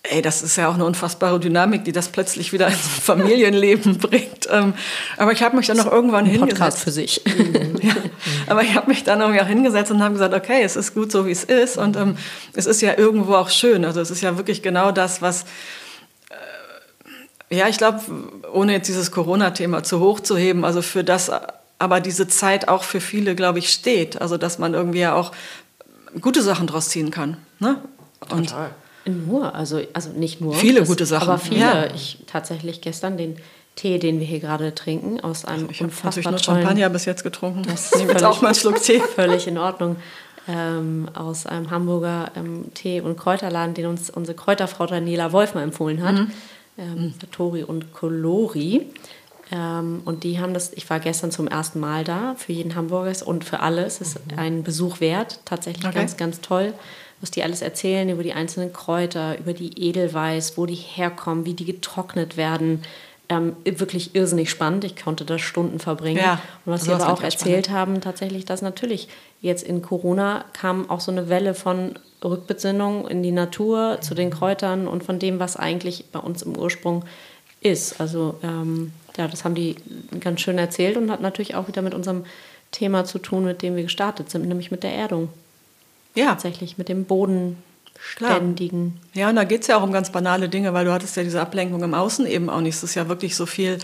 ey, 0.05 0.21
das 0.21 0.43
ist 0.43 0.57
ja 0.57 0.69
auch 0.69 0.75
eine 0.75 0.85
unfassbare 0.85 1.41
Dynamik, 1.41 1.85
die 1.85 1.93
das 1.93 2.09
plötzlich 2.09 2.53
wieder 2.53 2.69
ins 2.69 2.79
Familienleben 2.79 3.99
bringt. 3.99 4.47
Ähm, 4.51 4.75
aber 5.17 5.33
ich 5.33 5.43
habe 5.43 5.57
mich 5.57 5.67
dann 5.67 5.79
noch 5.79 5.91
irgendwann 5.91 6.25
Ein 6.27 6.31
hingesetzt. 6.31 6.59
Podcast 6.61 6.79
für 6.81 6.91
sich. 6.91 7.23
ja, 7.83 7.95
aber 8.47 8.63
ich 8.63 8.75
habe 8.75 8.89
mich 8.89 9.05
dann 9.05 9.21
irgendwie 9.21 9.41
auch 9.41 9.47
hingesetzt 9.47 9.91
und 9.91 10.03
habe 10.03 10.13
gesagt, 10.13 10.35
okay, 10.35 10.63
es 10.63 10.77
ist 10.77 10.95
gut 10.95 11.11
so, 11.11 11.27
wie 11.27 11.31
es 11.31 11.45
ist. 11.45 11.79
Und 11.79 11.97
ähm, 11.97 12.17
es 12.55 12.67
ist 12.67 12.83
ja 12.83 12.97
irgendwo 12.97 13.35
auch 13.35 13.49
schön. 13.49 13.85
Also 13.85 14.01
es 14.01 14.11
ist 14.11 14.21
ja 14.21 14.37
wirklich 14.37 14.63
genau 14.63 14.93
das, 14.93 15.23
was 15.23 15.47
Ja, 17.51 17.69
ich 17.69 17.79
glaube, 17.79 18.01
ohne 18.53 18.73
jetzt 18.73 18.89
dieses 18.89 19.11
Corona-Thema 19.11 19.83
zu 19.85 20.01
hoch 20.01 20.21
zu 20.21 20.37
heben, 20.37 20.65
also 20.65 20.83
für 20.83 21.03
das 21.03 21.31
aber 21.79 22.01
diese 22.01 22.29
Zeit 22.29 22.69
auch 22.69 22.83
für 22.85 23.01
viele, 23.01 23.35
glaube 23.35 23.59
ich, 23.59 23.71
steht. 23.71 24.21
Also 24.21 24.37
dass 24.37 24.59
man 24.59 24.75
irgendwie 24.75 25.01
ja 25.01 25.15
auch 25.15 25.33
gute 26.21 26.43
Sachen 26.43 26.67
draus 26.67 26.91
ziehen 26.91 27.11
kann. 27.11 27.39
Ne? 27.59 27.81
Und 28.29 28.51
Total. 28.51 28.71
Nur, 29.07 29.55
also, 29.55 29.81
also 29.93 30.11
nicht 30.11 30.41
nur. 30.41 30.55
Viele 30.55 30.81
das, 30.81 30.89
gute 30.89 31.07
Sachen. 31.07 31.29
Aber 31.29 31.39
viele. 31.39 31.61
Ja. 31.61 31.87
Ich 31.95 32.19
tatsächlich 32.27 32.81
gestern 32.81 33.17
den 33.17 33.37
Tee, 33.77 33.99
den 33.99 34.21
wir 34.21 34.27
hier 34.27 34.41
gerade 34.41 34.75
trinken, 34.75 35.21
aus 35.21 35.45
einem 35.45 35.63
also 35.63 35.71
ich 35.71 35.83
unfassbar 35.83 36.33
natürlich 36.33 36.47
nur 36.47 36.57
Champagner 36.57 36.89
bis 36.91 37.05
jetzt 37.05 37.23
getrunken. 37.23 37.63
Das 37.65 37.93
ist 37.93 38.01
jetzt 38.01 38.25
auch 38.25 38.41
mal 38.41 38.49
einen 38.49 38.55
Schluck 38.55 38.83
Tee. 38.83 39.01
Völlig 39.01 39.47
in 39.47 39.59
Ordnung. 39.59 39.97
Ähm, 40.47 41.09
aus 41.15 41.47
einem 41.47 41.71
Hamburger 41.71 42.31
ähm, 42.37 42.67
Tee- 42.75 43.01
und 43.01 43.17
Kräuterladen, 43.17 43.75
den 43.75 43.87
uns 43.87 44.11
unsere 44.11 44.37
Kräuterfrau 44.37 44.87
Daniela 44.87 45.33
Wolf 45.33 45.55
mal 45.55 45.63
empfohlen 45.63 46.03
hat. 46.03 46.15
Mhm. 46.15 46.31
Ähm, 46.77 47.15
Satori 47.21 47.63
und 47.63 47.93
Colori. 47.93 48.91
Ähm, 49.51 50.03
und 50.05 50.25
die 50.25 50.41
haben 50.41 50.55
das, 50.55 50.73
ich 50.73 50.89
war 50.89 51.01
gestern 51.01 51.31
zum 51.31 51.49
ersten 51.49 51.81
Mal 51.81 52.05
da, 52.05 52.35
für 52.37 52.53
jeden 52.53 52.75
Hamburger 52.75 53.27
und 53.27 53.45
für 53.45 53.61
alle. 53.61 53.85
Es 53.85 54.01
ist 54.01 54.19
mhm. 54.31 54.39
ein 54.39 54.63
Besuch 54.63 55.01
wert, 55.01 55.41
tatsächlich 55.45 55.87
okay. 55.87 55.99
ganz, 55.99 56.17
ganz 56.17 56.41
toll, 56.41 56.75
was 57.25 57.31
die 57.31 57.43
alles 57.43 57.63
erzählen 57.63 58.11
über 58.11 58.23
die 58.23 58.35
einzelnen 58.35 58.75
Kräuter, 58.75 59.39
über 59.39 59.55
die 59.55 59.83
Edelweiß, 59.89 60.59
wo 60.59 60.67
die 60.67 60.75
herkommen, 60.75 61.47
wie 61.47 61.55
die 61.55 61.65
getrocknet 61.65 62.37
werden. 62.37 62.83
Ähm, 63.31 63.57
wirklich 63.65 64.15
irrsinnig 64.15 64.51
spannend. 64.51 64.85
Ich 64.85 64.95
konnte 64.95 65.25
da 65.25 65.39
Stunden 65.39 65.79
verbringen. 65.79 66.19
Ja, 66.19 66.35
und 66.67 66.73
was 66.75 66.85
sie 66.85 66.93
aber 66.93 67.11
auch 67.11 67.23
erzählt 67.23 67.65
spannend. 67.65 67.71
haben, 67.71 68.01
tatsächlich, 68.03 68.45
dass 68.45 68.61
natürlich 68.61 69.09
jetzt 69.41 69.67
in 69.67 69.81
Corona 69.81 70.45
kam 70.53 70.91
auch 70.91 71.01
so 71.01 71.11
eine 71.11 71.31
Welle 71.31 71.55
von 71.55 71.99
Rückbesinnung 72.23 73.09
in 73.09 73.23
die 73.23 73.33
Natur, 73.33 74.01
zu 74.03 74.15
den 74.15 74.29
Kräutern 74.29 74.87
und 74.87 75.03
von 75.03 75.19
dem, 75.19 75.39
was 75.39 75.57
eigentlich 75.57 76.05
bei 76.13 76.19
uns 76.19 76.43
im 76.43 76.55
Ursprung 76.59 77.07
ist. 77.63 78.03
Also 78.03 78.35
ähm, 78.43 78.93
ja, 79.17 79.29
das 79.29 79.47
haben 79.47 79.55
die 79.55 79.77
ganz 80.21 80.43
schön 80.43 80.59
erzählt 80.59 80.99
und 80.99 81.11
hat 81.11 81.23
natürlich 81.23 81.55
auch 81.55 81.69
wieder 81.69 81.81
mit 81.81 81.95
unserem 81.95 82.27
Thema 82.71 83.07
zu 83.07 83.19
tun, 83.19 83.47
mit 83.47 83.63
dem 83.63 83.77
wir 83.77 83.85
gestartet 83.85 84.29
sind, 84.29 84.47
nämlich 84.47 84.71
mit 84.71 84.83
der 84.83 84.93
Erdung. 84.93 85.31
Ja. 86.15 86.27
Tatsächlich 86.27 86.79
mit 86.79 86.89
dem 86.89 87.05
Bodenständigen. 87.05 89.01
Ja, 89.13 89.29
und 89.29 89.37
da 89.37 89.45
geht 89.45 89.63
es 89.63 89.67
ja 89.67 89.77
auch 89.77 89.83
um 89.83 89.93
ganz 89.93 90.11
banale 90.11 90.49
Dinge, 90.49 90.73
weil 90.73 90.85
du 90.85 90.93
hattest 90.93 91.17
ja 91.17 91.23
diese 91.23 91.41
Ablenkung 91.41 91.83
im 91.83 91.95
Außen 91.95 92.27
eben 92.27 92.49
auch 92.49 92.61
nicht. 92.61 92.77
Es 92.77 92.83
ist 92.83 92.95
ja 92.95 93.09
wirklich 93.09 93.35
so 93.37 93.47
viel, 93.47 93.79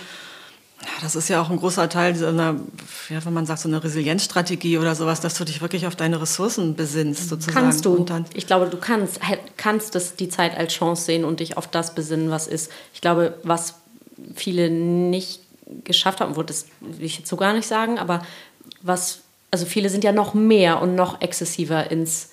das 1.02 1.16
ist 1.16 1.28
ja 1.28 1.42
auch 1.42 1.50
ein 1.50 1.58
großer 1.58 1.88
Teil 1.88 2.12
dieser, 2.12 2.32
ja, 2.32 3.24
wenn 3.24 3.32
man 3.32 3.46
sagt, 3.46 3.60
so 3.60 3.68
eine 3.68 3.82
Resilienzstrategie 3.82 4.78
oder 4.78 4.94
sowas, 4.94 5.20
dass 5.20 5.34
du 5.34 5.44
dich 5.44 5.60
wirklich 5.60 5.86
auf 5.86 5.96
deine 5.96 6.20
Ressourcen 6.20 6.76
besinnst, 6.76 7.28
sozusagen. 7.28 7.54
Kannst 7.54 7.84
du. 7.84 8.06
ich 8.34 8.46
glaube, 8.46 8.66
du 8.66 8.76
kannst, 8.76 9.20
kannst 9.56 9.94
das, 9.94 10.14
die 10.14 10.28
Zeit 10.28 10.56
als 10.56 10.72
Chance 10.72 11.04
sehen 11.04 11.24
und 11.24 11.40
dich 11.40 11.56
auf 11.56 11.66
das 11.66 11.94
besinnen, 11.94 12.30
was 12.30 12.46
ist. 12.46 12.70
Ich 12.94 13.00
glaube, 13.00 13.34
was 13.42 13.74
viele 14.34 14.70
nicht 14.70 15.42
geschafft 15.84 16.20
haben, 16.20 16.34
das 16.46 16.66
will 16.80 17.04
ich 17.04 17.18
jetzt 17.18 17.28
so 17.28 17.36
gar 17.36 17.52
nicht 17.52 17.66
sagen, 17.66 17.98
aber 17.98 18.22
was, 18.82 19.20
also 19.50 19.66
viele 19.66 19.88
sind 19.88 20.04
ja 20.04 20.12
noch 20.12 20.34
mehr 20.34 20.80
und 20.80 20.94
noch 20.94 21.20
exzessiver 21.20 21.90
ins 21.90 22.30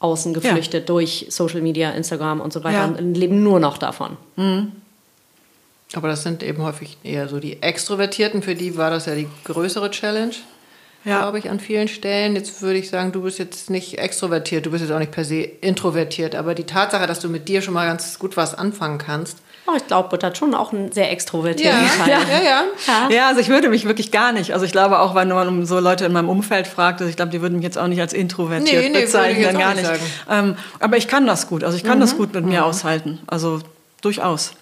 Außen 0.00 0.32
geflüchtet 0.32 0.82
ja. 0.82 0.86
durch 0.86 1.26
Social 1.28 1.60
Media, 1.60 1.90
Instagram 1.90 2.40
und 2.40 2.52
so 2.52 2.62
weiter 2.62 2.78
ja. 2.78 2.84
und 2.86 3.14
leben 3.14 3.42
nur 3.42 3.58
noch 3.58 3.78
davon. 3.78 4.16
Mhm. 4.36 4.72
Aber 5.94 6.08
das 6.08 6.22
sind 6.22 6.42
eben 6.42 6.62
häufig 6.62 6.98
eher 7.02 7.28
so 7.28 7.40
die 7.40 7.62
Extrovertierten, 7.62 8.42
für 8.42 8.54
die 8.54 8.76
war 8.76 8.90
das 8.90 9.06
ja 9.06 9.14
die 9.14 9.26
größere 9.44 9.90
Challenge, 9.90 10.34
ja. 11.04 11.20
glaube 11.20 11.38
ich, 11.38 11.48
an 11.48 11.60
vielen 11.60 11.88
Stellen. 11.88 12.36
Jetzt 12.36 12.60
würde 12.60 12.78
ich 12.78 12.90
sagen, 12.90 13.10
du 13.10 13.22
bist 13.22 13.38
jetzt 13.38 13.70
nicht 13.70 13.98
extrovertiert, 13.98 14.66
du 14.66 14.70
bist 14.70 14.82
jetzt 14.82 14.92
auch 14.92 14.98
nicht 14.98 15.12
per 15.12 15.24
se 15.24 15.40
introvertiert, 15.40 16.34
aber 16.34 16.54
die 16.54 16.64
Tatsache, 16.64 17.06
dass 17.06 17.20
du 17.20 17.28
mit 17.28 17.48
dir 17.48 17.62
schon 17.62 17.74
mal 17.74 17.86
ganz 17.86 18.18
gut 18.18 18.36
was 18.36 18.54
anfangen 18.54 18.98
kannst, 18.98 19.38
Oh, 19.70 19.76
ich 19.76 19.86
glaube, 19.86 20.08
Butt 20.08 20.24
hat 20.24 20.38
schon 20.38 20.54
auch 20.54 20.72
einen 20.72 20.92
sehr 20.92 21.12
extrovertierten 21.12 21.78
ja, 21.78 22.04
Teil. 22.04 22.08
Ja, 22.08 22.38
ja, 22.38 22.64
ja. 22.86 23.10
Ja, 23.10 23.28
also 23.28 23.40
ich 23.40 23.48
würde 23.48 23.68
mich 23.68 23.84
wirklich 23.84 24.10
gar 24.10 24.32
nicht. 24.32 24.54
Also 24.54 24.64
ich 24.64 24.72
glaube 24.72 24.98
auch, 25.00 25.14
wenn 25.14 25.28
man 25.28 25.66
so 25.66 25.78
Leute 25.78 26.06
in 26.06 26.12
meinem 26.12 26.30
Umfeld 26.30 26.66
fragt, 26.66 27.00
also 27.00 27.10
ich 27.10 27.16
glaube, 27.16 27.32
die 27.32 27.42
würden 27.42 27.56
mich 27.56 27.64
jetzt 27.64 27.76
auch 27.76 27.86
nicht 27.86 28.00
als 28.00 28.14
introvertiert 28.14 28.84
nee, 28.84 28.88
nee, 28.88 29.00
bezeichnen, 29.02 29.58
gar 29.58 29.74
nicht. 29.74 29.90
nicht. 29.90 30.02
Ähm, 30.30 30.56
aber 30.80 30.96
ich 30.96 31.06
kann 31.06 31.26
das 31.26 31.48
gut. 31.48 31.64
Also 31.64 31.76
ich 31.76 31.84
kann 31.84 31.98
mhm. 31.98 32.02
das 32.02 32.16
gut 32.16 32.32
mit 32.32 32.46
mir 32.46 32.60
mhm. 32.60 32.66
aushalten. 32.66 33.18
Also 33.26 33.60
durchaus. 34.00 34.52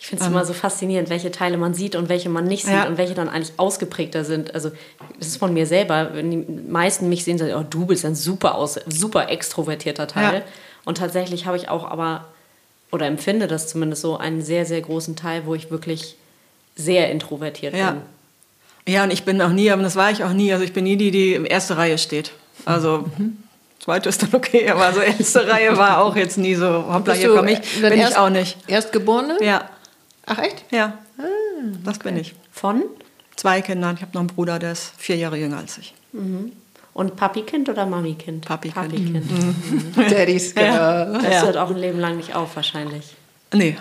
Ich 0.00 0.08
finde 0.08 0.22
es 0.22 0.28
ähm. 0.28 0.34
immer 0.34 0.44
so 0.44 0.52
faszinierend, 0.52 1.10
welche 1.10 1.30
Teile 1.30 1.58
man 1.58 1.72
sieht 1.72 1.94
und 1.94 2.08
welche 2.08 2.28
man 2.28 2.44
nicht 2.44 2.64
sieht 2.64 2.74
ja. 2.74 2.86
und 2.86 2.98
welche 2.98 3.14
dann 3.14 3.28
eigentlich 3.28 3.58
ausgeprägter 3.58 4.24
sind. 4.24 4.52
Also 4.54 4.72
das 5.18 5.28
ist 5.28 5.36
von 5.36 5.54
mir 5.54 5.66
selber. 5.66 6.10
Wenn 6.12 6.30
die 6.30 6.44
meisten 6.68 7.08
mich 7.08 7.22
sehen, 7.22 7.38
sagen, 7.38 7.54
oh, 7.56 7.64
du 7.68 7.86
bist 7.86 8.04
ein 8.04 8.16
super, 8.16 8.56
aus, 8.56 8.80
super 8.88 9.30
extrovertierter 9.30 10.08
Teil. 10.08 10.38
Ja. 10.38 10.42
Und 10.84 10.98
tatsächlich 10.98 11.46
habe 11.46 11.56
ich 11.56 11.68
auch 11.68 11.88
aber 11.88 12.26
oder 12.90 13.06
empfinde 13.06 13.46
das 13.46 13.68
zumindest 13.68 14.02
so, 14.02 14.16
einen 14.16 14.42
sehr, 14.42 14.64
sehr 14.64 14.80
großen 14.80 15.16
Teil, 15.16 15.46
wo 15.46 15.54
ich 15.54 15.70
wirklich 15.70 16.16
sehr 16.76 17.10
introvertiert 17.10 17.74
ja. 17.74 17.92
bin. 17.92 18.02
Ja, 18.88 19.02
und 19.02 19.12
ich 19.12 19.24
bin 19.24 19.40
auch 19.42 19.50
nie, 19.50 19.70
aber 19.70 19.82
das 19.82 19.96
war 19.96 20.10
ich 20.10 20.22
auch 20.22 20.32
nie, 20.32 20.52
also 20.52 20.64
ich 20.64 20.72
bin 20.72 20.84
nie 20.84 20.96
die, 20.96 21.10
die 21.10 21.34
in 21.34 21.44
erster 21.44 21.76
Reihe 21.76 21.98
steht. 21.98 22.30
Also 22.64 23.04
mhm. 23.18 23.38
zweite 23.80 24.08
ist 24.08 24.22
dann 24.22 24.34
okay, 24.34 24.68
aber 24.70 24.92
so 24.92 25.00
erste 25.00 25.48
Reihe 25.48 25.76
war 25.76 25.98
auch 25.98 26.14
jetzt 26.14 26.38
nie 26.38 26.54
so, 26.54 26.86
hoppla, 26.92 27.14
hier 27.14 27.34
komme 27.34 27.52
ich, 27.52 27.80
bin 27.80 27.92
erst, 27.92 28.12
ich 28.12 28.18
auch 28.18 28.30
nicht. 28.30 28.56
Erstgeborene? 28.68 29.38
Ja. 29.42 29.68
Ach 30.26 30.38
echt? 30.38 30.64
Ja, 30.70 30.98
ah, 31.18 31.22
das 31.84 31.96
okay. 31.96 32.10
bin 32.10 32.18
ich. 32.18 32.34
Von? 32.52 32.82
Zwei 33.34 33.60
Kindern, 33.60 33.96
ich 33.96 34.02
habe 34.02 34.12
noch 34.14 34.20
einen 34.20 34.28
Bruder, 34.28 34.58
der 34.58 34.72
ist 34.72 34.92
vier 34.96 35.16
Jahre 35.16 35.36
jünger 35.36 35.58
als 35.58 35.78
ich. 35.78 35.94
Mhm. 36.12 36.52
Und 36.96 37.14
Papi-Kind 37.14 37.68
oder 37.68 37.84
Mami-Kind? 37.84 38.46
Papi-Kind. 38.46 38.74
Papi-Kind. 38.74 39.30
Mhm. 39.30 39.94
Daddy's 40.10 40.54
Girl. 40.54 40.64
Ja. 40.64 41.04
Das 41.04 41.24
ja. 41.24 41.42
hört 41.42 41.58
auch 41.58 41.68
ein 41.68 41.76
Leben 41.76 42.00
lang 42.00 42.16
nicht 42.16 42.34
auf, 42.34 42.56
wahrscheinlich. 42.56 43.14
Nee. 43.52 43.76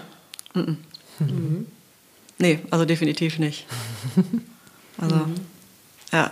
Mhm. 0.54 0.80
Mhm. 1.20 1.68
Nee, 2.40 2.60
also 2.70 2.84
definitiv 2.86 3.40
nicht. 3.40 3.66
Also, 4.98 5.14
mhm. 5.14 5.36
ja. 6.14 6.32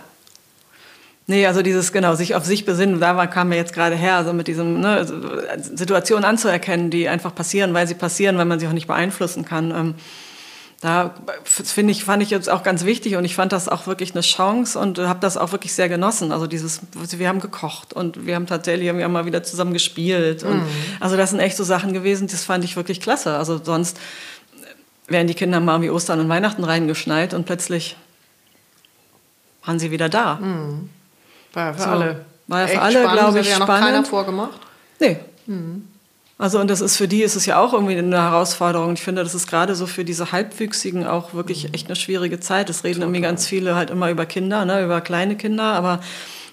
Nee, 1.26 1.46
also 1.46 1.60
dieses, 1.60 1.92
genau, 1.92 2.14
sich 2.14 2.34
auf 2.34 2.46
sich 2.46 2.64
besinnen, 2.64 2.98
da 2.98 3.26
kam 3.26 3.50
mir 3.50 3.56
jetzt 3.56 3.74
gerade 3.74 3.94
her, 3.94 4.16
also 4.16 4.32
mit 4.32 4.48
diesem, 4.48 4.80
ne, 4.80 5.06
Situationen 5.58 6.24
anzuerkennen, 6.24 6.88
die 6.88 7.06
einfach 7.06 7.34
passieren, 7.34 7.74
weil 7.74 7.86
sie 7.86 7.92
passieren, 7.92 8.38
weil 8.38 8.46
man 8.46 8.58
sie 8.58 8.66
auch 8.66 8.72
nicht 8.72 8.86
beeinflussen 8.86 9.44
kann. 9.44 9.96
Da 10.84 11.14
finde 11.44 11.92
ich, 11.92 12.04
fand 12.04 12.22
ich 12.22 12.28
jetzt 12.28 12.50
auch 12.50 12.62
ganz 12.62 12.84
wichtig 12.84 13.16
und 13.16 13.24
ich 13.24 13.34
fand 13.34 13.52
das 13.52 13.70
auch 13.70 13.86
wirklich 13.86 14.12
eine 14.12 14.20
Chance 14.20 14.78
und 14.78 14.98
habe 14.98 15.18
das 15.18 15.38
auch 15.38 15.50
wirklich 15.50 15.72
sehr 15.72 15.88
genossen. 15.88 16.30
Also 16.30 16.46
dieses, 16.46 16.82
wir 16.92 17.26
haben 17.26 17.40
gekocht 17.40 17.94
und 17.94 18.26
wir 18.26 18.34
haben 18.34 18.46
tatsächlich 18.46 18.94
wir 18.94 19.02
haben 19.02 19.12
mal 19.12 19.24
wieder 19.24 19.42
zusammen 19.42 19.72
gespielt. 19.72 20.42
Und 20.42 20.58
mhm. 20.58 20.66
Also 21.00 21.16
das 21.16 21.30
sind 21.30 21.40
echt 21.40 21.56
so 21.56 21.64
Sachen 21.64 21.94
gewesen, 21.94 22.26
das 22.26 22.44
fand 22.44 22.64
ich 22.64 22.76
wirklich 22.76 23.00
klasse. 23.00 23.34
Also 23.38 23.58
sonst 23.64 23.98
wären 25.08 25.26
die 25.26 25.32
Kinder 25.32 25.58
mal 25.58 25.80
wie 25.80 25.88
Ostern 25.88 26.20
und 26.20 26.28
Weihnachten 26.28 26.64
reingeschneit 26.64 27.32
und 27.32 27.46
plötzlich 27.46 27.96
waren 29.64 29.78
sie 29.78 29.90
wieder 29.90 30.10
da. 30.10 30.34
Mhm. 30.34 30.90
War 31.54 31.64
ja 31.68 31.72
für 31.72 31.80
so. 31.80 31.88
alle. 31.88 32.26
War 32.46 32.60
ja 32.60 32.66
für 32.66 32.82
alle, 32.82 33.00
glaube 33.00 33.40
ich, 33.40 33.48
ja 33.48 33.54
spannend. 33.54 33.86
keiner 33.86 34.04
vorgemacht? 34.04 34.60
Nee. 35.00 35.16
Mhm. 35.46 35.88
Also 36.36 36.58
und 36.58 36.68
das 36.68 36.80
ist 36.80 36.96
für 36.96 37.06
die 37.06 37.22
ist 37.22 37.36
es 37.36 37.46
ja 37.46 37.60
auch 37.60 37.72
irgendwie 37.72 37.96
eine 37.96 38.20
Herausforderung. 38.20 38.94
Ich 38.94 39.02
finde, 39.02 39.22
das 39.22 39.34
ist 39.34 39.46
gerade 39.46 39.74
so 39.76 39.86
für 39.86 40.04
diese 40.04 40.32
Halbwüchsigen 40.32 41.06
auch 41.06 41.32
wirklich 41.34 41.68
mhm. 41.68 41.74
echt 41.74 41.86
eine 41.86 41.96
schwierige 41.96 42.40
Zeit. 42.40 42.68
Es 42.70 42.82
reden 42.82 43.02
irgendwie 43.02 43.20
ganz 43.20 43.46
viele 43.46 43.76
halt 43.76 43.90
immer 43.90 44.10
über 44.10 44.26
Kinder, 44.26 44.64
ne, 44.64 44.82
über 44.82 45.00
kleine 45.00 45.36
Kinder, 45.36 45.64
aber 45.64 46.00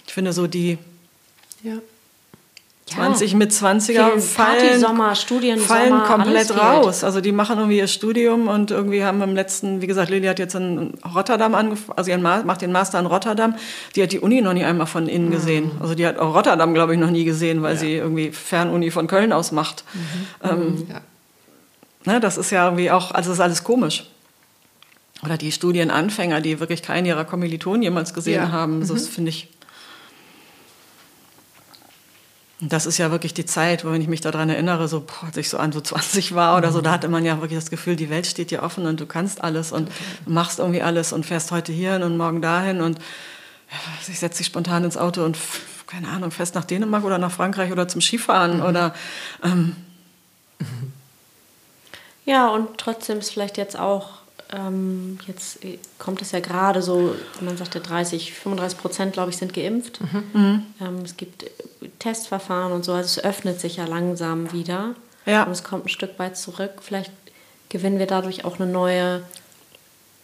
ich 0.05 0.13
finde 0.13 0.34
so 0.34 0.47
die 0.47 0.77
ja. 1.63 1.77
20 2.91 3.35
mit 3.35 3.51
20er 3.51 4.19
fallen, 4.19 4.79
fallen 5.57 5.91
Sommer, 5.91 6.03
komplett 6.05 6.55
raus. 6.55 7.03
Also 7.03 7.21
die 7.21 7.31
machen 7.31 7.57
irgendwie 7.57 7.77
ihr 7.77 7.87
Studium 7.87 8.47
und 8.47 8.71
irgendwie 8.71 9.03
haben 9.03 9.21
im 9.21 9.35
letzten, 9.35 9.81
wie 9.81 9.87
gesagt, 9.87 10.09
Lili 10.09 10.27
hat 10.27 10.39
jetzt 10.39 10.55
in 10.55 10.93
Rotterdam 11.15 11.55
angefangen, 11.55 11.97
also 11.97 12.11
ihren 12.11 12.21
macht 12.21 12.61
den 12.61 12.71
Master 12.71 12.99
in 12.99 13.05
Rotterdam. 13.05 13.55
Die 13.95 14.03
hat 14.03 14.11
die 14.11 14.19
Uni 14.19 14.41
noch 14.41 14.53
nie 14.53 14.63
einmal 14.63 14.87
von 14.87 15.07
innen 15.07 15.27
mhm. 15.27 15.31
gesehen. 15.31 15.71
Also 15.79 15.95
die 15.95 16.05
hat 16.05 16.17
auch 16.17 16.35
Rotterdam, 16.35 16.73
glaube 16.73 16.93
ich, 16.93 16.99
noch 16.99 17.11
nie 17.11 17.23
gesehen, 17.23 17.61
weil 17.61 17.75
ja. 17.75 17.79
sie 17.79 17.95
irgendwie 17.95 18.31
Fernuni 18.31 18.91
von 18.91 19.07
Köln 19.07 19.33
aus 19.33 19.51
macht. 19.51 19.83
Mhm. 19.93 20.49
Ähm, 20.49 20.59
mhm. 20.59 20.87
ja. 20.89 21.01
ne, 22.13 22.19
das 22.19 22.37
ist 22.37 22.51
ja 22.51 22.65
irgendwie 22.65 22.91
auch, 22.91 23.11
also 23.11 23.29
das 23.29 23.37
ist 23.37 23.41
alles 23.41 23.63
komisch. 23.63 24.05
Oder 25.23 25.37
die 25.37 25.51
Studienanfänger, 25.51 26.41
die 26.41 26.59
wirklich 26.59 26.81
keinen 26.81 27.05
ihrer 27.05 27.25
Kommilitonen 27.25 27.83
jemals 27.83 28.13
gesehen 28.13 28.41
ja. 28.41 28.51
haben. 28.51 28.79
Das 28.81 28.89
mhm. 28.89 28.97
finde 28.97 29.29
ich 29.29 29.49
das 32.70 32.86
ist 32.86 32.99
ja 32.99 33.09
wirklich 33.09 33.34
die 33.34 33.45
Zeit, 33.45 33.84
wo 33.84 33.91
wenn 33.91 34.01
ich 34.01 34.07
mich 34.07 34.22
daran 34.22 34.49
erinnere, 34.49 34.88
so 34.88 35.01
boah, 35.01 35.26
als 35.26 35.38
ich 35.38 35.49
so 35.49 35.57
an 35.57 35.72
so 35.72 35.82
20 35.82 36.36
war 36.36 36.57
oder 36.57 36.72
so, 36.72 36.82
da 36.82 36.91
hatte 36.91 37.07
man 37.07 37.26
ja 37.26 37.41
wirklich 37.41 37.59
das 37.59 37.72
Gefühl, 37.72 37.95
die 37.95 38.12
Welt 38.12 38.28
steht 38.28 38.51
dir 38.51 38.62
offen 38.62 38.86
und 38.86 38.99
du 38.99 39.07
kannst 39.07 39.43
alles 39.43 39.72
und 39.72 39.91
machst 40.28 40.59
irgendwie 40.59 40.84
alles 40.84 41.12
und 41.12 41.26
fährst 41.26 41.51
heute 41.51 41.72
hierhin 41.72 42.03
und 42.03 42.18
morgen 42.18 42.41
dahin 42.41 42.82
und 42.82 42.99
ja, 42.99 43.78
ich 44.07 44.20
setze 44.20 44.39
dich 44.39 44.47
spontan 44.47 44.84
ins 44.84 44.95
Auto 44.95 45.24
und 45.24 45.38
keine 45.88 46.07
Ahnung, 46.09 46.30
fest 46.30 46.53
nach 46.53 46.66
Dänemark 46.66 47.03
oder 47.03 47.18
nach 47.18 47.32
Frankreich 47.32 47.72
oder 47.72 47.88
zum 47.88 47.99
Skifahren 47.99 48.57
mhm. 48.57 48.66
oder 48.66 48.93
ähm. 49.43 49.76
ja 52.26 52.47
und 52.47 52.78
trotzdem 52.78 53.18
ist 53.18 53.32
vielleicht 53.32 53.57
jetzt 53.57 53.78
auch 53.78 54.20
ähm, 54.51 55.17
jetzt 55.27 55.63
äh, 55.63 55.79
kommt 55.97 56.21
es 56.21 56.31
ja 56.31 56.39
gerade 56.39 56.81
so, 56.81 57.15
man 57.39 57.57
sagt 57.57 57.75
ja 57.75 57.81
30, 57.81 58.33
35 58.33 58.77
Prozent, 58.77 59.13
glaube 59.13 59.31
ich, 59.31 59.37
sind 59.37 59.53
geimpft. 59.53 59.99
Mhm. 60.01 60.65
Ähm, 60.79 60.97
es 61.03 61.17
gibt 61.17 61.43
äh, 61.43 61.49
Testverfahren 61.99 62.71
und 62.71 62.83
so, 62.83 62.93
also 62.93 63.19
es 63.19 63.23
öffnet 63.23 63.59
sich 63.59 63.77
ja 63.77 63.85
langsam 63.85 64.51
wieder. 64.51 64.95
Ja. 65.25 65.43
Und 65.43 65.51
es 65.51 65.63
kommt 65.63 65.85
ein 65.85 65.89
Stück 65.89 66.17
weit 66.19 66.37
zurück. 66.37 66.81
Vielleicht 66.81 67.11
gewinnen 67.69 67.99
wir 67.99 68.07
dadurch 68.07 68.43
auch 68.43 68.59
eine 68.59 68.71
neue 68.71 69.23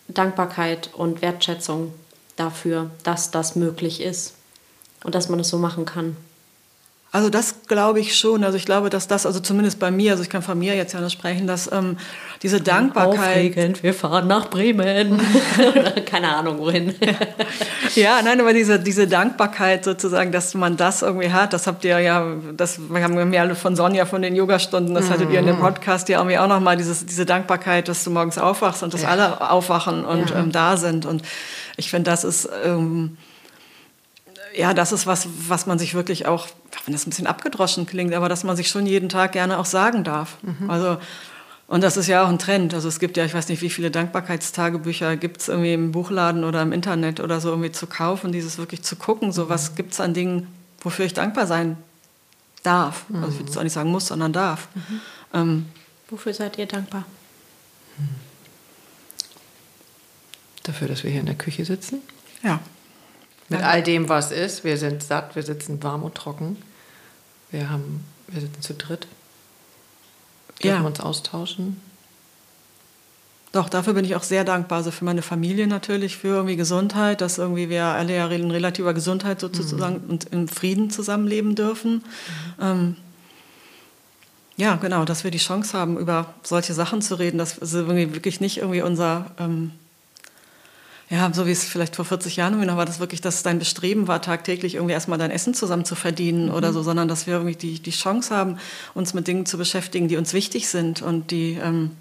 Dankbarkeit 0.07 0.89
und 0.93 1.21
Wertschätzung 1.21 1.93
dafür, 2.35 2.89
dass 3.03 3.31
das 3.31 3.55
möglich 3.55 4.01
ist 4.01 4.35
und 5.03 5.15
dass 5.15 5.29
man 5.29 5.39
es 5.39 5.49
so 5.49 5.57
machen 5.57 5.85
kann. 5.85 6.17
Also 7.11 7.29
das 7.29 7.63
glaube 7.67 7.99
ich 7.99 8.17
schon. 8.17 8.43
Also 8.43 8.57
ich 8.57 8.65
glaube, 8.65 8.89
dass 8.89 9.07
das, 9.07 9.25
also 9.25 9.39
zumindest 9.39 9.79
bei 9.79 9.91
mir, 9.91 10.11
also 10.11 10.23
ich 10.23 10.29
kann 10.29 10.41
von 10.41 10.59
mir 10.59 10.75
jetzt 10.75 10.93
ja 10.93 10.99
nur 10.99 11.09
sprechen, 11.09 11.47
dass 11.47 11.71
ähm, 11.71 11.97
diese 12.43 12.61
Dankbarkeit. 12.61 13.19
Aufregend, 13.19 13.83
wir 13.83 13.93
fahren 13.93 14.27
nach 14.27 14.49
Bremen. 14.49 15.19
Keine 16.05 16.35
Ahnung 16.35 16.59
wohin. 16.59 16.93
ja, 17.95 18.21
nein, 18.21 18.39
aber 18.39 18.53
diese, 18.53 18.79
diese 18.79 19.07
Dankbarkeit 19.07 19.83
sozusagen, 19.83 20.31
dass 20.31 20.53
man 20.53 20.77
das 20.77 21.01
irgendwie 21.01 21.31
hat, 21.31 21.53
das 21.53 21.67
habt 21.67 21.83
ihr 21.83 21.99
ja, 21.99 22.25
das 22.55 22.79
wir 22.89 23.03
haben 23.03 23.33
ja 23.33 23.41
alle 23.41 23.55
von 23.55 23.75
Sonja 23.75 24.05
von 24.05 24.21
den 24.21 24.35
Yogastunden, 24.35 24.93
das 24.93 25.09
hattet 25.09 25.31
ihr 25.31 25.39
in 25.39 25.47
dem 25.47 25.57
mhm. 25.57 25.61
Podcast 25.61 26.09
ja 26.09 26.19
irgendwie 26.19 26.37
auch 26.37 26.47
nochmal, 26.47 26.77
diese 26.77 27.25
Dankbarkeit, 27.25 27.87
dass 27.87 28.03
du 28.03 28.11
morgens 28.11 28.37
aufwachst 28.37 28.83
und 28.83 28.93
dass 28.93 29.01
ja. 29.01 29.09
alle 29.09 29.49
aufwachen 29.49 30.05
und 30.05 30.29
ja. 30.29 30.39
ähm, 30.39 30.51
da 30.51 30.77
sind. 30.77 31.05
Und 31.05 31.23
ich 31.75 31.89
finde, 31.89 32.11
das 32.11 32.23
ist. 32.23 32.49
Ähm, 32.63 33.17
ja, 34.55 34.73
das 34.73 34.91
ist 34.91 35.05
was, 35.05 35.27
was 35.47 35.67
man 35.67 35.77
sich 35.77 35.93
wirklich 35.93 36.25
auch, 36.25 36.47
wenn 36.85 36.93
das 36.93 37.05
ein 37.05 37.11
bisschen 37.11 37.27
abgedroschen 37.27 37.85
klingt, 37.85 38.13
aber 38.15 38.27
dass 38.27 38.43
man 38.43 38.55
sich 38.55 38.69
schon 38.69 38.87
jeden 38.87 39.07
Tag 39.07 39.33
gerne 39.33 39.59
auch 39.59 39.65
sagen 39.65 40.03
darf. 40.03 40.37
Mhm. 40.41 40.69
Also, 40.69 40.97
und 41.67 41.83
das 41.83 41.97
ist 41.97 42.07
ja 42.07 42.23
auch 42.23 42.29
ein 42.29 42.39
Trend. 42.39 42.73
Also 42.73 42.87
es 42.87 42.99
gibt 42.99 43.17
ja, 43.17 43.25
ich 43.25 43.33
weiß 43.33 43.49
nicht, 43.49 43.61
wie 43.61 43.69
viele 43.69 43.91
Dankbarkeitstagebücher 43.91 45.17
gibt 45.17 45.41
es 45.41 45.49
irgendwie 45.49 45.73
im 45.73 45.91
Buchladen 45.91 46.45
oder 46.45 46.61
im 46.61 46.71
Internet 46.71 47.19
oder 47.19 47.41
so 47.41 47.49
irgendwie 47.49 47.71
zu 47.71 47.87
kaufen, 47.87 48.31
dieses 48.31 48.57
wirklich 48.57 48.83
zu 48.83 48.95
gucken, 48.95 49.33
so 49.33 49.49
was 49.49 49.75
gibt 49.75 49.93
es 49.93 49.99
an 49.99 50.13
Dingen, 50.13 50.47
wofür 50.79 51.05
ich 51.05 51.13
dankbar 51.13 51.45
sein 51.45 51.77
darf. 52.63 53.09
Mhm. 53.09 53.17
Also 53.17 53.29
ich 53.31 53.39
würde 53.39 53.51
es 53.51 53.57
auch 53.57 53.63
nicht 53.63 53.73
sagen 53.73 53.91
muss, 53.91 54.07
sondern 54.07 54.31
darf. 54.31 54.69
Mhm. 54.75 55.01
Ähm, 55.33 55.65
wofür 56.09 56.33
seid 56.33 56.57
ihr 56.57 56.67
dankbar? 56.67 57.03
Dafür, 60.63 60.87
dass 60.87 61.03
wir 61.03 61.11
hier 61.11 61.19
in 61.19 61.25
der 61.25 61.35
Küche 61.35 61.65
sitzen. 61.65 62.01
Ja. 62.43 62.59
Mit 63.49 63.61
all 63.61 63.83
dem, 63.83 64.09
was 64.09 64.31
ist. 64.31 64.63
Wir 64.63 64.77
sind 64.77 65.03
satt, 65.03 65.35
wir 65.35 65.43
sitzen 65.43 65.81
warm 65.83 66.03
und 66.03 66.15
trocken. 66.15 66.57
Wir, 67.51 67.69
haben, 67.69 68.03
wir 68.27 68.41
sitzen 68.41 68.61
zu 68.61 68.73
dritt. 68.73 69.07
Wir 70.59 70.71
ja. 70.71 70.81
uns 70.81 70.99
austauschen. 70.99 71.79
Doch, 73.51 73.69
dafür 73.69 73.93
bin 73.93 74.05
ich 74.05 74.15
auch 74.15 74.23
sehr 74.23 74.43
dankbar. 74.43 74.79
Also 74.79 74.91
für 74.91 75.05
meine 75.05 75.21
Familie 75.21 75.67
natürlich, 75.67 76.17
für 76.17 76.27
irgendwie 76.27 76.57
Gesundheit, 76.57 77.21
dass 77.21 77.37
irgendwie 77.37 77.69
wir 77.69 77.85
alle 77.85 78.15
ja 78.15 78.27
in 78.27 78.51
relativer 78.51 78.93
Gesundheit 78.93 79.39
sozusagen 79.39 80.03
mhm. 80.03 80.09
und 80.09 80.25
im 80.25 80.47
Frieden 80.47 80.89
zusammenleben 80.89 81.55
dürfen. 81.55 81.93
Mhm. 81.93 82.01
Ähm, 82.61 82.95
ja, 84.57 84.75
genau, 84.75 85.05
dass 85.05 85.23
wir 85.23 85.31
die 85.31 85.37
Chance 85.37 85.77
haben, 85.77 85.97
über 85.97 86.33
solche 86.43 86.73
Sachen 86.73 87.01
zu 87.01 87.15
reden, 87.15 87.37
dass 87.37 87.59
also 87.59 87.79
irgendwie 87.79 88.13
wirklich 88.13 88.41
nicht 88.41 88.57
irgendwie 88.57 88.81
unser 88.81 89.31
ähm, 89.39 89.71
ja, 91.09 91.31
so 91.33 91.45
wie 91.45 91.51
es 91.51 91.63
vielleicht 91.63 91.95
vor 91.95 92.03
40 92.03 92.35
Jahren 92.35 92.59
noch 92.65 92.75
war, 92.75 92.85
das 92.85 92.99
wirklich, 92.99 93.21
dass 93.21 93.41
dein 93.41 93.59
Bestreben 93.59 94.09
war, 94.09 94.21
tagtäglich 94.21 94.75
irgendwie 94.75 94.93
erstmal 94.93 95.17
dein 95.17 95.31
Essen 95.31 95.53
zusammen 95.53 95.85
zu 95.85 95.95
verdienen 95.95 96.47
mhm. 96.47 96.53
oder 96.53 96.73
so, 96.73 96.83
sondern 96.83 97.07
dass 97.07 97.27
wir 97.27 97.35
irgendwie 97.35 97.55
die, 97.55 97.79
die 97.79 97.91
Chance 97.91 98.35
haben, 98.35 98.57
uns 98.93 99.13
mit 99.13 99.27
Dingen 99.27 99.45
zu 99.45 99.57
beschäftigen, 99.57 100.09
die 100.09 100.17
uns 100.17 100.33
wichtig 100.33 100.67
sind 100.67 101.01
und 101.01 101.31
die. 101.31 101.53
Ähm, 101.63 101.91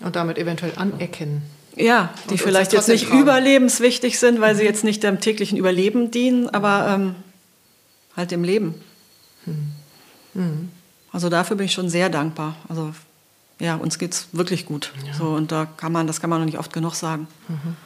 und 0.00 0.16
damit 0.16 0.38
eventuell 0.38 0.72
anerkennen. 0.76 1.42
Ja, 1.76 2.12
die 2.26 2.32
und 2.32 2.40
vielleicht 2.40 2.72
jetzt 2.72 2.88
nicht 2.88 3.08
trauen. 3.08 3.20
überlebenswichtig 3.20 4.18
sind, 4.18 4.40
weil 4.40 4.54
mhm. 4.54 4.58
sie 4.58 4.64
jetzt 4.64 4.82
nicht 4.82 5.04
dem 5.04 5.20
täglichen 5.20 5.56
Überleben 5.56 6.10
dienen, 6.10 6.48
aber 6.48 6.88
ähm, 6.88 7.14
halt 8.16 8.32
dem 8.32 8.42
Leben. 8.42 8.74
Mhm. 9.46 9.72
mhm. 10.34 10.68
Also 11.10 11.30
dafür 11.30 11.56
bin 11.56 11.66
ich 11.66 11.72
schon 11.72 11.88
sehr 11.88 12.10
dankbar. 12.10 12.56
Also 12.68 12.92
ja, 13.60 13.76
uns 13.76 13.98
geht 13.98 14.12
es 14.12 14.28
wirklich 14.32 14.66
gut. 14.66 14.92
Ja. 15.06 15.14
So, 15.14 15.28
und 15.30 15.50
da 15.50 15.64
kann 15.64 15.90
man, 15.90 16.06
das 16.06 16.20
kann 16.20 16.28
man 16.28 16.40
noch 16.40 16.46
nicht 16.46 16.58
oft 16.58 16.72
genug 16.72 16.94
sagen. 16.94 17.28
Mhm. 17.48 17.76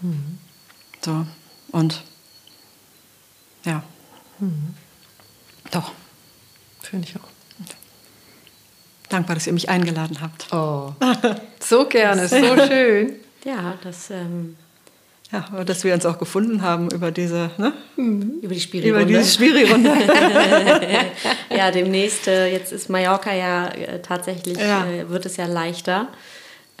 Mhm. 0.00 0.38
So, 1.04 1.26
und 1.72 2.02
ja. 3.64 3.82
Mhm. 4.38 4.74
Doch. 5.70 5.92
Finde 6.80 7.06
ich 7.08 7.16
auch. 7.16 7.28
Dankbar, 9.08 9.36
dass 9.36 9.46
ihr 9.46 9.52
mich 9.52 9.68
eingeladen 9.68 10.20
habt. 10.20 10.52
Oh, 10.52 10.92
so 11.60 11.86
gerne, 11.86 12.28
so 12.28 12.36
schön. 12.68 13.14
Ja, 13.44 13.78
das. 13.82 14.10
Ähm 14.10 14.56
ja, 15.30 15.62
dass 15.64 15.84
wir 15.84 15.92
uns 15.92 16.06
auch 16.06 16.18
gefunden 16.18 16.62
haben 16.62 16.90
über 16.90 17.10
diese, 17.10 17.50
ne? 17.58 17.74
Mhm. 17.96 18.38
Über 18.40 18.54
die 18.54 18.60
Spiri-Runde. 18.60 19.02
Über 19.02 19.20
diese 19.20 19.30
Spiri-Runde. 19.30 19.92
ja, 21.54 21.70
demnächst, 21.70 22.28
äh, 22.28 22.50
jetzt 22.50 22.72
ist 22.72 22.88
Mallorca 22.88 23.34
ja 23.34 23.68
äh, 23.68 24.00
tatsächlich, 24.00 24.58
ja. 24.58 24.86
Äh, 24.86 25.10
wird 25.10 25.26
es 25.26 25.36
ja 25.36 25.44
leichter. 25.44 26.08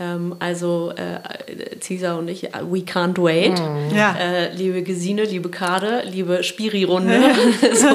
Ähm, 0.00 0.36
also 0.38 0.92
äh, 0.94 1.76
Caesar 1.80 2.18
und 2.18 2.28
ich, 2.28 2.54
äh, 2.54 2.62
we 2.62 2.78
can't 2.78 3.20
wait. 3.20 3.58
Mm. 3.58 3.96
Ja. 3.96 4.16
Äh, 4.16 4.54
liebe 4.54 4.82
Gesine, 4.82 5.24
liebe 5.24 5.48
Kade, 5.48 6.04
liebe 6.08 6.44
Spiri-Runde. 6.44 7.20
so. 7.74 7.86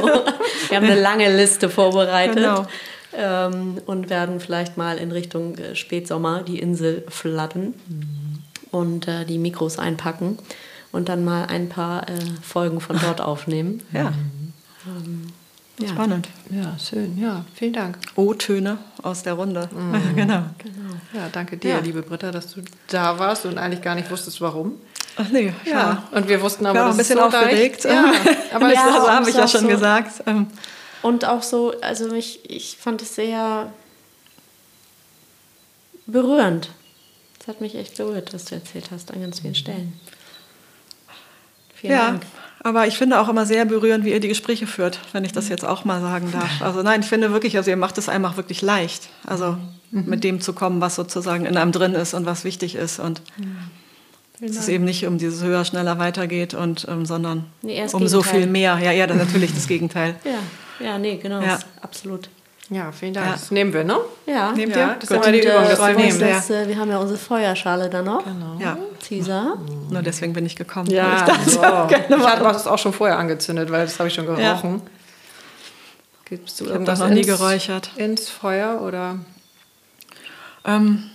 Wir 0.70 0.78
haben 0.78 0.86
eine 0.86 0.99
lange 0.99 1.34
Liste 1.36 1.70
vorbereitet. 1.70 2.36
Genau. 2.36 2.66
Ähm, 3.16 3.78
und 3.86 4.10
werden 4.10 4.39
vielleicht 4.39 4.76
mal 4.76 4.97
in 4.97 5.12
Richtung 5.12 5.56
äh, 5.58 5.76
Spätsommer 5.76 6.41
die 6.41 6.60
Insel 6.60 7.06
flatten 7.10 7.76
mm. 7.88 8.76
und 8.76 9.08
äh, 9.08 9.24
die 9.24 9.38
Mikros 9.38 9.78
einpacken 9.78 10.39
und 10.91 11.10
dann 11.10 11.24
mal 11.24 11.45
ein 11.45 11.70
paar 11.70 12.10
äh, 12.10 12.14
Folgen 12.41 12.82
von 12.82 12.99
dort 12.99 13.22
aufnehmen. 13.22 13.82
Ja. 13.93 14.14
Ähm, 14.88 15.28
ja. 15.80 15.88
Spannend. 15.88 16.30
Ja, 16.51 16.78
schön. 16.78 17.17
Ja, 17.17 17.45
vielen 17.55 17.74
Dank. 17.74 17.97
O-Töne 18.15 18.78
aus 19.01 19.24
der 19.24 19.34
Runde. 19.34 19.69
Mhm. 19.74 20.15
genau. 20.15 20.43
genau. 20.59 20.93
Ja, 21.13 21.30
danke 21.32 21.57
dir, 21.57 21.71
ja. 21.71 21.80
liebe 21.80 22.03
Britta, 22.03 22.32
dass 22.32 22.53
du 22.53 22.61
da 22.88 23.17
warst 23.17 23.45
und 23.45 23.57
eigentlich 23.57 23.82
gar 23.82 23.95
nicht 23.95 24.09
wusstest, 24.11 24.39
warum. 24.39 24.80
Ach 25.15 25.30
nee, 25.30 25.53
ja. 25.65 25.71
ja. 25.71 26.03
Und 26.11 26.28
wir 26.28 26.41
wussten 26.41 26.65
aber, 26.65 26.80
ich 26.80 26.86
war 26.86 26.91
ein 26.91 26.97
bisschen 26.97 27.17
so 27.17 27.24
aufgeregt. 27.24 27.86
Ja, 27.86 28.13
aber 28.53 28.67
das 28.67 28.76
ja, 28.76 29.07
habe 29.09 29.30
ich 29.30 29.36
ja 29.36 29.47
schon 29.47 29.61
so 29.61 29.67
gesagt. 29.67 30.24
Ähm, 30.28 30.47
und 31.01 31.26
auch 31.26 31.43
so, 31.43 31.74
also 31.82 32.07
mich, 32.07 32.49
ich 32.49 32.78
fand 32.78 33.01
es 33.01 33.15
sehr 33.15 33.71
berührend. 36.05 36.69
Es 37.39 37.47
hat 37.47 37.61
mich 37.61 37.76
echt 37.76 37.97
berührt, 37.97 38.34
was 38.34 38.45
du 38.45 38.55
erzählt 38.55 38.89
hast 38.91 39.11
an 39.11 39.21
ganz 39.21 39.39
vielen 39.39 39.55
Stellen. 39.55 39.99
Vielen 41.76 41.93
ja. 41.93 42.05
Dank. 42.07 42.24
Aber 42.64 42.88
ich 42.88 42.97
finde 42.97 43.20
auch 43.20 43.28
immer 43.28 43.45
sehr 43.45 43.66
berührend, 43.66 44.05
wie 44.05 44.11
ihr 44.11 44.22
die 44.22 44.30
Gespräche 44.30 44.68
führt, 44.68 44.99
wenn 45.11 45.26
ich 45.26 45.34
das 45.34 45.49
jetzt 45.49 45.66
auch 45.66 45.84
mal 45.84 46.01
sagen 46.01 46.32
darf. 46.32 46.61
Also 46.61 46.82
nein, 46.82 47.01
ich 47.01 47.07
finde 47.07 47.34
wirklich, 47.34 47.57
also 47.57 47.70
ihr 47.70 47.78
macht 47.78 47.97
es 47.97 48.07
einfach 48.07 48.38
wirklich 48.38 48.61
leicht. 48.61 49.09
Also 49.28 49.57
mhm. 49.91 50.05
mit 50.05 50.24
dem 50.24 50.39
zu 50.39 50.53
kommen, 50.53 50.80
was 50.80 50.95
sozusagen 50.95 51.45
in 51.45 51.57
einem 51.57 51.74
drin 51.74 51.93
ist 51.93 52.14
und 52.14 52.26
was 52.26 52.45
wichtig 52.45 52.76
ist. 52.76 52.99
Und 52.99 53.22
mhm. 53.38 54.47
es 54.47 54.55
ist 54.55 54.70
eben 54.70 54.86
nicht 54.86 55.05
um 55.05 55.18
dieses 55.18 55.43
höher, 55.43 55.66
schneller 55.66 55.99
weitergeht, 55.99 56.53
und, 56.53 56.88
ähm, 56.89 57.05
sondern 57.05 57.45
nee, 57.61 57.82
um 57.82 57.88
Gegenteil. 57.88 58.07
so 58.07 58.24
viel 58.24 58.47
mehr. 58.47 58.80
Ja, 58.82 58.91
ja, 58.91 59.07
natürlich 59.07 59.53
das 59.53 59.68
Gegenteil. 59.68 60.16
Ja, 60.24 60.86
ja 60.86 60.97
nee, 60.97 61.18
genau, 61.18 61.41
ja. 61.41 61.59
absolut. 61.82 62.30
Ja, 62.74 62.91
vielen 62.91 63.13
Dank. 63.13 63.28
Ja. 63.28 63.34
Das 63.34 63.51
nehmen 63.51 63.71
wir, 63.71 63.84
ne? 63.84 63.97
Ja. 64.26 64.51
Nehmt 64.51 64.76
ja, 64.76 64.95
Das 64.99 65.09
ist 65.09 65.26
die 65.26 65.39
Übung, 65.39 65.63
das 65.69 65.80
wir 65.80 65.95
nehmen. 65.95 66.19
Das, 66.19 66.49
äh, 66.49 66.67
wir 66.67 66.78
haben 66.78 66.89
ja 66.89 66.97
unsere 66.97 67.19
Feuerschale 67.19 67.89
da 67.89 68.01
noch. 68.01 68.24
Genau. 68.24 68.57
Ja. 68.59 68.78
Caesar. 69.07 69.57
Nur 69.89 70.01
deswegen 70.01 70.34
bin 70.34 70.45
ich 70.45 70.55
gekommen. 70.55 70.89
Ja, 70.89 71.17
ich, 71.17 71.21
dachte, 71.21 71.49
so. 71.49 71.59
ich 71.59 72.26
hatte 72.26 72.43
das 72.43 72.65
auch 72.65 72.80
schon 72.80 72.93
vorher 72.93 73.19
angezündet, 73.19 73.71
weil 73.71 73.86
das 73.86 73.99
habe 73.99 74.09
ich 74.09 74.15
schon 74.15 74.26
gerochen. 74.26 74.41
Ja. 74.84 74.91
Gibst 76.26 76.59
du 76.61 76.65
irgendwas 76.65 76.99
noch 76.99 77.09
nie 77.09 77.21
geräuchert. 77.21 77.91
ins 77.95 78.30
Feuer 78.30 78.82
oder? 78.82 79.19
Ähm, 80.65 81.11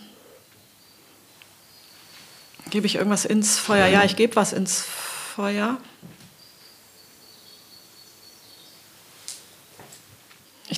gebe 2.71 2.87
ich 2.87 2.97
irgendwas 2.97 3.25
ins 3.25 3.59
Feuer? 3.59 3.87
Ja, 3.87 4.05
ich 4.05 4.15
gebe 4.15 4.37
was 4.37 4.53
ins 4.53 4.83
Feuer. 4.83 5.79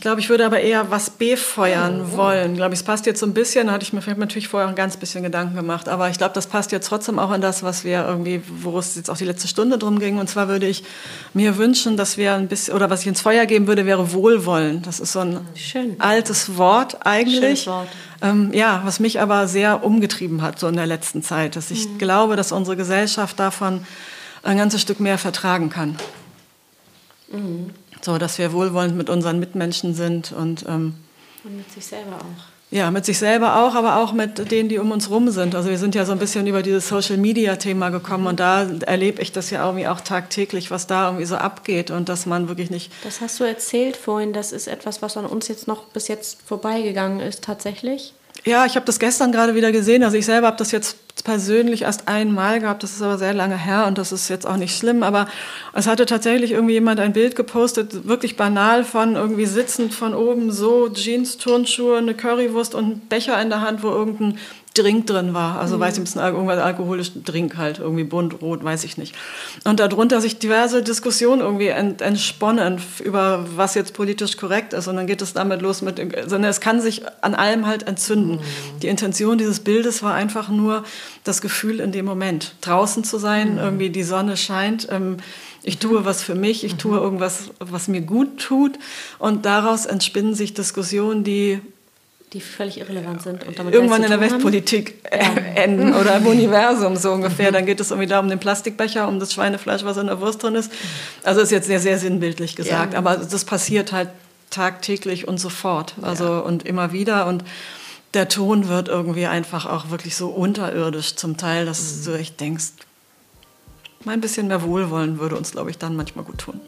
Ich 0.00 0.02
glaube, 0.02 0.18
ich 0.18 0.30
würde 0.30 0.46
aber 0.46 0.60
eher 0.60 0.90
was 0.90 1.10
befeuern 1.10 2.00
oh. 2.00 2.16
wollen. 2.16 2.52
Ich 2.52 2.56
glaube, 2.56 2.72
es 2.72 2.82
passt 2.82 3.04
jetzt 3.04 3.20
so 3.20 3.26
ein 3.26 3.34
bisschen, 3.34 3.66
da 3.66 3.74
hatte 3.74 3.82
ich 3.82 3.92
mir 3.92 4.00
natürlich 4.16 4.48
vorher 4.48 4.66
ein 4.66 4.74
ganz 4.74 4.96
bisschen 4.96 5.22
Gedanken 5.22 5.54
gemacht, 5.54 5.90
aber 5.90 6.08
ich 6.08 6.16
glaube, 6.16 6.32
das 6.32 6.46
passt 6.46 6.72
jetzt 6.72 6.88
trotzdem 6.88 7.18
auch 7.18 7.28
an 7.28 7.42
das, 7.42 7.62
was 7.62 7.84
wir 7.84 8.06
irgendwie, 8.06 8.40
wo 8.62 8.78
es 8.78 8.96
jetzt 8.96 9.10
auch 9.10 9.18
die 9.18 9.26
letzte 9.26 9.46
Stunde 9.46 9.76
drum 9.76 9.98
ging. 9.98 10.16
Und 10.16 10.30
zwar 10.30 10.48
würde 10.48 10.66
ich 10.66 10.84
mir 11.34 11.58
wünschen, 11.58 11.98
dass 11.98 12.16
wir 12.16 12.32
ein 12.32 12.48
bisschen, 12.48 12.72
oder 12.72 12.88
was 12.88 13.02
ich 13.02 13.08
ins 13.08 13.20
Feuer 13.20 13.44
geben 13.44 13.66
würde, 13.66 13.84
wäre 13.84 14.14
Wohlwollen. 14.14 14.80
Das 14.80 15.00
ist 15.00 15.12
so 15.12 15.20
ein 15.20 15.46
Schön. 15.54 15.96
altes 16.00 16.56
Wort 16.56 17.04
eigentlich. 17.06 17.66
Wort. 17.66 17.88
Ähm, 18.22 18.54
ja, 18.54 18.80
was 18.86 19.00
mich 19.00 19.20
aber 19.20 19.48
sehr 19.48 19.84
umgetrieben 19.84 20.40
hat, 20.40 20.58
so 20.58 20.66
in 20.68 20.76
der 20.76 20.86
letzten 20.86 21.22
Zeit. 21.22 21.56
Dass 21.56 21.70
ich 21.70 21.86
mhm. 21.86 21.98
glaube, 21.98 22.36
dass 22.36 22.52
unsere 22.52 22.78
Gesellschaft 22.78 23.38
davon 23.38 23.84
ein 24.44 24.56
ganzes 24.56 24.80
Stück 24.80 24.98
mehr 24.98 25.18
vertragen 25.18 25.68
kann. 25.68 25.98
Mhm. 27.30 27.74
So, 28.02 28.18
dass 28.18 28.38
wir 28.38 28.52
wohlwollend 28.52 28.96
mit 28.96 29.10
unseren 29.10 29.38
Mitmenschen 29.38 29.94
sind 29.94 30.32
und, 30.32 30.64
ähm, 30.68 30.94
und 31.44 31.56
mit 31.56 31.70
sich 31.70 31.84
selber 31.86 32.16
auch. 32.16 32.50
Ja, 32.72 32.92
mit 32.92 33.04
sich 33.04 33.18
selber 33.18 33.64
auch, 33.64 33.74
aber 33.74 33.96
auch 33.96 34.12
mit 34.12 34.52
denen, 34.52 34.68
die 34.68 34.78
um 34.78 34.92
uns 34.92 35.10
rum 35.10 35.28
sind. 35.30 35.56
Also 35.56 35.70
wir 35.70 35.78
sind 35.78 35.96
ja 35.96 36.04
so 36.04 36.12
ein 36.12 36.20
bisschen 36.20 36.46
über 36.46 36.62
dieses 36.62 36.88
Social-Media-Thema 36.88 37.88
gekommen 37.88 38.28
und 38.28 38.38
da 38.38 38.62
erlebe 38.86 39.20
ich 39.20 39.32
das 39.32 39.50
ja 39.50 39.64
irgendwie 39.64 39.88
auch 39.88 40.00
tagtäglich, 40.00 40.70
was 40.70 40.86
da 40.86 41.06
irgendwie 41.06 41.24
so 41.24 41.34
abgeht 41.34 41.90
und 41.90 42.08
dass 42.08 42.26
man 42.26 42.46
wirklich 42.46 42.70
nicht... 42.70 42.92
Das 43.02 43.20
hast 43.20 43.40
du 43.40 43.44
erzählt 43.44 43.96
vorhin, 43.96 44.32
das 44.32 44.52
ist 44.52 44.68
etwas, 44.68 45.02
was 45.02 45.16
an 45.16 45.26
uns 45.26 45.48
jetzt 45.48 45.66
noch 45.66 45.86
bis 45.86 46.06
jetzt 46.06 46.42
vorbeigegangen 46.42 47.18
ist 47.18 47.42
tatsächlich. 47.42 48.14
Ja, 48.44 48.64
ich 48.64 48.74
habe 48.76 48.86
das 48.86 48.98
gestern 48.98 49.32
gerade 49.32 49.54
wieder 49.54 49.70
gesehen. 49.70 50.02
Also 50.02 50.16
ich 50.16 50.24
selber 50.24 50.46
habe 50.46 50.56
das 50.56 50.72
jetzt 50.72 50.96
persönlich 51.24 51.82
erst 51.82 52.08
einmal 52.08 52.60
gehabt. 52.60 52.82
Das 52.82 52.92
ist 52.92 53.02
aber 53.02 53.18
sehr 53.18 53.34
lange 53.34 53.58
her 53.58 53.86
und 53.86 53.98
das 53.98 54.12
ist 54.12 54.30
jetzt 54.30 54.46
auch 54.46 54.56
nicht 54.56 54.76
schlimm. 54.76 55.02
Aber 55.02 55.28
es 55.74 55.86
hatte 55.86 56.06
tatsächlich 56.06 56.52
irgendwie 56.52 56.74
jemand 56.74 57.00
ein 57.00 57.12
Bild 57.12 57.36
gepostet, 57.36 58.06
wirklich 58.08 58.36
banal 58.36 58.84
von 58.84 59.16
irgendwie 59.16 59.44
sitzend 59.44 59.92
von 59.92 60.14
oben 60.14 60.50
so 60.52 60.88
Jeans, 60.88 61.36
Turnschuhe, 61.36 61.98
eine 61.98 62.14
Currywurst 62.14 62.74
und 62.74 62.84
ein 62.86 63.00
Becher 63.08 63.40
in 63.42 63.50
der 63.50 63.60
Hand, 63.60 63.82
wo 63.82 63.88
irgendein 63.88 64.38
Drink 64.74 65.06
drin 65.08 65.34
war. 65.34 65.58
Also 65.58 65.76
mhm. 65.76 65.80
weiß 65.80 65.94
ich, 65.94 66.00
ein 66.00 66.04
bisschen 66.04 66.20
irgendwas 66.20 66.58
alkoholischen 66.58 67.24
Drink 67.24 67.56
halt, 67.56 67.80
irgendwie 67.80 68.04
bunt, 68.04 68.40
rot, 68.40 68.62
weiß 68.62 68.84
ich 68.84 68.96
nicht. 68.98 69.16
Und 69.64 69.80
darunter 69.80 70.20
sich 70.20 70.38
diverse 70.38 70.82
Diskussionen 70.82 71.40
irgendwie 71.40 71.68
ent, 71.68 72.02
entsponnen 72.02 72.80
über 73.02 73.46
was 73.56 73.74
jetzt 73.74 73.94
politisch 73.94 74.36
korrekt 74.36 74.72
ist. 74.72 74.86
Und 74.86 74.96
dann 74.96 75.08
geht 75.08 75.22
es 75.22 75.32
damit 75.32 75.60
los 75.60 75.82
mit, 75.82 75.98
sondern 75.98 76.50
es 76.50 76.60
kann 76.60 76.80
sich 76.80 77.02
an 77.20 77.34
allem 77.34 77.66
halt 77.66 77.88
entzünden. 77.88 78.36
Mhm. 78.36 78.80
Die 78.80 78.88
Intention 78.88 79.38
dieses 79.38 79.60
Bildes 79.60 80.02
war 80.02 80.14
einfach 80.14 80.48
nur 80.48 80.84
das 81.24 81.40
Gefühl 81.40 81.80
in 81.80 81.90
dem 81.90 82.04
Moment, 82.04 82.54
draußen 82.60 83.02
zu 83.02 83.18
sein, 83.18 83.54
mhm. 83.54 83.58
irgendwie 83.58 83.90
die 83.90 84.04
Sonne 84.04 84.36
scheint. 84.36 84.86
Ähm, 84.90 85.16
ich 85.62 85.78
tue 85.78 86.04
was 86.04 86.22
für 86.22 86.34
mich, 86.34 86.64
ich 86.64 86.76
tue 86.76 86.96
mhm. 86.96 87.02
irgendwas, 87.02 87.50
was 87.58 87.88
mir 87.88 88.02
gut 88.02 88.38
tut. 88.38 88.78
Und 89.18 89.44
daraus 89.46 89.86
entspinnen 89.86 90.34
sich 90.34 90.54
Diskussionen, 90.54 91.24
die 91.24 91.60
die 92.32 92.40
völlig 92.40 92.78
irrelevant 92.78 93.22
sind. 93.22 93.44
Und 93.44 93.58
damit 93.58 93.74
Irgendwann 93.74 94.04
in 94.04 94.10
der 94.10 94.20
Weltpolitik 94.20 95.02
ja. 95.10 95.18
enden 95.54 95.94
oder 96.00 96.16
im 96.16 96.26
Universum 96.26 96.96
so 96.96 97.10
ungefähr. 97.12 97.50
Mhm. 97.50 97.54
Dann 97.54 97.66
geht 97.66 97.80
es 97.80 97.90
irgendwie 97.90 98.08
da 98.08 98.20
um 98.20 98.28
den 98.28 98.38
Plastikbecher, 98.38 99.08
um 99.08 99.18
das 99.18 99.32
Schweinefleisch, 99.32 99.84
was 99.84 99.96
in 99.96 100.06
der 100.06 100.20
Wurst 100.20 100.42
drin 100.42 100.54
ist. 100.54 100.70
Also 101.24 101.40
ist 101.40 101.50
jetzt 101.50 101.66
sehr, 101.66 101.80
sehr 101.80 101.98
sinnbildlich 101.98 102.54
gesagt. 102.54 102.92
Ja. 102.92 102.98
Aber 102.98 103.16
das 103.16 103.44
passiert 103.44 103.92
halt 103.92 104.10
tagtäglich 104.50 105.26
und 105.26 105.38
sofort. 105.38 105.94
Also 106.02 106.24
ja. 106.24 106.38
und 106.40 106.64
immer 106.66 106.92
wieder. 106.92 107.26
Und 107.26 107.44
der 108.14 108.28
Ton 108.28 108.68
wird 108.68 108.88
irgendwie 108.88 109.26
einfach 109.26 109.66
auch 109.66 109.90
wirklich 109.90 110.14
so 110.14 110.28
unterirdisch 110.28 111.16
zum 111.16 111.36
Teil, 111.36 111.66
dass 111.66 111.96
mhm. 111.96 112.04
du 112.04 112.18
echt 112.18 112.40
denkst, 112.40 112.72
mal 114.04 114.12
ein 114.12 114.20
bisschen 114.20 114.46
mehr 114.46 114.62
Wohlwollen 114.62 115.18
würde 115.18 115.36
uns, 115.36 115.50
glaube 115.50 115.70
ich, 115.70 115.78
dann 115.78 115.96
manchmal 115.96 116.24
gut 116.24 116.38
tun. 116.38 116.60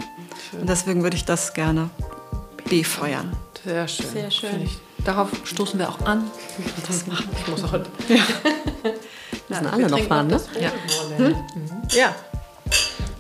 Schön. 0.51 0.61
Und 0.61 0.69
deswegen 0.69 1.03
würde 1.05 1.17
ich 1.17 1.25
das 1.25 1.55
gerne 1.55 1.89
befeuern. 2.69 3.37
Sehr 3.65 3.87
schön. 3.87 4.07
Sehr 4.13 4.31
schön. 4.31 4.69
Darauf 5.05 5.29
stoßen 5.45 5.79
wir 5.79 5.89
auch 5.89 6.01
an. 6.07 6.31
Das 6.87 7.07
machen. 7.07 7.29
Ich 7.41 7.49
muss 7.49 7.65
auch. 7.65 7.73
Ja. 7.73 7.81
Müssen 9.49 9.67
alle 9.67 9.89
noch 9.89 10.01
fahren, 10.01 10.29
ne? 10.29 10.41
Ja. 10.61 10.71
Hm? 11.17 11.27
Mhm. 11.29 11.37
ja, 11.91 12.15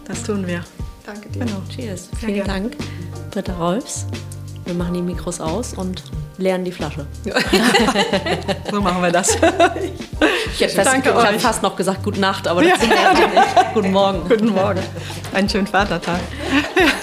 das 0.07 0.22
tun 0.22 0.47
wir. 0.47 0.62
Danke 1.05 1.28
dir. 1.28 1.41
Genau. 1.45 1.61
Cheers. 1.68 2.09
Sehr 2.11 2.18
Vielen 2.20 2.35
gerne. 2.45 2.53
Dank, 2.53 2.76
Britta 3.30 3.53
Rolfs. 3.55 4.07
Wir 4.64 4.74
machen 4.74 4.95
die 4.95 5.03
Mikros 5.03 5.41
aus 5.41 5.74
und 5.74 6.05
leeren 6.39 6.64
die 6.64 6.72
Flasche. 6.72 7.07
Ja. 7.24 7.35
so 8.70 8.80
machen 8.80 9.03
wir 9.03 9.11
das. 9.11 9.37
Ich 10.55 10.61
hätte 10.61 10.76
fast, 10.76 10.87
Danke 10.87 11.11
ich 11.11 11.16
euch. 11.16 11.41
fast 11.41 11.62
noch 11.62 11.74
gesagt, 11.76 12.03
gute 12.05 12.20
Nacht, 12.20 12.47
aber 12.47 12.62
das 12.62 12.72
ja. 12.72 12.78
sind 12.78 12.91
wir 12.91 13.41
nicht. 13.41 13.74
Guten 13.74 13.91
Morgen. 13.91 14.28
Guten 14.28 14.51
Morgen. 14.51 14.80
Einen 15.33 15.49
schönen 15.49 15.66
Vatertag. 15.66 16.20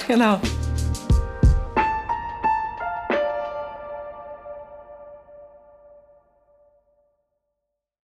genau. 0.08 0.40